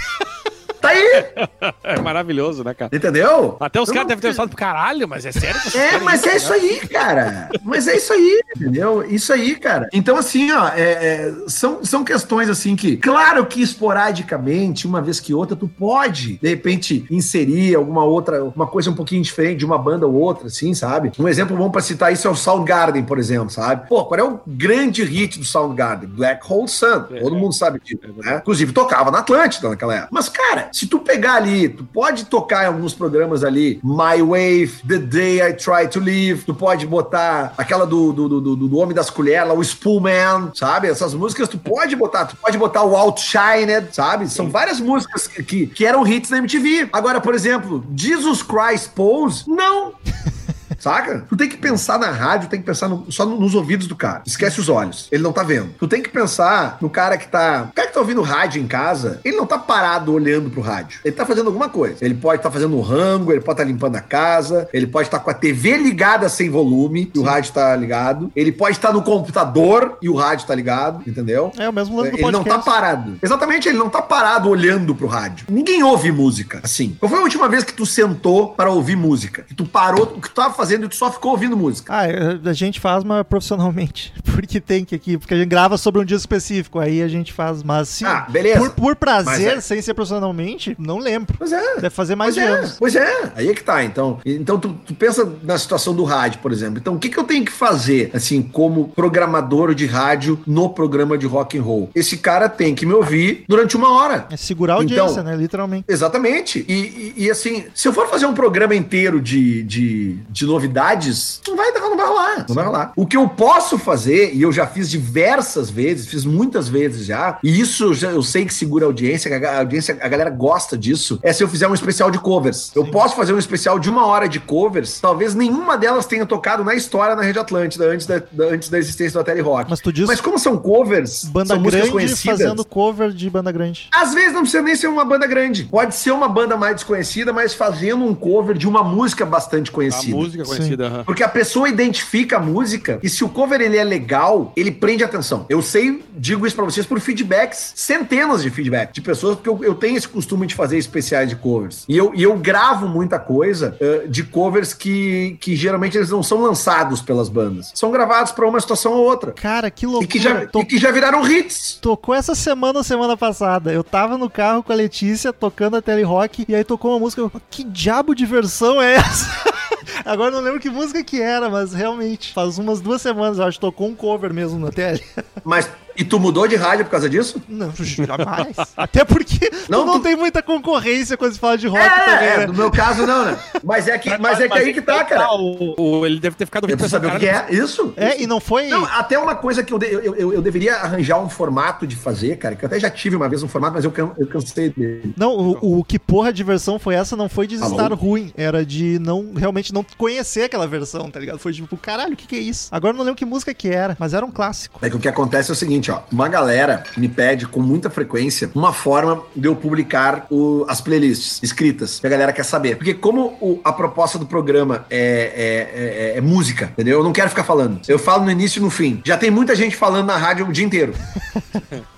Tá 0.82 0.90
aí! 0.90 1.26
É 1.84 2.00
maravilhoso, 2.02 2.64
né, 2.66 2.74
cara? 2.74 2.94
Entendeu? 2.94 3.56
Até 3.62 3.80
os 3.80 3.90
caras 3.90 4.08
devem 4.08 4.22
ter 4.22 4.28
pensado 4.30 4.50
pro 4.50 4.58
caralho, 4.58 5.08
mas 5.08 5.26
é 5.26 5.32
sério 5.32 5.60
É, 5.74 6.00
mas 6.00 6.26
é 6.26 6.36
isso 6.36 6.52
aí, 6.52 6.80
cara. 6.88 7.50
Mas 7.64 7.88
é 7.88 7.96
isso 7.96 8.12
aí, 8.12 8.42
entendeu? 8.56 9.04
Isso 9.10 9.32
aí, 9.32 9.56
cara. 9.56 9.88
Então, 9.94 10.18
assim, 10.18 10.52
ó, 10.52 10.68
é- 10.70 10.82
é, 10.82 11.34
são, 11.48 11.84
são 11.86 12.04
questões 12.04 12.50
assim 12.50 12.76
que, 12.76 12.98
claro 12.98 13.46
que 13.46 13.62
esporadicamente, 13.62 14.86
uma 14.88 15.02
vez 15.02 15.20
que 15.20 15.34
outra, 15.34 15.56
tu 15.56 15.68
pode, 15.68 16.38
de 16.38 16.48
repente, 16.50 17.06
inserir 17.10 17.76
alguma 17.76 18.04
outra, 18.04 18.44
uma 18.44 18.68
coisa 18.68 18.90
um 18.92 18.96
pouquinho 18.96 19.22
diferente 19.22 19.60
de 19.60 19.66
uma 19.66 19.78
banda 19.78 20.06
ou 20.08 20.14
outra, 20.14 20.48
assim, 20.48 20.74
sabe? 20.74 21.12
Um 21.18 21.28
exemplo 21.28 21.56
bom 21.56 21.70
pra 21.70 21.82
citar 21.82 22.12
isso 22.14 22.28
é 22.28 22.32
o 22.32 22.36
Soundgarden, 22.36 23.04
por 23.04 23.18
exemplo, 23.18 23.50
sabe? 23.50 23.88
Pô, 23.88 24.06
qual 24.06 24.20
é 24.20 24.24
o 24.24 24.40
grande 24.46 25.04
hit 25.04 25.40
do 25.40 25.46
Soundgarden? 25.46 26.08
Black 26.10 26.42
Hole 26.52 26.68
Sun. 26.68 27.02
Todo 27.22 27.36
mundo 27.36 27.54
sabe 27.54 27.80
disso, 27.84 28.02
né? 28.18 28.38
Inclusive, 28.42 28.72
tocava 28.74 29.10
na 29.12 29.20
Atlântida 29.20 29.70
naquela 29.70 29.94
época. 29.96 30.10
Mas, 30.12 30.30
cara, 30.30 30.67
se 30.72 30.88
tu 30.88 31.00
pegar 31.00 31.36
ali, 31.36 31.70
tu 31.70 31.84
pode 31.84 32.26
tocar 32.26 32.64
em 32.64 32.68
alguns 32.68 32.94
programas 32.94 33.44
ali, 33.44 33.80
My 33.84 34.22
Wave, 34.22 34.72
The 34.88 34.98
Day 34.98 35.42
I 35.42 35.54
Try 35.54 35.88
to 35.92 36.00
Live, 36.00 36.44
tu 36.44 36.54
pode 36.54 36.86
botar 36.86 37.54
aquela 37.58 37.86
do, 37.86 38.14
do, 38.14 38.30
do, 38.30 38.42
do, 38.42 38.56
do 38.56 38.78
Homem 38.78 38.96
das 38.96 39.10
Colheres, 39.10 39.52
o 39.52 39.62
Spoolman, 39.62 40.52
sabe? 40.54 40.88
Essas 40.88 41.14
músicas 41.14 41.48
tu 41.48 41.58
pode 41.58 41.96
botar, 41.96 42.26
tu 42.26 42.36
pode 42.38 42.58
botar 42.58 42.84
o 42.84 42.96
Outshined, 42.96 43.90
sabe? 43.92 44.28
São 44.30 44.50
várias 44.50 44.80
músicas 44.80 45.28
que, 45.28 45.44
que, 45.44 45.68
que 45.68 45.86
eram 45.86 46.06
hits 46.06 46.30
na 46.30 46.38
MTV. 46.38 46.90
Agora, 46.92 47.22
por 47.22 47.36
exemplo, 47.36 47.86
Jesus 47.96 48.42
Christ 48.42 48.92
Pose, 48.96 49.44
não! 49.48 49.94
Saca? 50.88 51.26
Tu 51.28 51.36
tem 51.36 51.50
que 51.50 51.58
pensar 51.58 52.00
na 52.00 52.10
rádio, 52.12 52.48
tem 52.50 52.60
que 52.60 52.66
pensar 52.66 52.88
no- 52.88 53.12
só 53.12 53.26
no- 53.26 53.38
nos 53.40 53.54
ouvidos 53.56 53.88
do 53.88 53.96
cara. 53.96 54.22
Esquece 54.26 54.60
os 54.62 54.70
olhos. 54.70 55.08
Ele 55.12 55.22
não 55.22 55.34
tá 55.34 55.44
vendo. 55.44 55.70
Tu 55.78 55.88
tem 55.88 56.02
que 56.02 56.10
pensar 56.10 56.78
no 56.80 56.90
cara 56.90 57.18
que 57.18 57.28
tá. 57.28 57.68
O 57.72 57.74
cara 57.76 57.88
que 57.90 57.94
tá 57.94 58.00
ouvindo 58.00 58.22
rádio 58.22 58.62
em 58.62 58.68
casa, 58.68 59.20
ele 59.26 59.36
não 59.36 59.46
tá 59.46 59.58
parado 59.58 60.14
olhando 60.14 60.50
pro 60.50 60.62
rádio. 60.62 61.00
Ele 61.04 61.14
tá 61.16 61.26
fazendo 61.26 61.48
alguma 61.48 61.68
coisa. 61.68 61.98
Ele 62.02 62.14
pode 62.14 62.40
estar 62.40 62.50
fazendo 62.52 62.78
um 62.78 62.82
rango, 62.82 63.32
ele 63.32 63.42
pode 63.42 63.60
estar 63.60 63.70
limpando 63.70 63.96
a 63.98 64.02
casa, 64.02 64.70
ele 64.72 64.88
pode 64.88 65.08
estar 65.08 65.20
com 65.20 65.30
a 65.30 65.34
TV 65.34 65.78
ligada 65.78 66.30
sem 66.30 66.50
volume 66.50 67.12
e 67.14 67.20
o 67.20 67.24
rádio 67.24 67.52
tá 67.52 67.76
ligado. 67.76 68.32
Ele 68.36 68.52
pode 68.52 68.78
estar 68.78 68.94
no 68.94 69.02
computador 69.02 69.98
e 70.02 70.10
o 70.10 70.16
rádio 70.16 70.48
tá 70.48 70.56
ligado, 70.56 71.04
entendeu? 71.08 71.52
É 71.58 71.68
o 71.68 71.74
mesmo 71.74 71.98
lance 71.98 72.12
do 72.12 72.18
Ele 72.18 72.32
não 72.32 72.44
tá 72.44 72.60
parado. 72.60 73.18
Exatamente, 73.22 73.68
ele 73.68 73.78
não 73.78 73.90
tá 73.90 74.02
parado 74.02 74.50
olhando 74.50 74.96
pro 74.96 75.08
rádio. 75.08 75.46
Ninguém 75.50 75.84
ouve 75.84 76.12
música 76.12 76.62
assim. 76.64 76.96
Qual 77.00 77.10
foi 77.10 77.20
a 77.20 77.24
última 77.24 77.48
vez 77.50 77.64
que 77.64 77.74
tu 77.74 77.86
sentou 77.86 78.50
para 78.54 78.72
ouvir 78.72 78.96
música? 78.96 79.44
Que 79.44 79.54
tu 79.54 79.66
parou, 79.66 80.04
o 80.16 80.22
que 80.22 80.30
tu 80.30 80.36
tava 80.36 80.54
fazendo 80.54 80.77
e 80.86 80.90
tu 80.90 80.96
só 80.96 81.12
ficou 81.12 81.32
ouvindo 81.32 81.56
música? 81.58 81.94
Ah, 81.94 82.50
a 82.50 82.54
gente 82.54 82.80
faz, 82.80 83.04
mas 83.04 83.26
profissionalmente. 83.28 84.14
Porque 84.38 84.62
tem 84.62 84.86
que 84.86 84.94
aqui, 84.94 85.18
porque 85.18 85.34
a 85.34 85.38
gente 85.38 85.48
grava 85.50 85.78
sobre 85.80 86.00
um 86.00 86.06
dia 86.06 86.16
específico, 86.16 86.78
aí 86.80 87.02
a 87.02 87.08
gente 87.08 87.34
faz, 87.34 87.64
mas 87.64 87.90
sim. 87.90 88.06
Ah, 88.06 88.28
beleza. 88.30 88.60
Por, 88.60 88.70
por 88.70 88.96
prazer, 88.96 89.58
é- 89.58 89.62
sem 89.62 89.82
ser 89.82 89.96
profissionalmente, 89.96 90.76
não 90.78 91.00
lembro. 91.00 91.36
Pois 91.40 91.52
é. 91.52 91.76
Deve 91.76 91.90
fazer 91.90 92.16
mais 92.16 92.36
pois 92.36 92.46
de 92.46 92.52
é, 92.54 92.56
anos. 92.56 92.76
Pois 92.78 92.96
é, 92.96 93.32
aí 93.36 93.50
é 93.50 93.54
que 93.56 93.64
tá. 93.64 93.84
Então, 93.84 94.20
então 94.24 94.60
tu, 94.60 94.76
tu 94.86 94.94
pensa 94.94 95.28
na 95.42 95.58
situação 95.58 95.96
do 95.96 96.04
rádio, 96.04 96.40
por 96.40 96.52
exemplo. 96.52 96.78
Então, 96.78 96.94
o 96.94 97.00
que, 97.00 97.10
que 97.10 97.18
eu 97.18 97.24
tenho 97.24 97.44
que 97.44 97.52
fazer, 97.52 98.12
assim, 98.14 98.44
como 98.44 98.90
programador 98.90 99.74
de 99.74 99.88
rádio 99.88 100.40
no 100.46 100.70
programa 100.70 101.18
de 101.18 101.26
rock 101.26 101.58
and 101.58 101.64
roll? 101.64 101.90
Esse 101.96 102.18
cara 102.18 102.48
tem 102.48 102.76
que 102.76 102.86
me 102.86 102.94
ouvir 102.94 103.44
durante 103.48 103.76
uma 103.76 103.90
hora. 103.92 104.28
É 104.30 104.38
segurar 104.38 104.74
a 104.74 104.78
audiência, 104.78 105.12
Então- 105.22 105.24
né? 105.24 105.36
Literalmente. 105.36 105.86
Exatamente. 105.88 106.64
E, 106.68 106.74
e- 106.74 107.14
e, 107.26 107.32
assim, 107.32 107.66
se 107.74 107.88
eu 107.88 107.94
for 107.94 108.08
fazer 108.08 108.28
um 108.28 108.34
programa 108.36 108.76
inteiro 108.76 109.20
de, 109.20 109.64
de, 109.64 110.14
de 110.30 110.46
novidades, 110.58 111.40
não 111.48 111.56
vai, 111.56 111.72
rolar. 112.08 112.46
Não 112.48 112.56
vai 112.56 112.66
rolar. 112.66 112.92
O 112.96 113.06
que 113.06 113.18
eu 113.18 113.28
posso 113.30 113.78
fazer, 113.78 114.34
e 114.34 114.42
eu 114.42 114.52
já 114.52 114.66
fiz 114.68 114.90
diversas 114.90 115.70
vezes, 115.70 116.08
fiz 116.08 116.24
muitas 116.26 116.68
vezes 116.68 117.06
já, 117.06 117.38
e 117.44 117.60
isso 117.60 117.86
eu, 117.86 117.94
já, 117.94 118.10
eu 118.12 118.22
sei 118.24 118.46
que 118.46 118.54
segura 118.54 118.86
a 118.86 118.88
audiência, 118.88 119.30
que 119.40 119.46
a, 119.46 119.52
a 119.52 119.60
audiência, 119.60 119.98
a 120.02 120.08
galera 120.08 120.30
gosta 120.30 120.78
disso, 120.78 121.20
é 121.24 121.34
se 121.34 121.44
eu 121.44 121.48
fizer 121.48 121.68
um 121.68 121.74
especial 121.74 122.10
de 122.12 122.20
covers. 122.20 122.72
Eu 122.76 122.86
posso 122.88 123.16
fazer 123.16 123.34
um 123.34 123.38
especial 123.40 123.80
de 123.80 123.90
uma 123.90 124.06
hora 124.06 124.28
de 124.30 124.40
covers, 124.40 125.00
talvez 125.00 125.36
nenhuma 125.36 125.78
delas 125.78 126.06
tenha 126.06 126.26
tocado 126.26 126.64
na 126.64 126.76
história 126.76 127.16
na 127.16 127.22
Rede 127.22 127.40
Atlântida 127.40 127.86
antes 127.86 128.06
da, 128.08 128.20
da- 128.32 128.46
antes 128.46 128.70
da 128.70 128.78
existência 128.78 129.20
do 129.20 129.24
Tele 129.26 129.42
Rock. 129.42 129.70
Mas 129.70 129.80
tu 129.80 129.92
diz 129.92 130.08
Mas 130.08 130.22
como 130.22 130.38
são 130.40 130.58
covers, 130.58 131.26
banda 131.26 131.54
são 131.56 131.64
grande 131.64 131.92
conhecidas. 131.92 132.40
fazendo 132.40 132.66
cover 132.66 133.12
de 133.12 133.30
banda 133.30 133.52
grande. 133.52 133.88
Às 133.94 134.14
vezes 134.14 134.34
não 134.34 134.42
precisa 134.42 134.62
nem 134.64 134.76
ser 134.76 134.88
uma 134.88 135.04
banda 135.06 135.26
grande. 135.28 135.64
Pode 135.66 135.96
ser 135.96 136.12
uma 136.12 136.28
banda 136.30 136.56
mais 136.56 136.76
desconhecida, 136.76 137.34
mas 137.34 137.54
fazendo 137.54 138.04
um 138.06 138.14
cover 138.16 138.58
de 138.58 138.68
uma 138.68 138.84
música 138.84 139.26
bastante 139.26 139.70
A 139.70 139.74
conhecida. 139.74 140.16
música 140.16 140.44
conhecida, 140.46 140.88
aham. 140.88 141.04
Porque 141.04 141.24
a 141.24 141.28
pessoa 141.30 141.68
identifica 141.68 141.97
a 142.36 142.40
música 142.40 143.00
e 143.02 143.10
se 143.10 143.24
o 143.24 143.30
cover 143.30 143.62
ele 143.62 143.78
é 143.78 143.84
legal, 143.84 144.52
ele 144.56 144.72
prende 144.72 145.04
atenção. 145.04 145.46
Eu 145.50 145.62
sei, 145.62 146.04
digo 146.16 146.46
isso 146.46 146.56
pra 146.56 146.66
vocês 146.66 146.86
por 146.86 147.00
feedbacks, 147.00 147.74
centenas 147.76 148.44
de 148.44 148.50
feedbacks 148.50 148.94
de 148.94 149.02
pessoas, 149.02 149.36
porque 149.36 149.50
eu, 149.50 149.64
eu 149.64 149.76
tenho 149.76 149.98
esse 149.98 150.08
costume 150.08 150.48
de 150.48 150.56
fazer 150.56 150.78
especiais 150.78 151.30
de 151.30 151.36
covers. 151.36 151.86
E 151.88 151.98
eu, 151.98 152.12
e 152.16 152.24
eu 152.24 152.36
gravo 152.38 152.88
muita 152.88 153.20
coisa 153.20 153.76
eh, 153.80 154.06
de 154.08 154.24
covers 154.24 154.74
que, 154.74 155.38
que 155.40 155.56
geralmente 155.56 155.98
eles 155.98 156.10
não 156.10 156.22
são 156.24 156.42
lançados 156.42 157.02
pelas 157.02 157.30
bandas. 157.30 157.72
São 157.76 157.92
gravados 157.92 158.32
pra 158.32 158.48
uma 158.48 158.60
situação 158.60 158.94
ou 158.94 159.06
outra. 159.06 159.32
Cara, 159.32 159.70
que 159.72 159.86
E 159.86 159.88
loucura. 159.88 160.08
que, 160.08 160.20
já, 160.20 160.44
e 160.44 160.66
que 160.66 160.78
já 160.78 160.92
viraram 160.92 161.28
hits. 161.30 161.78
Tocou 161.82 162.14
essa 162.16 162.36
semana 162.36 162.80
ou 162.80 162.84
semana 162.84 163.16
passada. 163.18 163.72
Eu 163.72 163.84
tava 163.84 164.18
no 164.18 164.30
carro 164.30 164.64
com 164.64 164.72
a 164.72 164.76
Letícia 164.76 165.32
tocando 165.34 165.78
a 165.78 165.82
tele 165.82 166.04
rock 166.04 166.46
e 166.48 166.56
aí 166.56 166.64
tocou 166.64 166.92
uma 166.92 167.00
música. 167.00 167.22
Eu, 167.22 167.32
que 167.50 167.64
diabo 167.64 168.14
de 168.16 168.26
versão 168.26 168.82
é 168.82 168.96
essa? 168.96 169.28
Agora 170.06 170.32
não 170.32 170.42
lembro 170.42 170.60
que 170.60 170.70
música 170.70 171.04
que 171.04 171.22
era, 171.22 171.50
mas 171.50 171.74
realmente, 171.74 172.34
faz 172.34 172.58
umas 172.58 172.82
duas 172.82 173.02
semanas, 173.02 173.38
eu 173.38 173.46
acho, 173.46 173.60
tocou 173.60 173.88
um 173.88 173.96
cover 173.96 174.34
mesmo 174.34 174.60
na 174.60 174.72
tele. 174.72 175.04
Mas, 175.44 175.70
e 175.98 176.04
tu 176.04 176.20
mudou 176.20 176.48
de 176.48 176.56
rádio 176.56 176.86
por 176.86 176.92
causa 176.92 177.10
disso? 177.10 177.42
Não, 177.48 177.72
jamais. 177.76 178.56
Até 178.78 179.04
porque 179.04 179.50
Não, 179.70 179.80
não, 179.80 179.86
não 179.86 180.00
tu- 180.00 180.04
tem 180.04 180.16
muita 180.16 180.42
concorrência 180.42 181.18
quando 181.18 181.34
se 181.34 181.40
fala 181.40 181.58
de 181.58 181.68
rock 181.68 181.84
É, 181.84 181.90
também, 181.90 182.28
é, 182.30 182.38
né? 182.40 182.48
no 182.48 182.54
meu 182.54 182.72
caso 182.72 183.06
não, 183.06 183.26
né? 183.26 183.38
Mas 183.64 183.88
é 183.88 183.98
que, 183.98 184.18
mas 184.18 184.40
é 184.40 184.48
que 184.48 184.58
aí 184.58 184.74
que 184.74 184.82
tá, 184.82 185.04
cara. 185.04 185.32
O, 185.34 185.76
o- 186.00 186.06
ele 186.06 186.20
deve 186.20 186.36
ter 186.36 186.46
ficado 186.46 186.66
Eu 186.70 186.78
preciso 186.78 186.90
saber 186.92 187.16
o 187.16 187.20
que 187.20 187.28
é 187.28 187.48
isso. 187.52 187.94
É, 187.98 188.22
e 188.22 188.28
não 188.28 188.40
foi. 188.40 188.68
Não, 188.68 188.86
até 188.86 189.18
uma 189.18 189.36
coisa 189.36 189.64
que 189.64 189.74
eu, 189.74 189.80
de- 189.80 189.88
eu, 189.92 190.16
eu, 190.16 190.34
eu 190.34 190.42
deveria 190.42 190.76
arranjar 190.76 191.20
um 191.20 191.30
formato 191.30 191.86
de 191.88 191.96
fazer, 191.96 192.38
cara, 192.38 192.56
que 192.56 192.64
eu 192.64 192.68
até 192.68 192.80
já 192.80 192.90
tive 192.90 193.16
uma 193.16 193.28
vez 193.30 193.42
um 193.44 193.48
formato, 193.48 193.74
mas 193.76 193.86
eu, 193.86 193.92
can- 193.92 194.12
eu 194.18 194.28
cansei 194.28 194.70
dele. 194.70 195.14
Não, 195.18 195.34
o, 195.36 195.80
o 195.80 195.84
que 195.84 195.98
porra 196.00 196.32
de 196.32 196.44
versão 196.44 196.78
foi 196.80 196.96
essa 196.96 197.16
não 197.16 197.28
foi 197.30 197.48
de 197.48 197.56
Alô? 197.56 197.72
estar 197.72 197.92
ruim, 197.94 198.32
era 198.38 198.66
de 198.66 199.00
não 199.00 199.34
realmente 199.36 199.74
não 199.74 199.86
conhecer 199.98 200.44
aquela 200.44 200.68
versão, 200.68 201.10
tá 201.10 201.20
ligado? 201.20 201.40
Foi 201.40 201.52
tipo, 201.54 201.76
caralho, 201.78 202.14
o 202.14 202.16
que 202.16 202.28
que 202.28 202.36
é 202.36 202.40
isso? 202.40 202.68
Agora 202.72 202.94
eu 202.94 202.98
não 202.98 203.04
lembro 203.06 203.18
que 203.18 203.26
música 203.26 203.54
que 203.54 203.68
era, 203.70 203.96
mas 204.00 204.14
era 204.14 204.26
um 204.26 204.32
clássico. 204.32 204.80
É 204.82 204.90
que 204.90 204.96
o 204.96 205.00
que 205.00 205.08
acontece 205.08 205.50
é 205.50 205.54
o 205.54 205.56
seguinte, 205.56 205.87
ó. 205.92 206.02
Uma 206.12 206.28
galera 206.28 206.84
me 206.96 207.08
pede 207.08 207.46
com 207.48 207.62
muita 207.62 207.90
frequência 207.90 208.50
uma 208.56 208.74
forma 208.74 209.24
de 209.36 209.48
eu 209.48 209.56
publicar 209.56 210.26
o- 210.30 210.66
as 210.68 210.82
playlists 210.82 211.40
escritas, 211.42 212.00
que 212.00 212.08
a 212.08 212.10
galera 212.10 212.32
quer 212.34 212.44
saber. 212.44 212.76
Porque 212.78 212.94
como 212.94 213.38
o- 213.42 213.60
a 213.64 213.72
proposta 213.74 214.18
do 214.18 214.26
programa 214.26 214.86
é, 214.90 215.00
é- 215.00 216.14
é- 216.14 216.18
é 216.18 216.22
música, 216.22 216.66
entendeu? 216.74 217.00
Eu 217.00 217.04
não 217.04 217.14
quero 217.14 217.30
ficar 217.30 217.44
falando. 217.44 217.80
Eu 217.88 218.00
falo 218.00 218.24
no 218.26 218.32
início 218.32 218.60
e 218.60 218.64
no 218.64 218.70
fim. 218.70 219.02
Já 219.06 219.18
tem 219.18 219.30
muita 219.32 219.56
gente 219.56 219.76
falando 219.76 220.08
na 220.08 220.18
rádio 220.18 220.48
o 220.48 220.52
dia 220.52 220.66
inteiro. 220.66 220.94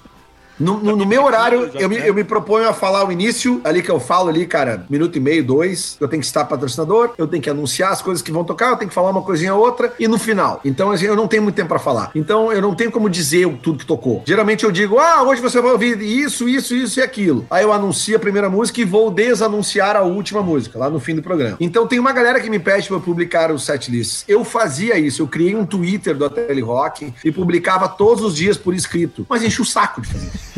No, 0.59 0.77
no- 0.77 0.95
no 0.95 1.05
meu 1.05 1.23
horário, 1.23 1.69
eu 1.75 1.87
me, 1.89 1.97
eu 1.97 2.13
me 2.13 2.23
proponho 2.23 2.67
a 2.67 2.73
falar 2.73 3.07
o 3.07 3.11
início, 3.11 3.61
ali 3.63 3.81
que 3.81 3.89
eu 3.89 3.99
falo 3.99 4.29
ali, 4.29 4.45
cara, 4.45 4.85
minuto 4.89 5.15
e 5.17 5.19
meio, 5.21 5.43
dois. 5.43 5.97
Eu 5.99 6.07
tenho 6.07 6.19
que 6.21 6.25
estar 6.27 6.45
patrocinador, 6.45 7.11
eu 7.17 7.27
tenho 7.27 7.41
que 7.41 7.49
anunciar 7.49 7.91
as 7.91 8.01
coisas 8.01 8.21
que 8.21 8.31
vão 8.31 8.43
tocar, 8.43 8.69
eu 8.71 8.75
tenho 8.77 8.89
que 8.89 8.95
falar 8.95 9.09
uma 9.09 9.21
coisinha 9.21 9.53
ou 9.53 9.61
outra, 9.61 9.93
e 9.99 10.07
no 10.07 10.17
final. 10.19 10.59
Então, 10.65 10.91
assim, 10.91 11.05
eu 11.05 11.15
não 11.15 11.27
tenho 11.27 11.43
muito 11.43 11.55
tempo 11.55 11.69
pra 11.69 11.79
falar. 11.79 12.11
Então, 12.13 12.51
eu 12.51 12.61
não 12.61 12.75
tenho 12.75 12.91
como 12.91 13.09
dizer 13.09 13.47
tudo 13.63 13.79
que 13.79 13.85
tocou. 13.85 14.23
Geralmente 14.25 14.63
eu 14.65 14.71
digo, 14.71 14.99
ah, 14.99 15.23
hoje 15.23 15.41
você 15.41 15.61
vai 15.61 15.71
ouvir 15.71 16.01
isso, 16.01 16.47
isso, 16.49 16.75
isso 16.75 16.99
e 16.99 17.03
aquilo. 17.03 17.45
Aí 17.49 17.63
eu 17.63 17.71
anuncio 17.71 18.15
a 18.15 18.19
primeira 18.19 18.49
música 18.49 18.81
e 18.81 18.85
vou 18.85 19.09
desanunciar 19.11 19.95
a 19.95 20.01
última 20.01 20.41
música, 20.41 20.77
lá 20.77 20.89
no 20.89 20.99
fim 20.99 21.15
do 21.15 21.21
programa. 21.21 21.57
Então, 21.59 21.87
tem 21.87 21.99
uma 21.99 22.11
galera 22.11 22.39
que 22.39 22.49
me 22.49 22.59
pede 22.59 22.89
eu 22.91 22.99
publicar 22.99 23.51
os 23.51 23.65
setlists. 23.65 24.23
Eu 24.27 24.43
fazia 24.43 24.97
isso, 24.97 25.21
eu 25.21 25.27
criei 25.27 25.55
um 25.55 25.65
Twitter 25.65 26.15
do 26.17 26.25
Ateli 26.25 26.61
Rock 26.61 27.13
e 27.23 27.31
publicava 27.31 27.87
todos 27.87 28.23
os 28.23 28.35
dias 28.35 28.57
por 28.57 28.73
escrito. 28.73 29.25
Mas 29.29 29.43
enche 29.43 29.61
o 29.61 29.65
saco 29.65 30.01
de 30.01 30.07
fazer 30.07 30.27
isso. 30.27 30.48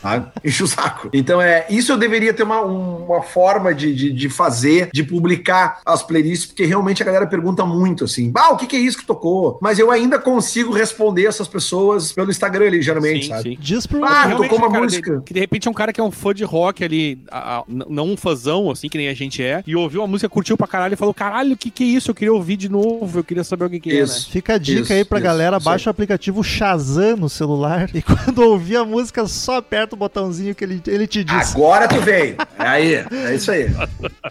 Tá? 0.00 0.32
Enche 0.44 0.62
o 0.62 0.66
saco. 0.66 1.08
Então, 1.12 1.40
é, 1.40 1.66
isso 1.68 1.92
eu 1.92 1.98
deveria 1.98 2.32
ter 2.32 2.42
uma, 2.42 2.60
um- 2.64 3.04
uma 3.06 3.22
forma 3.22 3.74
de, 3.74 3.94
de, 3.94 4.12
de 4.12 4.28
fazer, 4.28 4.88
de 4.92 5.02
publicar 5.02 5.80
as 5.84 6.02
playlists, 6.02 6.46
porque 6.46 6.64
realmente 6.64 7.02
a 7.02 7.06
galera 7.06 7.26
pergunta 7.26 7.64
muito 7.64 8.04
assim: 8.04 8.32
ah, 8.36 8.52
o 8.52 8.56
que, 8.56 8.66
que 8.66 8.76
é 8.76 8.80
isso 8.80 8.98
que 8.98 9.06
tocou? 9.06 9.58
Mas 9.60 9.78
eu 9.78 9.90
ainda 9.90 10.18
consigo 10.18 10.72
responder 10.72 11.26
essas 11.26 11.48
pessoas 11.48 12.12
pelo 12.12 12.30
Instagram 12.30 12.66
ali, 12.66 12.82
geralmente, 12.82 13.24
Sim, 13.24 13.28
sabe? 13.30 13.42
sim. 13.50 13.56
Diz 13.60 13.86
pro. 13.86 14.04
Ah, 14.04 14.30
tocou 14.36 14.58
uma 14.58 14.70
cara, 14.70 14.84
música. 14.84 15.16
de- 15.18 15.22
que 15.24 15.34
de 15.34 15.40
repente 15.40 15.68
é 15.68 15.70
um 15.70 15.74
cara 15.74 15.92
que 15.92 16.00
é 16.00 16.04
um 16.04 16.10
fã 16.10 16.32
de 16.34 16.44
rock 16.44 16.84
ali, 16.84 17.18
a- 17.30 17.58
a- 17.58 17.64
não 17.68 18.06
um 18.08 18.16
fãzão, 18.16 18.70
assim, 18.70 18.88
que 18.88 18.98
nem 18.98 19.08
a 19.08 19.14
gente 19.14 19.42
é, 19.42 19.62
e 19.66 19.74
ouviu 19.76 20.02
a 20.02 20.06
música, 20.06 20.28
curtiu 20.28 20.56
pra 20.56 20.66
caralho 20.66 20.94
e 20.94 20.96
falou: 20.96 21.14
caralho, 21.14 21.54
o 21.54 21.56
que 21.56 21.70
que 21.70 21.84
é 21.84 21.86
isso? 21.86 22.10
Eu 22.10 22.14
queria 22.14 22.32
ouvir 22.32 22.56
de 22.56 22.68
novo, 22.68 23.18
eu 23.18 23.24
queria 23.24 23.44
saber 23.44 23.64
o 23.64 23.70
que 23.70 23.80
que 23.80 23.90
é, 23.90 23.94
né? 23.94 24.00
Isso. 24.02 24.30
Fica 24.30 24.54
a 24.54 24.58
dica 24.58 24.80
Isso, 24.82 24.92
aí 24.92 25.04
pra 25.04 25.18
isso, 25.18 25.24
galera, 25.24 25.58
baixa 25.60 25.88
o 25.88 25.92
aplicativo 25.92 26.42
Shazam 26.42 27.16
no 27.16 27.28
celular 27.28 27.90
e 27.94 28.02
quando 28.02 28.38
ouvir 28.40 28.76
a 28.76 28.84
música, 28.84 29.26
só 29.26 29.56
aperta 29.56 29.81
o 29.90 29.96
botãozinho 29.96 30.54
que 30.54 30.64
ele, 30.64 30.82
ele 30.86 31.06
te 31.06 31.22
diz. 31.24 31.50
Agora 31.54 31.88
tu 31.88 32.00
veio. 32.00 32.36
É 32.58 32.66
aí, 32.66 32.94
é 32.94 33.34
isso 33.34 33.50
aí. 33.50 33.66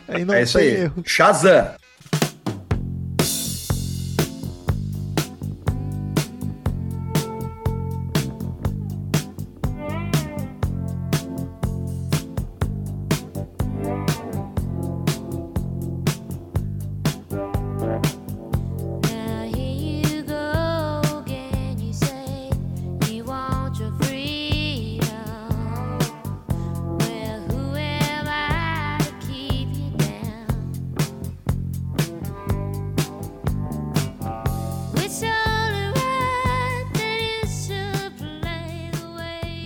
Aí 0.07 0.25
não 0.25 0.33
É 0.33 0.43
isso 0.43 0.57
aí. 0.57 0.67
erro. 0.81 1.03
Shazam. 1.05 1.67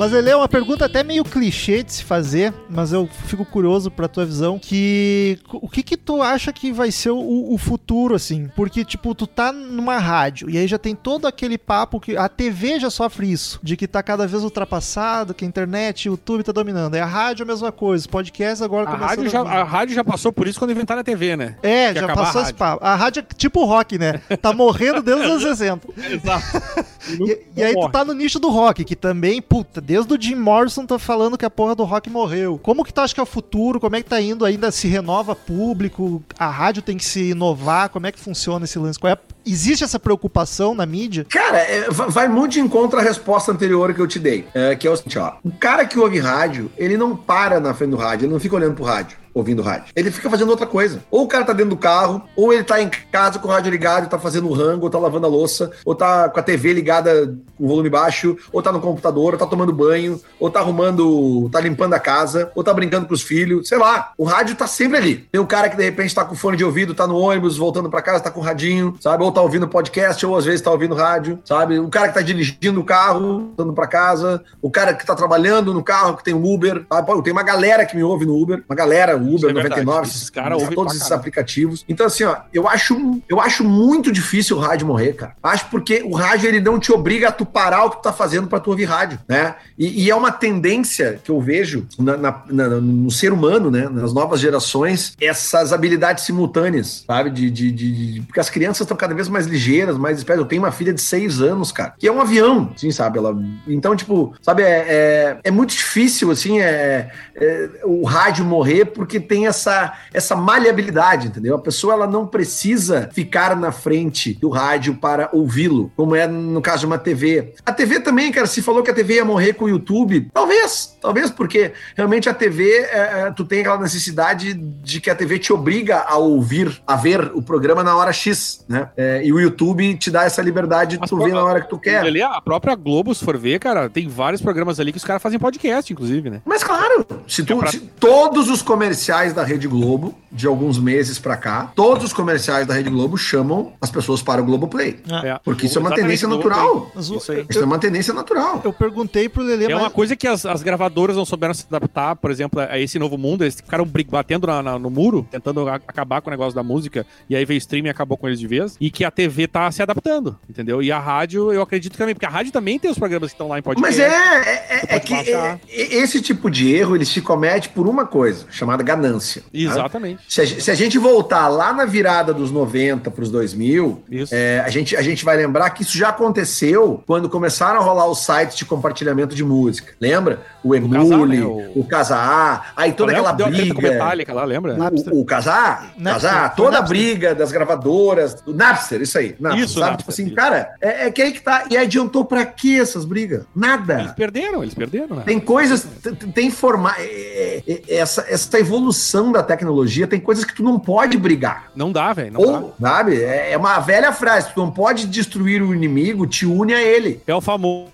Mas 0.06 0.14
ele 0.14 0.30
é 0.30 0.36
uma 0.36 0.48
pergunta 0.48 0.86
até 0.86 1.02
meio 1.02 1.24
clichê 1.24 1.82
de 1.82 1.92
se 1.92 2.04
fazer, 2.04 2.54
mas 2.70 2.94
eu 2.94 3.10
fico 3.26 3.44
curioso 3.44 3.90
pra 3.90 4.08
tua 4.08 4.24
visão, 4.24 4.60
que 4.60 5.40
o 5.52 5.68
que 5.68 5.82
que 5.82 5.95
tu 6.06 6.22
acha 6.22 6.54
que 6.54 6.72
vai 6.72 6.92
ser 6.92 7.10
o, 7.10 7.54
o 7.54 7.58
futuro, 7.58 8.16
assim? 8.16 8.50
Porque, 8.56 8.86
tipo, 8.86 9.16
tu 9.16 9.26
tá 9.26 9.52
numa 9.52 9.98
rádio, 9.98 10.50
e 10.50 10.58
aí 10.58 10.68
já 10.68 10.78
tem 10.78 10.96
todo 10.96 11.26
aquele 11.26 11.58
papo 11.58 12.00
que 12.00 12.16
a 12.16 12.30
TV 12.30 12.80
já 12.80 12.90
sofre 12.90 13.32
isso, 13.32 13.60
de 13.64 13.76
que 13.76 13.88
tá 13.88 14.04
cada 14.04 14.28
vez 14.28 14.44
ultrapassado, 14.44 15.34
que 15.34 15.44
a 15.44 15.48
internet, 15.48 16.08
o 16.08 16.12
YouTube 16.12 16.44
tá 16.44 16.52
dominando. 16.52 16.96
É 16.96 17.02
a 17.02 17.06
rádio 17.06 17.44
a 17.44 17.48
mesma 17.48 17.72
coisa, 17.72 18.08
podcast 18.08 18.64
agora 18.64 18.90
A 18.90 18.96
rádio, 18.96 19.30
já, 19.30 19.42
a 19.42 19.64
rádio 19.64 19.96
já 19.96 20.04
passou 20.04 20.32
por 20.32 20.48
isso 20.48 20.60
quando 20.60 20.72
inventaram 20.72 21.02
a 21.02 21.04
TV, 21.04 21.36
né? 21.36 21.58
É, 21.64 21.94
que 21.94 22.00
já 22.00 22.14
passou 22.14 22.42
esse 22.42 22.54
papo. 22.54 22.86
A 22.86 22.96
rádio 22.96 23.22
é 23.22 23.34
tipo 23.36 23.66
rock, 23.66 23.98
né? 23.98 24.22
Tá 24.42 24.54
morrendo 24.54 25.02
desde 25.02 25.26
os 25.26 25.44
anos 25.44 25.44
60. 25.58 25.88
Exato. 26.12 26.86
E, 27.08 27.40
e 27.56 27.64
aí 27.64 27.74
tu 27.76 27.88
tá 27.90 28.04
no 28.04 28.14
nicho 28.14 28.40
do 28.40 28.50
rock, 28.50 28.84
que 28.84 28.96
também, 28.96 29.40
puta, 29.40 29.80
desde 29.80 30.12
o 30.12 30.20
Jim 30.20 30.34
Morrison 30.34 30.88
tá 30.88 30.98
falando 30.98 31.38
que 31.38 31.46
a 31.46 31.52
porra 31.52 31.76
do 31.76 31.84
rock 31.84 32.10
morreu. 32.10 32.60
Como 32.62 32.84
que 32.84 32.92
tu 32.92 33.00
acha 33.00 33.14
que 33.14 33.20
é 33.20 33.24
o 33.24 33.28
futuro? 33.28 33.80
Como 33.80 33.96
é 33.96 34.02
que 34.02 34.10
tá 34.10 34.20
indo? 34.20 34.44
Ainda 34.44 34.72
se 34.72 34.88
renova 34.88 35.36
público? 35.36 35.95
A 36.38 36.50
rádio 36.50 36.82
tem 36.82 36.98
que 36.98 37.06
se 37.06 37.30
inovar? 37.32 37.90
Como 37.90 38.06
é 38.08 38.12
que 38.12 38.20
funciona 38.20 38.66
esse 38.66 38.78
lance? 38.80 39.00
Qual 39.00 39.10
é 39.10 39.14
a- 39.14 39.20
Existe 39.46 39.84
essa 39.84 40.00
preocupação 40.00 40.74
na 40.74 40.86
mídia? 40.86 41.26
Cara, 41.30 41.58
é, 41.60 41.90
va- 41.92 42.08
vai 42.08 42.28
muito 42.28 42.54
de 42.54 42.60
encontro 42.60 43.00
à 43.00 43.02
resposta 43.04 43.52
anterior 43.52 43.94
que 43.94 44.00
eu 44.02 44.08
te 44.08 44.18
dei. 44.20 44.48
é, 44.54 44.76
que 44.76 44.88
é 44.88 44.92
o 44.92 44.96
seguinte, 44.98 45.20
ó. 45.20 45.34
O 45.44 45.52
cara 45.52 45.86
que 45.86 46.00
ouve 46.00 46.20
rádio, 46.20 46.72
ele 46.78 46.98
não 46.98 47.16
para 47.16 47.60
na 47.60 47.74
frente 47.74 47.92
do 47.92 47.98
rádio, 47.98 48.26
ele 48.26 48.34
não 48.34 48.40
fica 48.40 48.56
olhando 48.56 48.74
pro 48.76 48.84
rádio, 48.84 49.18
ouvindo 49.36 49.62
rádio. 49.62 49.92
Ele 49.96 50.10
fica 50.10 50.30
fazendo 50.30 50.50
outra 50.50 50.66
coisa. 50.66 51.04
Ou 51.12 51.24
o 51.24 51.28
cara 51.28 51.44
tá 51.44 51.52
dentro 51.52 51.72
do 51.72 51.78
carro, 51.78 52.24
ou 52.36 52.54
ele 52.54 52.64
tá 52.64 52.82
em 52.82 52.90
casa 53.12 53.38
com 53.38 53.50
o 53.50 53.52
rádio 53.52 53.70
ligado, 53.70 54.10
tá 54.10 54.18
fazendo 54.18 54.52
rango, 54.52 54.86
ou 54.86 54.90
tá 54.90 54.98
lavando 54.98 55.26
a 55.26 55.30
louça, 55.30 55.70
ou 55.84 55.94
tá 55.94 56.30
com 56.30 56.40
a 56.40 56.44
TV 56.44 56.72
ligada 56.72 57.36
com 57.58 57.68
volume 57.68 57.90
baixo, 57.90 58.38
ou 58.52 58.62
tá 58.62 58.72
no 58.72 58.80
computador, 58.80 59.34
ou 59.34 59.40
tá 59.40 59.46
tomando 59.46 59.74
banho, 59.74 60.20
ou 60.40 60.50
tá 60.50 60.62
arrumando, 60.62 61.50
tá 61.52 61.60
limpando 61.60 61.94
a 61.94 62.00
casa, 62.00 62.50
ou 62.56 62.64
tá 62.64 62.74
brincando 62.74 63.08
com 63.08 63.14
os 63.14 63.22
filhos, 63.22 63.68
sei 63.68 63.78
lá. 63.78 64.14
O 64.18 64.24
rádio 64.24 64.56
tá 64.56 64.68
sempre 64.68 64.98
ali. 64.98 65.16
Tem 65.32 65.42
o 65.42 65.46
cara 65.46 65.70
que 65.70 65.76
de 65.76 65.84
repente 65.84 66.16
tá 66.16 66.24
com 66.24 66.36
fone 66.36 66.56
de 66.56 66.64
ouvido, 66.64 66.96
tá 66.96 67.06
no 67.06 67.18
ônibus, 67.18 67.58
voltando 67.58 67.90
pra 67.90 68.02
casa, 68.02 68.24
tá 68.24 68.32
com 68.32 68.40
o 68.40 68.44
radinho, 68.44 68.96
sabe? 69.02 69.24
Ou 69.24 69.32
tá 69.32 69.42
ouvindo 69.42 69.68
podcast, 69.68 70.26
ou 70.26 70.38
às 70.38 70.46
vezes 70.46 70.62
tá 70.62 70.72
ouvindo 70.72 70.96
rádio, 70.96 71.40
sabe? 71.44 71.78
O 71.78 71.90
cara 71.90 72.08
que 72.08 72.14
tá 72.14 72.22
dirigindo 72.22 72.80
o 72.80 72.86
carro, 72.86 73.40
voltando 73.40 73.74
pra 73.74 73.88
casa, 73.88 74.42
o 74.62 74.72
cara 74.72 74.94
que 74.94 75.06
tá 75.06 75.14
trabalhando 75.14 75.74
no 75.74 75.84
carro, 75.84 76.16
que 76.16 76.24
tem 76.24 76.34
um 76.34 76.54
Uber, 76.54 76.86
sabe? 76.90 77.24
Tem 77.24 77.34
uma 77.34 77.44
galera 77.44 77.86
que 77.86 77.98
me 77.98 78.04
ouve 78.04 78.26
no 78.26 78.42
Uber, 78.42 78.64
uma 78.70 78.76
galera, 78.76 79.18
Uber 79.34 79.50
é 79.50 79.54
verdade. 79.54 79.86
99, 79.86 80.08
Esses 80.08 80.32
ouvem 80.54 80.76
todos 80.76 80.96
esses 80.96 81.12
aplicativos. 81.12 81.86
Então, 81.88 82.06
assim, 82.06 82.24
ó, 82.24 82.38
eu 82.54 82.68
acho, 82.68 83.22
eu 83.30 83.40
acho 83.40 83.64
muito 83.64 84.12
difícil 84.12 84.58
o 84.58 84.60
rádio 84.60 84.88
morrer, 84.88 85.14
cara. 85.14 85.34
Acho 85.42 85.68
porque 85.70 86.02
o 86.06 86.14
rádio 86.16 86.48
ele 86.48 86.60
não 86.62 86.80
te 86.80 86.92
obriga 86.92 87.30
a 87.30 87.32
tu 87.32 87.46
parar 87.46 87.86
o 87.86 87.90
que 87.92 87.98
tu 87.98 88.02
tá 88.04 88.14
fazendo 88.14 88.48
pra 88.48 88.60
tu 88.60 88.70
ouvir 88.70 88.86
rádio, 88.86 89.20
né? 89.28 89.56
E, 89.78 90.06
e 90.06 90.10
é 90.10 90.16
uma 90.16 90.32
tendência 90.32 91.20
que 91.24 91.32
eu 91.32 91.40
vejo 91.42 91.86
na- 92.00 92.18
na- 92.18 92.42
na- 92.50 92.70
no 92.70 93.12
ser 93.12 93.32
humano, 93.34 93.70
né? 93.72 93.88
Nas 93.90 94.14
novas 94.14 94.40
gerações, 94.40 95.14
essas 95.20 95.74
habilidades 95.74 96.24
simultâneas, 96.26 97.04
sabe? 97.06 97.30
De, 97.30 97.50
de, 97.50 97.72
de- 97.72 98.22
porque 98.22 98.40
as 98.40 98.50
crianças 98.50 98.82
estão 98.82 98.96
cada 98.98 99.14
vez 99.14 99.28
mais 99.28 99.46
ligeiras, 99.46 99.98
mais 99.98 100.18
espertas. 100.18 100.44
Eu 100.44 100.48
tenho 100.48 100.62
uma 100.62 100.72
filha 100.72 100.94
de 100.94 101.02
seis 101.02 101.42
anos, 101.42 101.72
cara, 101.72 101.94
que 101.98 102.08
é 102.08 102.12
um 102.12 102.22
avião, 102.22 102.72
assim, 102.76 102.92
sabe? 102.92 103.18
Ela, 103.18 103.36
então, 103.68 103.96
tipo, 103.96 104.34
sabe, 104.42 104.64
é, 104.64 104.86
é, 104.88 105.38
é 105.44 105.52
muito 105.52 105.72
difícil, 105.76 106.32
assim, 106.32 106.60
é, 106.60 107.12
é, 107.36 107.70
o 107.84 108.04
rádio 108.06 108.46
morrer, 108.46 108.86
porque 108.86 109.15
porque 109.16 109.20
tem 109.20 109.48
essa, 109.48 109.94
essa 110.14 110.36
maleabilidade, 110.36 111.28
entendeu? 111.28 111.56
A 111.56 111.60
pessoa 111.60 111.94
ela 111.94 112.08
não 112.08 112.28
precisa 112.28 113.10
ficar 113.14 113.56
na 113.56 113.72
frente 113.72 114.34
do 114.34 114.50
rádio 114.50 114.96
para 114.96 115.30
ouvi-lo, 115.32 115.92
como 115.96 116.16
é 116.16 116.28
no 116.28 116.62
caso 116.62 116.82
de 116.82 116.86
uma 116.86 116.98
TV. 116.98 117.54
A 117.66 117.72
TV 117.72 118.00
também, 118.00 118.32
cara, 118.32 118.48
se 118.48 118.62
falou 118.62 118.84
que 118.84 118.92
a 118.92 118.94
TV 118.94 119.16
ia 119.16 119.26
morrer 119.26 119.54
com 119.54 119.66
o 119.66 119.70
YouTube, 119.70 120.30
talvez, 120.34 120.98
talvez, 121.02 121.30
porque 121.32 121.72
realmente 121.96 122.28
a 122.30 122.34
TV, 122.34 122.70
é, 122.72 123.26
é, 123.28 123.32
tu 123.32 123.46
tem 123.46 123.62
aquela 123.62 123.80
necessidade 123.80 124.54
de 124.54 125.00
que 125.00 125.10
a 125.10 125.16
TV 125.16 125.40
te 125.40 125.54
obriga 125.54 126.04
a 126.08 126.18
ouvir, 126.18 126.82
a 126.86 126.96
ver 126.96 127.32
o 127.34 127.42
programa 127.42 127.84
na 127.84 127.96
hora 127.96 128.12
X, 128.12 128.66
né? 128.68 128.90
É, 128.98 129.26
e 129.26 129.32
o 129.32 129.40
YouTube 129.40 129.96
te 129.98 130.12
dá 130.12 130.24
essa 130.24 130.42
liberdade 130.42 130.98
de 130.98 131.08
tu 131.08 131.18
ver 131.18 131.34
na 131.34 131.44
hora 131.44 131.62
que 131.62 131.70
tu 131.70 131.78
quer. 131.80 132.00
Ali, 132.02 132.22
a 132.22 132.42
própria 132.42 132.76
Globo, 132.76 133.14
se 133.14 133.24
for 133.24 133.38
ver, 133.38 133.60
cara, 133.60 133.90
tem 133.90 134.08
vários 134.08 134.42
programas 134.42 134.80
ali 134.80 134.92
que 134.92 134.98
os 134.98 135.04
caras 135.04 135.22
fazem 135.22 135.40
podcast, 135.40 135.92
inclusive, 135.92 136.30
né? 136.30 136.42
Mas 136.46 136.64
claro, 136.64 137.06
se, 137.28 137.44
tu, 137.44 137.54
É 137.54 137.58
pra- 137.58 137.72
se 137.72 137.80
todos 137.80 138.50
os 138.50 138.62
comerciais 139.06 139.34
da 139.34 139.44
Rede 139.44 139.68
Globo, 139.68 140.16
de 140.32 140.48
alguns 140.48 140.80
meses 140.80 141.20
pra 141.20 141.38
cá, 141.38 141.72
todos 141.76 142.06
os 142.06 142.12
comerciais 142.14 142.66
da 142.66 142.74
Rede 142.74 142.90
Globo 142.90 143.16
chamam 143.18 143.74
as 143.80 143.92
pessoas 143.92 144.22
para 144.24 144.42
o 144.42 144.46
Globoplay. 144.46 145.00
Ah, 145.12 145.40
Porque 145.44 145.68
isso 145.68 145.78
é 145.78 145.82
uma 145.82 145.90
Exatamente, 145.90 146.20
tendência 146.22 146.28
natural. 146.28 146.82
Play. 146.92 147.02
Isso. 147.18 147.34
Isso 147.50 147.60
é 147.60 147.64
uma 147.66 147.78
tendência 147.78 148.14
natural. 148.16 148.62
Eu 148.64 148.74
perguntei 148.74 149.30
pro 149.30 149.44
Lelê, 149.44 149.66
É 149.66 149.70
mas... 149.70 149.80
uma 149.84 149.90
coisa 149.92 150.16
que 150.16 150.28
as, 150.28 150.44
as 150.46 150.64
gravadoras 150.64 151.16
não 151.16 151.24
souberam 151.24 151.54
se 151.54 151.66
adaptar, 151.70 152.16
por 152.16 152.32
exemplo, 152.32 152.60
a 152.60 152.80
esse 152.80 152.98
novo 152.98 153.16
mundo. 153.18 153.44
Eles 153.44 153.56
ficaram 153.56 153.86
batendo 154.10 154.48
na- 154.48 154.64
na- 154.64 154.80
no 154.80 154.90
muro, 154.90 155.28
tentando 155.30 155.70
a- 155.70 155.76
acabar 155.76 156.20
com 156.22 156.30
o 156.30 156.32
negócio 156.32 156.56
da 156.56 156.64
música, 156.64 157.06
e 157.30 157.36
aí 157.36 157.46
veio 157.46 157.58
o 157.58 157.60
streaming 157.60 157.88
e 157.90 157.92
acabou 157.92 158.18
com 158.18 158.28
eles 158.28 158.40
de 158.40 158.48
vez. 158.48 158.76
E 158.82 158.90
que 158.90 159.06
a 159.06 159.12
TV 159.12 159.48
tá 159.48 159.72
se 159.72 159.84
adaptando, 159.84 160.36
entendeu? 160.50 160.82
E 160.82 160.92
a 160.92 161.00
rádio, 161.00 161.54
eu 161.54 161.62
acredito 161.62 161.92
que 161.92 161.98
também, 162.00 162.16
porque 162.16 162.26
a 162.26 162.30
rádio 162.30 162.52
também 162.52 162.80
tem 162.80 162.90
os 162.90 162.98
programas 162.98 163.30
que 163.30 163.36
estão 163.36 163.48
lá 163.48 163.60
em 163.60 163.62
podcast. 163.62 163.98
Mas 163.98 164.00
é, 164.00 164.08
é, 164.10 164.86
é- 164.92 164.96
é 164.96 165.00
que 165.00 165.14
é- 165.14 165.32
é- 165.34 165.96
esse 165.96 166.20
tipo 166.22 166.50
de 166.50 166.74
erro 166.74 166.96
ele 166.96 167.06
se 167.06 167.22
comete 167.22 167.70
por 167.70 167.88
uma 167.88 168.06
coisa, 168.06 168.46
chamada 168.50 168.82
ganância. 168.96 169.42
tá? 169.42 169.48
Exatamente. 169.54 170.22
Se 170.28 170.42
a, 170.42 170.48
se 170.48 170.72
a 170.72 170.76
gente 170.76 170.98
voltar 170.98 171.48
lá 171.48 171.74
na 171.74 171.86
virada 171.86 172.34
dos 172.34 172.52
90 172.52 173.12
para 173.12 173.24
os 173.24 173.30
2000, 173.30 174.04
Isso. 174.10 174.34
é, 174.34 174.60
a, 174.66 174.70
gente, 174.70 174.96
a 174.96 175.02
gente 175.02 175.24
vai 175.26 175.38
lembrar 175.38 175.70
que 175.72 175.82
isso 175.84 175.98
já 175.98 176.10
aconteceu 176.10 177.04
quando 177.06 177.30
começaram 177.30 177.80
a 177.80 177.84
rolar 177.84 178.08
os 178.08 178.20
sites 178.20 178.56
de 178.58 178.66
compartilhamento 178.66 179.36
de 179.36 179.44
música. 179.44 179.94
Lembra? 180.00 180.42
O 180.64 180.74
Emule, 180.76 180.98
Casar, 180.98 181.28
né? 181.28 181.72
o, 181.76 181.84
Casa 181.84 182.16
A, 182.16 182.62
aí 182.76 182.94
toda 182.94 183.12
Lembra 183.14 183.30
aquela 183.32 183.50
que 183.52 183.60
a 183.60 183.64
briga. 183.64 183.82
Metallica 183.90 184.34
lá, 184.34 184.44
lembra? 184.46 184.76
O, 185.12 185.22
o 185.22 185.26
Casar, 185.26 185.94
Casar, 186.04 186.56
foi 186.56 186.66
toda 186.66 186.80
a 186.80 186.82
briga 186.82 187.36
das 187.36 187.52
gravadoras, 187.52 188.36
do 188.42 188.54
Napster, 188.54 189.02
isso 189.02 189.18
aí. 189.18 189.36
Napster, 189.40 189.64
Isso, 189.66 189.80
sabe? 189.80 189.92
Napster, 189.92 189.98
tipo 189.98 190.12
assim, 190.12 190.26
isso. 190.28 190.36
cara, 190.36 190.76
é, 190.82 191.08
é 191.08 191.12
que 191.12 191.22
aí 191.22 191.32
que 191.32 191.42
tá. 191.42 191.66
E 191.70 191.78
adiantou 191.78 192.26
pra 192.26 192.46
quê 192.46 192.80
essas 192.82 193.06
brigas? 193.06 193.40
Eles 193.40 193.48
Nada. 193.56 194.14
perderam, 194.16 194.64
eles 194.64 194.74
perderam, 194.74 195.18
né? 195.18 195.24
Tem 195.26 195.40
coisas, 195.40 195.86
tem 196.34 196.50
forma, 196.52 196.94
é- 196.98 197.62
é- 197.68 197.82
é- 197.88 197.96
essa, 197.98 198.26
essa 198.28 198.60
evolução 198.60 198.85
da 199.32 199.44
tecnologia, 199.44 200.08
tem 200.08 200.20
coisas 200.20 200.44
que 200.46 200.54
tu 200.56 200.64
não 200.64 200.80
pode 200.80 201.18
brigar. 201.18 201.72
Não 201.76 201.92
dá, 201.92 202.14
velho. 202.14 202.34
Não 202.34 202.42
dá. 202.42 202.60
Ou, 202.60 202.76
sabe? 202.80 203.22
É 203.24 203.46
é 203.52 203.58
uma 203.58 203.80
velha 203.80 204.12
frase, 204.12 204.54
tu 204.54 204.60
não 204.60 204.72
pode 204.72 205.08
destruir 205.08 205.62
o 205.62 205.74
inimigo, 205.74 206.26
te 206.28 206.46
une 206.46 206.74
a 206.74 206.82
ele. 206.82 207.22
É 207.26 207.34
o 207.34 207.40
famoso. 207.42 207.90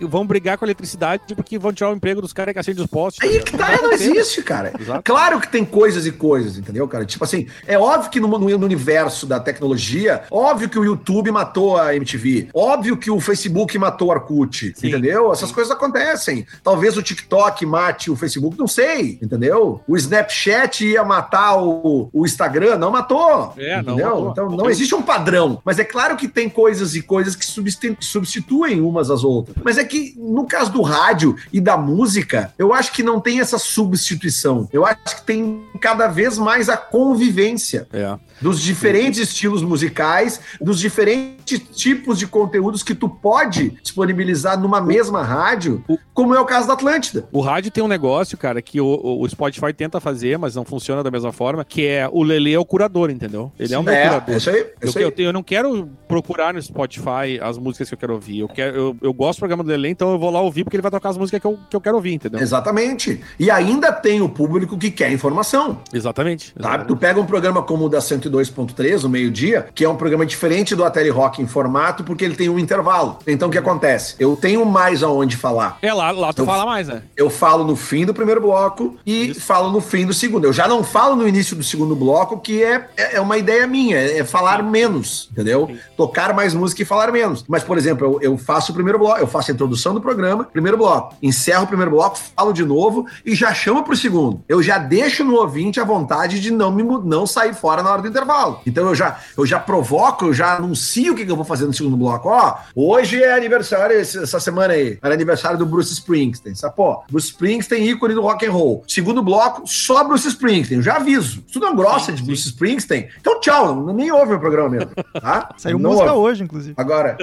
Vão 0.00 0.26
brigar 0.26 0.58
com 0.58 0.64
a 0.64 0.66
eletricidade 0.66 1.22
porque 1.34 1.58
vão 1.58 1.72
tirar 1.72 1.90
o 1.90 1.94
emprego 1.94 2.20
dos 2.20 2.32
caras 2.32 2.52
que 2.52 2.58
acendem 2.58 2.84
os 2.84 2.90
postes. 2.90 3.22
Aí 3.26 3.42
que 3.42 3.56
tá, 3.56 3.80
não 3.80 3.92
existe, 3.92 4.42
cara. 4.42 4.72
Exato. 4.78 5.02
Claro 5.04 5.40
que 5.40 5.48
tem 5.48 5.64
coisas 5.64 6.06
e 6.06 6.12
coisas, 6.12 6.58
entendeu, 6.58 6.86
cara? 6.88 7.04
Tipo 7.04 7.24
assim, 7.24 7.46
é 7.66 7.78
óbvio 7.78 8.10
que 8.10 8.20
no, 8.20 8.28
no- 8.28 8.66
universo 8.66 9.26
da 9.26 9.38
tecnologia, 9.40 10.22
óbvio 10.30 10.68
que 10.68 10.78
o 10.78 10.84
YouTube 10.84 11.30
matou 11.30 11.78
a 11.78 11.94
MTV, 11.94 12.48
óbvio 12.52 12.96
que 12.96 13.10
o 13.10 13.20
Facebook 13.20 13.78
matou 13.78 14.08
o 14.08 14.10
Orkut, 14.10 14.72
Sim. 14.76 14.88
entendeu? 14.88 15.32
Essas 15.32 15.52
coisas 15.52 15.72
acontecem. 15.72 16.46
Talvez 16.62 16.96
o 16.96 17.02
TikTok 17.02 17.64
mate 17.64 18.10
o 18.10 18.16
Facebook, 18.16 18.58
não 18.58 18.66
sei, 18.66 19.18
entendeu? 19.22 19.80
O 19.86 19.96
Snapchat 20.26 20.84
ia 20.86 21.04
matar 21.04 21.56
o, 21.56 22.08
o 22.12 22.24
Instagram, 22.26 22.76
não 22.76 22.90
matou, 22.90 23.54
É, 23.56 23.80
não 23.82 23.96
matou. 23.96 24.30
Então 24.32 24.50
não 24.50 24.68
existe 24.70 24.94
um 24.94 25.02
padrão, 25.02 25.60
mas 25.64 25.78
é 25.78 25.84
claro 25.84 26.16
que 26.16 26.28
tem 26.28 26.48
coisas 26.48 26.94
e 26.94 27.02
coisas 27.02 27.34
que 27.36 27.44
substi- 27.44 27.96
substituem 28.00 28.80
umas 28.80 29.10
às 29.10 29.24
outras. 29.24 29.56
Mas 29.64 29.78
é 29.78 29.84
que 29.84 30.14
no 30.18 30.46
caso 30.46 30.72
do 30.72 30.82
rádio 30.82 31.36
e 31.52 31.60
da 31.60 31.76
música, 31.76 32.52
eu 32.58 32.72
acho 32.74 32.92
que 32.92 33.02
não 33.02 33.20
tem 33.20 33.40
essa 33.40 33.58
substituição. 33.58 34.68
Eu 34.72 34.84
acho 34.84 35.16
que 35.16 35.22
tem 35.22 35.62
cada 35.80 36.06
vez 36.08 36.38
mais 36.38 36.68
a 36.68 36.76
convivência 36.76 37.86
É. 37.92 38.16
dos 38.40 38.60
diferentes 38.60 39.20
estilos 39.20 39.62
musicais, 39.62 40.40
dos 40.60 40.78
diferentes 40.78 41.60
tipos 41.74 42.18
de 42.18 42.26
conteúdos 42.26 42.82
que 42.82 42.94
tu 42.94 43.08
pode 43.08 43.70
disponibilizar 43.82 44.58
numa 44.60 44.80
mesma 44.80 45.22
rádio, 45.22 45.82
como 46.12 46.34
é 46.34 46.40
o 46.40 46.44
caso 46.44 46.66
da 46.66 46.74
Atlântida. 46.74 47.26
O 47.32 47.40
rádio 47.40 47.70
tem 47.70 47.82
um 47.82 47.88
negócio, 47.88 48.36
cara, 48.38 48.60
que 48.62 48.80
o, 48.80 48.86
o- 48.86 49.28
Spotify 49.28 49.72
tenta 49.72 50.00
fazer, 50.00 50.38
mas 50.38 50.54
não 50.54 50.64
funciona 50.64 51.02
da 51.02 51.10
mesma 51.10 51.32
forma, 51.32 51.64
que 51.64 51.86
é 51.86 52.08
o 52.10 52.22
Lele 52.22 52.52
é 52.54 52.58
o 52.58 52.64
curador, 52.64 53.10
entendeu? 53.10 53.52
Ele 53.58 53.74
é 53.74 53.78
o 53.78 53.82
meu 53.82 53.92
É, 53.92 54.06
curador. 54.08 54.34
é 54.34 54.36
isso 54.38 54.50
aí. 54.50 54.56
É 54.60 54.72
Eu, 54.80 54.88
isso 54.88 54.98
aí. 54.98 55.04
eu, 55.04 55.12
eu 55.18 55.32
não 55.32 55.42
quero 55.42 55.88
procurar 56.08 56.54
no 56.54 56.62
Spotify 56.62 57.38
as 57.40 57.58
músicas 57.58 57.88
que 57.88 57.94
eu 57.94 57.98
quero 57.98 58.14
ouvir. 58.14 58.40
Eu, 58.40 58.48
quero, 58.48 58.76
eu, 58.76 58.96
eu 59.02 59.12
gosto 59.12 59.38
do 59.38 59.40
programa 59.40 59.62
do 59.64 59.68
Lele, 59.70 59.88
então 59.88 60.10
eu 60.12 60.18
vou 60.18 60.30
lá 60.30 60.40
ouvir 60.40 60.64
porque 60.64 60.76
ele 60.76 60.82
vai 60.82 60.90
tocar 60.90 61.10
as 61.10 61.18
músicas 61.18 61.40
que 61.40 61.46
eu, 61.46 61.58
que 61.70 61.76
eu 61.76 61.80
quero 61.80 61.96
ouvir, 61.96 62.14
entendeu? 62.14 62.40
Exatamente. 62.40 63.20
E 63.38 63.50
ainda 63.50 63.92
tem 63.92 64.20
o 64.20 64.28
público 64.28 64.76
que 64.78 64.90
quer 64.90 65.12
informação. 65.12 65.80
Exatamente. 65.92 66.46
Sabe? 66.48 66.60
exatamente. 66.60 66.88
Tu 66.88 66.96
pega 66.96 67.20
um 67.20 67.26
programa 67.26 67.62
como 67.62 67.84
o 67.86 67.88
da 67.88 68.00
102.3, 68.30 69.04
o 69.04 69.08
meio-dia, 69.08 69.66
que 69.74 69.84
é 69.84 69.88
um 69.88 69.96
programa 69.96 70.26
diferente 70.26 70.74
do 70.74 70.84
Ateli 70.84 71.10
Rock 71.10 71.40
em 71.42 71.46
formato, 71.46 72.04
porque 72.04 72.24
ele 72.24 72.34
tem 72.34 72.48
um 72.48 72.58
intervalo. 72.58 73.18
Então 73.26 73.48
o 73.48 73.52
que 73.52 73.58
acontece? 73.58 74.14
Eu 74.18 74.36
tenho 74.36 74.64
mais 74.64 75.02
aonde 75.02 75.36
falar. 75.36 75.78
É, 75.82 75.92
lá, 75.92 76.10
lá 76.10 76.32
tu 76.32 76.42
Eu- 76.42 76.46
fala 76.46 76.66
mais, 76.66 76.88
né? 76.88 77.02
Eu 77.16 77.30
falo 77.30 77.64
no 77.64 77.76
fim 77.76 78.04
do 78.04 78.14
primeiro 78.14 78.40
bloco 78.40 78.96
e 79.06 79.34
falo 79.34 79.70
no 79.70 79.80
fim 79.80 80.06
do 80.06 80.12
segundo. 80.12 80.44
Eu 80.44 80.52
já 80.52 80.68
não 80.68 80.82
falo 80.84 81.16
no 81.16 81.26
início 81.26 81.56
do 81.56 81.62
segundo 81.62 81.94
bloco, 81.94 82.38
que 82.38 82.62
é, 82.62 82.88
é 82.96 83.20
uma 83.20 83.36
ideia 83.38 83.66
minha, 83.66 83.96
é 83.98 84.24
falar 84.24 84.62
menos, 84.62 85.28
entendeu? 85.32 85.70
Tocar 85.96 86.34
mais 86.34 86.54
música 86.54 86.82
e 86.82 86.84
falar 86.84 87.10
menos. 87.12 87.44
Mas, 87.48 87.62
por 87.62 87.78
exemplo, 87.78 88.18
eu, 88.22 88.32
eu 88.32 88.38
faço 88.38 88.72
o 88.72 88.74
primeiro 88.74 88.98
bloco, 88.98 89.18
eu 89.20 89.26
faço 89.26 89.50
a 89.50 89.54
introdução 89.54 89.94
do 89.94 90.00
programa, 90.00 90.44
primeiro 90.44 90.76
bloco, 90.76 91.14
encerro 91.22 91.64
o 91.64 91.66
primeiro 91.66 91.90
bloco, 91.90 92.18
falo 92.36 92.52
de 92.52 92.64
novo 92.64 93.06
e 93.24 93.34
já 93.34 93.52
chamo 93.54 93.82
pro 93.82 93.96
segundo. 93.96 94.42
Eu 94.48 94.62
já 94.62 94.78
deixo 94.78 95.24
no 95.24 95.36
ouvinte 95.36 95.80
a 95.80 95.84
vontade 95.84 96.40
de 96.40 96.50
não 96.50 96.70
me 96.72 96.82
não 97.04 97.26
sair 97.26 97.54
fora 97.54 97.82
na 97.82 97.90
hora 97.92 98.02
do 98.02 98.08
intervalo. 98.16 98.60
Então 98.66 98.86
eu 98.86 98.94
já, 98.94 99.18
eu 99.36 99.44
já 99.46 99.58
provoco, 99.60 100.26
eu 100.26 100.34
já 100.34 100.56
anuncio 100.56 101.12
o 101.12 101.16
que, 101.16 101.24
que 101.24 101.30
eu 101.30 101.36
vou 101.36 101.44
fazer 101.44 101.66
no 101.66 101.72
segundo 101.74 101.96
bloco. 101.96 102.28
Ó, 102.28 102.56
hoje 102.74 103.22
é 103.22 103.34
aniversário, 103.34 103.96
essa 103.98 104.40
semana 104.40 104.74
aí, 104.74 104.98
era 105.02 105.14
aniversário 105.14 105.58
do 105.58 105.66
Bruce 105.66 105.92
Springsteen. 105.92 106.54
Sabe? 106.54 106.74
Pô, 106.76 107.02
Bruce 107.10 107.28
Springsteen, 107.28 107.88
ícone 107.90 108.14
do 108.14 108.22
rock 108.22 108.46
and 108.46 108.52
roll. 108.52 108.82
Segundo 108.88 109.22
bloco, 109.22 109.62
só 109.66 110.02
Bruce 110.04 110.26
Springsteen. 110.28 110.78
Eu 110.78 110.82
já 110.82 110.96
aviso. 110.96 111.42
Tu 111.52 111.60
não 111.60 111.74
gosta 111.74 112.12
de 112.12 112.22
Bruce 112.22 112.46
Springsteen, 112.48 113.08
então 113.20 113.40
tchau, 113.40 113.84
nem 113.92 114.10
ouve 114.10 114.30
meu 114.30 114.40
programa 114.40 114.68
mesmo. 114.70 114.90
Tá? 115.20 115.50
Saiu 115.58 115.78
Não 115.78 115.90
música 115.90 116.12
ouve. 116.12 116.30
hoje, 116.32 116.44
inclusive. 116.44 116.74
Agora, 116.76 117.16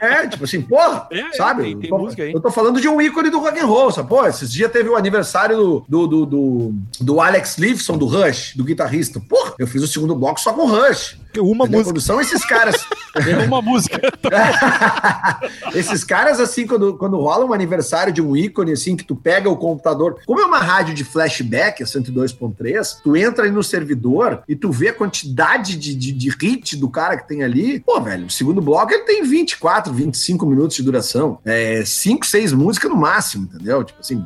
é, 0.00 0.26
tipo 0.26 0.44
assim, 0.44 0.60
porra, 0.62 1.06
É, 1.10 1.20
é, 1.20 1.32
sabe? 1.32 1.62
tem- 1.62 1.78
tem 1.78 1.90
eu, 1.90 1.96
tô, 1.96 2.02
música 2.02 2.22
aí. 2.22 2.32
eu 2.32 2.40
tô 2.40 2.50
falando 2.50 2.80
de 2.80 2.88
um 2.88 3.00
ícone 3.00 3.30
do 3.30 3.38
rock 3.40 3.58
and 3.58 3.66
roll, 3.66 3.90
sabe? 3.92 4.08
Pô, 4.08 4.26
esses 4.26 4.50
dias 4.52 4.70
teve 4.70 4.88
o 4.88 4.96
aniversário 4.96 5.56
do, 5.56 5.84
do, 5.88 6.06
do, 6.06 6.26
do, 6.26 6.74
do 7.00 7.20
Alex 7.20 7.58
Lifeson, 7.58 7.96
do 7.98 8.06
Rush, 8.06 8.54
do 8.56 8.64
guitarrista. 8.64 9.20
Porra, 9.20 9.54
eu 9.58 9.66
fiz 9.66 9.82
o 9.82 9.86
segundo 9.86 10.14
bloco 10.14 10.39
só 10.40 10.52
com 10.52 10.66
Rush. 10.66 11.16
Uma 11.38 11.64
Entendeu? 11.64 11.66
música. 11.66 11.84
Quando 11.84 12.00
são 12.00 12.20
esses 12.20 12.44
caras. 12.44 12.76
Uma 13.46 13.60
música. 13.60 14.00
Esses 15.74 16.04
caras, 16.04 16.38
assim, 16.38 16.66
quando, 16.66 16.96
quando 16.96 17.16
rola 17.16 17.44
um 17.44 17.52
aniversário 17.52 18.12
de 18.12 18.22
um 18.22 18.36
ícone, 18.36 18.72
assim, 18.72 18.96
que 18.96 19.04
tu 19.04 19.16
pega 19.16 19.48
o 19.50 19.56
computador, 19.56 20.20
como 20.26 20.40
é 20.40 20.44
uma 20.44 20.58
rádio 20.58 20.94
de 20.94 21.04
flashback, 21.04 21.82
a 21.82 21.86
102.3, 21.86 22.98
tu 23.02 23.16
entra 23.16 23.44
aí 23.44 23.50
no 23.50 23.62
servidor 23.62 24.42
e 24.48 24.54
tu 24.54 24.70
vê 24.70 24.88
a 24.88 24.94
quantidade 24.94 25.76
de, 25.76 25.94
de, 25.94 26.12
de 26.12 26.28
hit 26.30 26.76
do 26.76 26.88
cara 26.88 27.16
que 27.16 27.26
tem 27.26 27.42
ali. 27.42 27.80
Pô, 27.80 28.00
velho, 28.00 28.26
o 28.26 28.30
segundo 28.30 28.60
bloco 28.60 28.92
ele 28.92 29.04
tem 29.04 29.22
24, 29.22 29.92
25 29.92 30.46
minutos 30.46 30.76
de 30.76 30.82
duração. 30.82 31.38
É 31.44 31.84
5, 31.84 32.26
6 32.26 32.52
músicas 32.52 32.90
no 32.90 32.96
máximo, 32.96 33.48
entendeu? 33.52 33.82
Tipo 33.84 34.00
assim, 34.00 34.24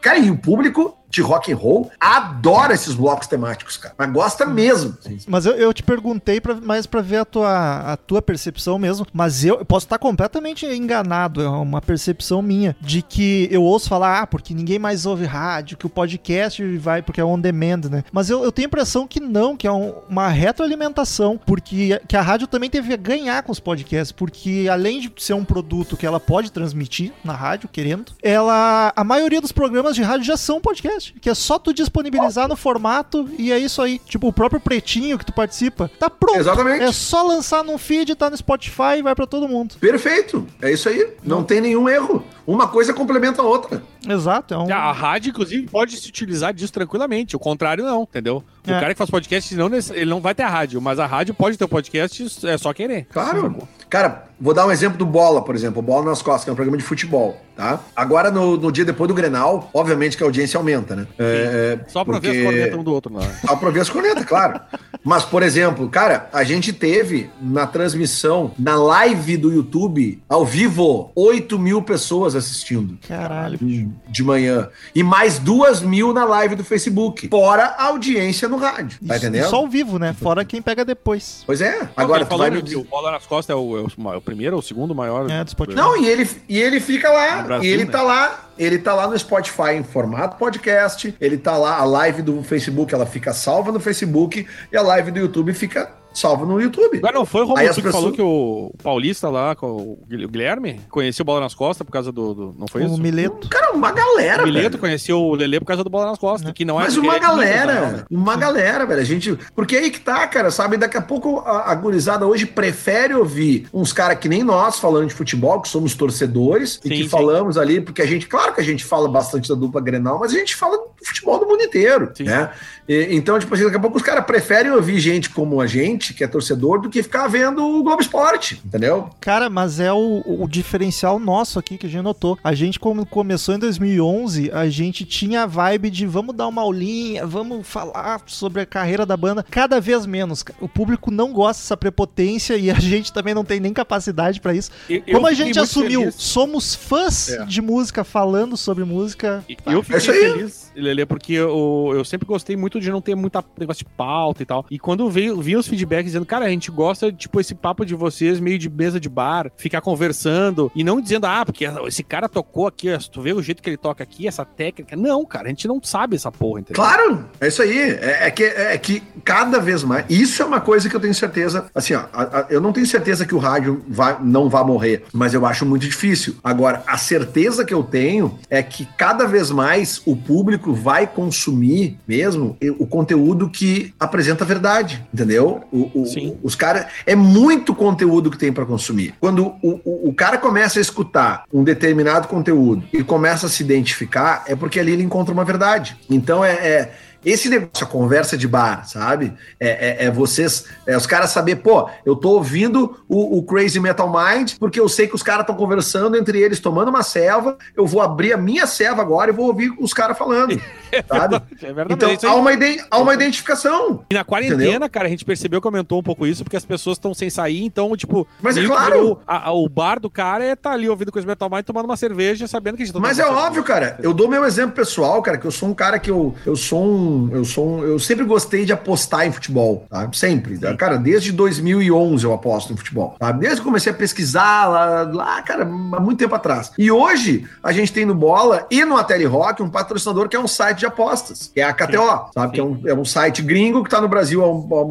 cara, 0.00 0.18
e 0.18 0.30
o 0.30 0.36
público 0.36 0.96
de 1.08 1.22
rock 1.22 1.52
and 1.52 1.56
roll 1.56 1.90
adora 2.00 2.74
esses 2.74 2.94
blocos 2.94 3.26
temáticos, 3.26 3.76
cara. 3.76 3.94
Mas 3.96 4.12
gosta 4.12 4.44
mesmo. 4.44 4.96
Mas 5.26 5.46
eu, 5.46 5.52
eu 5.52 5.72
te 5.72 5.82
perguntei 5.82 6.40
pra, 6.46 6.54
mais 6.54 6.86
pra 6.86 7.00
ver 7.00 7.18
a 7.18 7.24
tua, 7.24 7.92
a 7.92 7.96
tua 7.96 8.22
percepção 8.22 8.78
mesmo. 8.78 9.06
Mas 9.12 9.44
eu, 9.44 9.58
eu 9.58 9.64
posso 9.64 9.86
estar 9.86 9.98
completamente 9.98 10.64
enganado. 10.66 11.42
É 11.42 11.48
uma 11.48 11.80
percepção 11.80 12.40
minha. 12.40 12.76
De 12.80 13.02
que 13.02 13.48
eu 13.50 13.62
ouço 13.62 13.88
falar, 13.88 14.20
ah, 14.22 14.26
porque 14.26 14.54
ninguém 14.54 14.78
mais 14.78 15.06
ouve 15.06 15.24
rádio, 15.24 15.76
que 15.76 15.86
o 15.86 15.90
podcast 15.90 16.64
vai 16.78 17.02
porque 17.02 17.20
é 17.20 17.24
on 17.24 17.38
demand, 17.40 17.82
né? 17.90 18.04
Mas 18.12 18.30
eu, 18.30 18.42
eu 18.44 18.52
tenho 18.52 18.66
a 18.66 18.68
impressão 18.70 19.06
que 19.06 19.20
não, 19.20 19.56
que 19.56 19.66
é 19.66 19.72
um- 19.72 19.92
uma 20.08 20.28
retroalimentação. 20.28 21.38
Porque 21.44 22.00
que 22.08 22.16
a 22.16 22.22
rádio 22.22 22.46
também 22.46 22.70
teve 22.70 22.92
a 22.92 22.96
ganhar 22.96 23.42
com 23.42 23.52
os 23.52 23.60
podcasts. 23.60 24.12
Porque 24.12 24.66
além 24.70 25.00
de 25.00 25.12
ser 25.18 25.34
um 25.34 25.44
produto 25.44 25.96
que 25.96 26.06
ela 26.06 26.20
pode 26.20 26.50
transmitir 26.52 27.12
na 27.24 27.32
rádio, 27.32 27.68
querendo, 27.68 28.12
ela. 28.22 28.92
A 28.94 29.04
maioria 29.04 29.40
dos 29.40 29.52
programas 29.52 29.94
de 29.94 30.02
rádio 30.02 30.26
já 30.26 30.36
são 30.36 30.60
podcast. 30.60 31.14
Que 31.20 31.30
é 31.30 31.34
só 31.34 31.58
tu 31.58 31.72
disponibilizar 31.72 32.48
no 32.48 32.56
formato 32.56 33.28
e 33.38 33.50
é 33.52 33.58
isso 33.58 33.80
aí. 33.82 33.98
Tipo, 33.98 34.28
o 34.28 34.32
próprio 34.32 34.60
Pretinho 34.60 35.18
que 35.18 35.24
tu 35.26 35.32
participa, 35.32 35.90
tá 35.98 36.08
pronto. 36.10 36.35
Exatamente. 36.36 36.82
É 36.84 36.92
só 36.92 37.22
lançar 37.22 37.64
num 37.64 37.78
feed, 37.78 38.14
tá 38.14 38.28
no 38.30 38.36
Spotify 38.36 38.98
e 38.98 39.02
vai 39.02 39.14
pra 39.14 39.26
todo 39.26 39.48
mundo. 39.48 39.74
Perfeito. 39.80 40.46
É 40.60 40.72
isso 40.72 40.88
aí. 40.88 41.14
Não 41.24 41.42
tem 41.44 41.60
nenhum 41.60 41.88
erro. 41.88 42.24
Uma 42.46 42.68
coisa 42.68 42.92
complementa 42.94 43.42
a 43.42 43.44
outra. 43.44 43.82
Exato, 44.08 44.54
é 44.54 44.58
um. 44.58 44.72
A 44.72 44.92
rádio, 44.92 45.30
inclusive, 45.30 45.66
pode 45.66 45.96
se 45.96 46.08
utilizar 46.08 46.54
disso 46.54 46.72
tranquilamente. 46.72 47.34
O 47.34 47.38
contrário, 47.40 47.84
não, 47.84 48.02
entendeu? 48.02 48.42
O 48.66 48.70
É. 48.70 48.78
cara 48.80 48.94
que 48.94 48.98
faz 48.98 49.10
podcast, 49.10 49.54
não, 49.56 49.68
ele 49.92 50.04
não 50.10 50.20
vai 50.20 50.34
ter 50.34 50.44
rádio, 50.44 50.80
mas 50.80 50.98
a 51.00 51.06
rádio 51.06 51.34
pode 51.34 51.56
ter 51.58 51.64
o 51.64 51.68
podcast, 51.68 52.46
é 52.46 52.56
só 52.56 52.72
querer. 52.72 53.06
Claro. 53.12 53.66
Cara, 53.88 54.24
vou 54.40 54.52
dar 54.52 54.66
um 54.66 54.70
exemplo 54.72 54.98
do 54.98 55.06
Bola, 55.06 55.42
por 55.42 55.54
exemplo. 55.54 55.80
Bola 55.80 56.04
nas 56.06 56.20
costas, 56.22 56.44
que 56.44 56.50
é 56.50 56.52
um 56.52 56.56
programa 56.56 56.76
de 56.76 56.82
futebol, 56.84 57.40
tá? 57.56 57.80
Agora, 57.94 58.30
no, 58.30 58.56
no 58.56 58.72
dia 58.72 58.84
depois 58.84 59.06
do 59.08 59.14
Grenal, 59.14 59.70
obviamente 59.72 60.16
que 60.16 60.22
a 60.22 60.26
audiência 60.26 60.58
aumenta, 60.58 60.96
né? 60.96 61.06
É, 61.18 61.78
é, 61.84 61.88
Só 61.90 62.04
pra 62.04 62.18
ver 62.18 62.28
porque- 62.28 62.38
as 62.38 62.44
cornetas 62.44 62.78
um 62.80 62.82
do 62.84 62.92
outro 62.92 63.14
lá. 63.14 63.22
Só 63.46 63.54
pra 63.56 63.70
ver 63.70 63.80
as 63.80 63.88
cornetas, 63.88 64.24
claro. 64.24 64.60
Mas, 65.04 65.24
por 65.24 65.42
exemplo, 65.42 65.88
cara, 65.88 66.28
a 66.32 66.42
gente 66.42 66.72
teve 66.72 67.30
na 67.40 67.64
transmissão, 67.66 68.50
na 68.58 68.74
live 68.74 69.36
do 69.36 69.52
YouTube, 69.52 70.20
ao 70.28 70.44
vivo, 70.44 71.12
8 71.14 71.56
mil 71.58 71.80
pessoas 71.80 72.34
assistindo 72.34 72.98
Caralho. 73.06 73.56
de 73.58 74.22
manhã. 74.24 74.68
E 74.94 75.02
mais 75.04 75.38
duas 75.38 75.80
mil 75.80 76.12
na 76.12 76.24
live 76.24 76.56
do 76.56 76.64
Facebook. 76.64 77.28
Fora 77.28 77.66
a 77.78 77.84
audiência 77.86 78.48
no 78.48 78.56
rádio. 78.56 78.98
Tá 79.06 79.14
Isso- 79.14 79.24
entendendo? 79.26 79.48
Só 79.48 79.56
ao 79.58 79.68
vivo, 79.68 79.96
né? 79.98 80.12
Fora 80.12 80.44
quem 80.44 80.60
pega 80.60 80.84
depois. 80.84 81.44
Pois 81.46 81.60
é. 81.60 81.88
Agora, 81.96 82.26
tu 82.26 82.36
vai 82.36 82.50
né, 82.50 82.60
me 82.60 82.76
o 82.76 82.82
Bola 82.84 83.12
nas 83.12 83.26
Costas 83.26 83.54
é 83.54 83.56
o, 83.56 83.75
o- 83.82 84.12
é 84.12 84.16
o 84.16 84.20
primeiro 84.20 84.56
ou 84.56 84.60
o 84.60 84.62
segundo 84.62 84.94
maior? 84.94 85.30
É, 85.30 85.44
do 85.44 85.50
Spotify. 85.50 85.76
Não, 85.76 85.96
e 85.96 86.08
ele, 86.08 86.28
e 86.48 86.60
ele 86.60 86.80
fica 86.80 87.10
lá. 87.10 87.42
Brasil, 87.42 87.68
e 87.68 87.72
ele 87.72 87.84
né? 87.84 87.90
tá 87.90 88.02
lá. 88.02 88.48
Ele 88.58 88.78
tá 88.78 88.94
lá 88.94 89.06
no 89.06 89.18
Spotify 89.18 89.72
em 89.76 89.82
formato 89.84 90.36
podcast. 90.38 91.14
Ele 91.20 91.36
tá 91.36 91.56
lá, 91.56 91.78
a 91.78 91.84
live 91.84 92.22
do 92.22 92.42
Facebook, 92.42 92.94
ela 92.94 93.04
fica 93.06 93.32
salva 93.32 93.70
no 93.70 93.78
Facebook. 93.80 94.46
E 94.72 94.76
a 94.76 94.82
live 94.82 95.10
do 95.10 95.18
YouTube 95.18 95.52
fica 95.52 95.90
salva 96.18 96.44
no 96.46 96.60
YouTube. 96.60 96.98
Agora 96.98 97.14
não 97.14 97.26
foi 97.26 97.42
o 97.42 97.44
Romulo 97.46 97.68
que 97.68 97.74
pessoas- 97.74 97.94
falou 97.94 98.12
que 98.12 98.22
o 98.22 98.72
Paulista 98.82 99.28
lá, 99.28 99.54
com 99.54 99.66
o 99.66 99.98
Guilherme, 100.08 100.80
conheceu 100.90 101.22
o 101.22 101.26
Bola 101.26 101.40
nas 101.40 101.54
Costas 101.54 101.84
por 101.84 101.92
causa 101.92 102.10
do... 102.10 102.34
do- 102.34 102.54
não 102.58 102.66
foi 102.66 102.82
O 102.82 102.86
isso? 102.86 103.00
Mileto. 103.00 103.48
Cara, 103.48 103.72
uma 103.72 103.92
galera, 103.92 104.42
O 104.42 104.46
Mileto 104.46 104.70
velho. 104.70 104.78
conheceu 104.80 105.18
o 105.20 105.34
Lelê 105.34 105.58
por 105.60 105.66
causa 105.66 105.84
do 105.84 105.90
Bola 105.90 106.06
nas 106.06 106.18
Costas, 106.18 106.50
que 106.52 106.64
não 106.64 106.80
é... 106.80 106.84
Mas 106.84 106.94
porque 106.94 107.06
uma 107.08 107.16
é 107.16 107.20
galera, 107.20 107.80
né? 107.92 108.04
uma 108.10 108.36
galera, 108.36 108.86
velho. 108.86 109.00
A 109.00 109.04
gente. 109.04 109.38
Porque 109.54 109.76
aí 109.76 109.90
que 109.90 110.00
tá, 110.00 110.26
cara, 110.26 110.50
sabe? 110.50 110.76
Daqui 110.76 110.96
a 110.96 111.02
pouco 111.02 111.40
a, 111.40 111.70
a 111.70 111.74
gurizada 111.74 112.26
hoje 112.26 112.46
prefere 112.46 113.14
ouvir 113.14 113.66
uns 113.72 113.92
caras 113.92 114.18
que 114.18 114.28
nem 114.28 114.42
nós 114.42 114.78
falando 114.78 115.08
de 115.08 115.14
futebol, 115.14 115.60
que 115.60 115.68
somos 115.68 115.94
torcedores 115.94 116.80
e 116.84 116.88
Sim, 116.88 116.94
que 116.94 117.02
sim. 117.04 117.08
falamos 117.08 117.58
ali, 117.58 117.80
porque 117.80 118.02
a 118.02 118.06
gente, 118.06 118.26
claro 118.26 118.54
que 118.54 118.60
a 118.60 118.64
gente 118.64 118.84
fala 118.84 119.08
bastante 119.08 119.48
da 119.48 119.54
dupla 119.54 119.80
Grenal, 119.80 120.18
mas 120.18 120.32
a 120.32 120.38
gente 120.38 120.56
fala 120.56 120.76
do 120.78 120.84
futebol 121.04 121.38
do 121.38 121.46
mundo 121.46 121.62
inteiro, 121.62 122.10
Sim. 122.14 122.24
né? 122.24 122.50
E- 122.88 123.08
então, 123.16 123.38
tipo 123.38 123.52
assim, 123.54 123.64
daqui 123.64 123.76
a 123.76 123.80
pouco 123.80 123.96
os 123.96 124.02
caras 124.02 124.24
preferem 124.24 124.70
ouvir 124.72 124.98
gente 125.00 125.30
como 125.30 125.60
a 125.60 125.66
gente, 125.66 126.14
que 126.14 126.22
é 126.22 126.26
torcedor, 126.28 126.80
do 126.80 126.88
que 126.90 127.02
ficar 127.02 127.26
vendo 127.28 127.64
o 127.64 127.82
Globo 127.82 128.00
Esporte, 128.00 128.60
entendeu? 128.64 129.10
Cara, 129.20 129.50
mas 129.50 129.80
é 129.80 129.92
o, 129.92 130.22
o 130.26 130.48
diferencial 130.48 131.18
nosso 131.18 131.58
aqui 131.58 131.76
que 131.78 131.86
a 131.86 131.90
gente 131.90 132.02
notou. 132.02 132.38
A 132.44 132.54
gente, 132.54 132.78
como 132.78 133.04
começou 133.06 133.54
em 133.54 133.58
2011, 133.58 134.50
a 134.52 134.68
gente 134.68 135.04
tinha 135.04 135.42
a 135.42 135.46
vibe 135.46 135.90
de 135.90 136.06
vamos 136.06 136.34
dar 136.34 136.46
uma 136.46 136.62
aulinha, 136.62 137.26
vamos 137.26 137.66
falar 137.66 138.20
sobre 138.26 138.62
a 138.62 138.66
carreira 138.66 139.04
da 139.06 139.16
banda. 139.16 139.44
Cada 139.50 139.80
vez 139.80 140.06
menos. 140.06 140.44
O 140.60 140.68
público 140.68 141.10
não 141.10 141.32
gosta 141.32 141.62
dessa 141.62 141.76
prepotência 141.76 142.56
e 142.56 142.70
a 142.70 142.74
gente 142.80 143.12
também 143.12 143.34
não 143.34 143.44
tem 143.44 143.58
nem 143.60 143.72
capacidade 143.72 144.40
pra 144.40 144.54
isso. 144.54 144.70
Eu- 144.88 145.02
eu 145.06 145.14
Como 145.14 145.26
a 145.26 145.32
gente 145.32 145.58
assumiu, 145.58 146.00
feliz. 146.00 146.14
somos 146.16 146.74
fãs 146.74 147.28
É. 147.30 147.44
de 147.44 147.60
música, 147.60 148.04
falando 148.04 148.56
sobre 148.56 148.84
música. 148.84 149.44
E 149.48 149.56
Eu 149.66 149.82
fiquei 149.82 149.96
É 149.96 150.00
feliz, 150.00 150.70
Lelê, 150.76 151.06
porque 151.06 151.32
eu, 151.32 151.92
eu 151.94 152.04
sempre 152.04 152.26
gostei 152.26 152.56
muito 152.56 152.75
de 152.80 152.90
não 152.90 153.00
ter 153.00 153.14
muita 153.14 153.44
negócio 153.58 153.84
de 153.84 153.90
pauta 153.96 154.42
e 154.42 154.46
tal. 154.46 154.64
E 154.70 154.78
quando 154.78 155.08
veio, 155.10 155.40
vi 155.40 155.56
os 155.56 155.66
feedbacks 155.66 156.06
dizendo, 156.06 156.26
cara, 156.26 156.44
a 156.46 156.48
gente 156.50 156.70
gosta, 156.70 157.12
tipo, 157.12 157.40
esse 157.40 157.54
papo 157.54 157.84
de 157.84 157.94
vocês 157.94 158.40
meio 158.40 158.58
de 158.58 158.68
mesa 158.70 158.98
de 159.00 159.08
bar, 159.08 159.50
ficar 159.56 159.80
conversando 159.80 160.70
e 160.74 160.82
não 160.84 161.00
dizendo, 161.00 161.26
ah, 161.26 161.44
porque 161.44 161.64
esse 161.86 162.02
cara 162.02 162.28
tocou 162.28 162.66
aqui, 162.66 162.88
tu 163.10 163.20
vê 163.22 163.32
o 163.32 163.42
jeito 163.42 163.62
que 163.62 163.70
ele 163.70 163.76
toca 163.76 164.02
aqui, 164.02 164.26
essa 164.26 164.44
técnica. 164.44 164.96
Não, 164.96 165.24
cara, 165.24 165.46
a 165.46 165.48
gente 165.48 165.66
não 165.68 165.80
sabe 165.82 166.16
essa 166.16 166.30
porra, 166.32 166.60
entendeu? 166.60 166.82
Claro, 166.82 167.24
é 167.40 167.48
isso 167.48 167.62
aí. 167.62 167.78
É, 167.78 168.26
é 168.26 168.30
que, 168.30 168.44
é 168.44 168.78
que 168.78 169.02
cada 169.24 169.58
vez 169.58 169.82
mais. 169.82 170.04
Isso 170.08 170.42
é 170.42 170.44
uma 170.44 170.60
coisa 170.60 170.88
que 170.88 170.96
eu 170.96 171.00
tenho 171.00 171.14
certeza. 171.14 171.66
Assim, 171.74 171.94
ó, 171.94 172.04
a- 172.12 172.40
a- 172.40 172.46
eu 172.50 172.60
não 172.60 172.72
tenho 172.72 172.86
certeza 172.86 173.24
que 173.26 173.34
o 173.34 173.38
rádio 173.38 173.84
vai, 173.88 174.16
não 174.22 174.48
vai 174.48 174.64
morrer, 174.64 175.04
mas 175.12 175.34
eu 175.34 175.44
acho 175.46 175.64
muito 175.66 175.82
difícil. 175.86 176.36
Agora, 176.42 176.82
a 176.86 176.96
certeza 176.96 177.64
que 177.64 177.74
eu 177.74 177.82
tenho 177.82 178.38
é 178.48 178.62
que 178.62 178.86
cada 178.96 179.26
vez 179.26 179.50
mais 179.50 180.00
o 180.06 180.16
público 180.16 180.72
vai 180.72 181.06
consumir 181.06 181.98
mesmo 182.06 182.56
o 182.70 182.86
conteúdo 182.86 183.48
que 183.48 183.94
apresenta 183.98 184.44
a 184.44 184.46
verdade, 184.46 185.04
entendeu? 185.12 185.62
O, 185.72 186.02
o- 186.02 186.06
Sim. 186.06 186.36
os 186.42 186.54
caras. 186.54 186.86
É 187.04 187.14
muito 187.14 187.74
conteúdo 187.74 188.30
que 188.30 188.38
tem 188.38 188.52
para 188.52 188.64
consumir. 188.66 189.14
Quando 189.20 189.46
o, 189.62 189.80
o, 189.84 190.08
o 190.08 190.14
cara 190.14 190.38
começa 190.38 190.78
a 190.78 190.82
escutar 190.82 191.44
um 191.52 191.62
determinado 191.64 192.28
conteúdo 192.28 192.84
e 192.92 193.02
começa 193.02 193.46
a 193.46 193.48
se 193.48 193.62
identificar, 193.62 194.44
é 194.46 194.54
porque 194.56 194.78
ali 194.80 194.92
ele 194.92 195.02
encontra 195.02 195.32
uma 195.32 195.44
verdade. 195.44 195.96
Então 196.10 196.44
é. 196.44 196.52
é- 196.52 196.92
esse 197.30 197.48
negócio, 197.48 197.84
a 197.84 197.86
conversa 197.86 198.36
de 198.38 198.46
bar, 198.46 198.88
sabe? 198.88 199.32
É, 199.58 200.04
é- 200.04 200.06
é 200.06 200.10
vocês, 200.10 200.64
é 200.86 200.96
os 200.96 201.06
caras 201.06 201.30
saber, 201.30 201.56
pô, 201.56 201.88
eu 202.04 202.14
tô 202.14 202.30
ouvindo 202.30 202.96
o, 203.08 203.38
o 203.38 203.42
Crazy 203.42 203.80
Metal 203.80 204.08
Mind, 204.10 204.52
porque 204.60 204.78
eu 204.78 204.88
sei 204.88 205.08
que 205.08 205.14
os 205.14 205.22
caras 205.22 205.40
estão 205.42 205.56
conversando 205.56 206.16
entre 206.16 206.40
eles, 206.40 206.60
tomando 206.60 206.88
uma 206.88 207.02
selva, 207.02 207.58
eu 207.76 207.84
vou 207.86 208.00
abrir 208.00 208.32
a 208.32 208.36
minha 208.36 208.66
selva 208.66 209.02
agora 209.02 209.30
e 209.30 209.34
vou 209.34 209.46
ouvir 209.46 209.72
os 209.78 209.92
caras 209.92 210.16
falando, 210.16 210.60
sabe? 211.08 211.42
É 211.62 211.72
verdade. 211.72 212.14
Então 212.14 212.30
é 212.30 212.32
há 212.32 212.36
uma, 212.36 212.52
ide- 212.52 212.84
há 212.90 212.98
uma 212.98 213.12
identificação. 213.14 214.04
E 214.10 214.14
na 214.14 214.24
quarentena, 214.24 214.62
Entendeu? 214.64 214.88
cara, 214.90 215.06
a 215.06 215.10
gente 215.10 215.24
percebeu 215.24 215.60
que 215.60 215.66
aumentou 215.66 215.98
um 215.98 216.02
pouco 216.02 216.26
isso, 216.26 216.44
porque 216.44 216.56
as 216.56 216.64
pessoas 216.64 216.96
estão 216.96 217.12
sem 217.12 217.28
sair, 217.28 217.64
então, 217.64 217.96
tipo, 217.96 218.26
Mas 218.40 218.56
é 218.56 218.64
claro. 218.64 218.92
virou- 218.94 219.20
a- 219.26 219.52
o 219.52 219.68
bar 219.68 219.98
do 219.98 220.08
cara 220.08 220.44
é 220.44 220.54
tá 220.54 220.70
ali 220.70 220.88
ouvindo 220.88 221.10
coisa 221.10 221.26
metal 221.26 221.50
mind 221.50 221.64
tomando 221.64 221.86
uma 221.86 221.96
cerveja, 221.96 222.46
sabendo 222.46 222.76
que 222.76 222.82
a 222.82 222.86
gente 222.86 222.94
tá 222.94 223.00
Mas 223.00 223.18
é 223.18 223.26
óbvio, 223.26 223.64
cerveja. 223.64 223.66
cara. 223.66 223.98
Eu 224.02 224.14
dou 224.14 224.28
meu 224.28 224.44
exemplo 224.44 224.74
pessoal, 224.76 225.20
cara, 225.22 225.36
que 225.38 225.46
eu 225.46 225.50
sou 225.50 225.68
um 225.68 225.74
cara 225.74 225.98
que 225.98 226.10
eu, 226.10 226.34
eu 226.46 226.54
sou 226.54 226.84
um. 226.84 227.15
Eu 227.32 227.44
sou 227.44 227.66
um, 227.78 227.82
Eu 227.84 227.98
sempre 227.98 228.24
gostei 228.24 228.64
de 228.64 228.72
apostar 228.72 229.26
em 229.26 229.32
futebol, 229.32 229.86
tá? 229.90 230.08
Sempre. 230.12 230.58
Cara, 230.76 230.96
desde 230.96 231.32
2011 231.32 232.24
eu 232.24 232.32
aposto 232.32 232.72
em 232.72 232.76
futebol, 232.76 233.16
tá? 233.18 233.32
Desde 233.32 233.58
que 233.60 233.64
comecei 233.64 233.92
a 233.92 233.94
pesquisar 233.94 234.66
lá, 234.68 235.02
lá, 235.02 235.42
cara, 235.42 235.62
há 235.64 236.00
muito 236.00 236.18
tempo 236.18 236.34
atrás. 236.34 236.72
E 236.78 236.90
hoje 236.90 237.46
a 237.62 237.72
gente 237.72 237.92
tem 237.92 238.04
no 238.04 238.14
Bola 238.14 238.66
e 238.70 238.84
no 238.84 238.96
Ateli 238.96 239.24
Rock 239.24 239.62
um 239.62 239.70
patrocinador 239.70 240.28
que 240.28 240.36
é 240.36 240.40
um 240.40 240.48
site 240.48 240.78
de 240.78 240.86
apostas, 240.86 241.50
que 241.52 241.60
é 241.60 241.64
a 241.64 241.72
KTO, 241.72 242.30
sabe? 242.34 242.52
Que 242.54 242.60
é 242.60 242.64
um, 242.64 242.80
é 242.86 242.94
um 242.94 243.04
site 243.04 243.42
gringo 243.42 243.82
que 243.84 243.90
tá 243.90 244.00
no 244.00 244.08
Brasil 244.08 244.42
há, 244.44 244.48
um- 244.50 244.68
há 244.72 244.84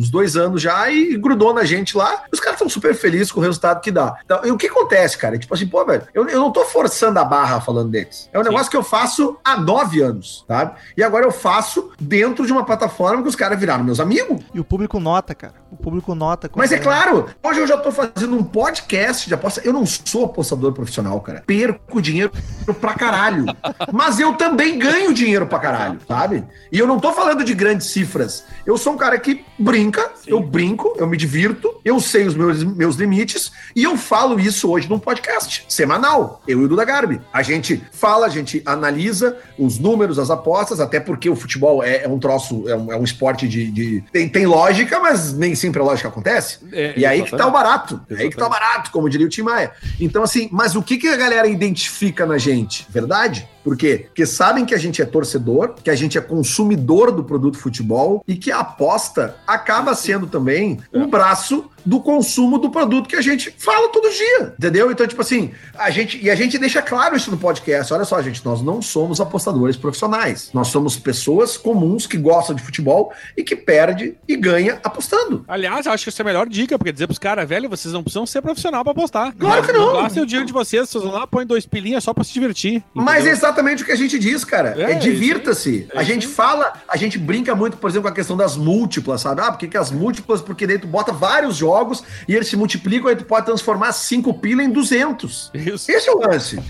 uns 0.00 0.10
dois 0.10 0.36
anos 0.36 0.60
já 0.62 0.90
e 0.90 1.16
grudou 1.16 1.52
na 1.54 1.64
gente 1.64 1.96
lá. 1.96 2.24
Os 2.32 2.40
caras 2.40 2.54
estão 2.56 2.68
super 2.68 2.94
felizes 2.94 3.30
com 3.32 3.40
o 3.40 3.42
resultado 3.42 3.80
que 3.80 3.90
dá. 3.90 4.16
Então, 4.24 4.40
e 4.44 4.50
o 4.50 4.56
que 4.56 4.66
acontece, 4.66 5.16
cara? 5.18 5.38
Tipo 5.38 5.54
assim, 5.54 5.66
pô, 5.66 5.84
velho, 5.84 6.02
eu, 6.14 6.26
eu 6.28 6.40
não 6.40 6.50
tô 6.50 6.64
forçando 6.64 7.18
a 7.18 7.24
barra 7.24 7.60
falando 7.60 7.90
deles. 7.90 8.28
É 8.32 8.38
um 8.38 8.42
negócio 8.42 8.70
que 8.70 8.76
eu 8.76 8.82
faço 8.82 9.36
há 9.44 9.56
nove 9.60 10.00
anos, 10.02 10.44
sabe? 10.48 10.72
E 10.96 11.02
agora 11.02 11.24
eu 11.24 11.30
faço 11.32 11.69
dentro 12.00 12.46
de 12.46 12.52
uma 12.52 12.64
plataforma 12.64 13.22
que 13.22 13.28
os 13.28 13.36
caras 13.36 13.58
viraram 13.58 13.84
meus 13.84 14.00
amigos. 14.00 14.42
E 14.54 14.60
o 14.60 14.64
público 14.64 14.98
nota, 14.98 15.34
cara. 15.34 15.54
O 15.70 15.76
público 15.76 16.14
nota. 16.14 16.50
Mas 16.56 16.72
é 16.72 16.78
claro, 16.78 17.26
hoje 17.42 17.60
eu 17.60 17.66
já 17.66 17.76
tô 17.76 17.92
fazendo 17.92 18.36
um 18.36 18.42
podcast 18.42 19.28
de 19.28 19.34
aposta. 19.34 19.60
Eu 19.64 19.72
não 19.72 19.86
sou 19.86 20.24
apostador 20.24 20.72
profissional, 20.72 21.20
cara. 21.20 21.42
Perco 21.46 22.02
dinheiro 22.02 22.32
pra 22.80 22.94
caralho. 22.94 23.44
Mas 23.92 24.18
eu 24.18 24.34
também 24.34 24.78
ganho 24.78 25.14
dinheiro 25.14 25.46
pra 25.46 25.58
caralho, 25.58 26.00
sabe? 26.08 26.44
E 26.72 26.78
eu 26.78 26.86
não 26.86 26.98
tô 26.98 27.12
falando 27.12 27.44
de 27.44 27.54
grandes 27.54 27.88
cifras. 27.88 28.44
Eu 28.66 28.76
sou 28.76 28.94
um 28.94 28.96
cara 28.96 29.18
que 29.18 29.44
brinca, 29.58 30.10
eu 30.26 30.40
brinco, 30.40 30.94
eu 30.96 31.06
me 31.06 31.16
divirto, 31.16 31.80
eu 31.84 32.00
sei 32.00 32.26
os 32.26 32.34
meus, 32.34 32.64
meus 32.64 32.96
limites 32.96 33.52
e 33.76 33.84
eu 33.84 33.96
falo 33.96 34.40
isso 34.40 34.70
hoje 34.70 34.88
num 34.88 34.98
podcast 34.98 35.64
semanal. 35.68 36.42
Eu 36.46 36.60
e 36.62 36.64
o 36.64 36.68
Duda 36.68 36.84
Garbi. 36.84 37.20
A 37.32 37.42
gente 37.42 37.82
fala, 37.92 38.26
a 38.26 38.28
gente 38.28 38.62
analisa 38.64 39.36
os 39.58 39.78
números, 39.78 40.18
as 40.18 40.30
apostas, 40.30 40.80
até 40.80 40.98
porque 40.98 41.28
o 41.28 41.36
futebol 41.36 41.49
é, 41.82 42.04
é 42.04 42.08
um 42.08 42.18
troço, 42.18 42.68
é 42.68 42.76
um, 42.76 42.92
é 42.92 42.96
um 42.96 43.04
esporte 43.04 43.48
de. 43.48 43.70
de- 43.70 44.04
tem, 44.12 44.28
tem 44.28 44.46
lógica, 44.46 44.98
mas 45.00 45.32
nem 45.32 45.54
sempre 45.54 45.80
a 45.80 45.84
lógica 45.84 46.08
acontece. 46.08 46.58
É, 46.72 46.94
E 46.96 47.04
aí 47.06 47.22
que 47.22 47.30
tá 47.30 47.36
o 47.36 47.38
exatamente. 47.48 47.52
barato. 47.52 48.00
É 48.10 48.14
aí 48.22 48.30
que 48.30 48.36
tá 48.36 48.46
o 48.46 48.50
barato, 48.50 48.90
como 48.90 49.08
diria 49.08 49.26
o 49.26 49.30
Tim 49.30 49.42
Maia. 49.42 49.72
Então, 50.00 50.22
assim, 50.22 50.48
mas 50.52 50.74
o 50.76 50.82
que, 50.82 50.96
que 50.98 51.08
a 51.08 51.16
galera 51.16 51.46
identifica 51.48 52.24
na 52.26 52.38
gente? 52.38 52.86
Verdade? 52.90 53.48
Por 53.62 53.76
quê? 53.76 54.06
Porque 54.06 54.26
sabem 54.26 54.64
que 54.64 54.74
a 54.74 54.78
gente 54.78 55.02
é 55.02 55.04
torcedor, 55.04 55.74
que 55.82 55.90
a 55.90 55.94
gente 55.94 56.16
é 56.16 56.20
consumidor 56.20 57.12
do 57.12 57.24
produto 57.24 57.58
futebol 57.58 58.22
e 58.26 58.36
que 58.36 58.50
a 58.50 58.60
aposta 58.60 59.36
acaba 59.46 59.94
sendo 59.94 60.26
também 60.26 60.80
um 60.92 61.06
braço 61.06 61.70
do 61.84 62.00
consumo 62.00 62.58
do 62.58 62.70
produto 62.70 63.08
que 63.08 63.16
a 63.16 63.22
gente 63.22 63.54
fala 63.56 63.88
todo 63.90 64.10
dia, 64.10 64.54
entendeu? 64.58 64.90
Então, 64.90 65.06
tipo 65.06 65.20
assim, 65.20 65.52
a 65.78 65.90
gente 65.90 66.22
e 66.22 66.30
a 66.30 66.34
gente 66.34 66.58
deixa 66.58 66.82
claro 66.82 67.16
isso 67.16 67.30
no 67.30 67.38
podcast. 67.38 67.92
Olha 67.92 68.04
só, 68.04 68.20
gente, 68.20 68.44
nós 68.44 68.60
não 68.60 68.82
somos 68.82 69.20
apostadores 69.20 69.76
profissionais. 69.76 70.50
Nós 70.52 70.68
somos 70.68 70.96
pessoas 70.96 71.56
comuns 71.56 72.06
que 72.06 72.16
gostam 72.16 72.54
de 72.54 72.62
futebol 72.62 73.12
e 73.36 73.42
que 73.42 73.56
perde 73.56 74.16
e 74.28 74.36
ganha 74.36 74.78
apostando. 74.84 75.44
Aliás, 75.48 75.86
acho 75.86 76.04
que 76.04 76.10
essa 76.10 76.22
é 76.22 76.24
a 76.24 76.26
melhor 76.26 76.48
dica, 76.48 76.78
porque 76.78 76.92
dizer 76.92 77.06
pros 77.06 77.18
caras, 77.18 77.48
velho, 77.48 77.68
vocês 77.68 77.92
não 77.94 78.02
precisam 78.02 78.26
ser 78.26 78.42
profissional 78.42 78.84
pra 78.84 78.92
apostar. 78.92 79.34
Claro 79.34 79.64
que 79.64 79.72
não. 79.72 80.02
Gastem 80.02 80.22
o 80.22 80.26
dinheiro 80.26 80.46
de 80.46 80.52
vocês, 80.52 80.88
vocês 80.88 81.02
vão 81.02 81.12
lá, 81.12 81.26
põem 81.26 81.46
dois 81.46 81.66
pilinhas 81.66 82.04
só 82.04 82.12
pra 82.12 82.24
se 82.24 82.32
divertir. 82.32 82.84
Mas 82.92 83.20
entendeu? 83.20 83.32
Exatamente 83.50 83.82
o 83.82 83.86
que 83.86 83.92
a 83.92 83.96
gente 83.96 84.18
diz, 84.18 84.44
cara. 84.44 84.74
É, 84.78 84.92
É, 84.92 84.94
divirta-se. 84.94 85.86
é 85.92 85.98
a 85.98 86.02
gente 86.02 86.26
aí. 86.26 86.32
fala, 86.32 86.72
a 86.88 86.96
gente 86.96 87.18
brinca 87.18 87.54
muito, 87.54 87.76
por 87.76 87.90
exemplo, 87.90 88.08
com 88.08 88.12
a 88.12 88.14
questão 88.14 88.36
das 88.36 88.56
múltiplas, 88.56 89.20
sabe? 89.20 89.40
Ah, 89.42 89.50
por 89.50 89.58
que, 89.58 89.68
que 89.68 89.76
as 89.76 89.90
múltiplas? 89.90 90.40
Porque 90.40 90.66
daí 90.66 90.78
tu 90.78 90.86
bota 90.86 91.12
vários 91.12 91.56
jogos 91.56 92.02
e 92.28 92.34
eles 92.34 92.48
se 92.48 92.56
multiplicam 92.56 93.10
e 93.10 93.16
tu 93.16 93.24
pode 93.24 93.46
transformar 93.46 93.92
5 93.92 94.32
pila 94.34 94.62
em 94.62 94.70
200. 94.70 95.50
Isso. 95.54 95.90
Esse 95.90 96.08
é 96.08 96.12
o 96.12 96.18
lance. 96.18 96.60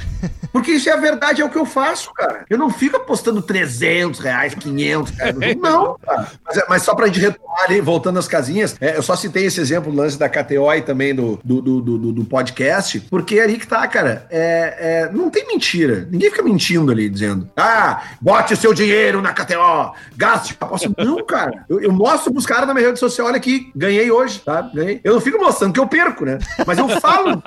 Porque 0.53 0.73
isso 0.73 0.89
é 0.89 0.93
a 0.93 0.97
verdade, 0.97 1.43
é 1.43 1.45
o 1.45 1.51
que 1.51 1.59
eu 1.59 1.67
faço, 1.67 2.13
cara. 2.13 2.45
Eu 2.51 2.59
não 2.59 2.71
fico 2.71 2.97
apostando 2.97 3.41
300 3.41 4.19
reais, 4.21 4.55
500, 4.55 5.13
cara. 5.13 5.33
Não, 5.61 5.97
cara. 5.99 6.27
Mas, 6.45 6.57
é- 6.57 6.65
mas 6.69 6.83
só 6.83 6.95
pra 6.95 7.07
gente 7.07 7.21
retomar 7.21 7.65
ali, 7.65 7.81
voltando 7.81 8.19
às 8.19 8.27
casinhas, 8.27 8.75
é, 8.81 8.97
eu 8.97 9.03
só 9.03 9.15
citei 9.15 9.45
esse 9.47 9.61
exemplo 9.61 9.93
do 9.93 9.97
lance 9.99 10.19
da 10.19 10.29
KTO 10.29 10.73
e 10.75 10.83
também 10.83 11.15
do, 11.15 11.39
do, 11.45 11.61
do, 11.61 11.81
do- 11.81 12.13
do 12.13 12.25
podcast, 12.25 13.01
porque 13.11 13.39
é 13.39 13.43
ali 13.45 13.59
que 13.59 13.67
tá, 13.67 13.87
cara. 13.87 14.27
É, 14.31 15.07
é, 15.09 15.13
não 15.13 15.31
tem 15.31 15.47
mentira. 15.47 16.09
Ninguém 16.11 16.31
fica 16.31 16.43
mentindo 16.43 16.70
ali, 16.91 17.09
dizendo, 17.09 17.49
ah, 17.57 18.03
bote 18.21 18.55
o 18.55 18.57
seu 18.57 18.73
dinheiro 18.73 19.21
na 19.21 19.33
KTO, 19.33 19.95
gaste. 20.17 20.57
Aposto. 20.61 20.95
Não, 20.97 21.25
cara. 21.25 21.65
Eu, 21.69 21.81
eu 21.81 21.93
mostro 21.93 22.33
pros 22.33 22.47
caras 22.47 22.67
na 22.67 22.75
minha 22.75 22.87
rede 22.87 22.99
social, 22.99 23.27
olha 23.27 23.37
aqui, 23.37 23.71
ganhei 23.75 24.11
hoje, 24.11 24.41
tá? 24.41 24.63
Ganhei. 24.63 25.01
Eu 25.03 25.15
não 25.15 25.21
fico 25.21 25.39
mostrando 25.39 25.73
que 25.73 25.81
eu 25.81 25.87
perco, 25.87 26.25
né? 26.25 26.39
Mas 26.67 26.79
eu 26.79 26.89
falo 27.01 27.43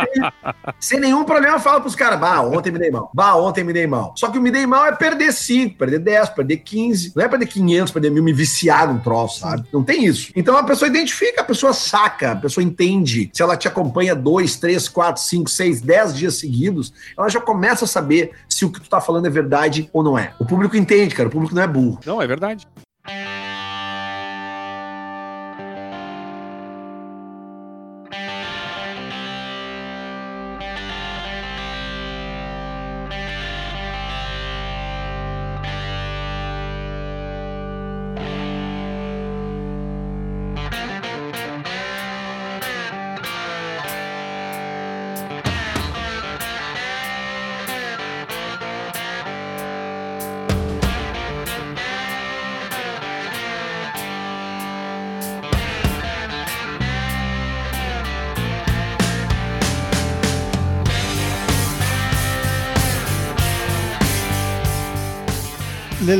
sem 0.80 1.00
nenhum 1.00 1.24
problema, 1.24 1.56
eu 1.56 1.60
falo 1.60 1.80
pros 1.80 1.94
caras, 1.94 2.18
bah, 2.18 2.40
ontem 2.42 2.70
me 2.70 2.78
dei 2.78 2.90
mal. 2.90 3.10
Bah, 3.12 3.36
ontem 3.36 3.64
me 3.64 3.72
dei 3.72 3.86
mal. 3.86 4.14
Só 4.16 4.28
que 4.28 4.38
o 4.38 4.42
me 4.42 4.50
dei 4.50 4.66
mal 4.66 4.86
é 4.86 4.92
perder 4.92 5.32
5, 5.32 5.76
perder 5.76 5.98
10, 5.98 6.30
perder 6.30 6.56
15. 6.58 7.12
Não 7.14 7.24
é 7.24 7.28
perder 7.28 7.46
500, 7.46 7.92
perder 7.92 8.10
mil, 8.10 8.22
me 8.22 8.32
viciar 8.32 8.88
num 8.88 8.98
troço, 8.98 9.40
sabe? 9.40 9.66
Não 9.72 9.82
tem 9.82 10.04
isso. 10.04 10.32
Então 10.36 10.56
a 10.56 10.62
pessoa 10.62 10.88
identifica, 10.88 11.40
a 11.40 11.44
pessoa 11.44 11.72
saca, 11.72 12.32
a 12.32 12.36
pessoa 12.36 12.64
entende. 12.64 13.30
Se 13.32 13.42
ela 13.42 13.56
te 13.56 13.68
acompanha 13.68 14.14
2, 14.14 14.56
3, 14.56 14.88
4, 14.88 15.22
5, 15.22 15.50
6, 15.50 15.80
10 15.80 16.14
dias 16.14 16.34
seguidos, 16.34 16.92
ela 17.16 17.28
já 17.28 17.40
começa 17.40 17.84
a 17.84 17.88
saber 17.88 18.32
se 18.56 18.64
o 18.64 18.72
que 18.72 18.80
tu 18.80 18.88
tá 18.88 19.02
falando 19.02 19.26
é 19.26 19.30
verdade 19.30 19.90
ou 19.92 20.02
não 20.02 20.18
é. 20.18 20.32
O 20.38 20.46
público 20.46 20.76
entende, 20.78 21.14
cara. 21.14 21.28
O 21.28 21.32
público 21.32 21.54
não 21.54 21.62
é 21.62 21.66
burro. 21.66 22.00
Não, 22.06 22.22
é 22.22 22.26
verdade. 22.26 22.66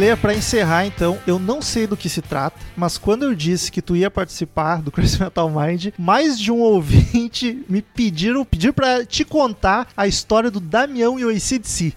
Lele, 0.07 0.17
pra 0.17 0.35
encerrar 0.35 0.87
então, 0.87 1.19
eu 1.27 1.37
não 1.37 1.61
sei 1.61 1.85
do 1.85 1.97
que 1.97 2.09
se 2.09 2.23
trata, 2.23 2.61
mas 2.77 2.97
quando 2.97 3.25
eu 3.25 3.35
disse 3.35 3.73
que 3.73 3.83
tu 3.83 3.97
ia 3.97 4.09
participar 4.09 4.81
do 4.81 4.93
Crazy 4.93 5.21
Metal 5.21 5.51
Mind, 5.51 5.89
mais 5.99 6.39
de 6.39 6.53
um 6.53 6.61
ouvinte 6.63 7.65
me 7.69 7.83
pediram, 7.83 8.45
pediram 8.45 8.73
pra 8.73 9.05
te 9.05 9.25
contar 9.25 9.89
a 9.97 10.07
história 10.07 10.49
do 10.49 10.61
Damião 10.61 11.19
e 11.19 11.25
o 11.25 11.29
ACDC. 11.29 11.93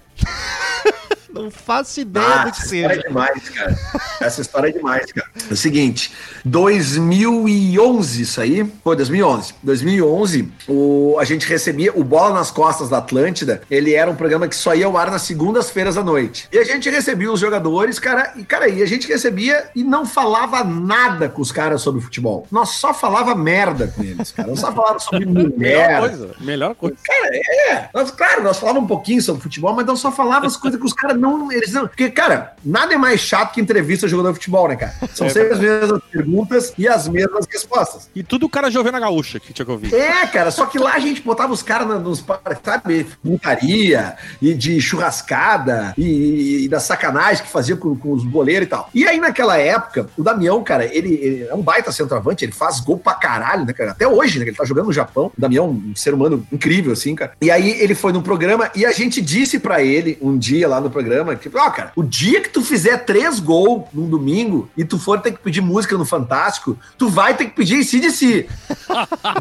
Não 1.44 1.52
faço 1.52 2.00
ideia 2.00 2.46
do 2.46 2.52
que 2.52 2.62
essa 2.62 2.76
história 2.76 2.96
seja. 2.96 3.06
é 3.06 3.08
demais, 3.08 3.50
cara. 3.50 3.80
Essa 4.22 4.42
história 4.42 4.70
é 4.70 4.72
demais, 4.72 5.12
cara. 5.12 5.30
É 5.50 5.54
o 5.54 5.58
seguinte, 5.58 6.12
2011 6.46 8.22
isso 8.22 8.42
aí, 8.42 8.70
foi 8.84 8.96
2011. 8.96 9.56
2011, 9.64 10.52
o, 10.68 11.18
a 11.20 11.24
gente 11.24 11.48
recebia 11.48 11.92
o 11.96 12.04
Bola 12.04 12.34
nas 12.34 12.52
Costas 12.52 12.90
da 12.90 12.98
Atlântida, 12.98 13.62
ele 13.70 13.94
era 13.94 14.10
um 14.10 14.16
programa 14.16 14.48
que 14.48 14.56
só 14.56 14.74
ia 14.76 14.86
ao 14.86 14.98
ar 14.98 15.12
nas 15.12 15.24
segundas-feiras 15.24 15.98
à 15.98 16.04
noite. 16.04 16.48
E 16.52 16.58
a 16.58 16.64
gente 16.64 16.90
recebia 16.90 17.32
os 17.32 17.40
jogadores, 17.40 18.00
cara, 18.00 18.34
e 18.36 18.44
cara, 18.44 18.68
e 18.68 18.82
a 18.82 18.86
gente 18.86 19.08
recebia 19.08 19.70
e 19.76 19.84
não 19.84 20.06
falava 20.06 20.64
nada 20.64 21.30
com 21.30 21.42
os 21.42 21.52
caras 21.52 21.82
sobre 21.82 22.02
futebol. 22.02 22.46
Nós 22.52 22.70
só 22.70 22.94
falava 22.94 23.36
merda 23.36 23.88
com 23.88 24.04
eles, 24.04 24.32
cara. 24.32 24.50
Nós 24.50 24.60
só 24.60 24.72
falava 24.72 25.00
sobre 25.00 25.26
Melhor 25.30 25.54
mulher, 25.56 26.00
coisa. 26.00 26.30
Melhor 26.40 26.76
coisa. 26.76 26.96
Cara, 27.04 27.36
é. 27.36 27.90
Nós, 27.94 28.12
claro, 28.12 28.44
nós 28.44 28.58
falávamos 28.58 28.86
um 28.86 28.88
pouquinho 28.88 29.22
sobre 29.22 29.42
futebol, 29.42 29.74
mas 29.74 29.86
nós 29.86 30.00
só 30.00 30.12
falava 30.12 30.46
as 30.46 30.58
coisas 30.58 30.80
que 30.80 30.86
os 30.86 30.94
caras 30.94 31.20
não. 31.20 31.29
Eles 31.52 31.74
não. 31.74 31.88
Porque, 31.88 32.10
cara, 32.10 32.54
nada 32.64 32.94
é 32.94 32.98
mais 32.98 33.20
chato 33.20 33.54
que 33.54 33.62
entrevista 33.62 34.08
jogador 34.08 34.30
de 34.30 34.36
futebol, 34.36 34.68
né, 34.68 34.76
cara? 34.76 34.94
São 35.14 35.28
É 35.28 35.30
sempre 35.30 35.54
as 35.54 35.60
mesmas 35.60 36.02
perguntas 36.12 36.74
e 36.78 36.88
as 36.88 37.08
mesmas 37.08 37.46
respostas. 37.52 38.10
E 38.16 38.24
tudo 38.24 38.46
o 38.46 38.50
cara 38.50 38.70
jovem 38.70 38.92
na 38.92 39.00
gaúcha 39.00 39.40
que 39.40 39.54
tinha 39.54 39.66
que 39.66 39.72
ouvir. 39.72 39.94
É, 39.94 40.26
cara, 40.28 40.52
só 40.52 40.66
que 40.66 40.78
lá 40.78 40.94
a 40.94 41.00
gente 41.00 41.22
botava 41.22 41.54
os 41.54 41.62
caras 41.62 41.88
nos, 42.02 42.24
sabe, 42.64 43.08
putaria 43.24 44.16
e 44.42 44.54
de 44.54 44.80
churrascada 44.82 45.94
e, 45.98 46.66
e 46.66 46.70
da 46.70 46.80
sacanagem 46.80 47.44
que 47.44 47.52
fazia 47.52 47.76
com, 47.76 47.96
com 47.96 48.12
os 48.12 48.24
boleiros 48.24 48.68
e 48.68 48.70
tal. 48.70 48.90
E 48.94 49.08
aí, 49.08 49.20
naquela 49.20 49.58
época, 49.58 50.10
o 50.18 50.24
Damião, 50.24 50.64
cara, 50.64 50.86
ele, 50.86 51.14
ele 51.16 51.48
é 51.48 51.56
um 51.56 51.62
baita 51.62 51.92
centroavante, 51.92 52.46
ele 52.46 52.52
faz 52.52 52.80
gol 52.80 52.98
pra 52.98 53.14
caralho, 53.14 53.66
né, 53.66 53.74
cara? 53.74 53.92
Até 53.92 54.08
hoje, 54.08 54.40
né? 54.40 54.46
Ele 54.46 54.56
tá 54.56 54.66
jogando 54.66 54.88
no 54.88 54.94
Japão. 54.94 55.28
O 55.28 55.42
Damião, 55.42 55.70
um 55.70 55.96
ser 55.96 56.14
humano 56.14 56.46
incrível, 56.52 56.94
assim, 56.94 57.16
cara. 57.16 57.34
E 57.42 57.52
aí 57.52 57.72
ele 57.82 57.96
foi 57.96 58.12
num 58.12 58.22
programa 58.22 58.72
e 58.76 58.86
a 58.86 58.92
gente 58.92 59.22
disse 59.22 59.60
pra 59.60 59.84
ele 59.84 60.18
um 60.22 60.38
dia 60.38 60.68
lá 60.68 60.80
no 60.82 60.90
programa, 60.90 61.09
que, 61.40 61.50
ó, 61.56 61.70
cara, 61.70 61.92
o 61.96 62.04
dia 62.04 62.42
que 62.42 62.50
tu 62.50 62.62
fizer 62.62 62.98
três 63.00 63.40
gols 63.40 63.86
num 63.94 64.10
domingo 64.10 64.70
e 64.76 64.84
tu 64.84 64.98
for 64.98 65.20
ter 65.20 65.32
que 65.32 65.40
pedir 65.40 65.62
música 65.62 65.98
no 65.98 66.06
Fantástico, 66.06 66.78
tu 66.98 67.10
vai 67.10 67.36
ter 67.36 67.46
que 67.46 67.52
pedir 67.52 67.84
CDC. 67.84 68.48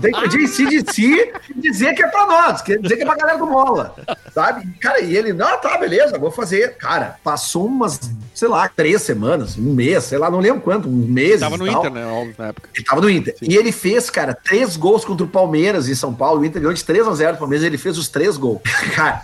Tem 0.00 0.12
que 0.12 0.20
pedir 0.22 0.48
CDC 0.48 1.32
e 1.54 1.60
dizer 1.60 1.94
que 1.94 2.02
é 2.02 2.08
pra 2.08 2.26
nós, 2.26 2.62
quer 2.62 2.78
dizer 2.78 2.96
que 2.96 3.02
é 3.02 3.06
pra 3.06 3.16
galera 3.16 3.38
do 3.38 3.46
Mola, 3.46 3.94
sabe? 4.32 4.66
Cara, 4.80 5.00
e 5.00 5.16
ele, 5.16 5.32
não, 5.32 5.58
tá, 5.58 5.76
beleza, 5.78 6.18
vou 6.18 6.30
fazer. 6.30 6.76
Cara, 6.76 7.16
passou 7.22 7.66
umas, 7.66 8.00
sei 8.34 8.48
lá, 8.48 8.68
três 8.68 9.02
semanas, 9.02 9.56
um 9.56 9.74
mês, 9.74 10.04
sei 10.04 10.18
lá, 10.18 10.30
não 10.30 10.40
lembro 10.40 10.60
quanto, 10.60 10.88
um 10.88 10.92
mês. 10.92 11.40
Tava 11.40 11.56
no 11.56 11.66
Inter, 11.66 11.90
né? 11.90 12.06
Óbvio, 12.06 12.34
na 12.38 12.46
época. 12.48 12.68
Ele 12.74 12.84
tava 12.84 13.00
no 13.00 13.10
Inter. 13.10 13.34
E 13.42 13.56
ele 13.56 13.72
fez, 13.72 14.10
cara, 14.10 14.34
três 14.34 14.76
gols 14.76 15.04
contra 15.04 15.24
o 15.24 15.28
Palmeiras 15.28 15.88
em 15.88 15.94
São 15.94 16.14
Paulo. 16.14 16.40
O 16.40 16.44
Inter 16.44 16.60
ganhou 16.60 16.74
de 16.74 16.84
3 16.84 17.06
a 17.06 17.14
0 17.14 17.32
do 17.32 17.38
Palmeiras, 17.38 17.66
ele 17.66 17.78
fez 17.78 17.98
os 17.98 18.08
três 18.08 18.36
gols. 18.36 18.60
Cara, 18.94 19.22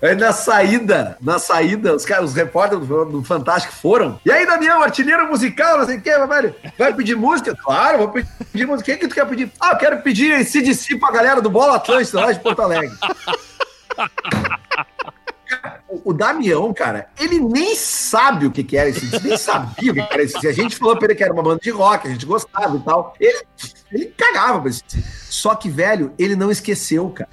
aí 0.00 0.14
na 0.14 0.32
saída, 0.32 1.16
na 1.20 1.38
saída, 1.38 1.94
os 1.94 2.04
caras, 2.04 2.30
os 2.30 2.36
repórteres 2.36 2.86
do, 2.86 3.22
Fantástico 3.22 3.74
foram. 3.74 4.20
E 4.24 4.32
aí, 4.32 4.46
Damião, 4.46 4.82
artilheiro 4.82 5.28
musical, 5.28 5.78
não 5.78 5.86
sei 5.86 5.98
o 5.98 6.02
que, 6.02 6.26
velho. 6.26 6.54
Vai 6.78 6.92
pedir 6.94 7.16
música? 7.16 7.56
Claro, 7.56 7.98
vou 7.98 8.08
pedir 8.08 8.66
música. 8.66 8.92
O 8.92 8.98
que, 8.98 9.08
tu 9.08 9.14
quer 9.14 9.26
pedir? 9.26 9.50
Ah, 9.60 9.70
eu 9.72 9.78
quero 9.78 10.02
pedir 10.02 10.44
CDC 10.44 10.98
pra 10.98 11.10
galera 11.10 11.40
do 11.40 11.50
Bola 11.50 11.76
Atlântica 11.76 12.20
lá 12.20 12.32
de 12.32 12.40
Porto 12.40 12.62
Alegre. 12.62 12.96
O, 16.04 16.12
Damião, 16.12 16.72
cara, 16.72 17.08
ele 17.20 17.38
nem 17.38 17.76
sabe 17.76 18.46
o 18.46 18.50
que, 18.50 18.64
que 18.64 18.76
era 18.76 18.88
esse 18.88 19.22
nem 19.22 19.36
sabia 19.36 19.92
o 19.92 19.94
que, 19.94 20.00
era 20.00 20.22
esse. 20.22 20.46
A 20.46 20.52
gente 20.52 20.76
falou 20.76 20.96
pra 20.96 21.06
ele 21.06 21.14
que 21.14 21.22
era 21.22 21.32
uma 21.32 21.42
banda 21.42 21.60
de 21.62 21.70
rock, 21.70 22.08
a 22.08 22.10
gente 22.10 22.24
gostava 22.24 22.76
e 22.76 22.80
tal. 22.80 23.14
Ele, 23.20 23.42
ele 23.92 24.06
cagava 24.06 24.60
pra 24.60 24.70
esse. 24.70 24.82
Só 25.32 25.54
que, 25.54 25.70
velho, 25.70 26.12
ele 26.18 26.36
não 26.36 26.50
esqueceu, 26.50 27.08
cara. 27.08 27.30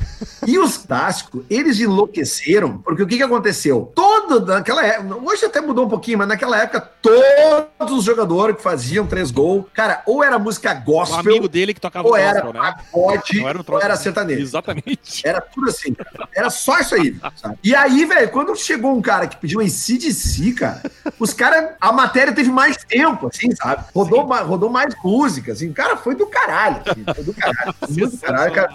E 0.47 0.57
os 0.57 0.77
Tástico, 0.77 1.43
eles 1.49 1.81
enlouqueceram, 1.81 2.77
porque 2.77 3.03
o 3.03 3.07
que, 3.07 3.17
que 3.17 3.23
aconteceu? 3.23 3.91
Todo 3.93 4.45
naquela 4.45 4.85
época, 4.85 5.17
hoje 5.21 5.45
até 5.45 5.59
mudou 5.59 5.85
um 5.85 5.89
pouquinho, 5.89 6.17
mas 6.17 6.29
naquela 6.29 6.57
época, 6.61 6.79
todos 7.01 7.97
os 7.97 8.05
jogadores 8.05 8.55
que 8.55 8.63
faziam 8.63 9.05
três 9.05 9.31
gols, 9.31 9.65
cara, 9.73 10.01
ou 10.05 10.23
era 10.23 10.39
música 10.39 10.71
O 10.71 10.85
gospel, 10.85 11.19
amigo 11.19 11.49
dele 11.49 11.73
que 11.73 11.81
tocava 11.81 12.07
ou 12.07 12.13
o 12.13 12.17
era 12.17 12.39
gospel, 12.41 12.53
né? 12.53 12.75
pagode, 12.89 13.45
era 13.45 13.57
um 13.57 13.57
ou 13.57 13.63
troço. 13.65 13.83
era 13.83 13.97
sertanejo. 13.97 14.41
Exatamente. 14.41 15.27
Era 15.27 15.41
tudo 15.41 15.69
assim. 15.69 15.93
Era 16.33 16.49
só 16.49 16.79
isso 16.79 16.95
aí. 16.95 17.17
sabe? 17.35 17.59
E 17.61 17.75
aí, 17.75 18.05
velho, 18.05 18.29
quando 18.29 18.55
chegou 18.55 18.95
um 18.95 19.01
cara 19.01 19.27
que 19.27 19.35
pediu 19.35 19.61
em 19.61 19.67
CDC, 19.67 20.53
cara, 20.53 20.81
os 21.19 21.33
caras. 21.33 21.71
A 21.81 21.91
matéria 21.91 22.31
teve 22.31 22.49
mais 22.49 22.77
tempo, 22.77 23.27
assim, 23.27 23.53
sabe? 23.53 23.83
Rodou, 23.93 24.25
rodou 24.25 24.69
mais 24.69 24.95
música, 25.03 25.51
assim. 25.51 25.69
O 25.69 25.73
cara 25.73 25.97
foi 25.97 26.15
do 26.15 26.25
caralho. 26.27 26.81
assim, 26.85 27.03
foi 27.13 27.23
do 27.25 27.33
caralho. 27.33 27.75
Muito 27.89 28.17
caralho, 28.17 28.53
cara. 28.53 28.69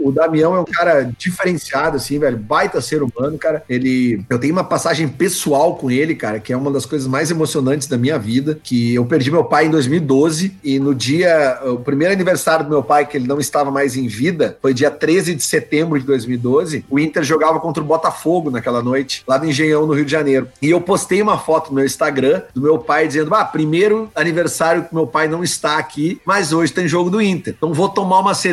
O 0.00 0.10
Damião 0.10 0.54
é 0.54 0.60
um 0.60 0.64
cara 0.64 1.10
diferenciado, 1.18 1.96
assim, 1.96 2.18
velho. 2.18 2.36
Baita 2.36 2.80
ser 2.80 3.02
humano, 3.02 3.38
cara. 3.38 3.62
Ele. 3.68 4.24
Eu 4.28 4.38
tenho 4.38 4.52
uma 4.52 4.64
passagem 4.64 4.92
passagem 4.92 5.08
pessoal 5.08 5.76
com 5.76 5.90
ele, 5.90 6.14
cara, 6.14 6.38
que 6.38 6.52
é 6.52 6.56
uma 6.56 6.70
das 6.70 6.84
coisas 6.84 7.06
mais 7.06 7.30
emocionantes 7.30 7.88
da 7.88 7.96
minha 7.96 8.18
vida, 8.18 8.58
que 8.62 8.94
eu 8.94 9.04
perdi 9.04 9.30
meu 9.30 9.44
pai 9.44 9.66
em 9.66 9.70
2012 9.70 10.56
e 10.62 10.78
no 10.78 10.94
dia, 10.94 11.58
o 11.64 11.76
primeiro 11.76 12.12
aniversário 12.12 12.64
do 12.64 12.70
meu 12.70 12.82
pai, 12.82 13.06
que 13.06 13.16
ele 13.16 13.26
não 13.26 13.38
estava 13.38 13.70
mais 13.70 13.96
em 13.96 14.06
vida, 14.06 14.58
foi 14.60 14.74
dia 14.74 14.90
13 14.90 15.34
de 15.34 15.42
setembro 15.42 15.98
de 15.98 16.04
2012, 16.04 16.84
o 16.90 16.98
Inter 16.98 17.22
jogava 17.22 17.60
contra 17.60 17.82
o 17.82 17.86
Botafogo 17.86 18.50
naquela 18.50 18.82
noite, 18.82 19.22
lá 19.26 19.38
no 19.38 19.48
Engenhão, 19.48 19.86
no 19.86 19.94
Rio 19.94 20.04
de 20.04 20.10
Janeiro. 20.10 20.48
E 20.60 20.70
eu 20.70 20.80
postei 20.80 21.22
uma 21.22 21.38
foto 21.38 21.70
no 21.70 21.76
meu 21.76 21.84
Instagram 21.84 22.42
do 22.54 22.60
meu 22.60 22.78
pai 22.78 23.06
dizendo, 23.06 23.34
ah, 23.34 23.44
primeiro 23.44 24.10
aniversário 24.14 24.84
que 24.84 24.94
meu 24.94 25.06
pai 25.06 25.28
não 25.28 25.42
está 25.42 25.78
aqui, 25.78 26.20
mas 26.24 26.52
hoje 26.52 26.72
tem 26.72 26.86
jogo 26.86 27.08
do 27.08 27.22
Inter. 27.22 27.54
Então 27.56 27.72
vou 27.72 27.88
tomar 27.88 28.18
uma 28.18 28.34
cerveja 28.34 28.51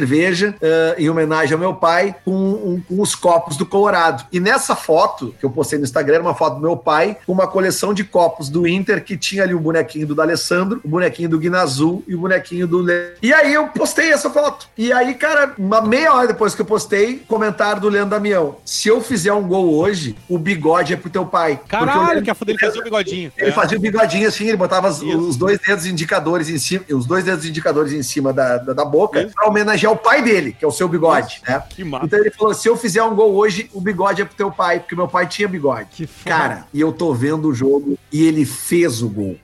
eh, 0.62 0.96
em 0.98 1.10
homenagem 1.10 1.54
ao 1.54 1.60
meu 1.60 1.74
pai 1.74 2.16
com, 2.26 2.32
um- 2.32 2.82
com 2.88 3.02
os 3.02 3.16
copos 3.16 3.58
do 3.58 3.66
Colorado. 3.66 4.26
E 4.32 4.40
nessa 4.40 4.76
foto 4.76 5.34
que 5.40 5.46
eu 5.46 5.50
postei 5.50 5.78
no 5.80 5.86
Instagram, 5.86 6.16
era 6.16 6.24
uma 6.24 6.36
foto 6.36 6.56
do 6.56 6.62
meu 6.62 6.76
pai 6.78 7.18
com 7.26 7.32
uma 7.34 7.48
coleção 7.48 7.94
de 7.94 8.04
copos 8.04 8.50
do 8.50 8.68
Inter 8.68 9.04
que 9.04 9.18
tinha 9.18 9.44
ali 9.44 9.54
o 9.54 9.60
bonequinho 9.60 10.08
do 10.08 10.16
D'Alessandro, 10.16 10.82
o 10.84 10.88
bonequinho 10.88 11.30
do 11.30 11.40
Guinazul 11.40 12.04
e 12.08 12.16
o 12.16 12.20
bonequinho 12.20 12.68
do 12.68 12.80
Le... 12.82 13.14
E 13.22 13.34
aí 13.34 13.54
eu 13.54 13.68
postei 13.68 14.12
essa 14.12 14.30
foto. 14.30 14.68
E 14.78 14.92
aí, 14.92 15.14
cara, 15.14 15.54
uma 15.58 15.82
meia 15.82 16.14
hora 16.14 16.28
depois 16.28 16.54
que 16.56 16.62
eu 16.62 16.66
postei, 16.66 17.22
comentário 17.28 17.82
do 17.82 17.90
Leandro 17.90 18.12
Damião. 18.12 18.56
Se 18.66 18.88
eu 18.90 19.02
fizer 19.02 19.34
um 19.34 19.44
gol 19.48 19.74
hoje, 19.76 20.16
o 20.28 20.38
bigode 20.38 20.94
é 20.94 20.96
pro 20.98 21.10
teu 21.10 21.26
pai. 21.26 21.60
Caralho, 21.68 22.02
Leandro- 22.06 22.24
que 22.24 22.30
a 22.32 22.36
foda 22.36 22.52
ele 22.52 22.60
fazia 22.60 22.82
o 22.82 22.84
bigodinho. 22.84 23.32
ele 23.38 23.50
É. 23.50 23.52
fazia 23.54 23.78
o 23.78 23.82
bigodinho 23.82 24.28
assim, 24.28 24.48
ele 24.48 24.58
botava 24.58 24.90
Isso. 24.90 25.18
os 25.18 25.36
dois 25.36 25.60
dedos 25.60 25.86
indicadores 25.86 26.50
em 26.50 26.58
cima, 26.58 26.84
os 26.92 27.06
dois 27.06 27.24
dedos 27.24 27.46
indicadores 27.46 27.92
em 27.94 28.04
cima 28.04 28.32
da, 28.34 28.58
da, 28.58 28.74
da 28.74 28.86
boca 28.86 29.22
Isso. 29.22 29.34
pra 29.34 29.48
homenagear 29.48 29.89
o 29.90 29.98
pai 29.98 30.22
dele, 30.22 30.54
que 30.58 30.64
é 30.64 30.68
o 30.68 30.72
seu 30.72 30.88
bigode, 30.88 31.42
né? 31.48 31.62
Que 31.70 31.84
massa. 31.84 32.06
Então 32.06 32.20
ele 32.20 32.32
falou: 32.32 32.54
se 32.54 32.68
eu 32.68 32.78
fizer 32.78 33.04
um 33.04 33.16
gol 33.16 33.34
hoje, 33.36 33.70
o 33.74 33.82
bigode 33.82 34.22
é 34.22 34.26
pro 34.26 34.36
teu 34.36 34.52
pai, 34.52 34.80
porque 34.80 34.96
meu 34.96 35.08
pai 35.08 35.28
tinha 35.28 35.48
bigode. 35.48 35.88
Que 35.92 36.08
foda. 36.08 36.36
Cara, 36.36 36.66
e 36.74 36.80
eu 36.82 36.92
tô 36.92 37.14
vendo 37.14 37.48
o 37.48 37.54
jogo 37.54 37.98
e 38.12 38.26
ele 38.26 38.46
fez 38.46 39.02
o 39.02 39.10
gol. 39.10 39.38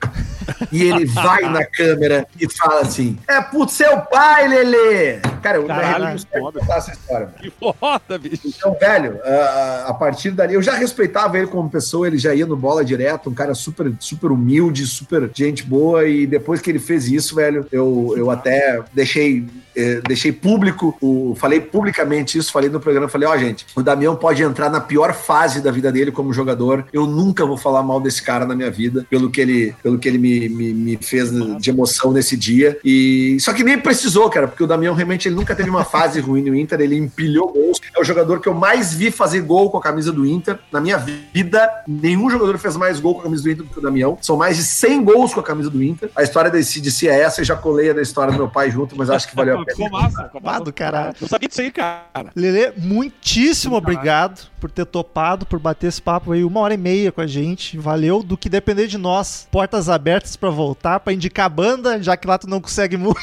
E 0.71 0.83
ele 0.83 1.05
vai 1.05 1.41
na 1.43 1.65
câmera 1.65 2.27
e 2.39 2.51
fala 2.51 2.81
assim: 2.81 3.17
É 3.27 3.41
pro 3.41 3.67
seu 3.67 4.01
pai, 4.01 4.47
Lelê! 4.47 5.19
Cara, 5.41 5.57
eu 5.57 5.65
Caralho, 5.65 6.15
me 6.15 6.19
que 6.25 6.39
foda. 6.39 6.59
contar 6.59 6.77
essa 6.77 6.91
história. 6.91 7.27
mano. 7.27 7.37
Que 7.39 7.51
foda, 7.51 8.17
bicho. 8.17 8.47
Então, 8.47 8.75
velho, 8.79 9.19
a, 9.23 9.85
a 9.89 9.93
partir 9.93 10.31
dali, 10.31 10.55
eu 10.55 10.61
já 10.61 10.73
respeitava 10.73 11.37
ele 11.37 11.47
como 11.47 11.69
pessoa, 11.69 12.07
ele 12.07 12.17
já 12.17 12.33
ia 12.33 12.45
no 12.45 12.55
bola 12.57 12.83
direto, 12.83 13.29
um 13.29 13.33
cara 13.33 13.53
super, 13.53 13.93
super 13.99 14.31
humilde, 14.31 14.85
super 14.87 15.29
gente 15.33 15.63
boa, 15.63 16.07
e 16.07 16.25
depois 16.25 16.61
que 16.61 16.69
ele 16.69 16.79
fez 16.79 17.07
isso, 17.07 17.35
velho, 17.35 17.67
eu, 17.71 18.13
eu 18.17 18.31
até 18.31 18.83
deixei. 18.93 19.45
Eh, 19.75 20.01
deixei 20.07 20.31
público, 20.31 20.95
o, 21.01 21.35
falei 21.35 21.59
publicamente 21.59 22.37
isso, 22.37 22.51
falei 22.51 22.69
no 22.69 22.79
programa, 22.79 23.07
falei, 23.07 23.27
ó, 23.27 23.37
gente, 23.37 23.65
o 23.75 23.83
Damião 23.83 24.15
pode 24.15 24.41
entrar 24.43 24.69
na 24.69 24.79
pior 24.79 25.13
fase 25.13 25.61
da 25.61 25.71
vida 25.71 25.91
dele 25.91 26.11
como 26.11 26.33
jogador. 26.33 26.85
Eu 26.93 27.05
nunca 27.05 27.45
vou 27.45 27.57
falar 27.57 27.83
mal 27.83 27.99
desse 27.99 28.21
cara 28.21 28.45
na 28.45 28.55
minha 28.55 28.71
vida, 28.71 29.05
pelo 29.09 29.29
que 29.29 29.41
ele, 29.41 29.75
pelo 29.83 29.97
que 29.97 30.07
ele 30.07 30.17
me, 30.17 30.49
me, 30.49 30.73
me 30.73 30.97
fez 30.97 31.31
de 31.59 31.69
emoção 31.69 32.11
nesse 32.11 32.37
dia. 32.37 32.77
E 32.83 33.37
só 33.39 33.53
que 33.53 33.63
nem 33.63 33.77
precisou, 33.77 34.29
cara, 34.29 34.47
porque 34.47 34.63
o 34.63 34.67
Damião 34.67 34.93
realmente 34.93 35.27
ele 35.27 35.35
nunca 35.35 35.55
teve 35.55 35.69
uma 35.69 35.83
fase 35.83 36.19
ruim 36.19 36.43
no 36.43 36.55
Inter, 36.55 36.79
ele 36.81 36.95
empilhou 36.95 37.51
gols. 37.51 37.79
É 37.95 38.01
o 38.01 38.03
jogador 38.03 38.39
que 38.41 38.47
eu 38.49 38.53
mais 38.53 38.93
vi 38.93 39.09
fazer 39.11 39.41
gol 39.41 39.69
com 39.69 39.77
a 39.77 39.81
camisa 39.81 40.11
do 40.11 40.25
Inter. 40.25 40.59
Na 40.71 40.81
minha 40.81 40.97
vida, 40.97 41.69
nenhum 41.87 42.29
jogador 42.29 42.57
fez 42.57 42.75
mais 42.75 42.99
gol 42.99 43.13
com 43.15 43.21
a 43.21 43.23
camisa 43.23 43.43
do 43.43 43.49
Inter 43.51 43.63
do 43.65 43.71
que 43.71 43.79
o 43.79 43.81
Damião. 43.81 44.17
São 44.21 44.35
mais 44.35 44.57
de 44.57 44.63
100 44.63 45.03
gols 45.03 45.33
com 45.33 45.39
a 45.39 45.43
camisa 45.43 45.69
do 45.69 45.81
Inter. 45.81 46.09
A 46.15 46.21
história 46.23 46.51
desse 46.51 46.81
DC 46.81 47.07
é 47.07 47.21
essa, 47.21 47.41
e 47.41 47.45
já 47.45 47.55
colei 47.55 47.89
a 47.89 47.93
da 47.93 48.01
história 48.01 48.31
do 48.33 48.37
meu 48.37 48.49
pai 48.49 48.69
junto, 48.69 48.97
mas 48.97 49.09
acho 49.09 49.29
que 49.29 49.35
valeu 49.35 49.59
a 49.61 49.63
Ficou 49.65 49.85
pena. 49.89 50.01
massa. 50.01 50.23
ficou 50.25 50.41
massa. 50.41 50.63
do 50.63 50.73
caralho. 50.73 51.15
Não 51.21 51.27
sabia 51.27 51.47
disso 51.47 51.61
aí, 51.61 51.71
cara. 51.71 52.31
Lelê, 52.35 52.73
muitíssimo 52.77 53.75
obrigado 53.75 54.47
por 54.59 54.69
ter 54.69 54.85
topado, 54.85 55.45
por 55.45 55.59
bater 55.59 55.87
esse 55.87 56.01
papo 56.01 56.31
aí 56.31 56.43
uma 56.43 56.59
hora 56.59 56.73
e 56.73 56.77
meia 56.77 57.11
com 57.11 57.21
a 57.21 57.27
gente. 57.27 57.77
Valeu. 57.77 58.21
Do 58.23 58.35
que 58.37 58.49
depender 58.49 58.87
de 58.87 58.97
nós, 58.97 59.47
portas 59.51 59.87
abertas 59.89 60.35
pra 60.35 60.49
voltar, 60.49 60.99
pra 60.99 61.13
indicar 61.13 61.49
banda, 61.49 62.01
já 62.01 62.17
que 62.17 62.27
lá 62.27 62.37
tu 62.37 62.49
não 62.49 62.59
consegue 62.59 62.97
muito. 62.97 63.17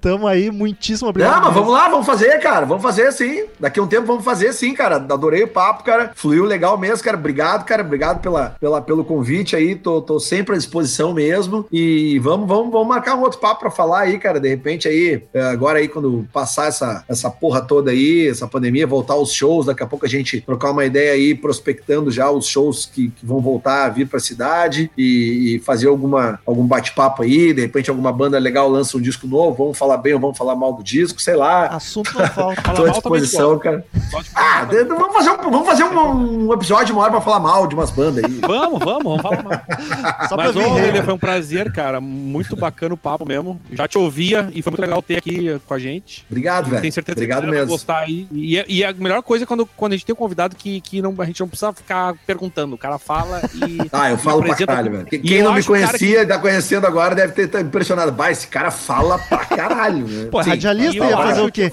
Tamo 0.00 0.26
aí, 0.26 0.50
muitíssimo 0.50 1.08
obrigado. 1.10 1.36
Não, 1.36 1.42
mas 1.44 1.54
vamos 1.54 1.72
lá, 1.72 1.88
vamos 1.88 2.06
fazer, 2.06 2.38
cara. 2.40 2.66
Vamos 2.66 2.82
fazer 2.82 3.12
sim. 3.12 3.27
Daqui 3.58 3.80
a 3.80 3.82
um 3.82 3.86
tempo 3.86 4.06
vamos 4.06 4.24
fazer 4.24 4.52
sim, 4.52 4.74
cara. 4.74 4.96
Adorei 4.96 5.42
o 5.42 5.48
papo, 5.48 5.84
cara. 5.84 6.12
Fluiu 6.14 6.44
legal 6.44 6.78
mesmo, 6.78 7.04
cara. 7.04 7.16
Obrigado, 7.16 7.64
cara. 7.64 7.82
Obrigado 7.82 8.20
pela, 8.20 8.56
pela, 8.60 8.80
pelo 8.80 9.04
convite 9.04 9.56
aí. 9.56 9.74
Tô, 9.74 10.00
tô 10.00 10.18
sempre 10.20 10.54
à 10.54 10.58
disposição 10.58 11.12
mesmo. 11.12 11.66
E 11.72 12.18
vamos, 12.20 12.48
vamos, 12.48 12.72
vamos 12.72 12.88
marcar 12.88 13.16
um 13.16 13.22
outro 13.22 13.38
papo 13.38 13.60
pra 13.60 13.70
falar 13.70 14.00
aí, 14.00 14.18
cara. 14.18 14.40
De 14.40 14.48
repente 14.48 14.88
aí, 14.88 15.22
é, 15.32 15.42
agora 15.42 15.78
aí, 15.78 15.88
quando 15.88 16.26
passar 16.32 16.68
essa, 16.68 17.04
essa 17.08 17.30
porra 17.30 17.60
toda 17.60 17.90
aí, 17.90 18.28
essa 18.28 18.46
pandemia, 18.46 18.86
voltar 18.86 19.14
aos 19.14 19.32
shows, 19.32 19.66
daqui 19.66 19.82
a 19.82 19.86
pouco 19.86 20.06
a 20.06 20.08
gente 20.08 20.40
trocar 20.40 20.70
uma 20.70 20.84
ideia 20.84 21.12
aí, 21.12 21.34
prospectando 21.34 22.10
já 22.10 22.30
os 22.30 22.46
shows 22.46 22.86
que, 22.86 23.08
que 23.10 23.26
vão 23.26 23.40
voltar 23.40 23.86
a 23.86 23.88
vir 23.88 24.06
pra 24.06 24.20
cidade 24.20 24.90
e, 24.96 25.56
e 25.56 25.58
fazer 25.60 25.88
alguma, 25.88 26.40
algum 26.46 26.66
bate-papo 26.66 27.22
aí. 27.22 27.52
De 27.52 27.62
repente, 27.62 27.90
alguma 27.90 28.12
banda 28.12 28.38
legal 28.38 28.68
lança 28.68 28.96
um 28.96 29.00
disco 29.00 29.26
novo. 29.26 29.56
Vamos 29.56 29.78
falar 29.78 29.96
bem 29.98 30.14
ou 30.14 30.20
vamos 30.20 30.36
falar 30.38 30.54
mal 30.54 30.72
do 30.72 30.82
disco, 30.82 31.20
sei 31.20 31.36
lá. 31.36 31.66
Assunto 31.66 32.16
não 32.18 32.26
falta. 32.28 32.62
Fala 32.68 32.76
Tô 32.76 32.84
à 32.84 32.88
mal 32.88 33.02
também 33.02 33.17
disposição, 33.20 33.58
cara. 33.58 33.84
Ah, 34.34 34.64
vamos 34.64 35.14
fazer, 35.14 35.30
um, 35.30 35.50
vamos 35.50 35.66
fazer 35.66 35.84
um, 35.84 36.48
um 36.48 36.52
episódio 36.52 36.94
uma 36.94 37.02
hora 37.02 37.12
pra 37.12 37.20
falar 37.20 37.40
mal 37.40 37.66
de 37.66 37.74
umas 37.74 37.90
bandas 37.90 38.24
aí. 38.24 38.40
Vamos, 38.40 38.78
vamos, 38.78 39.02
vamos 39.02 39.22
falar 39.22 39.42
mal. 39.42 40.28
Só 40.28 40.36
Mas, 40.36 40.52
pra 40.52 40.66
ô. 40.66 40.74
Lelê, 40.74 41.02
foi 41.02 41.14
um 41.14 41.18
prazer, 41.18 41.72
cara. 41.72 42.00
Muito 42.00 42.56
bacana 42.56 42.94
o 42.94 42.96
papo 42.96 43.26
mesmo. 43.26 43.60
Já 43.72 43.86
te 43.86 43.98
ouvia 43.98 44.48
e 44.52 44.62
foi 44.62 44.70
muito 44.70 44.80
legal 44.80 45.02
ter 45.02 45.16
aqui 45.16 45.60
com 45.66 45.74
a 45.74 45.78
gente. 45.78 46.24
Obrigado, 46.30 46.68
velho. 46.68 46.80
Tenho 46.80 46.92
certeza 46.92 47.16
Obrigado 47.16 47.40
que 47.40 47.46
galera 47.46 47.58
vai 47.58 47.66
mesmo. 47.66 47.72
gostar 47.72 47.98
aí. 47.98 48.26
E, 48.32 48.64
e 48.68 48.84
a 48.84 48.92
melhor 48.92 49.22
coisa 49.22 49.44
é 49.44 49.46
quando, 49.46 49.66
quando 49.76 49.92
a 49.92 49.96
gente 49.96 50.06
tem 50.06 50.12
um 50.12 50.16
convidado 50.16 50.56
que, 50.56 50.80
que 50.80 51.02
não, 51.02 51.14
a 51.18 51.24
gente 51.24 51.40
não 51.40 51.48
precisa 51.48 51.72
ficar 51.72 52.14
perguntando. 52.26 52.74
O 52.74 52.78
cara 52.78 52.98
fala 52.98 53.42
e. 53.54 53.78
Ah, 53.98 54.10
eu 54.10 54.18
falo 54.18 54.42
pra 54.42 54.54
caralho, 54.54 54.92
velho. 54.92 55.06
Quem 55.06 55.42
não 55.42 55.54
me 55.54 55.64
conhecia 55.64 56.22
e 56.22 56.26
tá 56.26 56.38
conhecendo 56.38 56.86
agora 56.86 57.14
deve 57.14 57.32
ter 57.32 57.48
tá 57.48 57.60
impressionado. 57.60 58.12
Bah, 58.12 58.30
esse 58.30 58.46
cara 58.46 58.70
fala 58.70 59.18
pra 59.18 59.44
caralho, 59.44 60.06
né? 60.08 60.28
Pô, 60.30 60.42
Sim. 60.42 60.50
radialista 60.50 61.04
ia 61.04 61.16
fazer 61.16 61.50
que 61.50 61.66
o 61.66 61.70
quê? 61.70 61.72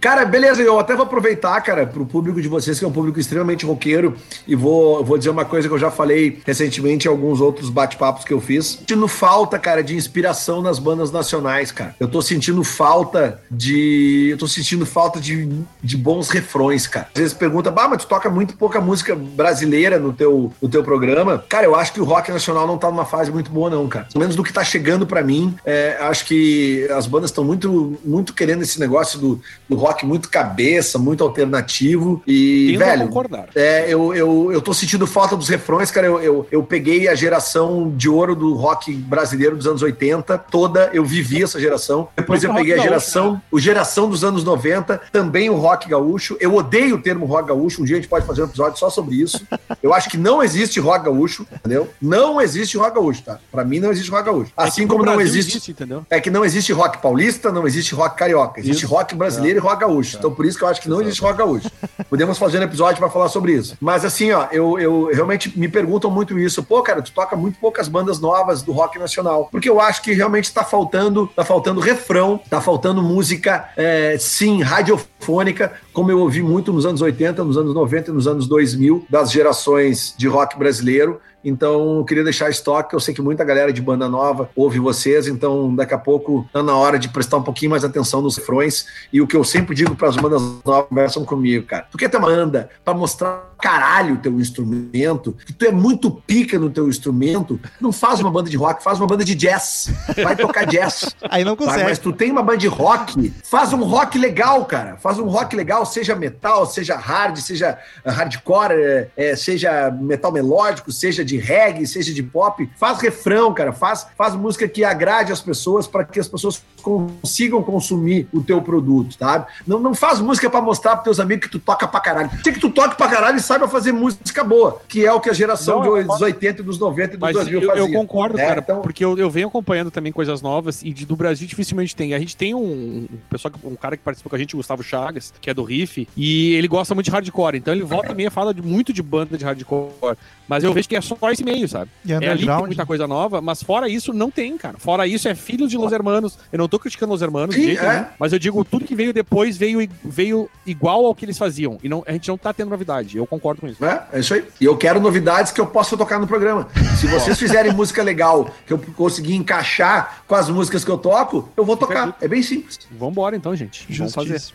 Cara, 0.00 0.24
beleza, 0.28 0.62
eu 0.62 0.78
até 0.78 0.94
vou 0.94 1.04
aproveitar, 1.04 1.60
cara, 1.60 1.86
pro 1.86 2.06
público 2.06 2.40
de 2.40 2.48
vocês, 2.48 2.78
que 2.78 2.84
é 2.84 2.88
um 2.88 2.92
público 2.92 3.18
extremamente 3.18 3.64
roqueiro, 3.64 4.16
e 4.46 4.54
vou, 4.54 5.04
vou 5.04 5.18
dizer 5.18 5.30
uma 5.30 5.44
coisa 5.44 5.68
que 5.68 5.74
eu 5.74 5.78
já 5.78 5.90
falei 5.90 6.40
recentemente 6.46 7.06
em 7.06 7.10
alguns 7.10 7.40
outros 7.40 7.70
bate-papos 7.70 8.24
que 8.24 8.32
eu 8.32 8.40
fiz. 8.40 8.78
Sentindo 8.78 9.08
falta, 9.08 9.58
cara, 9.58 9.82
de 9.82 9.96
inspiração 9.96 10.62
nas 10.62 10.78
bandas 10.78 11.10
nacionais, 11.10 11.72
cara. 11.72 11.94
Eu 11.98 12.08
tô 12.08 12.20
sentindo 12.22 12.62
falta 12.64 13.40
de. 13.50 14.28
Eu 14.30 14.38
tô 14.38 14.46
sentindo 14.46 14.84
falta 14.86 15.20
de, 15.20 15.48
de 15.82 15.96
bons 15.96 16.30
refrões, 16.30 16.86
cara. 16.86 17.08
Às 17.14 17.20
vezes 17.20 17.34
pergunta, 17.34 17.70
bah, 17.70 17.88
mas 17.88 18.02
tu 18.02 18.08
toca 18.08 18.28
muito 18.30 18.56
pouca 18.56 18.80
música 18.80 19.14
brasileira 19.14 19.98
no 19.98 20.12
teu, 20.12 20.52
no 20.60 20.68
teu 20.68 20.82
programa. 20.82 21.44
Cara, 21.48 21.66
eu 21.66 21.74
acho 21.74 21.92
que 21.92 22.00
o 22.00 22.04
rock 22.04 22.30
nacional 22.30 22.66
não 22.66 22.78
tá 22.78 22.88
numa 22.90 23.04
fase 23.04 23.30
muito 23.30 23.50
boa, 23.50 23.70
não, 23.70 23.86
cara. 23.88 24.06
Pelo 24.12 24.20
menos 24.20 24.36
do 24.36 24.42
que 24.42 24.52
tá 24.52 24.64
chegando 24.64 25.06
pra 25.06 25.22
mim, 25.22 25.56
é, 25.64 25.96
acho 26.00 26.24
que 26.24 26.88
as 26.90 27.06
bandas 27.06 27.30
estão 27.30 27.44
muito, 27.44 27.98
muito 28.04 28.34
querendo 28.34 28.62
esse 28.62 28.80
negócio 28.80 29.18
do, 29.18 29.40
do 29.68 29.76
rock 29.76 30.04
muito 30.04 30.17
cabeça, 30.26 30.98
muito 30.98 31.22
alternativo. 31.22 32.22
E, 32.26 32.68
Tendo 32.72 32.78
velho, 32.78 33.02
concordar. 33.06 33.48
é, 33.54 33.84
eu, 33.88 34.14
eu, 34.14 34.50
eu 34.52 34.60
tô 34.62 34.72
sentindo 34.72 35.06
falta 35.06 35.36
dos 35.36 35.48
refrões, 35.48 35.90
cara. 35.90 36.06
Eu, 36.06 36.20
eu, 36.20 36.46
eu 36.50 36.62
peguei 36.62 37.08
a 37.08 37.14
geração 37.14 37.92
de 37.94 38.08
ouro 38.08 38.34
do 38.34 38.54
rock 38.54 38.92
brasileiro 38.92 39.56
dos 39.56 39.66
anos 39.66 39.82
80 39.82 40.38
toda, 40.50 40.90
eu 40.92 41.04
vivi 41.04 41.42
essa 41.44 41.60
geração. 41.60 42.08
Depois 42.16 42.42
eu 42.42 42.52
peguei 42.54 42.74
a 42.74 42.78
geração, 42.78 43.40
o 43.50 43.60
geração 43.60 44.08
dos 44.08 44.24
anos 44.24 44.42
90, 44.42 45.00
também 45.12 45.50
o 45.50 45.54
rock 45.54 45.88
gaúcho. 45.88 46.36
Eu 46.40 46.54
odeio 46.54 46.96
o 46.96 47.02
termo 47.02 47.26
rock 47.26 47.48
gaúcho. 47.48 47.82
Um 47.82 47.84
dia 47.84 47.96
a 47.96 48.00
gente 48.00 48.08
pode 48.08 48.26
fazer 48.26 48.42
um 48.42 48.46
episódio 48.46 48.78
só 48.78 48.88
sobre 48.88 49.16
isso. 49.16 49.46
Eu 49.82 49.92
acho 49.92 50.08
que 50.08 50.16
não 50.16 50.42
existe 50.42 50.80
rock 50.80 51.04
gaúcho, 51.04 51.46
entendeu? 51.52 51.88
Não 52.00 52.40
existe 52.40 52.76
rock 52.78 52.94
gaúcho, 52.94 53.22
tá? 53.22 53.38
Pra 53.52 53.64
mim 53.64 53.78
não 53.80 53.90
existe 53.90 54.10
rock 54.10 54.24
gaúcho. 54.24 54.52
Assim 54.56 54.84
É 54.84 54.86
como 54.86 55.04
não 55.04 55.16
Brasil 55.16 55.38
existe 55.40 55.70
entendeu? 55.70 56.06
é 56.08 56.20
que 56.20 56.30
não 56.30 56.44
existe 56.44 56.72
rock 56.72 56.98
paulista, 57.02 57.52
não 57.52 57.66
existe 57.66 57.94
rock 57.94 58.16
carioca. 58.16 58.60
Existe 58.60 58.84
Isso. 58.84 58.94
rock 58.94 59.14
brasileiro 59.14 59.58
e 59.58 59.60
rock 59.60 59.80
gaúcho. 59.80 60.07
Então, 60.16 60.32
por 60.32 60.46
isso 60.46 60.56
que 60.56 60.64
eu 60.64 60.68
acho 60.68 60.80
que 60.80 60.88
não 60.88 61.00
existe 61.02 61.20
rock 61.20 61.38
gaúcho. 61.38 61.70
Podemos 62.08 62.38
fazer 62.38 62.58
um 62.58 62.62
episódio 62.62 62.98
para 62.98 63.10
falar 63.10 63.28
sobre 63.28 63.52
isso. 63.52 63.76
Mas, 63.80 64.04
assim, 64.04 64.30
ó, 64.32 64.46
eu, 64.50 64.78
eu 64.78 65.10
realmente 65.12 65.58
me 65.58 65.68
perguntam 65.68 66.10
muito 66.10 66.38
isso. 66.38 66.62
Pô, 66.62 66.82
cara, 66.82 67.02
tu 67.02 67.12
toca 67.12 67.36
muito 67.36 67.58
poucas 67.58 67.88
bandas 67.88 68.18
novas 68.20 68.62
do 68.62 68.72
rock 68.72 68.98
nacional. 68.98 69.48
Porque 69.50 69.68
eu 69.68 69.80
acho 69.80 70.02
que 70.02 70.12
realmente 70.12 70.52
tá 70.52 70.64
faltando, 70.64 71.26
tá 71.34 71.44
faltando 71.44 71.80
refrão, 71.80 72.40
tá 72.48 72.60
faltando 72.60 73.02
música, 73.02 73.68
é, 73.76 74.16
sim, 74.18 74.62
radiofônica, 74.62 75.72
como 75.92 76.10
eu 76.10 76.20
ouvi 76.20 76.42
muito 76.42 76.72
nos 76.72 76.86
anos 76.86 77.00
80, 77.00 77.44
nos 77.44 77.56
anos 77.56 77.74
90 77.74 78.10
e 78.10 78.14
nos 78.14 78.26
anos 78.26 78.46
2000, 78.46 79.06
das 79.10 79.30
gerações 79.30 80.14
de 80.16 80.28
rock 80.28 80.58
brasileiro. 80.58 81.20
Então, 81.48 82.04
queria 82.04 82.24
deixar 82.24 82.50
estoque. 82.50 82.94
Eu 82.94 83.00
sei 83.00 83.14
que 83.14 83.22
muita 83.22 83.44
galera 83.44 83.72
de 83.72 83.80
banda 83.80 84.08
nova 84.08 84.50
ouve 84.54 84.78
vocês, 84.78 85.26
então 85.26 85.74
daqui 85.74 85.94
a 85.94 85.98
pouco 85.98 86.48
tá 86.52 86.62
na 86.62 86.76
hora 86.76 86.98
de 86.98 87.08
prestar 87.08 87.38
um 87.38 87.42
pouquinho 87.42 87.70
mais 87.70 87.84
atenção 87.84 88.20
nos 88.20 88.36
refrões. 88.36 88.86
E 89.12 89.20
o 89.20 89.26
que 89.26 89.36
eu 89.36 89.44
sempre 89.44 89.74
digo 89.74 89.94
para 89.94 90.08
as 90.08 90.16
bandas 90.16 90.42
novas, 90.64 90.88
conversam 90.88 91.24
comigo, 91.24 91.66
cara. 91.66 91.86
Tu 91.90 91.98
quer 91.98 92.08
ter 92.08 92.16
uma 92.16 92.28
banda 92.28 92.68
para 92.84 92.94
mostrar 92.94 93.47
caralho 93.60 94.14
o 94.14 94.18
teu 94.18 94.38
instrumento, 94.40 95.36
que 95.44 95.52
tu 95.52 95.66
é 95.66 95.72
muito 95.72 96.10
pica 96.10 96.58
no 96.58 96.70
teu 96.70 96.88
instrumento, 96.88 97.60
não 97.80 97.92
faz 97.92 98.20
uma 98.20 98.30
banda 98.30 98.48
de 98.48 98.56
rock, 98.56 98.82
faz 98.82 98.98
uma 98.98 99.06
banda 99.06 99.24
de 99.24 99.34
jazz. 99.34 99.90
Vai 100.22 100.36
tocar 100.36 100.64
jazz. 100.64 101.14
Aí 101.28 101.44
não 101.44 101.56
consegue. 101.56 101.84
Mas 101.84 101.98
tu 101.98 102.12
tem 102.12 102.30
uma 102.30 102.42
banda 102.42 102.58
de 102.58 102.68
rock, 102.68 103.32
faz 103.44 103.72
um 103.72 103.82
rock 103.82 104.18
legal, 104.18 104.64
cara. 104.64 104.96
Faz 104.96 105.18
um 105.18 105.26
rock 105.26 105.56
legal, 105.56 105.84
seja 105.84 106.14
metal, 106.14 106.66
seja 106.66 106.96
hard, 106.96 107.36
seja 107.38 107.78
hardcore, 108.04 108.72
eh, 108.72 109.08
eh, 109.16 109.36
seja 109.36 109.90
metal 109.90 110.32
melódico, 110.32 110.92
seja 110.92 111.24
de 111.24 111.36
reggae, 111.36 111.86
seja 111.86 112.12
de 112.12 112.22
pop. 112.22 112.68
Faz 112.76 113.00
refrão, 113.00 113.52
cara. 113.52 113.72
Faz, 113.72 114.06
faz 114.16 114.34
música 114.34 114.68
que 114.68 114.84
agrade 114.84 115.32
as 115.32 115.40
pessoas 115.40 115.86
para 115.86 116.04
que 116.04 116.20
as 116.20 116.28
pessoas 116.28 116.62
consigam 116.82 117.62
consumir 117.62 118.28
o 118.32 118.40
teu 118.42 118.62
produto, 118.62 119.18
tá? 119.18 119.46
Não, 119.66 119.78
não 119.78 119.94
faz 119.94 120.20
música 120.20 120.48
para 120.48 120.60
mostrar 120.60 120.92
pros 120.92 121.04
teus 121.04 121.20
amigos 121.20 121.46
que 121.46 121.52
tu 121.52 121.58
toca 121.58 121.86
pra 121.86 122.00
caralho. 122.00 122.30
Tem 122.42 122.52
que 122.52 122.60
tu 122.60 122.70
toque 122.70 122.96
pra 122.96 123.08
caralho 123.08 123.40
saiba 123.48 123.66
fazer 123.68 123.92
música 123.92 124.44
boa, 124.44 124.80
que 124.88 125.04
é 125.04 125.12
o 125.12 125.20
que 125.20 125.30
a 125.30 125.32
geração 125.32 125.82
Não, 125.82 126.06
dos 126.06 126.20
80 126.20 126.60
e 126.60 126.64
dos 126.64 126.78
90 126.78 127.14
e 127.14 127.16
dos 127.16 127.20
Mas 127.20 127.32
2000 127.34 127.60
eu, 127.62 127.68
fazia. 127.68 127.82
eu 127.82 127.92
concordo, 127.92 128.36
né? 128.36 128.46
cara, 128.46 128.60
Então, 128.60 128.80
porque 128.82 129.04
eu, 129.04 129.16
eu 129.18 129.30
venho 129.30 129.48
acompanhando 129.48 129.90
também 129.90 130.12
coisas 130.12 130.40
novas 130.42 130.82
e 130.82 130.92
de- 130.92 131.06
do 131.06 131.16
Brasil 131.16 131.46
dificilmente 131.48 131.96
tem. 131.96 132.14
A 132.14 132.18
gente 132.18 132.36
tem 132.36 132.54
um, 132.54 133.06
um 133.10 133.18
pessoal, 133.30 133.52
um 133.64 133.74
cara 133.74 133.96
que 133.96 134.02
participou 134.02 134.30
com 134.30 134.36
a 134.36 134.38
gente, 134.38 134.54
o 134.54 134.58
Gustavo 134.58 134.82
Chagas, 134.82 135.32
que 135.40 135.48
é 135.50 135.54
do 135.54 135.62
Riff, 135.64 136.06
e 136.16 136.54
ele 136.54 136.68
gosta 136.68 136.94
muito 136.94 137.06
de 137.06 137.10
hardcore, 137.10 137.56
então 137.56 137.72
ele 137.74 137.82
volta 137.82 138.12
e 138.12 138.14
meia 138.14 138.30
fala 138.30 138.52
de, 138.52 138.60
muito 138.62 138.92
de 138.92 139.02
banda 139.02 139.36
de 139.38 139.44
hardcore, 139.44 140.16
mas 140.46 140.62
eu 140.64 140.72
vejo 140.72 140.88
que 140.88 140.96
é 140.96 141.00
só 141.00 141.16
esse 141.32 141.42
meio, 141.44 141.68
sabe? 141.68 141.90
E 142.04 142.12
É 142.12 142.16
ali 142.16 142.40
que 142.40 142.46
tem 142.46 142.58
muita 142.58 142.84
coisa 142.86 143.06
nova, 143.06 143.40
mas 143.40 143.62
fora 143.62 143.88
isso 143.88 144.12
não 144.12 144.30
tem, 144.30 144.56
cara. 144.58 144.76
Fora 144.78 145.06
isso 145.06 145.26
é 145.28 145.34
filho 145.34 145.66
de 145.66 145.76
Los 145.78 145.92
Hermanos. 145.92 146.38
Eu 146.52 146.58
não 146.58 146.68
tô 146.68 146.78
criticando 146.78 147.12
Los 147.12 147.22
Hermanos, 147.22 147.54
Sim, 147.54 147.62
jeito 147.64 147.82
é. 147.84 147.92
nenhum, 147.94 148.06
mas 148.18 148.32
eu 148.32 148.38
digo 148.38 148.64
tudo 148.64 148.84
que 148.84 148.94
veio 148.94 149.12
depois 149.12 149.56
veio, 149.56 149.80
i- 149.80 149.90
veio 150.04 150.48
igual 150.66 151.06
ao 151.06 151.14
que 151.14 151.24
eles 151.24 151.38
faziam. 151.38 151.78
E 151.82 151.88
não, 151.88 152.02
a 152.06 152.12
gente 152.12 152.28
não 152.28 152.36
tá 152.38 152.52
tendo 152.52 152.68
novidade. 152.70 153.16
Eu 153.16 153.26
concordo 153.26 153.37
com 153.38 153.66
isso. 153.66 153.82
né? 153.82 154.02
É 154.12 154.20
isso 154.20 154.34
aí. 154.34 154.44
E 154.60 154.64
eu 154.64 154.76
quero 154.76 155.00
novidades 155.00 155.52
que 155.52 155.60
eu 155.60 155.66
possa 155.66 155.96
tocar 155.96 156.18
no 156.18 156.26
programa. 156.26 156.68
Se 156.98 157.06
vocês 157.06 157.38
fizerem 157.38 157.72
música 157.72 158.02
legal, 158.02 158.50
que 158.66 158.72
eu 158.72 158.78
conseguir 158.96 159.34
encaixar 159.34 160.22
com 160.26 160.34
as 160.34 160.48
músicas 160.48 160.84
que 160.84 160.90
eu 160.90 160.98
toco, 160.98 161.48
eu 161.56 161.64
vou 161.64 161.76
tocar. 161.76 162.16
É 162.20 162.28
bem 162.28 162.42
simples. 162.42 162.78
Vambora 162.90 163.36
então, 163.36 163.54
gente. 163.54 163.86
Vamos 163.96 164.14
fazer. 164.14 164.28
Justiça. 164.38 164.52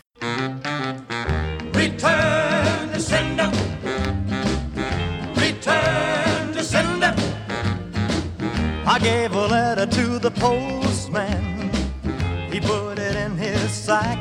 Return 1.76 2.90
to 2.94 3.00
sender. 3.00 3.50
Return 5.36 6.54
to 6.54 6.64
sender. 6.64 7.14
I 8.86 9.00
gave 9.00 9.34
a 9.36 9.48
letter 9.48 9.86
to 9.88 10.20
the 10.20 10.32
postman. 10.32 11.72
He 12.52 12.60
put 12.60 13.00
it 13.00 13.16
in 13.16 13.38
his 13.38 13.72
sack. 13.72 14.20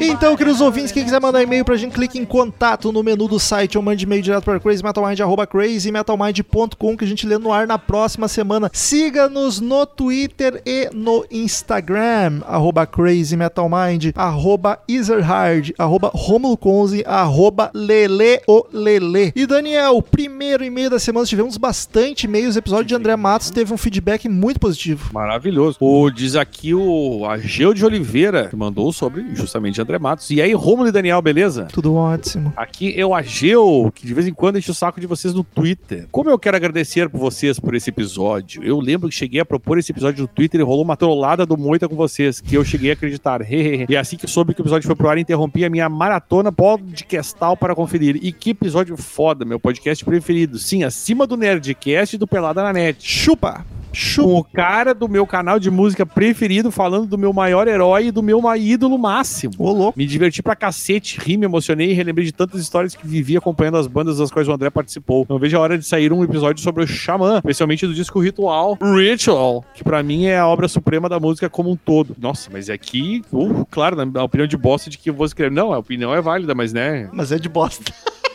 Então, 0.00 0.36
queridos 0.36 0.60
ouvintes, 0.60 0.90
quem 0.90 1.04
quiser 1.04 1.20
mandar 1.20 1.42
e-mail 1.42 1.64
pra 1.64 1.76
gente, 1.76 1.92
clique 1.92 2.18
em 2.18 2.24
contato 2.24 2.90
no 2.90 3.02
menu 3.02 3.28
do 3.28 3.38
site 3.38 3.76
ou 3.76 3.82
mande 3.82 4.04
e-mail 4.04 4.22
direto 4.22 4.44
para 4.44 4.58
crazymetalmind, 4.58 5.20
arroba 5.20 5.46
crazymetalmind.com 5.46 6.96
que 6.96 7.04
a 7.04 7.06
gente 7.06 7.26
lê 7.26 7.38
no 7.38 7.52
ar 7.52 7.66
na 7.66 7.78
próxima 7.78 8.26
semana. 8.28 8.70
Siga-nos 8.72 9.60
no 9.60 9.84
Twitter 9.84 10.62
e 10.64 10.88
no 10.92 11.24
Instagram, 11.30 12.40
arroba 12.46 12.86
crazymetalmind, 12.86 14.12
arroba 14.14 14.78
Ezerhard, 14.88 15.74
arroba 15.78 16.10
Romulo 16.14 16.56
Conze, 16.56 17.04
arroba 17.06 17.70
Leleolele. 17.74 19.32
E 19.36 19.46
Daniel, 19.46 20.00
primeiro 20.02 20.64
e-mail 20.64 20.90
da 20.90 20.98
semana, 20.98 21.26
tivemos 21.26 21.56
bastante 21.56 22.24
e-mails, 22.24 22.56
o 22.56 22.58
episódio 22.58 22.86
de 22.86 22.94
André 22.94 23.14
Matos 23.16 23.50
teve 23.50 23.72
um 23.72 23.76
feedback 23.76 24.28
muito 24.28 24.58
positivo. 24.58 25.10
Maravilhoso. 25.12 25.76
O, 25.80 26.10
diz 26.10 26.34
aqui 26.34 26.74
o 26.74 27.26
Ageu 27.26 27.74
de 27.74 27.84
Oliveira, 27.84 28.48
que 28.48 28.56
mandou 28.56 28.92
sobre 28.92 29.34
justamente 29.34 29.82
André 29.82 29.91
Matos. 29.98 30.30
E 30.30 30.40
aí, 30.40 30.52
Romulo 30.52 30.88
e 30.88 30.92
Daniel, 30.92 31.20
beleza? 31.22 31.68
Tudo 31.72 31.94
ótimo. 31.94 32.52
Aqui 32.56 32.98
é 32.98 33.04
o 33.04 33.14
Ageu, 33.14 33.92
que 33.94 34.06
de 34.06 34.14
vez 34.14 34.26
em 34.26 34.32
quando 34.32 34.58
enche 34.58 34.70
o 34.70 34.74
saco 34.74 35.00
de 35.00 35.06
vocês 35.06 35.34
no 35.34 35.44
Twitter. 35.44 36.06
Como 36.10 36.30
eu 36.30 36.38
quero 36.38 36.56
agradecer 36.56 37.08
por 37.08 37.18
vocês 37.18 37.58
por 37.58 37.74
esse 37.74 37.90
episódio. 37.90 38.62
Eu 38.62 38.80
lembro 38.80 39.08
que 39.08 39.14
cheguei 39.14 39.40
a 39.40 39.44
propor 39.44 39.78
esse 39.78 39.92
episódio 39.92 40.22
no 40.22 40.28
Twitter 40.28 40.60
e 40.60 40.64
rolou 40.64 40.84
uma 40.84 40.96
trollada 40.96 41.44
do 41.46 41.56
Moita 41.56 41.88
com 41.88 41.96
vocês, 41.96 42.40
que 42.40 42.56
eu 42.56 42.64
cheguei 42.64 42.90
a 42.90 42.94
acreditar. 42.94 43.40
e 43.50 43.96
assim 43.96 44.16
que 44.16 44.26
soube 44.26 44.54
que 44.54 44.60
o 44.60 44.62
episódio 44.62 44.86
foi 44.86 44.96
pro 44.96 45.08
ar, 45.08 45.18
interrompi 45.18 45.64
a 45.64 45.70
minha 45.70 45.88
maratona 45.88 46.52
podcastal 46.52 47.56
para 47.56 47.74
conferir. 47.74 48.18
E 48.22 48.32
que 48.32 48.50
episódio 48.50 48.96
foda, 48.96 49.44
meu 49.44 49.60
podcast 49.60 50.04
preferido. 50.04 50.58
Sim, 50.58 50.84
acima 50.84 51.26
do 51.26 51.36
Nerdcast 51.36 52.16
e 52.16 52.18
do 52.18 52.26
Pelada 52.26 52.62
na 52.62 52.72
Net. 52.72 52.98
Chupa! 53.06 53.81
Com 54.22 54.34
o 54.36 54.44
cara 54.44 54.94
do 54.94 55.08
meu 55.08 55.26
canal 55.26 55.58
de 55.58 55.70
música 55.70 56.06
preferido 56.06 56.70
falando 56.70 57.06
do 57.06 57.18
meu 57.18 57.32
maior 57.32 57.68
herói 57.68 58.06
e 58.06 58.10
do 58.10 58.22
meu 58.22 58.42
ídolo 58.56 58.98
máximo. 58.98 59.52
Ô, 59.58 59.72
louco. 59.72 59.98
Me 59.98 60.06
diverti 60.06 60.42
pra 60.42 60.56
cacete, 60.56 61.18
ri, 61.20 61.36
me 61.36 61.44
emocionei 61.44 61.90
e 61.90 61.92
relembrei 61.92 62.24
de 62.24 62.32
tantas 62.32 62.60
histórias 62.60 62.94
que 62.94 63.06
vivi 63.06 63.36
acompanhando 63.36 63.76
as 63.76 63.86
bandas 63.86 64.18
das 64.18 64.30
quais 64.30 64.48
o 64.48 64.52
André 64.52 64.70
participou. 64.70 65.26
Não 65.28 65.38
vejo 65.38 65.56
a 65.56 65.60
hora 65.60 65.78
de 65.78 65.84
sair 65.84 66.12
um 66.12 66.24
episódio 66.24 66.62
sobre 66.62 66.84
o 66.84 66.86
Xamã, 66.86 67.36
especialmente 67.36 67.86
do 67.86 67.94
disco 67.94 68.20
Ritual, 68.20 68.78
Ritual, 68.80 69.64
que 69.74 69.84
pra 69.84 70.02
mim 70.02 70.26
é 70.26 70.38
a 70.38 70.46
obra 70.46 70.68
suprema 70.68 71.08
da 71.08 71.20
música 71.20 71.48
como 71.48 71.70
um 71.70 71.76
todo. 71.76 72.16
Nossa, 72.18 72.50
mas 72.52 72.70
aqui, 72.70 73.22
uh, 73.32 73.66
claro, 73.70 74.04
na 74.04 74.22
opinião 74.22 74.46
de 74.46 74.56
bosta 74.56 74.90
de 74.90 74.98
que 74.98 75.10
eu 75.10 75.14
vou 75.14 75.26
escrever. 75.26 75.52
Não, 75.52 75.72
a 75.72 75.78
opinião 75.78 76.14
é 76.14 76.20
válida, 76.20 76.54
mas 76.54 76.72
né, 76.72 77.08
Mas 77.12 77.32
é 77.32 77.38
de 77.38 77.48
bosta. 77.48 77.92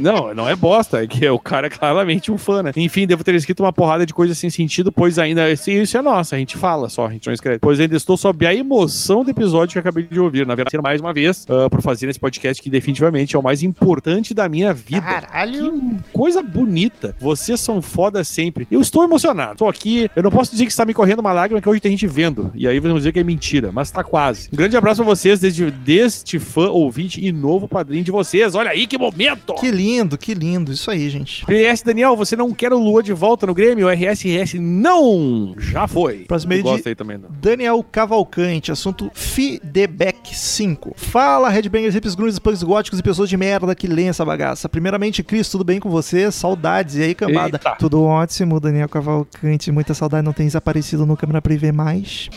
não, 0.00 0.34
não 0.34 0.48
é 0.48 0.54
bosta, 0.56 1.02
é 1.02 1.06
que 1.06 1.28
o 1.28 1.38
cara 1.38 1.66
é 1.66 1.70
claramente 1.70 2.30
um 2.30 2.38
fã, 2.38 2.62
né? 2.62 2.72
Enfim, 2.76 3.06
devo 3.06 3.24
ter 3.24 3.34
escrito 3.34 3.62
uma 3.62 3.72
porrada 3.72 4.06
de 4.06 4.14
coisas 4.14 4.36
sem 4.38 4.50
sentido, 4.50 4.92
pois 4.92 5.18
ainda. 5.18 5.50
Isso 5.50 5.70
isso 5.70 5.96
é 5.96 6.02
nossa, 6.02 6.36
a 6.36 6.38
gente 6.38 6.56
fala 6.56 6.88
só, 6.88 7.06
a 7.06 7.10
gente 7.10 7.26
não 7.26 7.34
escreve. 7.34 7.58
Pois 7.58 7.80
ainda 7.80 7.96
estou 7.96 8.16
sob 8.16 8.46
a 8.46 8.54
emoção 8.54 9.24
do 9.24 9.30
episódio 9.30 9.72
que 9.72 9.78
acabei 9.78 10.04
de 10.04 10.20
ouvir. 10.20 10.46
Na 10.46 10.54
verdade, 10.54 10.80
mais 10.82 11.00
uma 11.00 11.12
vez, 11.12 11.46
ah, 11.48 11.68
por 11.68 11.82
fazer 11.82 12.08
esse 12.08 12.18
podcast 12.18 12.62
que 12.62 12.70
definitivamente 12.70 13.36
é 13.36 13.38
o 13.38 13.42
mais 13.42 13.62
importante 13.62 14.34
da 14.34 14.48
minha 14.48 14.72
vida. 14.72 15.02
Caralho. 15.02 15.72
Que 15.72 15.96
coisa 16.12 16.42
bonita. 16.42 17.14
Vocês 17.18 17.60
são 17.60 17.82
foda 17.82 18.22
sempre. 18.24 18.66
Eu 18.70 18.80
estou 18.80 19.04
emocionado. 19.04 19.58
Tô 19.58 19.68
aqui. 19.68 20.10
Eu 20.14 20.22
não 20.22 20.30
posso 20.30 20.52
dizer 20.52 20.64
que 20.64 20.70
está 20.70 20.84
me 20.84 20.94
correndo 20.94 21.20
uma 21.20 21.32
lágrima, 21.32 21.60
que 21.60 21.68
hoje 21.68 21.80
tem 21.80 21.92
gente 21.92 22.06
vendo. 22.06 22.50
E 22.54 22.66
aí 22.66 22.78
vamos 22.78 22.98
dizer 22.98 23.12
que 23.12 23.20
é 23.20 23.24
mentira, 23.24 23.70
mas 23.72 23.90
tá 23.90 24.02
quase. 24.02 24.48
Um 24.52 24.56
grande 24.56 24.76
abraço 24.76 25.02
pra 25.02 25.14
vocês, 25.14 25.40
desde, 25.40 25.70
deste 25.70 26.38
fã, 26.38 26.68
ouvinte 26.70 27.24
e 27.24 27.32
novo 27.32 27.68
padrinho 27.68 28.04
de 28.04 28.10
vocês. 28.10 28.54
Olha 28.54 28.70
aí 28.70 28.86
que 28.86 28.98
momento! 28.98 29.54
Que 29.54 29.69
lindo, 29.70 30.16
que 30.18 30.34
lindo. 30.34 30.72
Isso 30.72 30.90
aí, 30.90 31.08
gente. 31.10 31.44
PS 31.46 31.82
Daniel, 31.82 32.16
você 32.16 32.36
não 32.36 32.52
quer 32.52 32.72
o 32.72 32.78
Lua 32.78 33.02
de 33.02 33.12
volta 33.12 33.46
no 33.46 33.54
Grêmio? 33.54 33.88
RSRS 33.88 34.58
não! 34.58 35.54
Já 35.58 35.86
foi. 35.86 36.24
Próximo 36.26 36.60
Gosta 36.62 36.82
de- 36.82 36.88
aí 36.90 36.94
também, 36.94 37.18
não. 37.18 37.28
Daniel 37.40 37.84
Cavalcante, 37.90 38.70
assunto 38.72 39.10
Feedback 39.14 40.34
5. 40.36 40.92
Fala, 40.96 41.48
Headbangers, 41.48 41.94
hips, 41.94 42.14
grunts, 42.14 42.38
punks 42.38 42.62
góticos 42.62 42.98
e 42.98 43.02
pessoas 43.02 43.28
de 43.28 43.36
merda 43.36 43.74
que 43.74 43.86
leem 43.86 44.08
essa 44.08 44.24
bagaça. 44.24 44.68
Primeiramente, 44.68 45.22
Cris, 45.22 45.48
tudo 45.48 45.64
bem 45.64 45.80
com 45.80 45.90
você? 45.90 46.30
Saudades. 46.30 46.96
E 46.96 47.02
aí, 47.02 47.14
cambada? 47.14 47.56
Eita. 47.56 47.76
Tudo 47.78 48.02
ótimo, 48.02 48.60
Daniel 48.60 48.88
Cavalcante. 48.88 49.70
Muita 49.72 49.94
saudade, 49.94 50.24
não 50.24 50.32
tens 50.32 50.54
aparecido 50.56 51.04
no 51.06 51.16
câmera 51.16 51.40
privê 51.42 51.72
mais. 51.72 52.28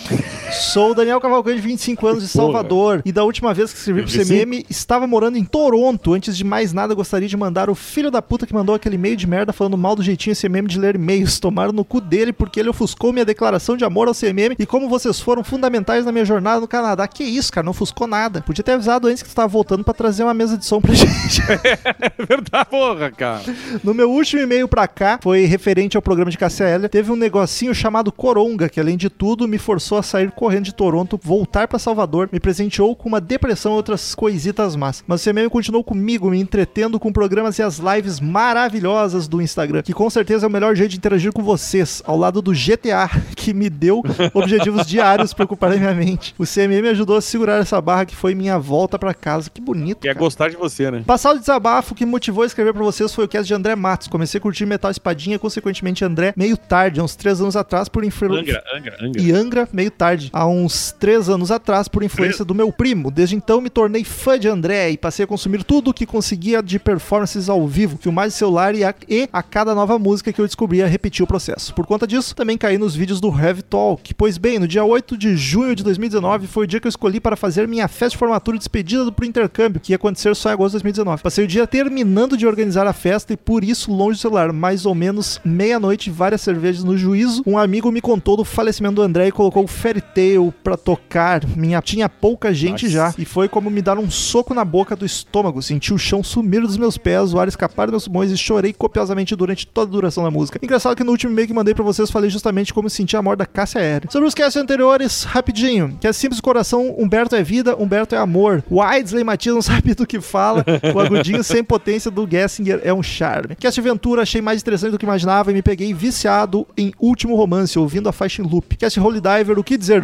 Sou 0.52 0.92
o 0.92 0.96
Daniel 0.96 1.20
Cavalcante, 1.20 1.62
25 1.62 2.08
anos 2.08 2.24
de 2.24 2.30
Salvador. 2.30 3.02
E 3.06 3.12
da 3.12 3.24
última 3.24 3.54
vez 3.54 3.72
que 3.72 3.80
escrevi 3.80 4.02
pro 4.04 4.12
CMM, 4.12 4.66
estava 4.70 5.06
morando 5.08 5.38
em 5.38 5.44
Toronto. 5.44 6.14
Antes 6.14 6.36
de 6.38 6.44
mais 6.44 6.74
nada, 6.74 6.94
gostaria 6.94 7.23
de 7.28 7.38
mandar 7.38 7.70
o 7.70 7.76
filho 7.76 8.12
da 8.12 8.22
puta 8.22 8.46
que 8.46 8.54
mandou 8.54 8.76
aquele 8.76 8.96
e-mail 8.96 9.16
de 9.16 9.28
merda 9.28 9.54
falando 9.54 9.78
mal 9.78 9.96
do 9.96 10.04
jeitinho 10.04 10.36
CMM 10.36 10.68
de 10.68 10.80
ler 10.80 10.96
e-mails. 10.96 11.40
Tomaram 11.40 11.72
no 11.72 11.84
cu 11.86 12.00
dele 12.02 12.34
porque 12.34 12.60
ele 12.60 12.70
ofuscou 12.70 13.12
minha 13.14 13.26
declaração 13.26 13.76
de 13.78 13.86
amor 13.86 14.08
ao 14.08 14.14
CMM 14.14 14.56
e 14.58 14.66
como 14.66 14.90
vocês 14.90 15.20
foram 15.20 15.44
fundamentais 15.44 16.06
na 16.06 16.12
minha 16.12 16.26
jornada 16.26 16.60
no 16.60 16.68
Canadá. 16.68 17.08
Que 17.08 17.24
isso, 17.24 17.52
cara, 17.52 17.66
não 17.66 17.72
ofuscou 17.72 18.08
nada. 18.08 18.42
Podia 18.42 18.64
ter 18.64 18.74
avisado 18.74 19.08
antes 19.08 19.24
que 19.24 19.30
tu 19.30 19.36
tava 19.36 19.48
voltando 19.48 19.84
pra 19.84 19.94
trazer 19.94 20.24
uma 20.24 20.34
mesa 20.34 20.58
de 20.58 20.66
som 20.66 20.82
pra 20.82 20.94
gente. 20.96 21.42
É 22.04 22.26
verdade, 22.26 22.70
porra, 22.70 23.12
cara. 23.12 23.42
No 23.84 23.94
meu 23.94 24.12
último 24.12 24.42
e-mail 24.42 24.68
pra 24.68 24.88
cá, 24.88 25.20
foi 25.22 25.46
referente 25.46 25.96
ao 25.96 26.02
programa 26.02 26.30
de 26.32 26.38
Cassia 26.38 26.68
Eller, 26.68 26.90
teve 26.90 27.12
um 27.12 27.16
negocinho 27.16 27.74
chamado 27.74 28.12
Coronga, 28.12 28.68
que 28.68 28.80
além 28.80 28.98
de 28.98 29.10
tudo 29.10 29.48
me 29.48 29.58
forçou 29.58 29.98
a 29.98 30.04
sair 30.04 30.32
correndo 30.32 30.66
de 30.66 30.74
Toronto, 30.74 31.20
voltar 31.22 31.68
pra 31.68 31.80
Salvador, 31.80 32.30
me 32.32 32.40
presenteou 32.40 32.96
com 32.96 33.08
uma 33.08 33.22
depressão 33.22 33.74
e 33.74 33.76
outras 33.76 34.14
coisitas 34.16 34.76
más. 34.76 35.04
Mas 35.08 35.26
o 35.26 35.30
e-mail 35.30 35.50
continuou 35.50 35.84
comigo, 35.84 36.30
me 36.30 36.40
entretendo 36.40 37.00
com 37.00 37.13
programas 37.14 37.58
e 37.60 37.62
as 37.64 37.78
lives 37.80 38.20
maravilhosas 38.20 39.28
do 39.28 39.42
Instagram, 39.42 39.82
que 39.82 39.94
com 39.94 40.10
certeza 40.10 40.46
é 40.46 40.50
o 40.50 40.52
melhor 40.52 40.76
jeito 40.76 40.92
de 40.92 40.98
interagir 40.98 41.32
com 41.32 41.42
vocês, 41.44 42.02
ao 42.06 42.18
lado 42.18 42.42
do 42.42 42.52
GTA, 42.52 43.10
que 43.36 43.54
me 43.54 43.70
deu 43.70 44.02
objetivos 44.34 44.86
diários 44.86 45.34
pra 45.34 45.46
ocupar 45.46 45.72
a 45.72 45.76
minha 45.78 45.94
mente. 45.94 46.34
O 46.38 46.46
CMM 46.46 46.82
me 46.82 46.90
ajudou 46.90 47.16
a 47.18 47.22
segurar 47.22 47.62
essa 47.62 47.80
barra 47.80 48.06
que 48.06 48.16
foi 48.16 48.36
minha 48.36 48.58
volta 48.60 48.98
pra 49.00 49.14
casa. 49.14 49.50
Que 49.50 49.62
bonito. 49.62 50.00
Quer 50.02 50.10
cara. 50.10 50.20
gostar 50.20 50.50
de 50.50 50.56
você, 50.58 50.90
né? 50.92 51.04
Passar 51.06 51.36
o 51.36 51.40
desabafo 51.40 51.96
que 51.96 52.06
motivou 52.06 52.44
a 52.44 52.48
escrever 52.48 52.74
pra 52.74 52.84
vocês 52.84 53.14
foi 53.14 53.26
o 53.26 53.28
cast 53.28 53.48
de 53.48 53.54
André 53.54 53.76
Matos. 53.76 54.08
Comecei 54.08 54.38
a 54.38 54.42
curtir 54.42 54.66
Metal 54.66 54.90
Espadinha, 54.92 55.38
consequentemente 55.40 56.04
André, 56.04 56.34
meio 56.36 56.58
tarde, 56.58 57.00
há 57.00 57.04
uns 57.04 57.16
três 57.16 57.40
anos 57.40 57.56
atrás, 57.56 57.88
por 57.88 58.04
influência. 58.04 58.42
Angra, 58.42 58.64
Angra, 58.76 58.98
Angra. 59.08 59.22
E 59.22 59.32
Angra, 59.32 59.70
meio 59.72 59.92
tarde, 59.92 60.30
há 60.34 60.48
uns 60.48 60.92
três 61.00 61.30
anos 61.30 61.52
atrás, 61.52 61.88
por 61.88 62.04
influência 62.04 62.44
do 62.46 62.56
meu 62.56 62.72
primo. 62.72 63.12
Desde 63.12 63.36
então 63.36 63.62
me 63.62 63.70
tornei 63.70 64.04
fã 64.04 64.40
de 64.40 64.48
André 64.48 64.92
e 64.92 64.98
passei 64.98 65.24
a 65.26 65.28
consumir 65.28 65.64
tudo 65.64 65.90
o 65.92 65.94
que 65.94 66.06
conseguia 66.06 66.62
de, 66.64 66.80
per- 66.80 67.00
performances 67.04 67.50
ao 67.50 67.68
vivo, 67.68 67.98
filmagem 68.00 68.32
celular 68.32 68.74
e 68.74 68.84
a, 68.84 68.96
e 69.10 69.30
a 69.32 69.44
cada 69.44 69.76
nova 69.76 70.00
música 70.00 70.32
que 70.32 70.40
eu 70.40 70.46
descobria 70.46 70.88
repetia 70.88 71.24
o 71.24 71.28
processo. 71.28 71.74
Por 71.76 71.86
conta 71.86 72.08
disso, 72.08 72.34
também 72.34 72.58
caí 72.58 72.78
nos 72.78 72.96
vídeos 72.96 73.20
do 73.20 73.28
Heavy 73.28 73.62
Talk. 73.62 74.14
Pois 74.14 74.38
bem, 74.38 74.58
no 74.58 74.68
dia 74.68 74.86
8 74.86 75.18
de 75.18 75.36
junho 75.36 75.76
de 75.76 75.84
2019 75.84 76.48
foi 76.48 76.64
o 76.64 76.68
dia 76.68 76.80
que 76.80 76.88
eu 76.88 76.90
escolhi 76.90 77.20
para 77.20 77.36
fazer 77.36 77.68
minha 77.68 77.88
festa 77.88 78.12
de 78.12 78.18
formatura 78.18 78.56
e 78.56 78.60
despedida 78.60 79.04
do 79.04 79.12
pro 79.12 79.26
intercâmbio, 79.26 79.82
que 79.82 79.92
ia 79.92 79.98
acontecer 79.98 80.34
só 80.36 80.50
em 80.50 80.54
agosto 80.54 80.78
de 80.78 80.84
2019. 80.84 81.22
Passei 81.22 81.44
o 81.44 81.48
dia 81.48 81.68
terminando 81.68 82.38
de 82.38 82.48
organizar 82.48 82.88
a 82.88 82.94
festa 82.94 83.34
e 83.34 83.38
por 83.38 83.64
isso 83.64 83.92
longe 83.92 84.18
do 84.18 84.22
celular, 84.22 84.54
mais 84.54 84.86
ou 84.86 84.96
menos 84.96 85.42
meia-noite, 85.44 86.10
várias 86.10 86.42
cervejas 86.42 86.84
no 86.84 86.98
juízo. 86.98 87.44
Um 87.46 87.58
amigo 87.58 87.92
me 87.92 88.02
contou 88.02 88.38
do 88.38 88.46
falecimento 88.46 88.96
do 88.96 89.02
André 89.02 89.28
e 89.28 89.32
colocou 89.32 89.66
o 89.66 89.68
Fairy 89.68 90.02
Tail 90.02 90.54
pra 90.64 90.78
tocar. 90.78 91.46
Minha 91.56 91.82
tinha 91.82 92.08
pouca 92.08 92.54
gente 92.54 92.86
Nossa. 92.86 92.90
já 92.90 93.16
e 93.18 93.26
foi 93.26 93.50
como 93.50 93.70
me 93.70 93.82
dar 93.82 93.98
um 93.98 94.10
soco 94.10 94.54
na 94.54 94.64
boca 94.64 94.96
do 94.96 95.06
estômago. 95.06 95.62
Senti 95.62 95.94
o 95.94 95.98
chão 95.98 96.24
sumir 96.24 96.62
dos 96.62 96.78
meus 96.78 96.93
pés, 96.98 97.34
o 97.34 97.40
ar 97.40 97.48
escapar 97.48 97.88
dos 97.88 97.92
meus 97.92 98.08
pulmões 98.08 98.32
e 98.32 98.38
chorei 98.38 98.74
copiosamente 98.74 99.36
durante 99.36 99.66
toda 99.68 99.90
a 99.90 99.92
duração 99.92 100.24
da 100.24 100.32
música. 100.32 100.60
Engraçado 100.62 100.96
que 100.96 101.04
no 101.04 101.12
último 101.12 101.32
e-mail 101.32 101.48
que 101.48 101.54
mandei 101.54 101.74
pra 101.74 101.84
vocês 101.84 102.10
falei 102.10 102.30
justamente 102.30 102.74
como 102.74 102.90
senti 102.90 103.16
a 103.16 103.22
morte 103.22 103.40
da 103.40 103.46
Cássia 103.46 103.82
Aérea. 103.82 104.10
Sobre 104.10 104.28
os 104.28 104.34
casts 104.34 104.62
anteriores, 104.62 105.24
rapidinho. 105.24 105.98
Que 106.00 106.08
é 106.08 106.14
simples 106.14 106.42
coração, 106.42 106.96
Humberto 106.98 107.36
é 107.36 107.44
vida, 107.44 107.76
Humberto 107.76 108.16
é 108.16 108.18
amor. 108.18 108.64
O 108.70 108.82
Aidesley 108.82 109.24
Matias 109.24 109.56
não 109.56 109.62
sabe 109.64 109.94
do 109.94 110.06
que 110.06 110.22
fala. 110.22 110.66
O 110.94 111.00
agudinho 111.00 111.44
sem 111.44 111.64
potência 111.64 112.10
do 112.10 112.28
Gessinger 112.30 112.82
é 112.84 112.94
um 112.94 113.04
charme. 113.04 113.56
Cast 113.56 113.80
Aventura 113.80 114.22
achei 114.22 114.42
mais 114.42 114.62
interessante 114.62 114.92
do 114.92 114.98
que 114.98 115.06
imaginava 115.06 115.52
e 115.52 115.54
me 115.54 115.62
peguei 115.62 115.94
viciado 115.94 116.68
em 116.78 116.94
Último 117.00 117.36
Romance, 117.36 117.78
ouvindo 117.78 118.10
a 118.10 118.12
faixa 118.12 118.42
em 118.42 118.46
loop. 118.46 118.76
Cast 118.78 119.00
Holy 119.00 119.22
Diver, 119.22 119.58
o 119.58 119.64
que 119.64 119.78
dizer? 119.78 120.04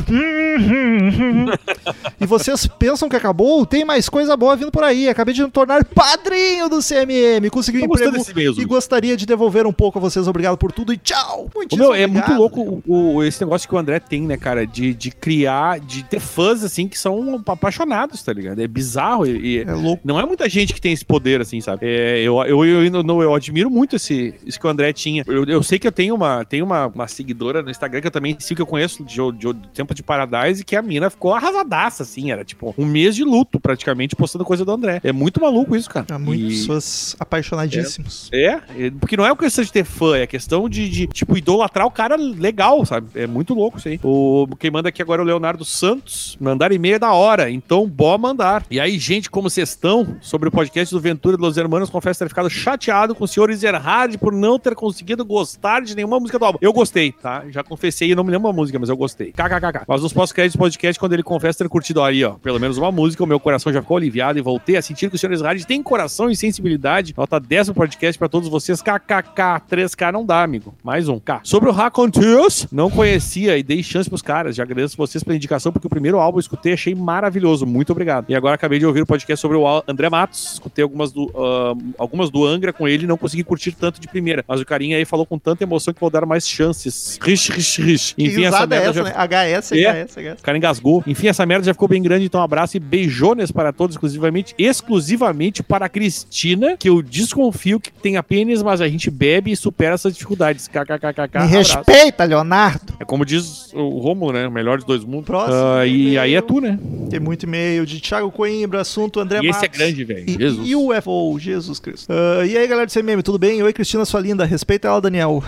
E 2.21 2.25
vocês 2.25 2.67
pensam 2.67 3.07
que 3.07 3.15
acabou? 3.15 3.65
Tem 3.65 3.85
mais 3.85 4.09
coisa 4.09 4.35
boa 4.35 4.55
vindo 4.55 4.71
por 4.71 4.83
aí. 4.83 5.07
Acabei 5.07 5.33
de 5.33 5.41
me 5.43 5.49
tornar 5.49 5.83
padrinho 5.85 6.67
do 6.69 6.79
CMM. 6.79 7.49
Consegui 7.49 7.79
um 7.79 7.85
emprego 7.85 8.17
e 8.61 8.65
gostaria 8.65 9.15
de 9.15 9.25
devolver 9.25 9.65
um 9.65 9.71
pouco 9.71 9.97
a 9.97 10.01
vocês. 10.01 10.27
Obrigado 10.27 10.57
por 10.57 10.71
tudo 10.71 10.93
e 10.93 10.97
tchau. 10.97 11.49
Muitíssimo 11.55 11.83
meu, 11.89 11.93
é 11.95 12.05
obrigado. 12.05 12.27
muito 12.27 12.39
louco 12.39 12.83
o, 12.85 13.15
o- 13.15 13.23
esse 13.23 13.41
negócio 13.41 13.67
que 13.67 13.73
o 13.73 13.77
André 13.77 13.99
tem, 13.99 14.21
né, 14.23 14.35
cara? 14.37 14.67
De, 14.67 14.93
de 14.93 15.11
criar, 15.11 15.79
de 15.79 16.03
ter 16.03 16.19
fãs, 16.19 16.63
assim, 16.63 16.87
que 16.87 16.97
são 16.99 17.41
apaixonados, 17.47 18.21
tá 18.21 18.33
ligado? 18.33 18.59
É 18.61 18.67
bizarro 18.67 19.25
e, 19.25 19.59
É 19.59 19.73
louco. 19.73 20.01
não 20.05 20.19
é 20.19 20.25
muita 20.25 20.49
gente 20.49 20.73
que 20.73 20.81
tem 20.81 20.91
esse 20.91 21.05
poder, 21.05 21.39
assim, 21.41 21.61
sabe? 21.61 21.85
É, 21.85 22.19
eu, 22.21 22.37
eu, 22.43 22.65
eu, 22.65 22.83
eu, 22.85 23.21
eu 23.21 23.33
admiro 23.35 23.69
muito 23.69 23.95
esse, 23.95 24.33
isso 24.45 24.59
que 24.59 24.67
o 24.67 24.69
André 24.69 24.91
tinha. 24.93 25.23
Eu, 25.25 25.45
eu 25.45 25.63
sei 25.63 25.79
que 25.79 25.87
eu 25.87 25.91
tenho 25.91 26.15
uma, 26.15 26.43
tenho 26.43 26.65
uma, 26.65 26.87
uma 26.87 27.07
seguidora 27.07 27.61
no 27.61 27.71
Instagram 27.71 28.01
que 28.01 28.07
eu 28.07 28.11
também 28.11 28.35
sigo, 28.39 28.57
que 28.57 28.61
eu 28.61 28.65
conheço 28.67 29.03
de, 29.05 29.15
de, 29.15 29.53
de 29.53 29.67
Tempo 29.73 29.93
de 29.93 30.03
Paradise, 30.03 30.48
que 30.63 30.75
a 30.75 30.81
mina 30.81 31.09
ficou 31.09 31.33
arrasadaça, 31.33 32.03
assim. 32.03 32.31
Era 32.31 32.43
tipo 32.43 32.73
um 32.77 32.85
mês 32.85 33.15
de 33.15 33.23
luto, 33.23 33.59
praticamente, 33.59 34.15
postando 34.15 34.43
coisa 34.45 34.63
do 34.65 34.71
André. 34.71 34.99
É 35.03 35.11
muito 35.11 35.39
maluco 35.41 35.75
isso, 35.75 35.89
cara. 35.89 36.05
Há 36.11 36.19
muitas 36.19 36.47
E- 36.53 36.57
pessoas 36.59 37.15
apaixonadíssimos. 37.19 38.29
é, 38.31 38.59
é, 38.77 38.91
porque 38.99 39.17
não 39.17 39.25
é 39.25 39.29
uma 39.31 39.37
questão 39.37 39.63
de 39.63 39.71
ter 39.71 39.83
fã, 39.83 40.17
é 40.17 40.27
questão 40.27 40.69
de, 40.69 40.89
de, 40.89 41.07
tipo, 41.07 41.37
idolatrar 41.37 41.85
o 41.87 41.91
cara 41.91 42.15
legal, 42.15 42.85
sabe? 42.85 43.07
É 43.15 43.27
muito 43.27 43.53
louco 43.53 43.77
isso 43.77 43.87
aí. 43.87 43.99
O, 44.03 44.47
quem 44.59 44.71
manda 44.71 44.89
aqui 44.89 45.01
agora 45.01 45.21
é 45.21 45.23
o 45.23 45.27
Leonardo 45.27 45.65
Santos. 45.65 46.37
Mandar 46.39 46.71
e-mail 46.71 46.95
é 46.95 46.99
da 46.99 47.13
hora, 47.13 47.49
então 47.49 47.87
bó 47.87 48.17
mandar. 48.17 48.65
E 48.69 48.79
aí, 48.79 48.97
gente, 48.99 49.29
como 49.29 49.49
vocês 49.49 49.69
estão 49.69 50.17
sobre 50.21 50.49
o 50.49 50.51
podcast 50.51 50.93
do 50.93 50.99
Ventura 51.01 51.37
dos 51.37 51.57
Hermanos, 51.57 51.89
confesso 51.89 52.19
ter 52.19 52.29
ficado 52.29 52.49
chateado 52.49 53.15
com 53.15 53.23
o 53.23 53.27
senhor 53.27 53.49
Ezerhard 53.49 54.17
por 54.17 54.33
não 54.33 54.57
ter 54.59 54.75
conseguido 54.75 55.25
gostar 55.25 55.81
de 55.81 55.95
nenhuma 55.95 56.19
música 56.19 56.37
do 56.39 56.45
álbum. 56.45 56.59
Eu 56.61 56.73
gostei, 56.73 57.11
tá? 57.11 57.43
Já 57.49 57.63
confessei, 57.63 58.13
não 58.15 58.23
me 58.23 58.31
lembro 58.31 58.47
a 58.49 58.53
música, 58.53 58.77
mas 58.79 58.89
eu 58.89 58.97
gostei. 58.97 59.31
KKKK. 59.31 59.83
Mas 59.87 60.01
nos 60.01 60.13
pós-créditos 60.29 60.55
do 60.55 60.59
podcast, 60.59 60.99
quando 60.99 61.13
ele 61.13 61.23
confessa 61.23 61.59
ter 61.59 61.69
curtido 61.69 62.01
aí, 62.01 62.23
ó, 62.23 62.33
pelo 62.33 62.59
menos 62.59 62.77
uma 62.77 62.91
música, 62.91 63.23
o 63.23 63.27
meu 63.27 63.39
coração 63.39 63.71
já 63.73 63.81
ficou 63.81 63.97
aliviado 63.97 64.37
e 64.37 64.41
voltei 64.41 64.77
a 64.77 64.81
sentir 64.81 65.09
que 65.09 65.15
o 65.15 65.19
senhor 65.19 65.33
Ezerhard 65.33 65.65
tem 65.65 65.81
coração 65.81 66.29
e 66.29 66.35
sensibilidade. 66.35 67.13
Nota 67.17 67.39
10 67.39 67.69
no 67.69 67.73
podcast 67.73 68.17
pra 68.17 68.29
todos 68.29 68.47
vocês. 68.47 68.81
KKK. 68.81 69.61
3K 69.69 70.11
não 70.11 70.25
dá, 70.25 70.43
amigo. 70.43 70.73
Mais 70.83 71.07
um 71.07 71.19
K. 71.19 71.41
Sobre 71.43 71.69
o 71.69 71.71
Raconteus, 71.71 72.67
não 72.71 72.89
conhecia 72.89 73.57
e 73.57 73.63
dei 73.63 73.81
chance 73.81 74.09
pros 74.09 74.21
caras. 74.21 74.55
Já 74.55 74.63
agradeço 74.63 74.95
vocês 74.97 75.23
pela 75.23 75.35
indicação, 75.35 75.71
porque 75.71 75.87
o 75.87 75.89
primeiro 75.89 76.19
álbum 76.19 76.37
eu 76.37 76.41
escutei 76.41 76.73
achei 76.73 76.93
maravilhoso. 76.93 77.65
Muito 77.65 77.91
obrigado. 77.91 78.25
E 78.29 78.35
agora 78.35 78.55
acabei 78.55 78.79
de 78.79 78.85
ouvir 78.85 79.01
o 79.01 79.05
podcast 79.05 79.41
sobre 79.41 79.57
o 79.57 79.83
André 79.87 80.09
Matos. 80.09 80.53
Escutei 80.53 80.83
algumas 80.83 81.11
do, 81.11 81.31
ah, 81.35 81.73
algumas 81.97 82.29
do 82.29 82.45
Angra 82.45 82.71
com 82.71 82.87
ele 82.87 83.03
e 83.03 83.07
não 83.07 83.17
consegui 83.17 83.43
curtir 83.43 83.71
tanto 83.71 83.99
de 83.99 84.07
primeira. 84.07 84.43
Mas 84.47 84.61
o 84.61 84.65
carinha 84.65 84.97
aí 84.97 85.05
falou 85.05 85.25
com 85.25 85.37
tanta 85.39 85.63
emoção 85.63 85.93
que 85.93 85.99
vou 85.99 86.09
dar 86.09 86.25
mais 86.25 86.47
chances. 86.47 87.17
Rich, 87.21 87.51
rich, 87.51 87.81
rich. 87.81 88.15
Enfim, 88.17 88.45
essa 88.45 88.63
é 88.63 88.67
merda 88.67 88.75
essa, 88.89 88.93
já 88.93 89.03
né? 89.03 89.11
HS, 89.59 89.71
É. 89.71 90.03
HS. 90.05 90.17
O 90.27 90.43
cara 90.43 90.57
engasgou. 90.57 91.03
Enfim, 91.07 91.27
essa 91.27 91.45
merda 91.45 91.65
já 91.65 91.73
ficou 91.73 91.87
bem 91.87 92.01
grande, 92.01 92.25
então 92.25 92.39
um 92.41 92.43
abraço 92.43 92.77
e 92.77 92.79
beijones 92.79 93.51
para 93.51 93.71
todos, 93.71 93.95
exclusivamente, 93.95 94.53
exclusivamente 94.57 95.63
para 95.63 95.85
a 95.85 95.89
Cristina, 95.89 96.75
que 96.77 96.89
eu 96.89 97.01
desconfio 97.01 97.79
que 97.79 97.91
tenha 97.91 98.21
pênis, 98.23 98.61
mas 98.61 98.81
a 98.81 98.87
gente 98.87 99.09
bebe 99.09 99.51
e 99.51 99.55
supera 99.55 99.95
essas 99.95 100.13
dificuldades. 100.13 100.67
KKKKK. 100.67 101.39
Me 101.41 101.47
respeita, 101.47 102.23
Leonardo. 102.23 102.93
É 102.99 103.05
como 103.05 103.25
diz 103.25 103.73
o 103.73 103.99
Romulo, 103.99 104.33
né? 104.33 104.47
O 104.47 104.51
melhor 104.51 104.77
dos 104.77 104.85
dois 104.85 105.03
mundos. 105.03 105.25
Próximo 105.25 105.55
Ah, 105.55 105.85
e 105.85 106.17
aí 106.17 106.35
é 106.35 106.41
tu, 106.41 106.59
né? 106.59 106.77
Tem 107.09 107.19
muito 107.19 107.43
e-mail 107.43 107.85
de 107.85 107.99
Thiago 107.99 108.31
Coimbra, 108.31 108.81
assunto 108.81 109.19
André 109.19 109.39
E 109.43 109.47
esse 109.47 109.65
é 109.65 109.67
grande, 109.67 110.03
velho. 110.03 110.25
E, 110.27 110.33
Jesus. 110.33 110.67
e 110.67 110.75
o 110.75 110.91
UFO, 110.91 111.37
Jesus 111.39 111.79
Cristo. 111.79 112.07
Ah, 112.11 112.45
e 112.45 112.57
aí, 112.57 112.67
galera 112.67 112.87
do 112.87 112.91
CMM, 112.91 113.21
tudo 113.21 113.37
bem? 113.37 113.61
Oi, 113.61 113.73
Cristina, 113.73 114.05
sua 114.05 114.19
linda. 114.19 114.45
Respeita 114.45 114.87
ela, 114.87 115.01
Daniel. 115.01 115.43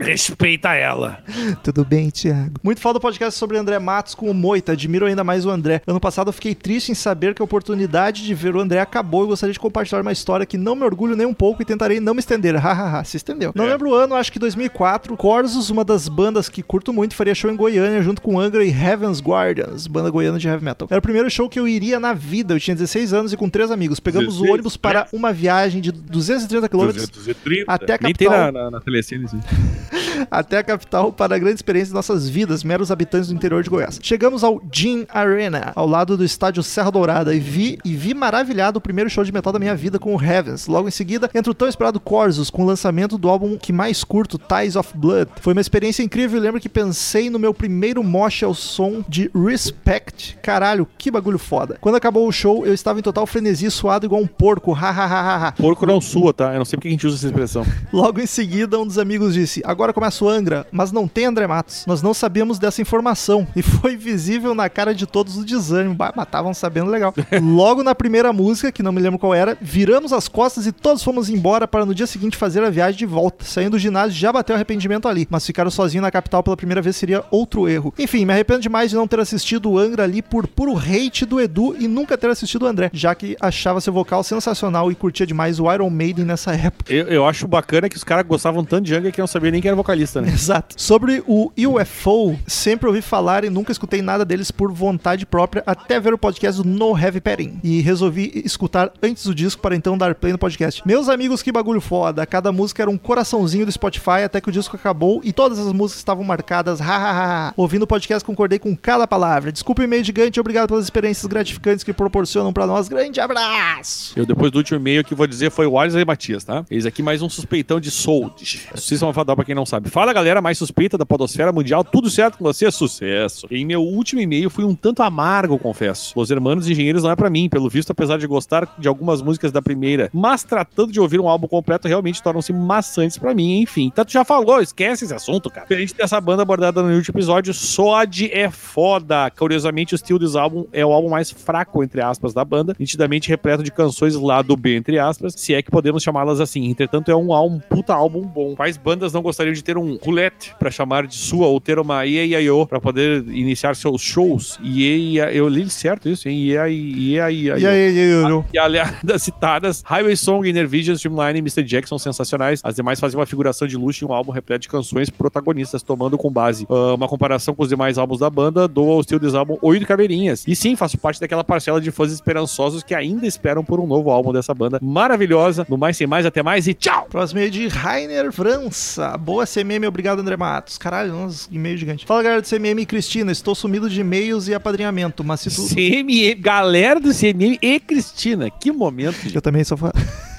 Respeita 0.00 0.74
ela. 0.74 1.18
Tudo 1.62 1.84
bem, 1.84 2.08
Thiago? 2.10 2.52
Muito 2.62 2.80
foda 2.80 2.98
o 2.98 3.00
podcast 3.00 3.36
sobre 3.38 3.58
André 3.58 3.78
Matos 3.80 4.07
com 4.14 4.30
o 4.30 4.34
Moita. 4.34 4.72
Admiro 4.72 5.06
ainda 5.06 5.22
mais 5.24 5.44
o 5.46 5.50
André. 5.50 5.82
Ano 5.86 6.00
passado 6.00 6.28
eu 6.28 6.32
fiquei 6.32 6.54
triste 6.54 6.90
em 6.92 6.94
saber 6.94 7.34
que 7.34 7.42
a 7.42 7.44
oportunidade 7.44 8.24
de 8.24 8.34
ver 8.34 8.54
o 8.54 8.60
André 8.60 8.80
acabou 8.80 9.24
e 9.24 9.28
gostaria 9.28 9.52
de 9.52 9.58
compartilhar 9.60 10.00
uma 10.00 10.12
história 10.12 10.46
que 10.46 10.56
não 10.58 10.74
me 10.74 10.84
orgulho 10.84 11.16
nem 11.16 11.26
um 11.26 11.34
pouco 11.34 11.62
e 11.62 11.64
tentarei 11.64 12.00
não 12.00 12.14
me 12.14 12.20
estender. 12.20 12.54
Hahaha, 12.58 13.04
se 13.04 13.16
estendeu. 13.16 13.52
Não 13.54 13.64
É. 13.64 13.68
lembro 13.70 13.90
o 13.90 13.94
ano, 13.94 14.14
acho 14.14 14.32
que 14.32 14.38
2004. 14.38 15.16
Corsos, 15.16 15.70
uma 15.70 15.84
das 15.84 16.08
bandas 16.08 16.48
que 16.48 16.62
curto 16.62 16.92
muito, 16.92 17.14
faria 17.14 17.34
show 17.34 17.50
em 17.50 17.56
Goiânia 17.56 18.00
junto 18.02 18.20
com 18.22 18.38
Angra 18.38 18.64
e 18.64 18.70
Heaven's 18.70 19.20
Guardians, 19.20 19.86
banda 19.86 20.10
goiana 20.10 20.38
de 20.38 20.46
heavy 20.48 20.64
metal. 20.64 20.88
Era 20.90 20.98
o 20.98 21.02
primeiro 21.02 21.30
show 21.30 21.48
que 21.48 21.58
eu 21.58 21.66
iria 21.68 21.98
na 22.00 22.12
vida. 22.12 22.54
Eu 22.54 22.60
tinha 22.60 22.74
16 22.74 23.12
anos 23.12 23.32
e 23.32 23.36
com 23.36 23.48
três 23.48 23.70
amigos. 23.70 24.00
Pegamos 24.00 24.34
16, 24.34 24.48
o 24.48 24.52
ônibus 24.52 24.76
para 24.76 25.06
uma 25.12 25.32
viagem 25.32 25.80
de 25.80 25.90
230 25.92 26.68
quilômetros 26.68 27.08
230. 27.08 27.64
Até 27.72 27.94
a 27.94 27.98
Nem 28.00 28.12
tem 28.14 28.28
capital. 28.28 28.52
na, 28.52 28.64
na, 28.64 28.70
na 28.72 28.80
telecine, 28.80 29.26
até 30.30 30.58
a 30.58 30.62
capital 30.62 31.12
para 31.12 31.34
a 31.36 31.38
grande 31.38 31.56
experiência 31.56 31.88
de 31.88 31.94
nossas 31.94 32.28
vidas, 32.28 32.62
meros 32.64 32.90
habitantes 32.90 33.28
do 33.28 33.34
interior 33.34 33.62
de 33.62 33.70
Goiás. 33.70 33.97
Chegamos 34.02 34.44
ao 34.44 34.60
Gin 34.72 35.06
Arena, 35.08 35.72
ao 35.74 35.86
lado 35.86 36.16
do 36.16 36.24
estádio 36.24 36.62
Serra 36.62 36.90
Dourada, 36.90 37.34
e 37.34 37.40
vi, 37.40 37.78
e 37.84 37.94
vi 37.94 38.14
maravilhado 38.14 38.78
o 38.78 38.80
primeiro 38.80 39.10
show 39.10 39.24
de 39.24 39.32
metal 39.32 39.52
da 39.52 39.58
minha 39.58 39.74
vida 39.74 39.98
com 39.98 40.14
o 40.14 40.22
Heavens. 40.22 40.66
Logo 40.66 40.88
em 40.88 40.90
seguida, 40.90 41.30
entra 41.34 41.50
o 41.50 41.54
tão 41.54 41.68
esperado 41.68 42.00
Corsos, 42.00 42.50
com 42.50 42.62
o 42.62 42.66
lançamento 42.66 43.18
do 43.18 43.28
álbum 43.28 43.56
que 43.56 43.72
mais 43.72 44.04
curto, 44.04 44.38
Ties 44.38 44.76
of 44.76 44.96
Blood. 44.96 45.30
Foi 45.40 45.52
uma 45.52 45.60
experiência 45.60 46.02
incrível 46.02 46.38
e 46.38 46.40
lembro 46.40 46.60
que 46.60 46.68
pensei 46.68 47.28
no 47.30 47.38
meu 47.38 47.52
primeiro 47.52 48.02
mosh 48.02 48.42
ao 48.42 48.54
som 48.54 49.04
de 49.08 49.30
Respect. 49.34 50.38
Caralho, 50.42 50.86
que 50.96 51.10
bagulho 51.10 51.38
foda. 51.38 51.76
Quando 51.80 51.96
acabou 51.96 52.26
o 52.26 52.32
show, 52.32 52.66
eu 52.66 52.74
estava 52.74 52.98
em 52.98 53.02
total 53.02 53.26
frenesi, 53.26 53.70
suado 53.70 54.06
igual 54.06 54.20
um 54.20 54.26
porco, 54.26 54.72
hahaha. 54.72 55.52
Porco 55.52 55.86
não 55.86 56.00
sua, 56.00 56.32
tá? 56.32 56.52
Eu 56.52 56.58
não 56.58 56.64
sei 56.64 56.76
porque 56.76 56.88
a 56.88 56.90
gente 56.90 57.06
usa 57.06 57.16
essa 57.16 57.26
expressão. 57.26 57.66
Logo 57.92 58.20
em 58.20 58.26
seguida, 58.26 58.78
um 58.78 58.86
dos 58.86 58.98
amigos 58.98 59.34
disse: 59.34 59.62
Agora 59.64 59.92
começa 59.92 60.24
o 60.24 60.28
Angra, 60.28 60.66
mas 60.70 60.92
não 60.92 61.06
tem 61.08 61.26
André 61.26 61.46
Matos. 61.46 61.84
Nós 61.86 62.02
não 62.02 62.14
sabíamos 62.14 62.58
dessa 62.58 62.80
informação 62.80 63.46
e 63.54 63.62
foi 63.62 63.87
visível 63.96 64.54
na 64.54 64.68
cara 64.68 64.94
de 64.94 65.06
todos 65.06 65.36
o 65.36 65.44
desânimo. 65.44 65.94
Bah, 65.94 66.12
mas 66.14 66.26
estavam 66.26 66.52
sabendo 66.52 66.90
legal. 66.90 67.14
Logo 67.42 67.82
na 67.82 67.94
primeira 67.94 68.32
música, 68.32 68.72
que 68.72 68.82
não 68.82 68.92
me 68.92 69.00
lembro 69.00 69.18
qual 69.18 69.34
era, 69.34 69.56
viramos 69.60 70.12
as 70.12 70.28
costas 70.28 70.66
e 70.66 70.72
todos 70.72 71.02
fomos 71.02 71.28
embora 71.28 71.66
para 71.66 71.86
no 71.86 71.94
dia 71.94 72.06
seguinte 72.06 72.36
fazer 72.36 72.62
a 72.62 72.70
viagem 72.70 72.98
de 72.98 73.06
volta. 73.06 73.44
Saindo 73.44 73.68
do 73.70 73.78
ginásio 73.78 74.18
já 74.18 74.32
bateu 74.32 74.54
arrependimento 74.54 75.08
ali, 75.08 75.26
mas 75.30 75.46
ficar 75.46 75.68
sozinho 75.70 76.02
na 76.02 76.10
capital 76.10 76.42
pela 76.42 76.56
primeira 76.56 76.80
vez 76.80 76.96
seria 76.96 77.24
outro 77.30 77.68
erro. 77.68 77.92
Enfim, 77.98 78.24
me 78.24 78.32
arrependo 78.32 78.60
demais 78.60 78.90
de 78.90 78.96
não 78.96 79.06
ter 79.06 79.20
assistido 79.20 79.70
o 79.70 79.78
Angra 79.78 80.04
ali 80.04 80.22
por 80.22 80.46
puro 80.46 80.76
hate 80.76 81.24
do 81.24 81.40
Edu 81.40 81.76
e 81.78 81.86
nunca 81.86 82.16
ter 82.16 82.30
assistido 82.30 82.62
o 82.62 82.66
André, 82.66 82.90
já 82.92 83.14
que 83.14 83.36
achava 83.40 83.80
seu 83.80 83.92
vocal 83.92 84.22
sensacional 84.22 84.90
e 84.90 84.94
curtia 84.94 85.26
demais 85.26 85.60
o 85.60 85.72
Iron 85.72 85.90
Maiden 85.90 86.24
nessa 86.24 86.54
época. 86.54 86.92
Eu, 86.92 87.06
eu 87.08 87.26
acho 87.26 87.46
bacana 87.46 87.88
que 87.88 87.96
os 87.96 88.04
caras 88.04 88.26
gostavam 88.26 88.64
tanto 88.64 88.84
de 88.84 88.94
Angra 88.94 89.12
que 89.12 89.20
não 89.20 89.26
sabia 89.26 89.50
nem 89.50 89.60
quem 89.60 89.68
era 89.68 89.76
vocalista, 89.76 90.20
né? 90.20 90.28
Exato. 90.32 90.74
Sobre 90.80 91.22
o 91.26 91.52
UFO, 91.56 92.38
sempre 92.46 92.86
ouvi 92.88 93.02
falar 93.02 93.44
e 93.44 93.50
nunca 93.50 93.72
escutei 93.78 94.02
nada 94.02 94.24
deles 94.24 94.50
por 94.50 94.72
vontade 94.72 95.24
própria, 95.24 95.62
até 95.64 96.00
ver 96.00 96.12
o 96.12 96.18
podcast 96.18 96.66
No 96.66 96.98
Heavy 96.98 97.20
Petting. 97.20 97.60
E 97.62 97.80
resolvi 97.80 98.42
escutar 98.44 98.92
antes 99.00 99.24
do 99.24 99.34
disco 99.34 99.62
para 99.62 99.76
então 99.76 99.96
dar 99.96 100.16
play 100.16 100.32
no 100.32 100.38
podcast. 100.38 100.82
Meus 100.84 101.08
amigos, 101.08 101.42
que 101.42 101.52
bagulho 101.52 101.80
foda. 101.80 102.26
Cada 102.26 102.50
música 102.50 102.82
era 102.82 102.90
um 102.90 102.98
coraçãozinho 102.98 103.64
do 103.64 103.72
Spotify 103.72 104.24
até 104.24 104.40
que 104.40 104.48
o 104.48 104.52
disco 104.52 104.74
acabou 104.74 105.20
e 105.22 105.32
todas 105.32 105.58
as 105.58 105.72
músicas 105.72 106.00
estavam 106.00 106.24
marcadas. 106.24 106.80
Hahaha. 106.80 107.54
Ouvindo 107.56 107.84
o 107.84 107.86
podcast, 107.86 108.24
concordei 108.24 108.58
com 108.58 108.76
cada 108.76 109.06
palavra. 109.06 109.52
Desculpa 109.52 109.82
o 109.82 109.84
e-mail 109.84 110.02
gigante, 110.02 110.40
obrigado 110.40 110.68
pelas 110.68 110.84
experiências 110.84 111.26
gratificantes 111.26 111.84
que 111.84 111.92
proporcionam 111.92 112.52
para 112.52 112.66
nós. 112.66 112.88
Grande 112.88 113.20
abraço! 113.20 114.12
Eu, 114.16 114.26
depois 114.26 114.50
do 114.50 114.58
último 114.58 114.80
e-mail 114.80 115.04
que 115.04 115.14
vou 115.14 115.26
dizer, 115.26 115.50
foi 115.50 115.66
o 115.66 115.78
Alisson 115.78 116.00
e 116.00 116.04
Matias, 116.04 116.42
tá? 116.42 116.64
Eis 116.68 116.84
aqui 116.84 117.02
mais 117.02 117.22
um 117.22 117.28
suspeitão 117.28 117.78
de 117.78 117.90
Sold. 117.90 118.66
Suíça 118.74 119.04
Malvadão, 119.04 119.36
pra 119.36 119.44
quem 119.44 119.54
não 119.54 119.64
sabe. 119.64 119.88
Fala, 119.88 120.12
galera 120.12 120.42
mais 120.42 120.58
suspeita 120.58 120.98
da 120.98 121.06
podosfera 121.06 121.52
mundial. 121.52 121.84
Tudo 121.84 122.10
certo 122.10 122.38
com 122.38 122.44
você? 122.44 122.68
Sucesso. 122.70 123.46
Em 123.50 123.67
meu 123.68 123.82
último 123.82 124.20
e-mail 124.20 124.48
fui 124.48 124.64
um 124.64 124.74
tanto 124.74 125.02
amargo, 125.02 125.58
confesso. 125.58 126.12
Os 126.16 126.30
Hermanos 126.30 126.66
Engenheiros 126.68 127.02
não 127.02 127.10
é 127.10 127.16
pra 127.16 127.28
mim, 127.28 127.48
pelo 127.48 127.68
visto, 127.68 127.90
apesar 127.90 128.18
de 128.18 128.26
gostar 128.26 128.66
de 128.78 128.88
algumas 128.88 129.20
músicas 129.20 129.52
da 129.52 129.60
primeira. 129.60 130.08
Mas 130.12 130.42
tratando 130.42 130.90
de 130.90 130.98
ouvir 130.98 131.20
um 131.20 131.28
álbum 131.28 131.46
completo, 131.46 131.86
realmente 131.86 132.22
tornam-se 132.22 132.50
maçantes 132.52 133.18
pra 133.18 133.34
mim, 133.34 133.60
enfim. 133.60 133.92
Tanto 133.94 134.10
já 134.10 134.24
falou, 134.24 134.62
esquece 134.62 135.04
esse 135.04 135.14
assunto, 135.14 135.50
cara. 135.50 135.66
Diferente 135.66 135.94
dessa 135.94 136.18
banda 136.18 136.42
abordada 136.42 136.82
no 136.82 136.94
último 136.94 137.18
episódio, 137.18 137.52
Sod 137.52 138.30
é 138.32 138.50
foda. 138.50 139.30
Curiosamente, 139.36 139.94
o 139.94 139.98
Steel 139.98 140.18
This 140.18 140.34
Album 140.34 140.64
é 140.72 140.84
o 140.84 140.92
álbum 140.92 141.10
mais 141.10 141.30
fraco, 141.30 141.84
entre 141.84 142.00
aspas, 142.00 142.32
da 142.32 142.42
banda, 142.44 142.74
nitidamente 142.78 143.28
repleto 143.28 143.62
de 143.62 143.70
canções 143.70 144.14
lá 144.14 144.40
do 144.40 144.56
B, 144.56 144.76
entre 144.76 144.98
aspas, 144.98 145.34
se 145.36 145.52
é 145.52 145.60
que 145.60 145.70
podemos 145.70 146.02
chamá-las 146.02 146.40
assim. 146.40 146.66
Entretanto, 146.70 147.10
é 147.10 147.16
um 147.16 147.34
álbum, 147.34 147.60
puta 147.68 147.92
álbum 147.92 148.22
bom. 148.22 148.56
Quais 148.56 148.78
bandas 148.78 149.12
não 149.12 149.20
gostariam 149.20 149.52
de 149.52 149.62
ter 149.62 149.76
um 149.76 149.98
roulette 150.02 150.54
pra 150.58 150.70
chamar 150.70 151.06
de 151.06 151.16
sua, 151.16 151.46
ou 151.46 151.60
ter 151.60 151.78
uma 151.78 152.06
IAIO 152.06 152.66
pra 152.66 152.80
poder 152.80 153.26
iniciar 153.28 153.57
seus 153.58 154.00
shows? 154.02 154.58
E 154.62 155.16
eu 155.32 155.48
li 155.48 155.68
certo 155.70 156.08
isso, 156.08 156.28
hein? 156.28 156.38
E 156.44 156.58
aí, 156.58 156.92
e 157.14 157.20
aí, 157.20 157.46
eu- 157.48 158.44
E 158.52 158.58
aliás, 158.58 158.94
das 159.02 159.22
citadas, 159.22 159.82
Highway 159.84 160.16
Song, 160.16 160.48
Inner 160.48 160.66
Vision, 160.68 160.94
Streamline 160.94 161.38
e 161.38 161.42
Mr. 161.42 161.62
Jack 161.62 161.88
são 161.88 161.98
sensacionais. 161.98 162.60
As 162.62 162.74
demais 162.76 162.98
fazem 163.00 163.18
uma 163.18 163.26
figuração 163.26 163.66
de 163.68 163.76
luxo 163.76 164.04
em 164.04 164.08
um 164.08 164.12
álbum 164.12 164.32
repleto 164.32 164.62
de 164.62 164.68
canções 164.68 165.10
protagonistas, 165.10 165.82
tomando 165.82 166.16
com 166.16 166.30
base 166.30 166.66
ah, 166.70 166.94
uma 166.94 167.08
comparação 167.08 167.54
com 167.54 167.62
os 167.62 167.68
demais 167.68 167.98
álbuns 167.98 168.20
da 168.20 168.30
banda, 168.30 168.66
dou 168.68 168.90
ao 168.92 169.00
estilo 169.00 169.20
desse 169.20 169.36
álbum 169.36 169.56
oito 169.62 169.86
caveirinhas. 169.86 170.44
E 170.46 170.54
sim, 170.54 170.76
faço 170.76 170.96
parte 170.98 171.20
daquela 171.20 171.44
parcela 171.44 171.80
de 171.80 171.90
fãs 171.90 172.12
esperançosos 172.12 172.82
que 172.82 172.94
ainda 172.94 173.26
esperam 173.26 173.64
por 173.64 173.80
um 173.80 173.86
novo 173.86 174.10
álbum 174.10 174.32
dessa 174.32 174.54
banda 174.54 174.78
maravilhosa. 174.82 175.66
No 175.68 175.76
mais, 175.76 175.96
sem 175.96 176.06
mais, 176.06 176.24
até 176.26 176.42
mais 176.42 176.66
e 176.68 176.74
tchau! 176.74 177.06
Próximo 177.10 177.38
e-mail 177.40 177.50
de 177.50 177.68
Rainer 177.68 178.32
França. 178.32 179.16
Boa 179.16 179.46
CMM, 179.46 179.86
obrigado 179.86 180.20
André 180.20 180.36
Matos. 180.36 180.78
Caralho, 180.78 181.14
uns 181.14 181.48
e-mail 181.50 181.76
gigante. 181.76 182.04
Fala 182.06 182.22
galera 182.22 182.40
do 182.42 182.48
CMM 182.48 182.80
e 182.82 182.86
Cristina, 182.86 183.32
estou 183.32 183.47
sumido 183.54 183.88
de 183.88 184.00
e-mails 184.00 184.48
e 184.48 184.54
apadrinhamento, 184.54 185.22
mas 185.24 185.40
se 185.40 185.50
tu... 185.50 185.68
CMM, 185.68 186.34
galera 186.40 187.00
do 187.00 187.12
CMM 187.12 187.58
e 187.60 187.80
Cristina, 187.80 188.50
que 188.50 188.72
momento, 188.72 189.22
gente. 189.22 189.34
Eu 189.34 189.42
também 189.42 189.64
sou 189.64 189.76
fã. 189.76 189.90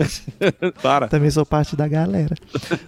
Para. 0.81 1.07
Também 1.07 1.29
sou 1.29 1.45
parte 1.45 1.75
da 1.75 1.87
galera. 1.87 2.35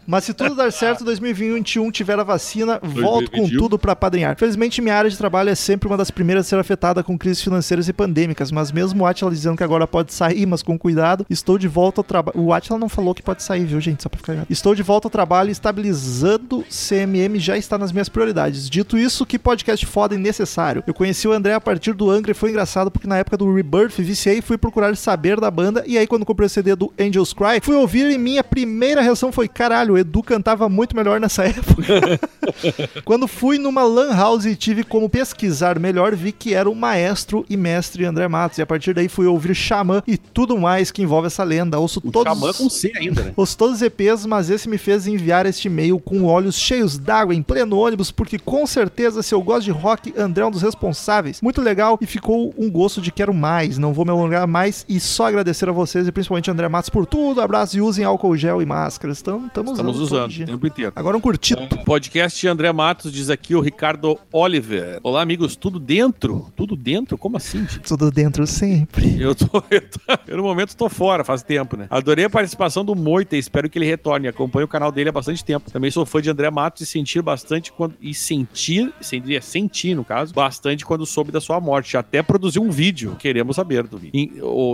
Mas 0.08 0.24
se 0.24 0.34
tudo 0.34 0.56
dar 0.56 0.72
certo, 0.72 1.04
2021 1.04 1.92
tiver 1.92 2.20
a 2.20 2.24
vacina, 2.24 2.80
volto 2.82 3.30
com 3.32 3.38
2021. 3.38 3.60
tudo 3.60 3.78
pra 3.78 3.96
padrinhar. 3.96 4.36
Felizmente, 4.38 4.82
minha 4.82 4.96
área 4.96 5.10
de 5.10 5.18
trabalho 5.18 5.50
é 5.50 5.56
sempre 5.56 5.88
uma 5.88 5.98
das 5.98 6.10
primeiras 6.10 6.46
a 6.46 6.50
ser 6.50 6.60
afetada 6.60 7.04
com 7.04 7.18
crises 7.18 7.42
financeiras 7.42 7.88
e 7.88 7.94
pandêmicas, 7.94 8.52
mas 8.52 8.72
mesmo 8.72 9.04
o 9.04 9.06
Atila 9.06 9.32
dizendo 9.32 9.58
que 9.58 9.64
agora 9.64 9.86
pode 9.86 10.14
sair, 10.14 10.46
mas 10.46 10.64
com 10.64 10.78
cuidado, 10.78 11.26
estou 11.30 11.58
de 11.58 11.68
volta 11.68 12.00
ao 12.00 12.04
trabalho. 12.04 12.40
O 12.40 12.54
Atila 12.54 12.80
não 12.80 12.90
falou 12.90 13.14
que 13.14 13.22
pode 13.22 13.44
sair, 13.44 13.66
viu, 13.66 13.80
gente? 13.80 14.04
Só 14.04 14.10
pra 14.10 14.18
ficar 14.18 14.34
ligado. 14.34 14.48
Estou 14.50 14.74
de 14.74 14.84
volta 14.84 15.08
ao 15.08 15.12
trabalho 15.12 15.50
estabilizando 15.52 16.64
CMM 16.70 17.40
já 17.40 17.58
está 17.58 17.78
nas 17.78 17.92
minhas 17.92 18.10
prioridades. 18.10 18.70
Dito 18.70 18.98
isso, 18.98 19.26
que 19.26 19.38
podcast 19.38 19.86
foda 19.86 20.01
e 20.10 20.18
necessário. 20.18 20.84
Eu 20.86 20.94
conheci 20.94 21.28
o 21.28 21.32
André 21.32 21.54
a 21.54 21.62
partir 21.62 21.94
do 21.94 22.10
Angra 22.10 22.32
e 22.32 22.36
foi 22.36 22.50
engraçado 22.50 22.90
porque 22.90 23.08
na 23.08 23.18
época 23.18 23.38
do 23.38 23.54
Rebirth 23.54 24.00
viciei 24.00 24.40
e 24.40 24.42
fui 24.42 24.58
procurar 24.58 24.96
saber 24.96 25.40
da 25.40 25.50
banda 25.52 25.84
e 25.86 25.98
aí 25.98 26.08
quando 26.08 26.26
comprei 26.26 26.48
o 26.48 26.50
CD 26.50 26.76
do 26.76 26.92
Angels 27.00 27.34
Cry, 27.34 27.60
fui 27.62 27.76
ouvir 27.76 28.10
e 28.12 28.18
minha 28.18 28.44
primeira 28.44 29.02
reação 29.02 29.32
foi 29.32 29.48
caralho, 29.48 29.94
o 29.94 29.98
Edu 29.98 30.24
cantava 30.24 30.68
muito 30.68 30.96
melhor 30.96 31.20
nessa 31.20 31.44
época. 31.46 32.20
quando 33.06 33.28
fui 33.28 33.58
numa 33.58 33.84
lan 33.84 34.16
house 34.16 34.46
e 34.46 34.56
tive 34.56 34.84
como 34.84 35.10
pesquisar 35.10 35.80
melhor, 35.80 36.16
vi 36.16 36.32
que 36.32 36.54
era 36.54 36.70
o 36.70 36.76
maestro 36.76 37.46
e 37.50 37.56
mestre 37.58 38.06
André 38.06 38.28
Matos 38.28 38.58
e 38.58 38.62
a 38.62 38.66
partir 38.66 38.94
daí 38.94 39.08
fui 39.08 39.26
ouvir 39.26 39.54
Xamã 39.56 40.02
e 40.08 40.18
tudo 40.18 40.58
mais 40.58 40.92
que 40.92 41.02
envolve 41.02 41.28
essa 41.28 41.44
lenda. 41.44 41.80
Ouço 41.80 42.02
O 42.04 42.12
todos 42.12 42.34
Xamã 42.34 42.54
com 42.54 42.70
C 42.70 42.92
ainda, 42.96 43.24
né? 43.24 43.34
Ouço 43.36 43.58
todos 43.58 43.78
os 43.78 43.82
EPs, 43.82 44.26
mas 44.26 44.50
esse 44.50 44.68
me 44.68 44.78
fez 44.78 45.08
enviar 45.08 45.46
este 45.46 45.68
e-mail 45.68 46.00
com 46.00 46.24
olhos 46.26 46.58
cheios 46.58 46.98
d'água 46.98 47.34
em 47.36 47.42
pleno 47.42 47.78
ônibus, 47.78 48.12
porque 48.12 48.40
com 48.40 48.66
certeza, 48.66 49.22
se 49.22 49.34
eu 49.34 49.42
gosto 49.42 49.66
de 49.66 49.72
rock, 49.72 49.91
André 50.18 50.44
é 50.44 50.48
um 50.48 50.52
dos 50.52 50.62
responsáveis. 50.62 51.42
Muito 51.42 51.62
legal 51.62 51.98
e 52.02 52.06
ficou 52.06 52.54
um 52.58 52.70
gosto 52.70 53.02
de 53.02 53.12
quero 53.12 53.34
mais. 53.34 53.78
Não 53.78 53.94
vou 53.94 54.06
me 54.06 54.12
alongar 54.12 54.46
mais 54.48 54.86
e 54.88 55.00
só 55.00 55.28
agradecer 55.28 55.68
a 55.70 55.72
vocês 55.72 56.08
e 56.08 56.12
principalmente 56.12 56.50
André 56.52 56.68
Matos 56.68 56.90
por 56.90 57.06
tudo. 57.06 57.42
Abraço 57.42 57.78
e 57.78 57.82
usem 57.82 58.04
álcool 58.06 58.36
gel 58.38 58.62
e 58.62 58.66
máscaras. 58.66 59.18
Estamos 59.18 59.46
Estamos 59.48 59.72
usando. 60.00 60.30
usando 60.30 60.46
tempo 60.46 60.68
inteiro. 60.68 60.92
Agora 60.96 61.16
um 61.18 61.22
curtito. 61.22 61.78
Podcast 61.86 62.48
André 62.48 62.72
Matos 62.72 63.12
diz 63.12 63.30
aqui 63.30 63.56
o 63.56 63.62
Ricardo 63.62 64.18
Oliver. 64.32 65.00
Olá, 65.04 65.22
amigos, 65.22 65.56
tudo 65.56 65.80
dentro? 65.80 66.52
Tudo 66.56 66.76
dentro? 66.76 67.18
Como 67.18 67.38
assim, 67.38 67.60
gente? 67.60 67.80
Tudo 67.82 68.10
dentro 68.12 68.46
sempre. 68.48 69.22
Eu 69.22 69.36
tô, 69.36 69.46
eu 69.70 69.82
tô- 69.82 70.00
eu 70.28 70.38
no 70.38 70.44
momento 70.44 70.76
tô 70.76 70.90
fora, 70.90 71.24
faz 71.24 71.44
tempo, 71.44 71.76
né? 71.78 71.88
Adorei 71.90 72.26
a 72.26 72.30
participação 72.30 72.84
do 72.86 72.96
Moita 72.96 73.36
e 73.36 73.40
espero 73.40 73.70
que 73.70 73.78
ele 73.78 73.86
retorne. 73.86 74.28
Acompanho 74.28 74.66
o 74.66 74.70
canal 74.70 74.92
dele 74.92 75.10
há 75.10 75.12
bastante 75.12 75.44
tempo. 75.44 75.70
Também 75.72 75.92
sou 75.92 76.06
fã 76.06 76.22
de 76.22 76.30
André 76.30 76.50
Matos 76.50 76.82
e 76.82 76.86
sentir 76.86 77.22
bastante 77.22 77.72
quando. 77.72 77.96
E 78.02 78.14
sentir, 78.14 78.94
seria 79.02 79.42
sentir, 79.42 79.81
no 79.96 80.04
caso, 80.06 80.34
bastante 80.34 80.86
quando 80.86 81.06
soube 81.06 81.32
da 81.32 81.42
sua 81.42 81.60
morte. 81.60 81.98
Até 81.98 82.22
produziu 82.24 82.62
um 82.64 82.70
vídeo. 82.72 83.16
Queremos 83.20 83.56
saber 83.56 83.84
do 83.88 83.98
vídeo. 83.98 84.22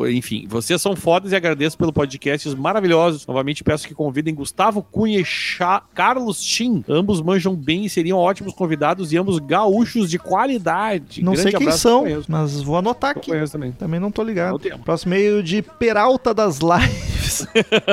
Enfim, 0.08 0.46
vocês 0.48 0.82
são 0.82 0.96
fodas 0.96 1.32
e 1.32 1.36
agradeço 1.36 1.78
pelo 1.78 1.92
podcasts 1.94 2.54
maravilhosos. 2.54 3.26
Novamente 3.26 3.64
peço 3.64 3.88
que 3.88 3.94
convidem 3.96 4.34
Gustavo 4.36 4.82
Cunha 4.84 5.20
e 5.20 5.26
Cha- 5.26 5.82
Carlos 5.94 6.42
Chin. 6.44 6.84
Ambos 6.88 7.22
manjam 7.22 7.56
bem 7.56 7.86
e 7.86 7.90
seriam 7.90 8.18
ótimos 8.20 8.54
convidados 8.54 9.12
e 9.14 9.18
ambos 9.18 9.40
gaúchos 9.40 10.10
de 10.10 10.20
qualidade. 10.20 11.24
Não 11.24 11.34
Grande 11.34 11.52
sei 11.52 11.60
quem 11.60 11.72
são, 11.72 12.04
mas 12.28 12.62
vou 12.62 12.78
anotar 12.78 13.12
aqui. 13.12 13.32
também. 13.52 13.72
Também 13.72 14.00
não 14.00 14.12
tô 14.12 14.22
Não 14.24 14.30
ligado. 14.30 14.60
temos. 14.60 14.82
Próximo 14.84 15.12
meio 15.12 15.42
de 15.42 15.62
Peralta 15.62 16.34
das 16.34 16.60
Lives. 16.60 17.48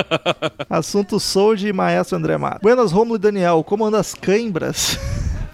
Assunto 0.69 1.19
Sold 1.21 1.67
e 1.67 1.73
Maestro 1.73 2.17
André 2.17 2.37
Matos. 2.37 2.61
Buenas, 2.63 2.93
Romulo 2.93 3.17
e 3.17 3.19
Daniel. 3.19 3.63
Como 3.65 3.85
anda 3.85 3.99
as 4.01 4.15
cãibras? 4.15 4.99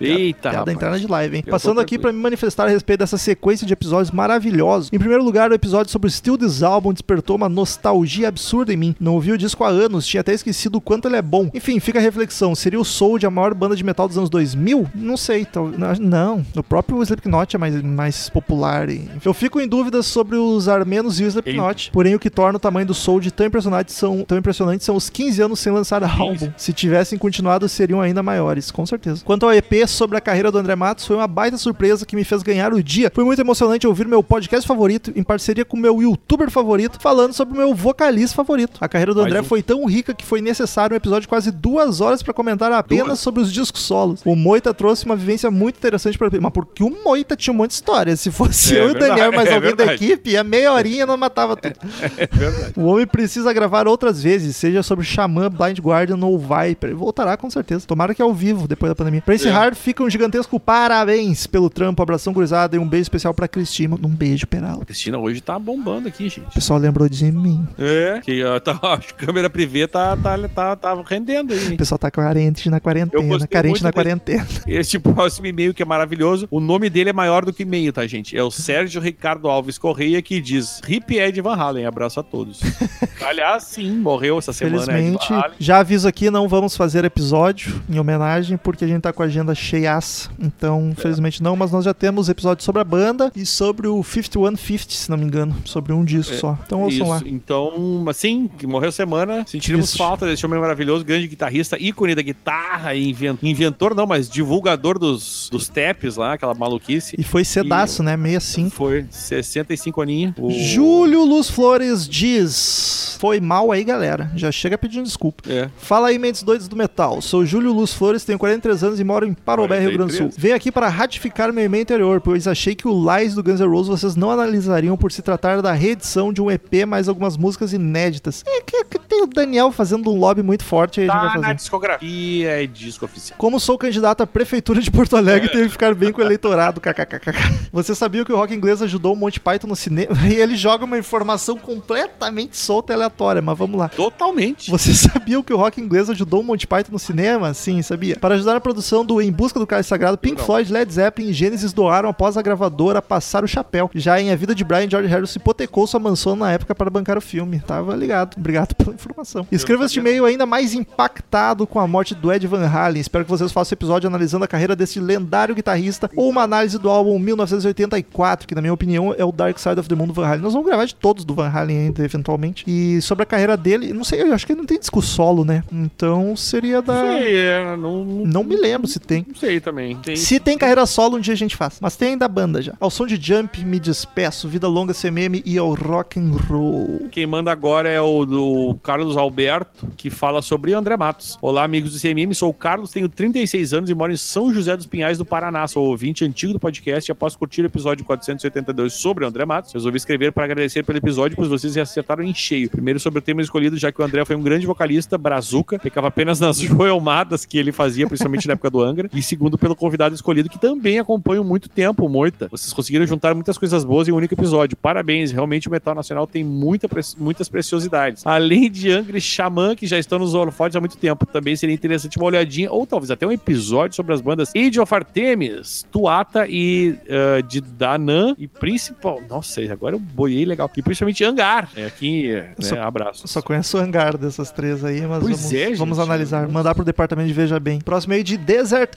Eita, 0.01 0.51
Piada 0.51 0.73
entrada 0.73 0.99
de 0.99 1.07
live, 1.07 1.37
hein? 1.37 1.43
Eu 1.47 1.51
Passando 1.51 1.81
aqui 1.81 1.99
pra 1.99 2.13
me 2.13 2.19
manifestar 2.19 2.65
a 2.67 2.69
respeito 2.69 3.01
dessa 3.01 3.19
sequência 3.19 3.67
de 3.67 3.73
episódios 3.73 4.11
maravilhosos. 4.11 4.89
Em 4.93 4.99
primeiro 4.99 5.23
lugar, 5.25 5.51
o 5.51 5.55
episódio 5.55 5.91
sobre 5.93 6.09
o 6.09 6.11
Still 6.11 6.39
This 6.39 6.63
Album 6.63 6.93
despertou 6.93 7.37
uma 7.37 7.49
nostalgia 7.49 8.29
absurda 8.29 8.73
em 8.73 8.77
mim. 8.77 8.97
Não 8.99 9.15
ouvi 9.15 9.33
o 9.33 9.39
disco 9.39 9.65
há 9.65 9.69
anos, 9.69 10.07
tinha 10.07 10.21
até 10.21 10.33
esquecido 10.33 10.77
o 10.77 10.81
quanto 10.81 11.09
ele 11.09 11.17
é 11.17 11.23
bom. 11.23 11.51
Enfim, 11.53 11.79
fica 11.81 11.99
a 11.99 12.03
reflexão. 12.03 12.55
Seria 12.55 12.81
o 12.81 12.85
Soul 12.85 13.19
a 13.27 13.31
maior 13.31 13.53
banda 13.55 13.75
de 13.77 13.83
metal 13.85 14.07
dos 14.09 14.17
anos 14.17 14.31
2000? 14.31 14.89
Não 14.95 15.17
sei. 15.17 15.45
tal- 15.45 15.71
Não, 16.01 16.45
o 16.57 16.63
próprio 16.63 17.03
Slipknot 17.03 17.55
é 17.55 17.59
mais, 17.59 17.83
mais 17.83 18.29
popular. 18.29 18.89
Eu 19.25 19.35
fico 19.35 19.61
em 19.61 19.67
dúvidas 19.69 20.07
sobre 20.07 20.37
os 20.37 20.69
armenos 20.69 21.19
e 21.21 21.25
o 21.25 21.27
Slipknot. 21.27 21.91
Porém, 21.93 22.15
o 22.15 22.19
que 22.19 22.31
torna 22.31 22.57
o 22.57 22.61
tamanho 22.61 22.87
do 22.87 22.95
Soul 22.95 23.21
tão 23.35 23.47
impressionante 23.47 23.93
são, 23.93 24.23
tão 24.25 24.39
impressionante 24.39 24.85
são 24.85 24.97
os 24.97 25.11
15 25.11 25.43
anos 25.43 25.61
sem 25.61 25.73
lançar 25.73 26.03
álbum. 26.05 26.51
Se 26.57 26.73
tivessem 26.73 27.19
continuado, 27.19 27.69
seriam 27.69 28.01
ainda 28.01 28.23
maiores, 28.23 28.71
com 28.71 28.87
certeza. 28.87 29.23
Quanto 29.25 29.45
ao 29.45 29.53
EP 29.53 29.87
sobre 29.91 30.17
a 30.17 30.21
carreira 30.21 30.51
do 30.51 30.59
André 30.59 30.75
Matos, 30.77 31.07
foi 31.07 31.17
uma 31.17 31.27
baita 31.27 31.57
surpresa 31.57 32.07
que 32.07 32.17
me 32.17 32.25
fez 32.25 32.43
ganhar 32.43 32.73
o 32.73 32.83
dia. 32.83 33.11
Foi 33.15 33.25
muito 33.25 33.41
emocionante 33.41 33.87
ouvir 33.87 34.07
meu 34.07 34.23
podcast 34.23 34.67
favorito, 34.67 35.13
em 35.15 35.23
parceria 35.23 35.65
com 35.65 35.77
meu 35.77 36.01
youtuber 36.03 36.51
favorito, 36.51 36.99
falando 37.01 37.33
sobre 37.33 37.55
o 37.55 37.57
meu 37.57 37.75
vocalista 37.75 38.37
favorito. 38.37 38.79
A 38.81 38.89
carreira 38.89 39.15
do 39.15 39.21
André 39.21 39.41
um. 39.41 39.45
foi 39.45 39.63
tão 39.63 39.85
rica 39.87 40.15
que 40.15 40.25
foi 40.25 40.41
necessário 40.41 40.95
um 40.95 40.97
episódio 40.97 41.23
de 41.23 41.29
quase 41.29 41.51
duas 41.51 42.01
horas 42.01 42.23
pra 42.23 42.33
comentar 42.33 42.71
apenas 42.73 43.07
Duas? 43.07 43.21
sobre 43.21 43.43
os 43.43 43.53
discos 43.53 43.83
solos. 43.83 44.21
O 44.25 44.35
Moita 44.37 44.73
trouxe 44.73 45.05
uma 45.05 45.17
vivência 45.17 45.51
muito 45.51 45.77
interessante 45.77 46.17
para 46.19 46.31
mas 46.41 46.53
porque 46.53 46.83
o 46.83 46.91
Moita 47.05 47.37
tinha 47.37 47.53
um 47.53 47.57
monte 47.57 47.71
de 47.71 47.75
história. 47.75 48.17
Se 48.17 48.31
fosse 48.31 48.77
É 48.77 48.83
eu 48.83 48.89
e 48.89 48.91
o 48.93 48.99
Daniel 48.99 49.33
mais 49.33 49.49
é 49.49 49.55
alguém 49.55 49.75
da 49.75 49.85
verdade. 49.85 50.05
equipe, 50.05 50.37
a 50.37 50.45
meia 50.45 50.73
horinha 50.73 51.07
não 51.07 51.17
matava 51.17 51.57
tudo. 51.57 51.75
É 52.17 52.27
verdade. 52.27 52.73
O 52.77 52.85
homem 52.87 53.07
precisa 53.07 53.53
gravar 53.53 53.87
outras 53.87 54.23
vezes, 54.23 54.57
seja 54.57 54.83
sobre 54.83 55.05
Xamã, 55.05 55.49
Blind 55.51 55.79
Guardian 55.79 56.19
ou 56.25 56.39
Viper. 56.39 56.95
Voltará 56.95 57.37
com 57.37 57.49
certeza. 57.51 57.87
Tomara 57.87 58.15
que 58.15 58.23
ao 58.23 58.33
vivo, 58.33 58.69
depois 58.69 58.91
da 58.91 58.95
pandemia. 58.95 59.23
Pra 59.23 59.35
encerrar, 59.35 59.75
fica 59.81 60.03
um 60.03 60.11
gigantesco 60.11 60.61
parabéns 60.61 61.47
pelo 61.47 61.69
trampo, 61.69 62.03
abração 62.03 62.33
cruzado 62.33 62.77
e 62.77 62.79
um 62.79 62.87
beijo 62.87 63.03
especial 63.03 63.35
pra 63.35 63.49
Cristina. 63.49 63.97
Um 64.03 64.09
beijo, 64.09 64.47
Peralta. 64.47 64.85
Cristina 64.85 65.19
hoje 65.19 65.41
tá 65.41 65.59
bombando 65.59 66.09
aqui, 66.09 66.29
gente. 66.29 66.49
O 66.49 66.53
pessoal 66.53 66.79
lembrou 66.79 67.09
de 67.09 67.31
mim. 67.33 67.67
É, 67.79 68.21
que 68.23 68.43
tá, 68.63 68.79
a 68.83 68.99
câmera 69.17 69.51
privê 69.51 69.89
tá, 69.89 70.17
tá, 70.17 70.49
tá, 70.49 70.77
tá 70.77 71.03
rendendo 71.07 71.53
aí. 71.53 71.75
O 71.75 71.77
pessoal 71.77 71.99
tá 71.99 72.11
carente 72.11 72.69
na 72.71 72.81
quarentena. 72.81 73.47
Carente 73.49 73.83
na 73.83 73.93
quarentena. 73.93 74.47
Esse 74.67 74.99
próximo 74.99 75.47
e-mail 75.47 75.75
que 75.75 75.83
é 75.83 75.87
maravilhoso. 75.87 76.47
O 76.51 76.61
nome 76.61 76.91
dele 76.91 77.11
é 77.11 77.13
maior 77.13 77.45
do 77.45 77.53
que 77.53 77.63
e-mail, 77.63 77.93
tá, 77.93 78.07
gente? 78.07 78.37
É 78.37 78.43
o 78.43 78.51
Sérgio 78.51 79.01
Ricardo 79.01 79.49
Alves 79.49 79.79
Correia 79.79 80.21
que 80.21 80.41
diz: 80.41 80.81
Hip 80.87 81.17
Ed 81.17 81.41
Van 81.41 81.57
Halen. 81.57 81.87
Abraço 81.87 82.21
a 82.21 82.23
todos. 82.23 82.61
Aliás, 83.25 83.65
sim, 83.65 83.99
morreu 83.99 84.39
essa 84.39 84.53
semana. 84.53 84.85
Felizmente, 84.85 85.29
já 85.59 85.79
aviso 85.79 86.09
aqui, 86.09 86.31
não 86.31 86.49
vamos 86.49 86.77
fazer 86.77 87.05
episódio 87.05 87.83
em 87.89 87.99
homenagem, 87.99 88.57
porque 88.57 88.85
a 88.85 88.89
gente 88.89 89.03
tá 89.03 89.13
com 89.13 89.23
a 89.23 89.27
agenda 89.27 89.55
cheiaça. 89.71 90.31
Então, 90.39 90.91
infelizmente 90.91 91.43
não, 91.43 91.55
mas 91.57 91.71
nós 91.73 91.85
já 91.85 91.95
temos 91.95 92.29
episódios 92.29 92.65
sobre 92.65 92.81
a 92.81 92.85
banda 92.85 93.31
e 93.37 93.47
sobre 93.47 93.87
o 93.87 94.03
5150, 94.03 94.91
se 94.93 95.11
não 95.11 95.17
me 95.17 95.25
engano. 95.25 95.55
Sobre 95.65 95.93
um 95.93 96.05
disco 96.05 96.35
É, 96.35 96.39
só. 96.39 96.59
Então 96.67 96.83
ouçam 96.83 97.09
lá. 97.09 97.17
Isso, 97.19 97.29
então, 97.29 98.05
assim, 98.09 98.51
que 98.59 98.67
morreu 98.67 98.91
semana, 98.93 99.45
sentiremos 99.47 99.89
Isso. 99.91 99.99
falta 99.99 100.27
desse 100.27 100.45
homem 100.45 100.61
maravilhoso, 100.61 101.05
grande 101.05 101.29
guitarrista, 101.29 101.77
ícone 101.81 102.15
da 102.15 102.23
guitarra, 102.23 102.95
inven- 102.97 103.39
inventor 103.43 103.95
não, 103.95 104.07
mas 104.07 104.29
divulgador 104.29 104.99
dos, 104.99 105.49
dos 105.51 105.69
taps 105.69 106.17
lá, 106.17 106.35
aquela 106.35 106.55
maluquice. 106.55 107.15
E 107.19 107.23
foi 107.23 107.45
cedaço, 107.45 108.03
né? 108.03 108.17
65. 108.17 108.71
Foi 108.71 109.07
65 109.11 110.01
aninhos. 110.03 110.35
O- 110.39 110.51
Júlio 110.51 111.25
Luz 111.25 111.49
Flores 111.49 112.09
diz: 112.09 113.17
Foi 113.21 113.41
mal 113.41 113.71
aí, 113.71 113.85
galera. 113.85 114.31
Já 114.35 114.51
chega 114.51 114.77
pedindo 114.79 115.05
desculpa. 115.05 115.43
É. 115.51 115.69
Fala 115.79 116.09
aí, 116.09 116.19
mentes 116.19 116.43
doidos 116.43 116.69
do 116.69 116.77
metal. 116.77 117.21
Sou 117.21 117.45
Júlio 117.45 117.73
Luz 117.73 117.93
Flores, 117.93 118.25
tenho 118.25 118.39
43 118.39 118.83
anos 118.85 119.01
e 119.01 119.05
moro 119.05 119.27
em 119.27 119.35
Parobé, 119.69 119.81
Rio 119.81 119.93
Grande 119.93 120.13
do 120.13 120.17
Sul. 120.17 120.27
43. 120.29 120.37
Venho 120.43 120.57
aqui 120.57 120.71
para 120.73 120.89
ratificar 120.89 121.53
meu 121.53 121.65
e-mail 121.65 121.83
anterior, 121.83 122.21
pois 122.21 122.47
achei 122.47 122.75
que 122.75 122.87
o 122.89 122.93
Lies 123.17 123.35
do 123.35 123.43
Guns 123.43 123.61
N' 123.61 123.67
Roses 123.69 123.89
vocês 123.89 124.17
não 124.17 124.31
analisariam 124.31 124.97
por 124.97 125.13
se 125.13 125.23
tratar 125.23 125.61
da 125.63 125.73
reedição 125.73 126.33
de 126.33 126.41
um 126.43 126.51
EP 126.51 126.87
mais 126.87 127.09
algumas 127.09 127.37
músicas 127.37 127.73
inéditas. 127.73 128.43
É 128.47 128.61
que, 128.63 128.85
que 128.85 128.99
tem 128.99 129.23
o 129.23 129.27
Daniel 129.27 129.71
fazendo 129.73 130.11
um 130.11 130.17
lobby 130.17 130.43
muito 130.43 130.65
forte 130.65 131.01
aí 131.01 131.09
a 131.09 131.13
gente 131.13 131.21
Tá 131.21 131.27
vai 131.29 131.37
na 131.37 131.43
fazer. 131.43 131.55
discografia, 131.57 132.63
é 132.63 132.67
disco 132.67 133.05
oficial. 133.05 133.39
Como 133.39 133.59
sou 133.61 133.77
candidato 133.79 134.23
à 134.23 134.27
prefeitura 134.27 134.81
de 134.81 134.91
Porto 134.91 135.17
Alegre, 135.17 135.49
tenho 135.51 135.65
que 135.65 135.71
ficar 135.71 135.95
bem 135.95 136.13
com 136.13 136.21
o 136.21 136.25
eleitorado. 136.25 136.81
kkkk. 136.81 137.33
Você 137.73 137.95
sabia 137.95 138.25
que 138.25 138.33
o 138.33 138.37
rock 138.37 138.55
inglês 138.55 138.81
ajudou 138.83 139.13
o 139.15 139.17
Monty 139.17 139.41
Python 139.41 139.67
no 139.67 139.77
cinema? 139.77 140.11
E 140.31 140.35
ele 140.35 140.55
joga 140.57 140.85
uma 140.85 140.97
informação 140.99 141.57
completamente 141.59 142.57
solta 142.57 142.93
e 142.93 142.95
aleatória, 142.95 143.43
mas 143.43 143.57
vamos 143.59 143.79
lá. 143.79 143.89
Totalmente. 143.89 144.71
Você 144.71 144.93
sabia 144.95 145.43
que 145.43 145.53
o 145.53 145.57
rock 145.57 145.81
inglês 145.81 146.09
ajudou 146.09 146.41
o 146.41 146.45
Monty 146.45 146.67
Python 146.67 146.93
no 146.93 146.99
cinema? 146.99 147.53
Sim, 147.53 147.83
sabia. 147.83 148.17
Para 148.17 148.35
ajudar 148.37 148.55
na 148.55 148.61
produção 148.61 149.05
do 149.05 149.21
Em 149.21 149.31
Busca 149.41 149.59
do 149.59 149.67
Cálice 149.67 149.89
Sagrado, 149.89 150.19
Pink. 150.19 150.39
Floyd, 150.43 150.71
Led 150.71 150.93
Zeppelin 150.93 151.31
e 151.31 151.33
Genesis 151.33 151.73
doaram 151.73 152.11
após 152.11 152.37
a 152.37 152.43
gravadora 152.43 153.01
passar 153.01 153.43
o 153.43 153.49
chapéu. 153.49 153.91
Já 153.95 154.21
em 154.21 154.31
A 154.31 154.37
Vida 154.37 154.55
de 154.55 154.63
Brian, 154.63 154.87
George 154.87 155.09
Harrison 155.09 155.39
hipotecou 155.39 155.87
sua 155.87 155.99
mansão 155.99 156.37
na 156.37 156.53
época 156.53 156.75
para 156.75 156.91
bancar 156.91 157.17
o 157.17 157.23
filme. 157.23 157.59
Tava 157.67 157.97
ligado. 157.97 158.37
Obrigado 158.37 158.75
pela 158.77 158.95
informação. 158.95 159.47
Escreva 159.51 159.87
este 159.87 159.99
e-mail 159.99 160.27
ainda 160.27 160.45
mais 160.45 160.75
impactado 160.75 161.67
com 161.67 161.81
a 161.81 161.89
morte 161.89 162.15
do 162.15 162.31
Ed 162.31 162.47
Van 162.47 162.67
Halen. 162.67 163.01
Espero 163.01 163.25
que 163.25 163.31
vocês 163.31 163.51
façam 163.51 163.75
episódio 163.75 164.09
analisando 164.09 164.45
a 164.45 164.47
carreira 164.47 164.77
desse 164.77 165.01
lendário 165.01 165.55
guitarrista 165.55 166.11
ou 166.15 166.29
uma 166.29 166.43
análise 166.43 166.79
do 166.79 166.91
álbum 166.91 167.19
1984, 167.19 168.47
que 168.47 168.55
na 168.55 168.61
minha 168.61 168.75
opinião 168.75 169.15
é 169.17 169.25
o 169.25 169.33
Dark 169.33 169.59
Side 169.59 169.81
of 169.81 169.89
the 169.89 169.95
Moon 169.95 170.09
do 170.09 170.13
Van 170.13 170.27
Halen. 170.27 170.43
Nós 170.43 170.53
vamos 170.53 170.69
gravar 170.69 170.85
de 170.85 170.95
todos 170.95 171.25
do 171.25 171.35
Van 171.35 171.49
Halen 171.49 171.79
ainda, 171.79 172.05
eventualmente. 172.05 172.63
E 172.67 173.01
sobre 173.01 173.23
a 173.23 173.27
carreira 173.27 173.57
dele, 173.57 173.91
não 173.95 174.05
sei, 174.05 174.21
eu 174.21 174.35
acho 174.35 174.45
que 174.45 174.53
ele 174.53 174.61
não 174.61 174.67
tem 174.67 174.79
disco 174.79 175.01
solo, 175.01 175.47
né? 175.47 175.65
Então 175.73 176.37
seria 176.37 176.83
da... 176.83 177.01
Sei, 177.01 177.39
é, 177.39 177.75
não, 177.75 178.05
não, 178.05 178.27
Não 178.27 178.45
me 178.45 178.55
lembro 178.55 178.87
se 178.87 178.99
tem. 178.99 179.30
Não 179.31 179.35
sei 179.39 179.61
também. 179.61 179.97
Tem- 179.97 180.17
Se 180.17 180.41
tem 180.41 180.59
carreira 180.59 180.85
solo, 180.87 181.17
um 181.17 181.21
dia 181.21 181.33
a 181.35 181.37
gente 181.37 181.57
faz. 181.57 181.79
Mas 181.81 181.97
tem 181.97 182.11
ainda 182.11 182.25
a 182.25 182.29
banda 182.29 182.61
já. 182.61 182.75
Ao 182.81 182.91
som 182.91 183.07
de 183.07 183.17
Jump, 183.17 183.65
me 183.65 183.79
despeço. 183.79 184.49
Vida 184.49 184.67
longa, 184.69 184.93
CMM 184.93 185.43
e 185.47 185.57
ao 185.57 185.73
rock 185.75 186.19
and 186.19 186.33
roll. 186.49 187.09
Quem 187.11 187.27
manda 187.27 187.51
agora 187.53 187.89
é 187.89 188.01
o 188.01 188.25
do 188.27 188.77
Carlos 188.83 189.17
Alberto, 189.17 189.87
que 189.97 190.11
fala 190.11 190.43
sobre 190.43 190.73
André 190.75 190.97
Matos. 190.97 191.39
Olá, 191.41 191.63
amigos 191.65 191.93
do 191.93 191.99
CMM, 192.01 192.35
sou 192.35 192.51
o 192.51 192.55
Carlos, 192.55 192.91
tenho 192.91 193.09
36 193.09 193.73
anos 193.73 193.89
e 193.91 193.95
moro 193.95 194.13
em 194.13 194.17
São 194.17 194.53
José 194.53 194.77
dos 194.77 194.87
Pinhais 194.87 195.19
do 195.19 195.25
Paraná. 195.25 195.67
Sou 195.69 195.87
ouvinte 195.87 196.25
antigo 196.25 196.53
do 196.53 196.61
podcast 196.61 197.11
e 197.11 197.13
após 197.13 197.37
curtir 197.37 197.63
o 197.63 197.67
episódio 197.67 198.05
482 198.05 198.93
sobre 198.95 199.25
o 199.25 199.29
André 199.29 199.45
Matos, 199.45 199.73
resolvi 199.73 199.97
escrever 199.97 200.33
para 200.33 200.45
agradecer 200.45 200.83
pelo 200.85 200.99
episódio, 200.99 201.37
pois 201.37 201.49
vocês 201.49 201.75
já 201.75 201.83
acertaram 201.83 202.23
em 202.25 202.35
cheio. 202.35 202.69
Primeiro 202.69 202.99
sobre 202.99 203.19
o 203.21 203.23
tema 203.23 203.41
escolhido, 203.43 203.77
já 203.77 203.93
que 203.93 204.01
o 204.01 204.05
André 204.05 204.25
foi 204.25 204.37
um 204.37 204.43
grande 204.43 204.67
vocalista, 204.67 205.17
brazuca, 205.17 205.79
ficava 205.79 206.09
apenas 206.09 206.41
nas 206.41 206.59
joelmadas 206.61 207.45
que 207.45 207.59
ele 207.59 207.73
fazia, 207.73 208.07
principalmente 208.07 208.47
na 208.47 208.55
época 208.55 208.71
do 208.71 208.81
Angra. 208.83 209.09
E 209.13 209.20
segundo 209.23 209.57
pelo 209.59 209.75
convidado 209.77 210.15
escolhido, 210.15 210.49
que 210.49 210.59
também 210.59 210.99
acompanho 210.99 211.43
muito 211.45 211.69
tempo, 211.69 212.09
Moita. 212.09 212.49
Vocês 212.51 212.73
conseguiram 212.73 213.07
juntar 213.07 213.35
muitas 213.35 213.57
coisas 213.59 213.85
boas 213.85 214.09
em 214.09 214.13
um 214.13 214.17
único 214.17 214.35
episódio. 214.35 214.77
Parabéns, 214.77 215.31
realmente 215.33 215.69
o 215.69 215.71
metal 215.71 215.95
nacional 215.95 216.27
tem 216.27 216.43
muita 216.45 216.89
muitas 217.19 217.49
preciosidades. 217.49 218.27
Além 218.27 218.71
de 218.71 218.91
Angra 218.91 219.17
e 219.17 219.21
Xamã, 219.21 219.75
que 219.75 219.87
já 219.87 219.99
estão 219.99 220.19
nos 220.19 220.35
holofotes 220.35 220.77
há 220.77 220.81
muito 220.81 220.97
tempo, 220.97 221.25
também 221.27 221.55
seria 221.57 221.75
interessante 221.75 222.17
uma 222.19 222.27
olhadinha, 222.27 222.71
ou 222.71 222.87
talvez 222.87 223.11
até 223.11 223.27
um 223.27 223.33
episódio 223.33 223.95
sobre 223.97 224.13
as 224.15 224.21
bandas 224.21 224.51
Age 224.57 224.81
of 224.81 224.95
Artemis, 224.95 225.87
Tuata 225.91 226.47
e 226.49 226.97
uh, 227.09 227.43
de 227.43 227.61
Danan, 227.61 228.35
e 228.39 228.47
principal. 228.49 229.21
Nossa, 229.29 229.61
agora 229.73 229.95
eu 229.95 230.01
boiei 230.01 230.45
legal. 230.45 230.71
E 230.77 230.83
principalmente 230.83 231.23
Angar. 231.25 231.71
É 231.77 231.87
aqui, 231.87 232.33
né, 232.33 232.55
Só- 232.59 232.81
abraço. 232.81 233.25
Eu 233.25 233.29
só 233.29 233.43
conheço 233.43 233.77
o 233.77 233.81
hangar 233.81 234.17
dessas 234.17 234.51
três 234.51 234.85
aí, 234.85 235.01
mas 235.03 235.23
Pois 235.23 235.37
vamos, 235.37 235.53
é, 235.53 235.67
gente. 235.69 235.77
vamos 235.79 235.99
analisar. 235.99 236.49
Mandar 236.49 236.75
pro 236.75 236.85
departamento 236.85 237.29
de 237.29 237.35
Veja 237.35 237.59
Bem. 237.61 237.81
Próximo 237.81 238.15
aí 238.15 238.23
de 238.23 238.37
Desert 238.37 238.93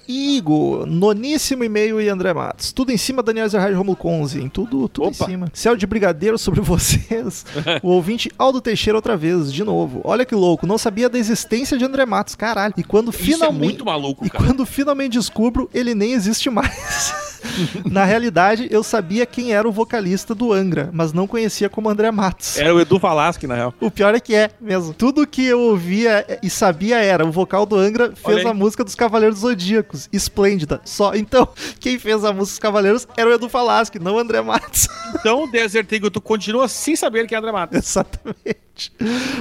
Noníssimo 0.88 1.64
e-mail 1.64 2.00
e 2.02 2.10
André 2.10 2.34
Matos. 2.34 2.72
Tudo 2.72 2.92
em 2.92 2.98
cima, 2.98 3.24
Daniel 3.24 3.48
Zerhard 3.50 3.76
Romulo 3.76 3.98
Conze. 3.98 4.50
Tudo, 4.50 4.88
tudo 4.88 5.08
Opa. 5.08 5.24
em 5.26 5.28
cima. 5.28 5.48
Céu 5.54 5.76
de 5.76 5.86
brigadeiro 5.88 6.38
sobre 6.38 6.60
vocês. 6.62 7.46
o 7.82 7.90
ouvinte 7.90 8.32
Aldo 8.38 8.62
Teixeira 8.62 8.98
outra 8.98 9.18
vez, 9.18 9.52
de 9.52 9.64
novo. 9.64 10.02
Olha 10.04 10.26
que 10.26 10.36
louco, 10.36 10.66
não 10.68 10.78
sabia 10.78 11.10
da 11.10 11.18
existência 11.18 11.78
de 11.78 11.86
André 11.86 12.06
Matos, 12.06 12.36
caralho. 12.36 12.74
E 12.78 12.84
quando 12.84 13.10
Isso 13.12 13.22
é 13.22 13.24
finalmente... 13.26 13.64
muito 13.64 13.86
maluco, 13.86 14.26
E 14.26 14.30
cara. 14.30 14.44
quando 14.46 14.66
finalmente 14.66 15.14
descubro, 15.14 15.70
ele 15.74 15.94
nem 15.96 16.14
existe 16.14 16.50
mais. 16.50 17.14
Na 17.86 18.06
realidade, 18.06 18.68
eu 18.72 18.82
sabia 18.84 19.26
quem 19.26 19.52
era 19.54 19.68
o 19.68 19.72
vocalista 19.72 20.34
do 20.34 20.54
Angra, 20.54 20.90
mas 20.94 21.12
não 21.12 21.28
conhecia 21.28 21.70
como 21.70 21.90
André 21.90 22.10
Matos. 22.10 22.58
Era 22.58 22.74
o 22.74 22.80
Edu 22.80 22.98
Falaschi, 23.00 23.46
na 23.48 23.56
real. 23.56 23.74
O 23.82 23.92
pior 23.92 24.16
é 24.16 24.20
que 24.20 24.34
é 24.34 24.50
mesmo. 24.62 24.94
Tudo 24.94 25.28
que 25.28 25.44
eu 25.46 25.60
ouvia 25.60 26.26
e 26.42 26.50
sabia 26.50 26.98
era 27.04 27.26
o 27.26 27.32
vocal 27.32 27.66
do 27.66 27.76
Angra 27.76 28.14
fez 28.16 28.46
a 28.46 28.54
música 28.54 28.84
dos 28.84 28.96
Cavaleiros 28.96 29.40
Zodíacos, 29.40 30.03
Esplêndida. 30.12 30.82
Só 30.84 31.14
então, 31.16 31.48
quem 31.80 31.98
fez 32.00 32.24
a 32.24 32.32
música 32.34 32.44
dos 32.54 32.60
Cavaleiros 32.60 33.08
era 33.16 33.30
o 33.30 33.34
Edu 33.34 33.48
Falaschi, 33.50 34.00
não 34.00 34.16
o 34.16 34.20
André 34.20 34.42
Matos. 34.42 34.88
Então, 35.16 35.48
Desert 35.52 35.92
Eagle, 35.92 36.10
tu 36.10 36.20
continua 36.20 36.68
sem 36.68 36.96
saber 36.96 37.28
quem 37.28 37.36
é 37.36 37.40
André 37.40 37.52
Matos. 37.52 37.78
Exatamente. 37.78 38.58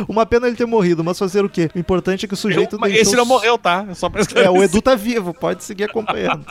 Uma 0.06 0.26
pena 0.26 0.46
ele 0.46 0.54
ter 0.56 0.66
morrido, 0.66 1.02
mas 1.02 1.18
fazer 1.18 1.42
o 1.42 1.48
quê? 1.48 1.70
O 1.74 1.78
importante 1.78 2.26
é 2.26 2.28
que 2.28 2.34
o 2.34 2.36
sujeito 2.36 2.76
Eu- 2.76 2.78
mas 2.78 2.94
esse 2.94 3.16
não 3.16 3.24
morreu, 3.24 3.56
tá? 3.56 3.86
É 3.88 3.94
só 3.94 4.10
pra 4.10 4.22
É, 4.36 4.50
o 4.50 4.62
Edu 4.62 4.82
tá 4.82 4.94
vivo, 4.94 5.32
pode 5.32 5.64
seguir 5.64 5.84
acompanhando. 5.84 6.44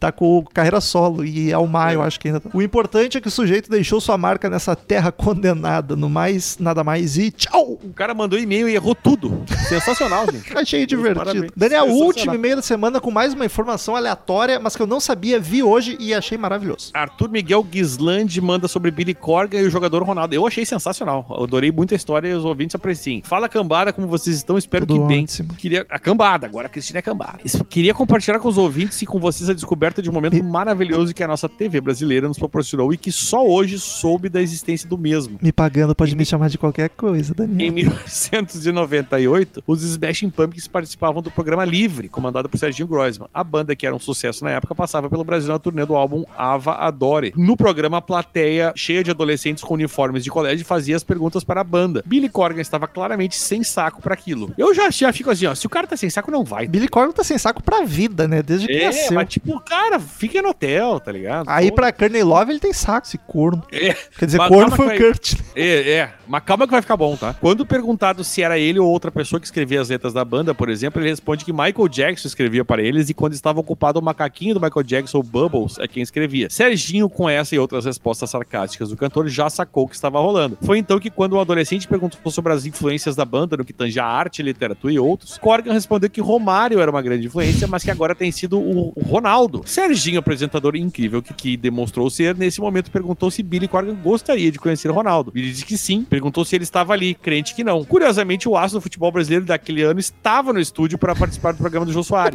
Tá 0.00 0.10
com 0.10 0.42
carreira 0.54 0.80
solo 0.80 1.24
e 1.24 1.52
é 1.52 1.58
o 1.58 1.66
Maio, 1.66 2.00
acho 2.00 2.18
que 2.18 2.28
ainda 2.28 2.40
tá. 2.40 2.48
O 2.54 2.62
importante 2.62 3.18
é 3.18 3.20
que 3.20 3.28
o 3.28 3.30
sujeito 3.30 3.68
deixou 3.70 4.00
sua 4.00 4.16
marca 4.16 4.48
nessa 4.48 4.74
terra 4.74 5.12
condenada. 5.12 5.94
No 5.94 6.08
mais, 6.08 6.56
nada 6.58 6.82
mais 6.82 7.18
e 7.18 7.30
tchau! 7.30 7.78
O 7.82 7.92
cara 7.92 8.14
mandou 8.14 8.38
e-mail 8.38 8.66
e 8.66 8.74
errou 8.74 8.94
tudo. 8.94 9.44
Sensacional, 9.68 10.24
gente. 10.32 10.56
Achei 10.56 10.86
divertido. 10.86 11.24
Parabéns. 11.26 11.52
Daniel, 11.54 11.88
o 11.88 11.92
último 12.02 12.34
e-mail 12.34 12.56
da 12.56 12.62
semana 12.62 12.98
com 12.98 13.10
mais 13.10 13.34
uma 13.34 13.43
informação 13.44 13.96
aleatória, 13.96 14.58
mas 14.60 14.74
que 14.76 14.82
eu 14.82 14.86
não 14.86 15.00
sabia, 15.00 15.38
vi 15.38 15.62
hoje 15.62 15.96
e 16.00 16.12
achei 16.14 16.36
maravilhoso. 16.38 16.90
Arthur 16.94 17.28
Miguel 17.30 17.66
Gislandi 17.70 18.40
manda 18.40 18.66
sobre 18.68 18.90
Billy 18.90 19.14
Corgan 19.14 19.60
e 19.60 19.66
o 19.66 19.70
jogador 19.70 20.02
Ronaldo. 20.02 20.34
Eu 20.34 20.46
achei 20.46 20.64
sensacional. 20.64 21.26
Eu 21.30 21.44
adorei 21.44 21.70
muito 21.72 21.94
a 21.94 21.96
história 21.96 22.28
e 22.28 22.32
os 22.34 22.44
ouvintes 22.44 22.74
apreciem. 22.74 23.22
Fala 23.24 23.48
cambada, 23.48 23.92
como 23.92 24.06
vocês 24.06 24.36
estão, 24.36 24.56
espero 24.58 24.86
Tudo 24.86 25.02
que 25.02 25.06
bem. 25.08 25.24
ótimo. 25.24 25.54
Queria 25.54 25.86
a 25.90 25.98
cambada, 25.98 26.46
agora 26.46 26.66
a 26.66 26.70
Cristina 26.70 26.98
é 26.98 27.02
cambada. 27.02 27.38
Queria 27.68 27.94
compartilhar 27.94 28.38
com 28.38 28.48
os 28.48 28.58
ouvintes 28.58 29.00
e 29.02 29.06
com 29.06 29.18
vocês 29.18 29.48
a 29.50 29.54
descoberta 29.54 30.00
de 30.02 30.10
um 30.10 30.12
momento 30.12 30.36
E- 30.36 30.42
maravilhoso 30.42 31.14
que 31.14 31.22
a 31.22 31.28
nossa 31.28 31.48
TV 31.48 31.80
brasileira 31.80 32.28
nos 32.28 32.38
proporcionou 32.38 32.92
e 32.92 32.96
que 32.96 33.10
só 33.12 33.46
hoje 33.46 33.78
soube 33.78 34.28
da 34.28 34.40
existência 34.42 34.88
do 34.88 34.96
mesmo. 34.98 35.38
Me 35.42 35.52
pagando, 35.52 35.94
pode 35.94 36.14
me 36.16 36.24
chamar 36.24 36.48
de 36.48 36.58
qualquer 36.58 36.88
coisa, 36.90 37.32
Em 37.32 37.36
Daniel. 37.36 37.72
1998, 37.72 39.62
os 39.66 39.82
Smashing 39.82 40.30
Pumpkins 40.30 40.66
participavam 40.66 41.22
do 41.22 41.30
programa 41.30 41.64
Livre, 41.64 42.08
comandado 42.08 42.48
por 42.48 42.58
Serginho 42.58 42.86
Groisman. 42.88 43.28
A 43.34 43.42
banda, 43.42 43.74
que 43.74 43.84
era 43.86 43.94
um 43.94 43.98
sucesso 43.98 44.44
na 44.44 44.50
época, 44.52 44.74
passava 44.74 45.10
pelo 45.10 45.24
Brasil 45.24 45.48
na 45.52 45.58
turnê 45.58 45.84
do 45.84 45.96
álbum 45.96 46.24
Ava 46.38 46.74
Adore. 46.74 47.32
No 47.36 47.56
programa, 47.56 47.96
a 47.98 48.00
plateia, 48.00 48.72
cheia 48.76 49.02
de 49.02 49.10
adolescentes 49.10 49.64
com 49.64 49.74
uniformes 49.74 50.22
de 50.22 50.30
colégio, 50.30 50.64
fazia 50.64 50.94
as 50.96 51.02
perguntas 51.02 51.42
para 51.42 51.60
a 51.60 51.64
banda. 51.64 52.02
Billy 52.06 52.28
Corgan 52.28 52.60
estava 52.60 52.86
claramente 52.86 53.36
sem 53.36 53.62
saco 53.64 54.00
para 54.00 54.14
aquilo. 54.14 54.52
Eu 54.56 54.72
já, 54.74 54.88
já 54.90 55.12
fico 55.12 55.30
assim, 55.30 55.46
ó, 55.46 55.54
se 55.54 55.66
o 55.66 55.70
cara 55.70 55.86
tá 55.86 55.96
sem 55.96 56.08
saco, 56.08 56.30
não 56.30 56.44
vai. 56.44 56.66
Billy 56.68 56.88
Corgan 56.88 57.12
tá 57.12 57.24
sem 57.24 57.36
saco 57.38 57.62
pra 57.62 57.84
vida, 57.84 58.28
né? 58.28 58.42
Desde 58.42 58.66
que 58.66 58.72
É, 58.72 58.86
nasceu. 58.86 59.12
mas 59.14 59.28
tipo, 59.28 59.58
cara, 59.60 59.98
fica 59.98 60.40
no 60.40 60.50
hotel, 60.50 61.00
tá 61.00 61.10
ligado? 61.10 61.48
Aí 61.48 61.70
Pô, 61.70 61.76
pra 61.76 61.92
Courtney 61.92 62.22
Love 62.22 62.52
ele 62.52 62.60
tem 62.60 62.72
saco, 62.72 63.06
esse 63.06 63.18
corno. 63.18 63.62
É, 63.72 63.94
Quer 64.18 64.26
dizer, 64.26 64.38
Mas 64.38 64.48
corno 64.48 64.70
foi 64.76 64.84
o 64.86 64.88
vai- 64.88 64.98
Kurt. 64.98 65.34
É, 65.56 65.90
é, 65.92 66.10
mas 66.26 66.42
calma 66.44 66.66
que 66.66 66.72
vai 66.72 66.82
ficar 66.82 66.96
bom, 66.96 67.16
tá? 67.16 67.34
Quando 67.34 67.66
perguntado 67.66 68.22
se 68.22 68.42
era 68.42 68.58
ele 68.58 68.78
ou 68.78 68.88
outra 68.88 69.10
pessoa 69.10 69.40
que 69.40 69.46
escrevia 69.46 69.80
as 69.80 69.88
letras 69.88 70.12
da 70.12 70.24
banda, 70.24 70.54
por 70.54 70.68
exemplo, 70.68 71.00
ele 71.00 71.08
responde 71.10 71.44
que 71.44 71.52
Michael 71.52 71.88
Jackson 71.88 72.28
escrevia 72.28 72.64
para 72.64 72.82
eles 72.82 73.08
e 73.10 73.14
quando 73.24 73.32
estava 73.32 73.58
ocupado 73.58 73.98
o 73.98 74.02
macaquinho 74.02 74.52
do 74.52 74.60
Michael 74.60 74.82
Jackson, 74.82 75.18
o 75.20 75.22
Bubbles, 75.22 75.78
é 75.78 75.88
quem 75.88 76.02
escrevia. 76.02 76.50
Serginho, 76.50 77.08
com 77.08 77.26
essa 77.26 77.54
e 77.54 77.58
outras 77.58 77.86
respostas 77.86 78.28
sarcásticas 78.28 78.90
do 78.90 78.98
cantor, 78.98 79.28
já 79.28 79.48
sacou 79.48 79.84
o 79.84 79.88
que 79.88 79.94
estava 79.94 80.20
rolando. 80.20 80.58
Foi 80.60 80.76
então 80.76 81.00
que 81.00 81.08
quando 81.08 81.32
o 81.32 81.40
adolescente 81.40 81.88
perguntou 81.88 82.30
sobre 82.30 82.52
as 82.52 82.66
influências 82.66 83.16
da 83.16 83.24
banda 83.24 83.56
no 83.56 83.64
que 83.64 83.72
tange 83.72 83.98
a 83.98 84.04
arte, 84.04 84.42
literatura 84.42 84.92
e 84.92 84.98
outros, 84.98 85.38
Corgan 85.38 85.72
respondeu 85.72 86.10
que 86.10 86.20
Romário 86.20 86.78
era 86.80 86.90
uma 86.90 87.00
grande 87.00 87.26
influência, 87.26 87.66
mas 87.66 87.82
que 87.82 87.90
agora 87.90 88.14
tem 88.14 88.30
sido 88.30 88.60
o 88.60 88.92
Ronaldo. 89.06 89.62
Serginho, 89.64 90.18
apresentador 90.18 90.76
incrível 90.76 91.22
que, 91.22 91.32
que 91.32 91.56
demonstrou 91.56 92.10
ser, 92.10 92.36
nesse 92.36 92.60
momento 92.60 92.90
perguntou 92.90 93.30
se 93.30 93.42
Billy 93.42 93.66
Corgan 93.66 93.94
gostaria 93.94 94.52
de 94.52 94.58
conhecer 94.58 94.90
Ronaldo. 94.90 95.32
Billy 95.32 95.50
disse 95.50 95.64
que 95.64 95.78
sim, 95.78 96.04
perguntou 96.04 96.44
se 96.44 96.54
ele 96.54 96.64
estava 96.64 96.92
ali, 96.92 97.14
crente 97.14 97.54
que 97.54 97.64
não. 97.64 97.86
Curiosamente, 97.86 98.46
o 98.50 98.54
aço 98.54 98.74
do 98.74 98.82
futebol 98.82 99.10
brasileiro 99.10 99.46
daquele 99.46 99.80
ano 99.80 99.98
estava 99.98 100.52
no 100.52 100.60
estúdio 100.60 100.98
para 100.98 101.16
participar 101.16 101.52
do 101.52 101.56
programa 101.56 101.86
do 101.86 101.92
Jô 101.92 102.02
Soares. 102.02 102.34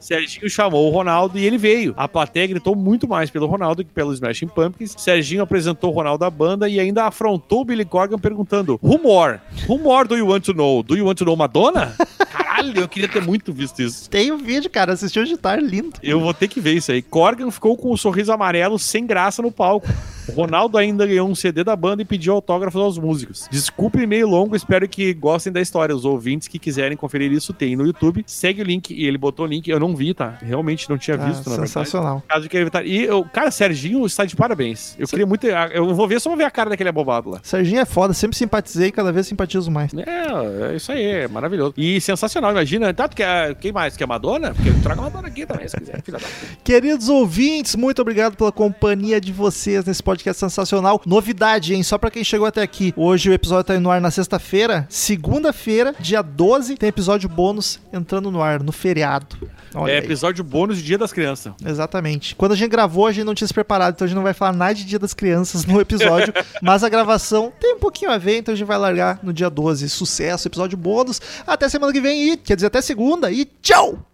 Serginho 0.14 0.50
chamou 0.50 0.88
o 0.88 0.90
Ronaldo 0.90 1.38
e 1.38 1.44
ele 1.44 1.58
veio. 1.58 1.94
A 1.96 2.08
plateia 2.08 2.46
gritou 2.46 2.74
muito 2.76 3.08
mais 3.08 3.30
pelo 3.30 3.46
Ronaldo 3.46 3.84
que 3.84 3.90
pelo 3.90 4.12
Smashing 4.12 4.48
Pumpkins. 4.48 4.94
Serginho 4.96 5.42
apresentou 5.42 5.90
o 5.90 5.94
Ronaldo 5.94 6.24
à 6.24 6.30
banda 6.30 6.68
e 6.68 6.78
ainda 6.78 7.04
afrontou 7.04 7.62
o 7.62 7.64
Billy 7.64 7.84
Corgan 7.84 8.18
perguntando: 8.18 8.78
Rumor, 8.82 9.40
rumor 9.66 10.06
do 10.06 10.16
You 10.16 10.28
Want 10.28 10.44
to 10.44 10.52
Know? 10.52 10.82
Do 10.82 10.96
You 10.96 11.06
Want 11.06 11.18
to 11.18 11.24
Know 11.24 11.36
Madonna? 11.36 11.94
Caralho, 12.30 12.80
eu 12.80 12.88
queria 12.88 13.08
ter 13.08 13.20
muito 13.20 13.52
visto 13.52 13.82
isso. 13.82 14.08
Tem 14.08 14.30
o 14.30 14.38
vídeo, 14.38 14.70
cara. 14.70 14.92
Assistiu 14.92 15.24
de 15.24 15.36
tarde, 15.36 15.66
lindo. 15.66 15.94
Eu 16.02 16.20
vou 16.20 16.32
ter 16.32 16.48
que 16.48 16.60
ver 16.60 16.74
isso 16.74 16.92
aí. 16.92 17.02
Corgan 17.02 17.50
ficou 17.50 17.76
com 17.76 17.92
o 17.92 17.96
sorriso 17.96 18.32
amarelo 18.32 18.78
sem 18.78 19.04
graça 19.06 19.42
no 19.42 19.50
palco. 19.50 19.88
O 20.28 20.32
Ronaldo 20.32 20.78
ainda 20.78 21.06
ganhou 21.06 21.28
um 21.28 21.34
CD 21.34 21.62
da 21.64 21.76
banda 21.76 22.02
e 22.02 22.04
pediu 22.04 22.32
autógrafos 22.34 22.80
aos 22.80 22.98
músicos. 22.98 23.48
Desculpe 23.50 24.06
meio 24.06 24.28
longo, 24.28 24.56
espero 24.56 24.88
que 24.88 25.12
gostem 25.14 25.52
da 25.52 25.60
história. 25.60 25.94
Os 25.94 26.04
ouvintes 26.04 26.48
que 26.48 26.58
quiserem 26.58 26.96
conferir 26.96 27.30
isso 27.32 27.52
tem 27.52 27.76
no 27.76 27.84
YouTube. 27.86 28.24
Segue 28.26 28.62
o 28.62 28.64
link 28.64 28.90
e 28.90 29.06
ele 29.06 29.18
botou 29.18 29.44
o 29.46 29.48
link. 29.48 29.68
Eu 29.68 29.78
não 29.80 29.94
vi, 29.94 30.14
tá? 30.14 30.38
Realmente 30.42 30.88
não 30.88 30.96
tinha 30.98 31.16
Ah, 31.16 31.26
visto, 31.26 31.44
na 31.44 31.50
verdade. 31.56 31.68
sensacional. 31.70 32.22
Caso 32.28 32.48
que 32.48 32.56
evitar. 32.56 32.84
E, 32.86 33.04
eu, 33.04 33.24
cara, 33.24 33.50
Serginho 33.50 34.04
está 34.06 34.24
de 34.24 34.34
parabéns. 34.34 34.94
Eu 34.98 35.06
queria 35.06 35.26
muito. 35.26 35.46
Eu 35.46 35.94
vou 35.94 36.08
ver, 36.08 36.20
só 36.20 36.30
vou 36.30 36.36
ver 36.38 36.44
a 36.44 36.50
cara 36.50 36.70
daquele 36.70 36.88
abobado 36.88 37.30
lá. 37.30 37.40
Serginho 37.42 37.80
é 37.80 37.84
foda, 37.84 38.12
sempre 38.14 38.36
simpatizei 38.36 38.88
e 38.88 38.92
cada 38.92 39.12
vez 39.12 39.26
simpatizo 39.26 39.70
mais. 39.70 39.92
É, 39.94 40.72
é 40.72 40.76
isso 40.76 40.90
aí, 40.90 41.04
é 41.04 41.28
maravilhoso. 41.28 41.74
E 41.76 42.00
sensacional, 42.00 42.50
imagina. 42.50 42.92
Tanto 42.94 43.14
que 43.16 43.22
a, 43.22 43.54
quem 43.54 43.72
mais? 43.72 43.96
Que 43.96 44.04
a 44.04 44.06
Madonna? 44.06 44.54
Porque 44.54 44.70
traga 44.82 45.00
a 45.00 45.04
Madonna 45.04 45.28
aqui 45.28 45.44
também, 45.46 45.68
se 45.68 45.76
quiser, 45.76 46.02
filha 46.02 46.18
da 46.18 46.24
puta. 46.24 46.58
Queridos 46.64 47.08
ouvintes, 47.08 47.76
muito 47.76 48.00
obrigado 48.02 48.36
pela 48.36 48.50
companhia 48.52 49.20
de 49.20 49.32
vocês 49.32 49.84
nesse 49.84 50.02
podcast 50.14 50.38
sensacional. 50.38 51.02
Novidade, 51.04 51.74
hein? 51.74 51.82
Só 51.82 51.98
pra 51.98 52.10
quem 52.10 52.22
chegou 52.22 52.46
até 52.46 52.62
aqui. 52.62 52.94
Hoje 52.96 53.28
o 53.28 53.32
episódio 53.32 53.64
tá 53.64 53.74
indo 53.74 53.82
no 53.82 53.90
ar 53.90 54.00
na 54.00 54.10
sexta-feira. 54.12 54.86
Segunda-feira, 54.88 55.92
dia 55.98 56.22
12, 56.22 56.76
tem 56.76 56.88
episódio 56.88 57.28
bônus 57.28 57.80
entrando 57.92 58.30
no 58.30 58.40
ar, 58.40 58.62
no 58.62 58.70
feriado. 58.70 59.36
Olha 59.74 59.90
É 59.90 59.98
aí. 59.98 60.04
episódio 60.04 60.44
bônus 60.44 60.78
de 60.78 60.84
Dia 60.84 60.96
das 60.98 61.12
Crianças. 61.12 61.52
Exatamente. 61.66 62.36
Quando 62.36 62.52
a 62.52 62.56
gente 62.56 62.70
gravou, 62.70 63.08
a 63.08 63.12
gente 63.12 63.24
não 63.24 63.34
tinha 63.34 63.48
se 63.48 63.54
preparado, 63.54 63.94
então 63.94 64.04
a 64.04 64.08
gente 64.08 64.16
não 64.16 64.22
vai 64.22 64.32
falar 64.34 64.52
nada 64.52 64.74
de 64.74 64.84
Dia 64.84 65.00
das 65.00 65.12
Crianças 65.12 65.64
no 65.64 65.80
episódio, 65.80 66.32
mas 66.62 66.84
a 66.84 66.88
gravação 66.88 67.52
tem 67.60 67.74
um 67.74 67.78
pouquinho 67.80 68.12
a 68.12 68.18
ver, 68.18 68.38
então 68.38 68.54
a 68.54 68.56
gente 68.56 68.66
vai 68.66 68.78
largar 68.78 69.18
no 69.22 69.32
dia 69.32 69.50
12. 69.50 69.88
Sucesso, 69.88 70.46
episódio 70.46 70.78
bônus. 70.78 71.20
Até 71.44 71.68
semana 71.68 71.92
que 71.92 72.00
vem 72.00 72.30
e, 72.32 72.36
quer 72.36 72.54
dizer, 72.54 72.68
até 72.68 72.80
segunda 72.80 73.32
e 73.32 73.44
tchau! 73.60 74.13